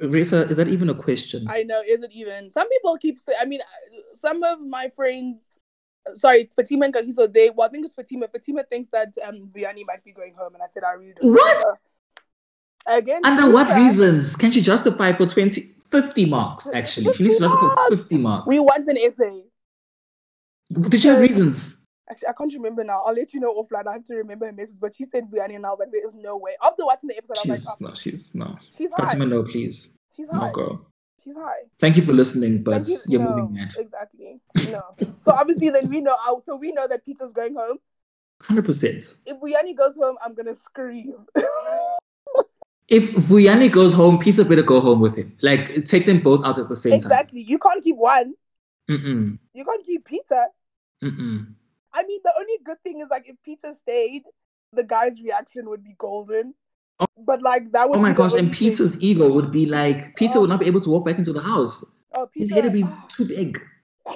Rita, 0.00 0.42
is 0.48 0.56
that 0.56 0.68
even 0.68 0.88
a 0.90 0.94
question? 0.94 1.46
I 1.48 1.62
know, 1.64 1.82
is 1.86 2.02
it 2.02 2.12
even? 2.12 2.50
Some 2.50 2.68
people 2.68 2.96
keep 2.98 3.18
saying. 3.18 3.38
I 3.40 3.44
mean, 3.46 3.60
uh, 3.60 4.14
some 4.14 4.42
of 4.42 4.60
my 4.60 4.90
friends. 4.94 5.48
Sorry, 6.14 6.48
Fatima 6.56 6.86
and 6.86 6.94
Kagiso, 6.94 7.30
they 7.32 7.50
well, 7.50 7.68
I 7.68 7.70
think 7.70 7.84
it's 7.84 7.94
Fatima. 7.94 8.28
Fatima 8.28 8.62
thinks 8.64 8.88
that 8.92 9.12
um 9.26 9.50
Vuyani 9.54 9.82
might 9.86 10.04
be 10.04 10.12
going 10.12 10.34
home, 10.34 10.54
and 10.54 10.62
I 10.62 10.66
said 10.66 10.84
I 10.84 10.92
really 10.92 11.14
don't. 11.20 11.32
What? 11.32 11.78
know. 12.86 12.96
Again, 12.96 13.20
Under 13.24 13.50
what 13.52 13.68
reasons 13.76 14.34
can 14.36 14.50
she 14.50 14.62
justify 14.62 15.12
for 15.12 15.26
20, 15.26 15.60
50 15.90 16.26
marks? 16.26 16.72
Actually, 16.72 17.12
she 17.12 17.24
needs 17.24 17.36
to 17.36 17.40
justify 17.48 17.74
marks. 17.74 17.90
50 17.90 18.18
marks. 18.18 18.46
We 18.46 18.60
want 18.60 18.86
an 18.88 18.96
essay. 18.96 19.42
Did 20.72 21.00
she 21.00 21.08
have 21.08 21.20
reasons? 21.20 21.84
Actually, 22.10 22.28
I 22.28 22.32
can't 22.32 22.52
remember 22.54 22.84
now. 22.84 23.02
I'll 23.06 23.14
let 23.14 23.32
you 23.34 23.40
know 23.40 23.54
offline. 23.54 23.86
I 23.86 23.92
have 23.94 24.04
to 24.04 24.14
remember 24.14 24.46
her 24.46 24.52
message, 24.52 24.78
but 24.80 24.94
she 24.94 25.04
said 25.04 25.24
Vuyani, 25.30 25.56
and 25.56 25.66
I 25.66 25.70
was 25.70 25.78
like, 25.80 25.90
there 25.92 26.04
is 26.06 26.14
no 26.14 26.36
way. 26.36 26.52
After 26.62 26.86
watching 26.86 27.08
the 27.08 27.16
episode, 27.18 27.36
I 27.38 27.48
was 27.48 27.58
She's 27.58 27.66
like, 27.68 27.76
oh, 27.80 27.86
no, 27.88 27.94
she's 27.94 28.34
no. 28.34 28.56
oh, 28.56 28.58
she's 28.76 28.90
high. 28.92 29.04
Fatima, 29.06 29.26
no, 29.26 29.42
please. 29.42 29.98
She's 30.16 30.28
No, 30.30 30.38
high. 30.40 30.50
girl. 30.52 30.86
She's 31.22 31.34
high. 31.34 31.62
Thank 31.80 31.96
you 31.96 32.02
for 32.02 32.12
listening, 32.12 32.62
but 32.62 32.86
you- 32.88 32.96
you're 33.08 33.22
no, 33.22 33.30
moving 33.36 33.54
mad. 33.54 33.74
Exactly. 33.78 34.40
No. 34.70 34.82
so 35.20 35.32
obviously, 35.32 35.68
then 35.70 35.88
we 35.90 36.00
know. 36.00 36.16
So 36.46 36.56
we 36.56 36.72
know 36.72 36.86
that 36.88 37.04
Peter's 37.04 37.32
going 37.32 37.54
home. 37.54 37.78
100%. 38.44 39.22
If 39.26 39.36
Vuyani 39.40 39.76
goes 39.76 39.94
home, 39.96 40.16
I'm 40.24 40.34
gonna 40.34 40.54
scream. 40.54 41.14
If 42.88 43.10
Vuyani 43.10 43.70
goes 43.70 43.92
home, 43.92 44.18
Peter 44.18 44.44
better 44.44 44.62
go 44.62 44.80
home 44.80 45.00
with 45.00 45.14
him. 45.14 45.36
Like, 45.42 45.84
take 45.84 46.06
them 46.06 46.20
both 46.20 46.42
out 46.42 46.56
at 46.58 46.70
the 46.70 46.76
same 46.76 46.92
time. 46.92 46.96
exactly. 46.96 47.42
You 47.46 47.58
can't 47.58 47.84
keep 47.84 47.96
one. 47.96 48.32
Mm-mm. 48.88 49.38
You 49.52 49.64
can't 49.66 49.84
keep 49.84 50.06
Peter. 50.06 50.46
Mm-mm. 51.04 51.54
I 51.94 52.04
mean, 52.04 52.20
the 52.24 52.32
only 52.38 52.58
good 52.64 52.78
thing 52.84 53.00
is 53.00 53.08
like 53.10 53.28
if 53.28 53.36
Peter 53.44 53.72
stayed, 53.78 54.22
the 54.72 54.84
guy's 54.84 55.20
reaction 55.22 55.68
would 55.70 55.82
be 55.84 55.94
golden. 55.98 56.54
Oh. 57.00 57.06
But 57.18 57.42
like 57.42 57.72
that 57.72 57.88
would. 57.88 57.98
Oh 57.98 58.02
my 58.02 58.12
gosh, 58.12 58.32
and 58.32 58.40
only 58.46 58.52
thing. 58.54 58.70
Peter's 58.70 59.02
ego 59.02 59.32
would 59.32 59.50
be 59.52 59.66
like, 59.66 60.16
Peter 60.16 60.34
Oh. 60.38 60.40
would 60.42 60.50
not 60.50 60.60
be 60.60 60.66
able 60.66 60.80
to 60.80 60.90
walk 60.90 61.04
back 61.06 61.18
into 61.18 61.32
the 61.32 61.40
house. 61.42 62.02
Oh, 62.14 62.26
Peter. 62.26 62.42
His 62.42 62.50
head 62.52 62.64
would 62.64 62.72
be 62.72 62.84
too 63.08 63.24
big. 63.26 63.60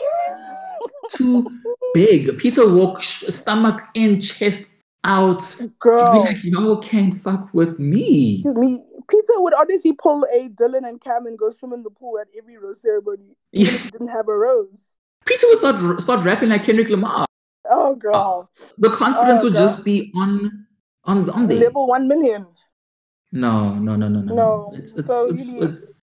Too 1.11 1.47
big. 1.95 2.39
Peter 2.39 2.73
walk 2.73 3.03
sh- 3.03 3.25
stomach 3.29 3.83
in, 3.95 4.21
chest 4.21 4.79
out. 5.05 5.43
Girl. 5.79 6.21
like, 6.21 6.43
y'all 6.43 6.79
can't 6.79 7.15
fuck 7.21 7.53
with 7.53 7.79
me. 7.79 8.43
me, 8.47 8.83
Peter 9.11 9.33
would 9.37 9.53
honestly 9.55 9.93
pull 9.93 10.25
a 10.35 10.49
Dylan 10.49 10.89
and 10.89 11.01
Cam 11.03 11.27
and 11.27 11.39
go 11.39 11.51
swim 11.53 11.73
in 11.75 11.83
the 11.83 11.91
pool 11.91 12.19
at 12.19 12.29
every 12.39 12.57
rose 12.57 12.81
ceremony, 12.81 13.37
even 13.53 13.75
if 13.75 13.85
he 13.85 13.91
didn't 13.91 14.09
have 14.09 14.27
a 14.29 14.37
rose. 14.37 14.79
Peter 15.27 15.47
would 15.49 15.59
start 15.59 16.01
start 16.01 16.25
rapping 16.25 16.49
like 16.49 16.65
Kendrick 16.65 16.89
Lamar. 16.89 17.27
Oh, 17.73 17.95
girl. 17.95 18.51
The 18.79 18.91
confidence 18.91 19.41
Oh, 19.41 19.45
would 19.45 19.53
girl. 19.55 19.63
just 19.63 19.85
be 19.85 20.13
on 20.15 20.67
on 21.05 21.29
on 21.31 21.47
there. 21.49 21.59
Level 21.59 21.87
1 21.87 22.07
million. 22.07 22.47
No, 23.33 23.75
no, 23.75 23.97
no, 23.97 24.09
no, 24.09 24.21
no. 24.21 24.35
No, 24.35 24.73
It's 24.75 24.93
it's 24.97 25.09
so 25.09 25.29
it's, 25.31 25.47
really- 25.47 25.67
it's 25.73 26.03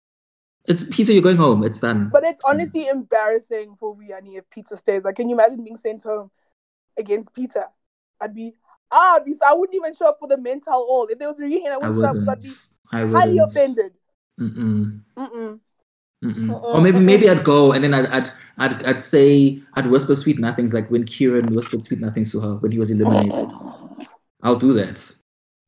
it's 0.66 0.84
Peter. 0.90 1.14
You're 1.14 1.22
going 1.22 1.38
home. 1.38 1.64
It's 1.64 1.80
done. 1.80 2.10
But 2.12 2.24
it's 2.24 2.44
honestly 2.46 2.88
embarrassing 2.88 3.76
for 3.80 3.96
Vuyani 3.96 4.38
if 4.38 4.50
Peter 4.50 4.76
stays. 4.76 5.04
Like, 5.04 5.16
can 5.16 5.30
you 5.30 5.36
imagine 5.36 5.64
being 5.64 5.78
sent 5.78 6.04
home 6.04 6.32
against 6.98 7.34
Peter? 7.34 7.66
I'd 8.22 8.34
be, 8.36 8.54
ah, 8.91 9.16
I'd 9.16 9.26
be, 9.26 9.34
I 9.48 9.54
wouldn't 9.54 9.76
even 9.76 9.96
show 9.96 10.08
up 10.08 10.18
for 10.20 10.28
the 10.28 10.38
mental 10.38 10.74
all. 10.74 11.08
If 11.10 11.18
there 11.20 11.28
was 11.30 11.40
a 11.40 11.44
reunion, 11.44 11.72
I 11.72 11.76
I 11.76 11.90
wouldn't 11.90 12.26
show 12.26 12.32
up 12.32 12.38
I'd 12.38 12.44
be 12.44 12.50
I 12.91 12.98
highly 13.06 13.40
wouldn't. 13.40 13.52
offended. 13.52 13.94
Mm-mm. 14.40 15.02
Mm-mm. 15.18 15.60
Mm-mm. 16.24 16.52
Uh-uh, 16.52 16.74
Or 16.74 16.82
maybe 16.82 17.00
maybe 17.00 17.30
I'd 17.30 17.46
go 17.46 17.72
and 17.72 17.84
then 17.84 17.94
I'd, 17.94 18.08
I'd 18.08 18.30
I'd 18.58 18.84
I'd 18.84 19.02
say 19.02 19.62
I'd 19.76 19.88
whisper 19.88 20.16
sweet 20.16 20.38
nothings 20.38 20.74
like 20.74 20.91
when 20.91 21.06
Kieran 21.06 21.56
whispered 21.56 21.84
sweet 21.86 22.02
nothings 22.02 22.32
to 22.34 22.41
her 22.41 22.56
when 22.58 22.72
he 22.72 22.80
was 22.80 22.90
eliminated. 22.90 23.34
Oh. 23.36 23.80
I'll 24.41 24.58
do 24.58 24.74
that. 24.74 25.12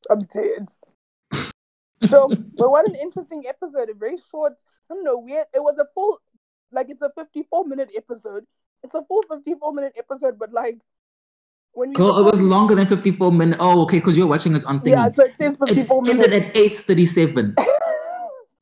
I'm 0.10 0.20
dead. 0.20 0.70
so, 2.08 2.28
but 2.58 2.72
what 2.72 2.88
an 2.88 2.96
interesting 2.96 3.44
episode. 3.48 3.90
A 3.90 3.94
very 3.94 4.18
short, 4.30 4.54
I 4.90 4.94
don't 4.94 5.04
know, 5.04 5.20
weird. 5.20 5.46
It 5.54 5.60
was 5.60 5.78
a 5.78 5.86
full, 5.94 6.20
like, 6.72 6.90
it's 6.90 7.02
a 7.02 7.12
54 7.16 7.66
minute 7.66 7.92
episode. 7.96 8.46
It's 8.84 8.96
a 8.96 9.04
full 9.04 9.24
54 9.30 9.74
minute 9.74 9.94
episode, 9.98 10.40
but 10.40 10.54
like, 10.54 10.80
when. 11.74 11.94
Girl, 11.94 12.18
it 12.18 12.30
was 12.30 12.42
longer 12.42 12.76
than 12.76 12.88
54 12.88 13.32
minutes. 13.32 13.58
Oh, 13.62 13.84
okay, 13.84 13.98
because 13.98 14.18
you're 14.18 14.28
watching 14.28 14.56
it 14.56 14.66
on 14.66 14.80
thingy. 14.80 14.92
Yeah, 14.92 15.10
so 15.10 15.24
it 15.24 15.36
says 15.38 15.58
54 15.58 16.08
it 16.08 16.10
ended 16.10 16.34
at 16.34 16.54
8:37. 16.54 17.56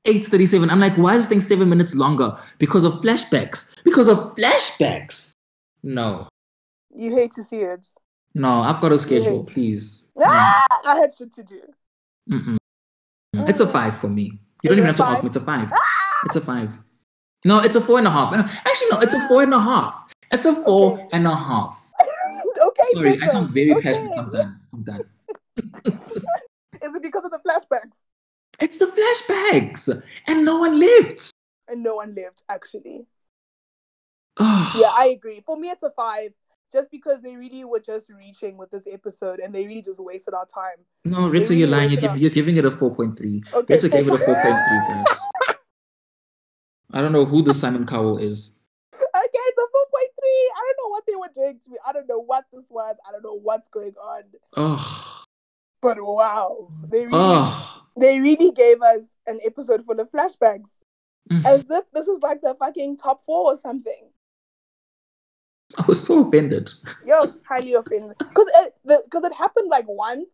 8:37. 0.06 0.70
I'm 0.72 0.80
like, 0.80 0.96
why 0.98 1.16
is 1.16 1.24
this 1.24 1.30
thing 1.30 1.42
seven 1.42 1.70
minutes 1.70 1.96
longer? 1.96 2.32
Because 2.58 2.86
of 2.86 2.94
flashbacks. 2.96 3.84
Because 3.84 4.08
of 4.08 4.36
flashbacks. 4.36 5.32
No, 5.84 6.28
you 6.96 7.16
hate 7.16 7.32
to 7.34 7.44
see 7.44 7.58
it. 7.58 7.86
no, 8.36 8.62
I've 8.62 8.82
got 8.82 8.92
a 8.92 9.00
schedule, 9.00 9.46
please. 9.46 10.12
No. 10.16 10.26
Ah, 10.28 10.66
I 10.86 10.96
had 11.00 11.12
shit 11.18 11.34
to 11.36 11.44
do. 11.44 11.62
Mm-mm. 12.30 12.58
It's 13.48 13.60
a 13.62 13.68
five 13.68 13.96
for 13.98 14.08
me. 14.10 14.40
You 14.64 14.70
don't 14.70 14.78
even 14.80 14.88
have 14.88 14.98
to 14.98 15.04
five? 15.04 15.12
ask 15.14 15.24
me. 15.24 15.28
It's 15.28 15.36
a 15.38 15.42
five. 15.42 15.70
Ah! 15.72 16.20
It's 16.26 16.36
a 16.36 16.42
five. 16.42 16.72
No, 17.46 17.60
it's 17.60 17.76
a 17.78 17.82
four 17.82 17.98
and 18.00 18.08
a 18.08 18.12
half. 18.12 18.34
Actually, 18.34 18.90
no, 18.92 19.00
it's 19.00 19.14
a 19.14 19.28
four 19.30 19.44
and 19.44 19.54
a 19.54 19.60
half. 19.60 20.12
It's 20.32 20.44
a 20.46 20.54
four 20.64 20.94
Okay. 20.94 21.08
and 21.14 21.26
a 21.28 21.36
half. 21.36 21.86
okay, 22.62 22.82
Sorry, 22.94 23.22
I 23.22 23.26
sound 23.28 23.50
very 23.52 23.74
okay. 23.76 23.82
passionate. 23.82 24.18
I'm 24.18 24.32
done. 24.32 24.60
I'm 24.74 24.84
done. 24.84 25.04
Is 26.82 26.94
it 26.96 27.02
because 27.02 27.24
of 27.24 27.32
the 27.32 27.40
flashbacks? 27.48 28.04
It's 28.62 28.78
the 28.78 28.88
flashbacks, 28.88 29.90
and 30.28 30.44
no 30.46 30.60
one 30.60 30.80
lived. 30.80 31.32
And 31.68 31.84
no 31.84 31.96
one 31.96 32.14
lived, 32.14 32.44
actually. 32.50 33.08
Yeah, 34.40 34.92
I 34.98 35.12
agree. 35.16 35.42
For 35.46 35.58
me, 35.58 35.70
it's 35.70 35.84
a 35.84 35.92
five, 35.92 36.32
just 36.72 36.90
because 36.92 37.22
they 37.22 37.36
really 37.36 37.64
were 37.66 37.80
just 37.80 38.10
reaching 38.10 38.58
with 38.58 38.72
this 38.72 38.88
episode 38.92 39.40
and 39.40 39.54
they 39.54 39.66
really 39.66 39.82
just 39.82 40.00
wasted 40.02 40.34
our 40.34 40.46
time. 40.46 40.86
no, 41.06 41.30
Ritza, 41.30 41.50
really 41.50 41.56
you're 41.58 41.68
lying. 41.68 41.92
You're, 41.92 42.02
give, 42.02 42.12
our- 42.12 42.18
you're 42.18 42.30
giving 42.30 42.58
it 42.58 42.66
a 42.66 42.70
4.3. 42.72 43.54
Okay, 43.54 43.74
Ritza 43.76 43.92
gave 43.92 44.08
it 44.08 44.14
a 44.14 44.18
4.3. 44.18 44.44
4.3, 44.44 44.88
guys. 45.06 45.20
I 46.92 47.02
don't 47.02 47.12
know 47.12 47.26
who 47.26 47.42
the 47.44 47.54
Simon 47.54 47.86
Cowell 47.86 48.18
is. 48.18 48.60
Okay, 48.94 49.02
it's 49.14 49.58
a 49.58 49.62
4.3. 49.62 49.68
I 50.24 50.74
don't 50.74 50.86
know 50.86 50.90
what 50.90 51.04
they 51.08 51.16
were 51.16 51.30
doing 51.34 51.60
to 51.64 51.70
me. 51.72 51.78
I 51.86 51.92
don't 51.94 52.08
know 52.08 52.20
what 52.20 52.46
this 52.52 52.64
was. 52.70 52.96
I 53.08 53.12
don't 53.12 53.24
know 53.24 53.38
what's 53.40 53.68
going 53.70 53.94
on. 54.02 54.24
Oh, 54.58 55.24
But 55.82 55.98
wow, 56.02 56.70
they 56.90 57.06
really, 57.06 57.12
oh. 57.14 57.79
They 57.98 58.20
really 58.20 58.52
gave 58.52 58.82
us 58.82 59.02
an 59.28 59.40
episode 59.46 59.86
full 59.86 60.00
of 60.00 60.12
flashbacks. 60.12 60.70
Mm. 61.32 61.46
As 61.46 61.66
if 61.70 61.86
this 61.94 62.08
is 62.08 62.20
like 62.24 62.42
the 62.42 62.56
fucking 62.58 62.98
top 62.98 63.24
four 63.24 63.52
or 63.52 63.58
something. 63.58 64.10
I 65.78 65.86
was 65.88 66.04
so 66.04 66.28
offended. 66.28 66.72
Yo, 67.06 67.34
highly 67.48 67.76
offended. 67.76 68.18
Because 68.18 68.48
it, 68.56 68.74
the, 68.84 69.04
it 69.06 69.34
happened 69.34 69.70
like 69.70 69.86
once 69.88 70.30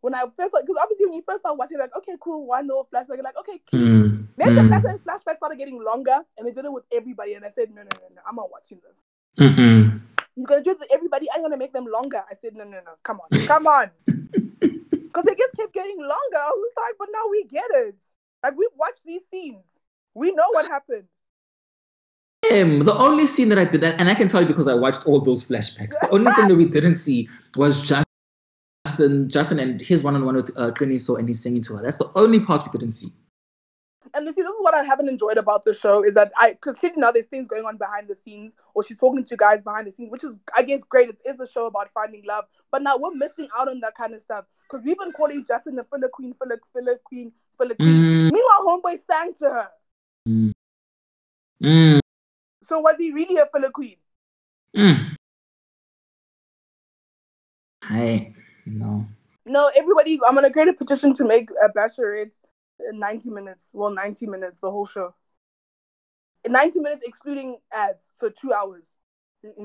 when 0.00 0.14
I 0.14 0.22
first, 0.36 0.54
because 0.60 0.76
obviously 0.80 1.06
when 1.06 1.14
you 1.14 1.24
first 1.28 1.40
start 1.40 1.58
watching, 1.58 1.78
like, 1.78 1.94
okay, 1.96 2.12
cool, 2.20 2.46
one 2.46 2.66
little 2.66 2.88
flashback. 2.92 3.16
You're 3.16 3.22
like, 3.22 3.38
okay, 3.38 3.60
cute. 3.66 3.82
Mm, 3.82 4.28
Then 4.36 4.54
the 4.54 4.62
mm, 4.62 4.68
flashback, 4.70 5.00
flashback 5.00 5.36
started 5.36 5.58
getting 5.58 5.82
longer 5.82 6.20
and 6.36 6.46
they 6.46 6.52
did 6.52 6.64
it 6.64 6.72
with 6.72 6.84
everybody. 6.92 7.34
And 7.34 7.44
I 7.44 7.50
said, 7.50 7.70
no, 7.70 7.82
no, 7.82 7.88
no, 8.00 8.08
no, 8.14 8.22
I'm 8.28 8.36
not 8.36 8.50
watching 8.50 8.80
this. 8.86 8.98
mm-mm. 9.38 10.00
You're 10.36 10.46
going 10.46 10.62
to 10.62 10.64
do 10.64 10.70
it 10.70 10.78
with 10.78 10.92
everybody. 10.92 11.26
I'm 11.34 11.40
going 11.40 11.52
to 11.52 11.58
make 11.58 11.72
them 11.72 11.86
longer. 11.92 12.22
I 12.30 12.34
said, 12.40 12.54
no, 12.54 12.64
no, 12.64 12.78
no, 12.78 12.92
come 13.02 13.18
on, 13.20 13.46
come 13.46 13.66
on. 13.66 13.90
Because 15.08 15.24
they 15.24 15.34
just 15.34 15.56
kept 15.56 15.72
getting 15.72 15.98
longer. 15.98 16.36
I 16.36 16.52
was 16.54 16.72
like, 16.76 16.94
but 16.98 17.08
now 17.12 17.28
we 17.30 17.44
get 17.44 17.64
it. 17.70 17.96
Like, 18.42 18.56
we've 18.56 18.68
watched 18.76 19.04
these 19.04 19.22
scenes. 19.30 19.64
We 20.14 20.32
know 20.32 20.46
what 20.52 20.66
happened. 20.66 21.04
Um, 22.52 22.80
the 22.80 22.94
only 22.94 23.26
scene 23.26 23.48
that 23.48 23.58
I 23.58 23.64
did, 23.64 23.82
and 23.82 24.08
I 24.08 24.14
can 24.14 24.28
tell 24.28 24.40
you 24.40 24.46
because 24.46 24.68
I 24.68 24.74
watched 24.74 25.06
all 25.06 25.20
those 25.20 25.42
flashbacks. 25.42 25.98
The 26.00 26.10
only 26.10 26.32
thing 26.32 26.48
that 26.48 26.56
we 26.56 26.66
didn't 26.66 26.94
see 26.94 27.28
was 27.56 27.82
Justin, 27.82 29.28
Justin, 29.28 29.58
and 29.58 29.80
his 29.80 30.04
one-on-one 30.04 30.36
with 30.36 30.50
uh, 30.56 30.70
Qiniso, 30.70 31.18
and 31.18 31.28
he's 31.28 31.42
singing 31.42 31.62
to 31.62 31.76
her. 31.76 31.82
That's 31.82 31.98
the 31.98 32.10
only 32.14 32.40
part 32.40 32.64
we 32.64 32.78
didn't 32.78 32.92
see. 32.92 33.08
And 34.14 34.26
this, 34.26 34.36
see, 34.36 34.42
this 34.42 34.50
is 34.50 34.56
what 34.60 34.74
I 34.74 34.82
haven't 34.84 35.08
enjoyed 35.08 35.36
about 35.38 35.64
the 35.64 35.74
show 35.74 36.02
is 36.04 36.14
that 36.14 36.32
I, 36.36 36.52
because 36.52 36.76
she 36.80 36.90
now 36.96 37.10
there's 37.10 37.26
things 37.26 37.46
going 37.48 37.64
on 37.64 37.76
behind 37.76 38.08
the 38.08 38.14
scenes, 38.14 38.54
or 38.74 38.84
she's 38.84 38.98
talking 38.98 39.24
to 39.24 39.36
guys 39.36 39.62
behind 39.62 39.86
the 39.86 39.92
scenes, 39.92 40.10
which 40.10 40.24
is, 40.24 40.36
I 40.56 40.62
guess, 40.62 40.82
great. 40.84 41.08
It 41.10 41.20
is 41.24 41.40
a 41.40 41.46
show 41.46 41.66
about 41.66 41.90
finding 41.92 42.24
love, 42.26 42.44
but 42.70 42.82
now 42.82 42.96
we're 42.98 43.14
missing 43.14 43.48
out 43.58 43.68
on 43.68 43.80
that 43.80 43.94
kind 43.94 44.14
of 44.14 44.20
stuff 44.20 44.44
because 44.70 44.84
we've 44.84 44.98
been 44.98 45.12
calling 45.12 45.44
Justin 45.46 45.76
the 45.76 45.84
filler 45.84 46.08
queen, 46.08 46.34
filler, 46.34 46.60
filler 46.72 47.00
queen, 47.04 47.32
filler 47.56 47.74
queen. 47.74 47.88
Mm, 47.88 48.32
Meanwhile, 48.32 48.66
homeboy 48.66 48.96
sang 49.06 49.34
to 49.34 49.44
her. 49.44 49.68
mm, 50.28 50.52
mm, 51.62 52.00
So 52.62 52.80
was 52.80 52.96
he 52.98 53.12
really 53.12 53.36
a 53.36 53.46
filler 53.52 53.70
queen? 53.70 53.96
mm. 54.76 55.14
I 57.82 58.34
no. 58.66 59.06
No, 59.46 59.70
everybody. 59.74 60.20
I'm 60.26 60.34
gonna 60.34 60.50
create 60.52 60.68
a 60.68 60.74
petition 60.74 61.14
to 61.14 61.24
make 61.24 61.48
a 61.64 61.68
Bachelorette 61.70 62.38
uh, 62.38 62.48
90 62.92 63.30
minutes. 63.30 63.70
Well, 63.72 63.90
90 63.90 64.26
minutes, 64.26 64.60
the 64.60 64.70
whole 64.70 64.86
show. 64.86 65.14
90 66.46 66.80
minutes 66.80 67.02
excluding 67.04 67.58
ads, 67.72 68.12
so 68.20 68.30
two 68.30 68.52
hours. 68.52 68.94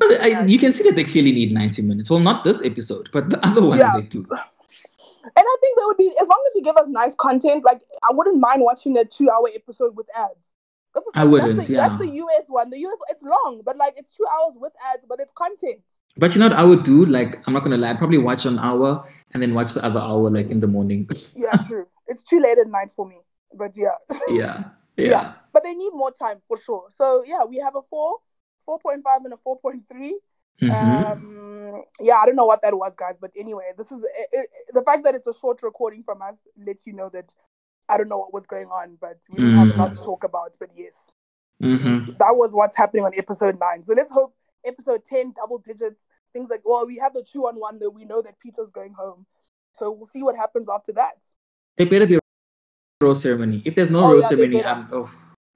I, 0.02 0.44
you 0.46 0.60
can 0.60 0.72
see 0.74 0.84
that 0.84 0.96
they 0.96 1.04
clearly 1.04 1.32
need 1.32 1.52
90 1.52 1.82
minutes. 1.84 2.10
Well, 2.10 2.20
not 2.20 2.44
this 2.44 2.64
episode, 2.64 3.10
but 3.12 3.30
the 3.30 3.44
other 3.46 3.66
ones 3.66 3.80
Yeah. 3.80 3.94
they 3.96 4.04
do. 4.04 4.26
And 5.26 5.32
I 5.38 5.58
think 5.62 5.78
that 5.78 5.84
would 5.86 5.98
be 5.98 6.12
as 6.22 6.28
long 6.28 6.44
as 6.48 6.56
you 6.56 6.62
give 6.62 6.76
us 6.76 6.86
nice 6.90 7.16
content. 7.16 7.64
Like 7.64 7.80
I 8.04 8.12
wouldn't 8.12 8.42
mind 8.42 8.62
watching 8.62 8.98
a 8.98 9.06
two-hour 9.06 9.50
episode 9.56 9.96
with 9.96 10.06
ads. 10.14 10.52
That's, 10.94 11.06
I 11.16 11.24
wouldn't, 11.24 11.56
That's 11.56 11.68
the, 11.68 11.74
yeah. 11.76 11.88
that's 11.88 12.04
the 12.04 12.12
US 12.12 12.44
one. 12.48 12.70
The 12.70 12.80
US 12.80 12.98
it's 13.10 13.24
long, 13.24 13.62
but 13.66 13.78
like 13.78 13.94
it's 13.96 14.14
two 14.18 14.26
hours 14.28 14.56
with 14.58 14.74
ads, 14.94 15.06
but 15.08 15.22
it's 15.22 15.32
content. 15.32 15.80
But 16.18 16.36
you 16.36 16.42
know 16.42 16.50
what 16.50 16.58
I 16.58 16.66
would 16.66 16.84
do? 16.84 17.06
Like, 17.06 17.42
I'm 17.48 17.54
not 17.54 17.64
gonna 17.64 17.78
lie, 17.78 17.92
I'd 17.92 17.98
probably 17.98 18.18
watch 18.18 18.46
an 18.46 18.60
hour 18.60 19.08
and 19.32 19.42
then 19.42 19.54
watch 19.54 19.72
the 19.72 19.84
other 19.84 20.02
hour 20.02 20.30
like 20.30 20.50
in 20.50 20.60
the 20.60 20.68
morning. 20.68 21.10
Yeah, 21.36 21.56
true. 21.70 21.88
It's 22.14 22.24
too 22.24 22.40
late 22.40 22.58
at 22.58 22.68
night 22.68 22.92
for 22.96 23.06
me. 23.08 23.18
But 23.54 23.72
yeah. 23.76 23.98
yeah. 24.30 24.64
Yeah. 24.98 25.10
Yeah. 25.10 25.34
But 25.54 25.64
they 25.64 25.74
need 25.74 25.92
more 25.94 26.12
time 26.12 26.40
for 26.48 26.58
sure. 26.66 26.86
So 26.96 27.24
yeah, 27.26 27.44
we 27.50 27.58
have 27.58 27.76
a 27.76 27.82
four, 27.90 28.18
4.5 28.70 29.02
and 29.26 29.34
a 29.34 29.38
4.3. 29.38 30.12
Mhm. 30.62 31.12
Um, 31.12 31.84
yeah, 32.00 32.18
I 32.22 32.26
don't 32.28 32.36
know 32.36 32.46
what 32.46 32.62
that 32.62 32.78
was, 32.78 32.96
guys. 32.96 33.18
But 33.20 33.32
anyway, 33.36 33.72
this 33.78 33.92
is 33.92 34.02
it, 34.04 34.28
it, 34.32 34.50
the 34.72 34.84
fact 34.84 35.04
that 35.06 35.16
it's 35.16 35.26
a 35.26 35.34
short 35.34 35.64
recording 35.64 36.04
from 36.04 36.22
us 36.22 36.38
lets 36.68 36.86
you 36.86 36.94
know 36.94 37.10
that 37.10 37.34
I 37.90 37.98
don't 37.98 38.08
know 38.08 38.20
what 38.20 38.34
was 38.34 38.46
going 38.46 38.68
on, 38.68 38.98
but 39.02 39.18
we 39.32 39.38
didn't 39.38 39.56
have 39.58 39.70
a 39.76 39.78
lot 39.82 39.94
to 39.94 40.00
Mm. 40.00 40.06
talk 40.06 40.24
about. 40.24 40.56
But 40.60 40.70
yes, 40.76 41.12
Mhm. 41.62 42.18
that 42.20 42.36
was 42.36 42.54
what's 42.54 42.78
happening 42.78 43.04
on 43.04 43.14
episode 43.18 43.60
nine. 43.60 43.84
So 43.84 43.94
let's 43.94 44.12
hope 44.12 44.36
episode 44.64 45.04
10, 45.06 45.34
double 45.36 45.58
digits, 45.58 46.06
things 46.34 46.50
like, 46.50 46.62
well, 46.64 46.86
we 46.86 46.98
have 47.00 47.14
the 47.14 47.24
two 47.24 47.48
on 47.48 47.56
one, 47.60 47.80
though 47.80 47.90
we 47.90 48.06
know 48.06 48.22
that 48.22 48.40
Peter's 48.40 48.70
going 48.70 48.94
home. 48.94 49.26
So 49.74 49.92
we'll 49.92 50.08
see 50.08 50.22
what 50.24 50.36
happens 50.36 50.70
after 50.70 50.94
that. 50.94 51.18
There 51.78 51.88
better 51.88 52.06
be 52.06 52.16
a 52.16 52.20
rose 53.02 53.24
ceremony. 53.24 53.62
If 53.66 53.76
there's 53.76 53.90
no 53.90 54.06
Oh, 54.06 54.14
rose 54.14 54.24
yeah, 54.24 54.30
ceremony. 54.30 54.64
I'm 54.64 54.88
oh, 54.92 55.12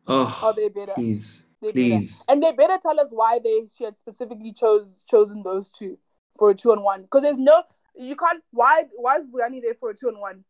oh, 0.08 0.40
Oh, 0.44 0.54
they 0.54 0.70
better. 0.70 0.94
please, 0.94 1.48
They 1.62 1.68
better. 1.68 1.74
please. 1.74 2.26
And 2.28 2.42
they 2.42 2.52
better 2.52 2.78
tell 2.82 3.00
us 3.00 3.10
why 3.12 3.40
they 3.44 3.62
she 3.76 3.84
had 3.84 3.98
specifically 3.98 4.54
chose 4.54 4.88
chosen 5.10 5.44
those 5.44 5.70
two 5.70 5.98
for 6.38 6.50
a 6.52 6.56
two 6.56 6.72
on 6.72 6.82
one. 6.82 7.04
Because 7.04 7.24
there's 7.24 7.38
no 7.38 7.64
you 7.96 8.16
can't 8.16 8.44
why 8.52 8.84
why 8.96 9.18
is 9.18 9.28
Vuyani 9.28 9.62
there 9.62 9.76
for 9.76 9.92
a 9.92 9.96
two 9.96 10.08
on 10.08 10.20
one? 10.20 10.44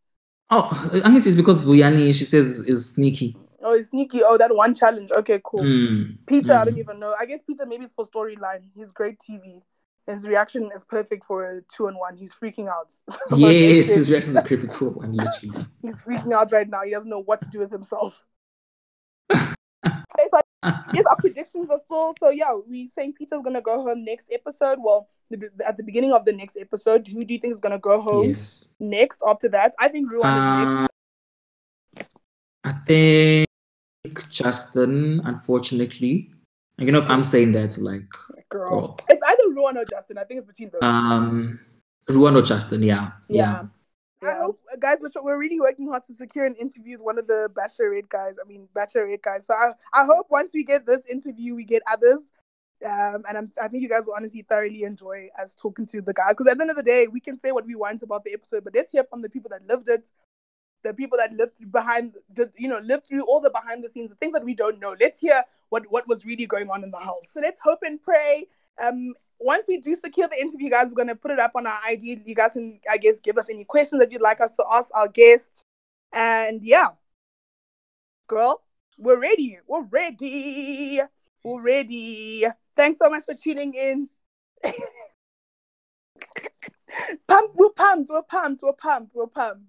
Oh, 0.50 0.90
I 1.04 1.10
guess 1.12 1.28
it's 1.28 1.36
because 1.36 1.66
Vuyani, 1.66 2.14
she 2.14 2.24
says, 2.24 2.60
is 2.60 2.90
sneaky. 2.92 3.36
Oh, 3.62 3.74
it's 3.74 3.90
sneaky. 3.90 4.22
Oh, 4.24 4.38
that 4.38 4.56
one 4.56 4.74
challenge. 4.76 5.12
Okay, 5.12 5.42
cool. 5.44 5.64
Mm, 5.64 6.20
Peter, 6.26 6.54
I 6.54 6.64
don't 6.64 6.76
mm. 6.76 6.80
even 6.80 7.00
know. 7.00 7.14
I 7.20 7.26
guess 7.26 7.42
Peter 7.46 7.66
maybe 7.66 7.84
it's 7.84 7.94
for 7.94 8.06
storyline. 8.06 8.62
He's 8.74 8.94
great 8.94 9.20
TV. 9.20 9.62
His 10.08 10.26
reaction 10.26 10.72
is 10.74 10.86
perfect 10.86 11.26
for 11.26 11.44
a 11.44 11.62
two 11.64 11.88
on 11.88 11.96
one. 11.96 12.16
He's 12.16 12.34
freaking 12.34 12.70
out. 12.70 12.94
Yes, 13.36 13.94
his 13.94 14.10
reactions 14.10 14.38
are 14.38 14.42
great 14.42 14.62
for 14.62 14.68
two 14.80 14.88
and 14.88 14.96
one, 14.96 15.14
literally. 15.14 15.66
He's 15.82 16.02
freaking 16.02 16.34
out 16.34 16.52
right 16.52 16.68
now. 16.68 16.82
He 16.84 16.92
doesn't 16.92 17.10
know 17.10 17.22
what 17.22 17.42
to 17.42 17.50
do 17.50 17.60
with 17.60 17.72
himself. 17.72 18.24
Okay, 19.30 20.28
so 20.32 20.40
yes, 20.94 21.06
our 21.06 21.16
predictions 21.18 21.70
are 21.70 21.80
still 21.86 22.16
so. 22.24 22.30
Yeah, 22.30 22.54
we 22.68 22.88
saying 22.88 23.14
Peter's 23.14 23.42
gonna 23.44 23.62
go 23.62 23.82
home 23.82 24.06
next 24.06 24.32
episode. 24.32 24.80
Well, 24.82 25.10
the, 25.30 25.50
at 25.66 25.78
the 25.78 25.84
beginning 25.84 26.14
of 26.14 26.26
the 26.26 26.34
next 26.34 26.58
episode, 26.58 27.08
who 27.08 27.24
do 27.26 27.34
you 27.34 27.40
think 27.40 27.54
is 27.54 27.60
gonna 27.60 27.78
go 27.78 28.02
home 28.02 28.30
yes. 28.30 28.70
next? 28.80 29.22
After 29.28 29.50
that, 29.50 29.76
I 29.78 29.90
think 29.90 30.10
Ruan 30.10 30.68
is 30.68 30.90
next. 31.94 32.10
Uh, 32.64 32.74
think 32.86 34.30
Justin, 34.30 35.22
unfortunately. 35.26 36.32
I 36.80 36.84
don't 36.84 36.94
know 36.94 37.00
if 37.00 37.10
I'm 37.10 37.24
saying 37.24 37.54
that 37.54 37.78
like 37.78 38.10
Girl. 38.50 38.70
Girl. 38.70 38.98
It's 39.10 39.22
either 39.28 39.56
Ruan 39.56 39.78
or 39.78 39.86
Justin. 39.86 40.18
I 40.18 40.24
think 40.24 40.40
it's 40.40 40.48
between 40.48 40.70
those. 40.70 40.82
um 40.84 41.60
Ruan 42.08 42.36
or 42.36 42.42
Justin, 42.42 42.84
yeah. 42.84 43.12
yeah. 43.28 43.64
I 44.24 44.36
hope, 44.38 44.60
guys, 44.80 44.98
we're, 45.02 45.12
we're 45.22 45.38
really 45.38 45.60
working 45.60 45.88
hard 45.88 46.04
to 46.06 46.16
secure 46.16 46.46
an 46.46 46.56
interview 46.60 46.94
with 46.94 47.02
one 47.02 47.20
of 47.20 47.28
the 47.28 47.52
Bachelorette 47.54 48.10
guys. 48.10 48.36
I 48.44 48.48
mean, 48.48 48.68
Bachelorette 48.76 49.22
guys. 49.22 49.46
So 49.46 49.54
I, 49.54 49.74
I 49.94 50.06
hope 50.06 50.28
once 50.30 50.52
we 50.54 50.64
get 50.64 50.86
this 50.86 51.06
interview, 51.06 51.54
we 51.54 51.66
get 51.66 51.84
others. 51.92 52.20
Um, 52.86 53.24
and 53.28 53.38
I'm, 53.38 53.52
I 53.62 53.68
think 53.68 53.84
you 53.84 53.90
guys 53.90 54.04
will 54.06 54.16
honestly 54.16 54.46
thoroughly 54.48 54.84
enjoy 54.84 55.28
us 55.40 55.56
talking 55.56 55.86
to 55.88 56.02
the 56.02 56.14
guys. 56.14 56.30
Because 56.30 56.48
at 56.48 56.58
the 56.58 56.64
end 56.64 56.72
of 56.72 56.78
the 56.78 56.84
day, 56.84 57.08
we 57.12 57.20
can 57.20 57.38
say 57.38 57.52
what 57.52 57.66
we 57.66 57.76
want 57.76 58.02
about 58.04 58.24
the 58.24 58.34
episode, 58.34 58.64
but 58.64 58.74
let's 58.74 58.92
hear 58.92 59.04
from 59.04 59.22
the 59.22 59.30
people 59.30 59.50
that 59.50 59.68
lived 59.68 59.90
it, 59.90 60.08
the 60.84 60.94
people 60.94 61.18
that 61.18 61.34
lived 61.34 61.72
behind, 61.72 62.14
the, 62.34 62.52
you 62.56 62.70
know, 62.70 62.80
lived 62.80 63.08
through 63.08 63.26
all 63.26 63.42
the 63.42 63.50
behind 63.50 63.84
the 63.84 63.90
scenes, 63.90 64.12
the 64.12 64.16
things 64.16 64.34
that 64.34 64.46
we 64.46 64.56
don't 64.56 64.80
know. 64.80 64.96
Let's 65.00 65.20
hear 65.20 65.44
what 65.70 65.84
what 65.90 66.08
was 66.08 66.26
really 66.26 66.46
going 66.46 66.70
on 66.70 66.84
in 66.84 66.92
the 66.92 67.00
house. 67.00 67.30
So 67.30 67.40
let's 67.42 67.60
hope 67.64 67.80
and 67.84 68.02
pray. 68.02 68.48
Um, 68.82 69.14
once 69.40 69.66
we 69.68 69.78
do 69.78 69.96
secure 69.96 70.28
the 70.28 70.40
interview, 70.40 70.70
guys, 70.70 70.88
we're 70.88 70.96
gonna 70.96 71.16
put 71.16 71.32
it 71.32 71.40
up 71.40 71.52
on 71.56 71.68
our 71.68 71.80
IG. 71.90 72.24
You 72.26 72.36
guys 72.36 72.54
can, 72.54 72.80
I 72.90 72.98
guess, 72.98 73.20
give 73.20 73.38
us 73.38 73.50
any 73.50 73.66
questions 73.66 74.00
that 74.00 74.12
you'd 74.12 74.22
like 74.22 74.42
us 74.42 74.56
to 74.56 74.66
ask 74.72 74.90
our 74.94 75.08
guest. 75.08 75.64
And 76.14 76.62
yeah, 76.64 76.90
girl, 78.28 78.62
we're 78.98 79.20
ready. 79.20 79.60
We're 79.68 79.86
ready. 79.86 81.02
We're 81.44 81.62
ready. 81.62 82.46
Thanks 82.76 83.00
so 83.00 83.10
much 83.10 83.26
for 83.26 83.34
tuning 83.34 83.74
in. 83.74 84.10
pumped, 87.28 87.56
we're 87.56 87.70
pumped, 87.70 88.10
we're 88.10 88.22
pumped, 88.24 88.62
we're 88.64 88.74
pumped, 88.74 89.16
we're 89.16 89.28
pumped. 89.28 89.64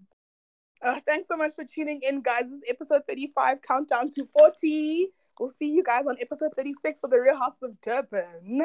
Uh, 0.81 1.01
thanks 1.07 1.29
so 1.29 1.37
much 1.37 1.55
for 1.55 1.65
tuning 1.65 2.01
in, 2.03 2.23
guys. 2.23 2.45
This 2.45 2.53
is 2.53 2.63
episode 2.69 3.03
35, 3.09 3.63
countdown 3.63 4.11
to 4.11 4.29
40. 4.39 5.09
We'll 5.39 5.51
see 5.51 5.71
you 5.71 5.83
guys 5.83 6.05
on 6.07 6.17
episode 6.21 6.53
36 6.57 7.01
for 7.01 7.09
the 7.09 7.21
Real 7.21 7.39
House 7.39 7.57
of 7.63 7.81
Durban. 7.81 8.61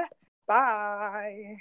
Bye. 0.48 1.58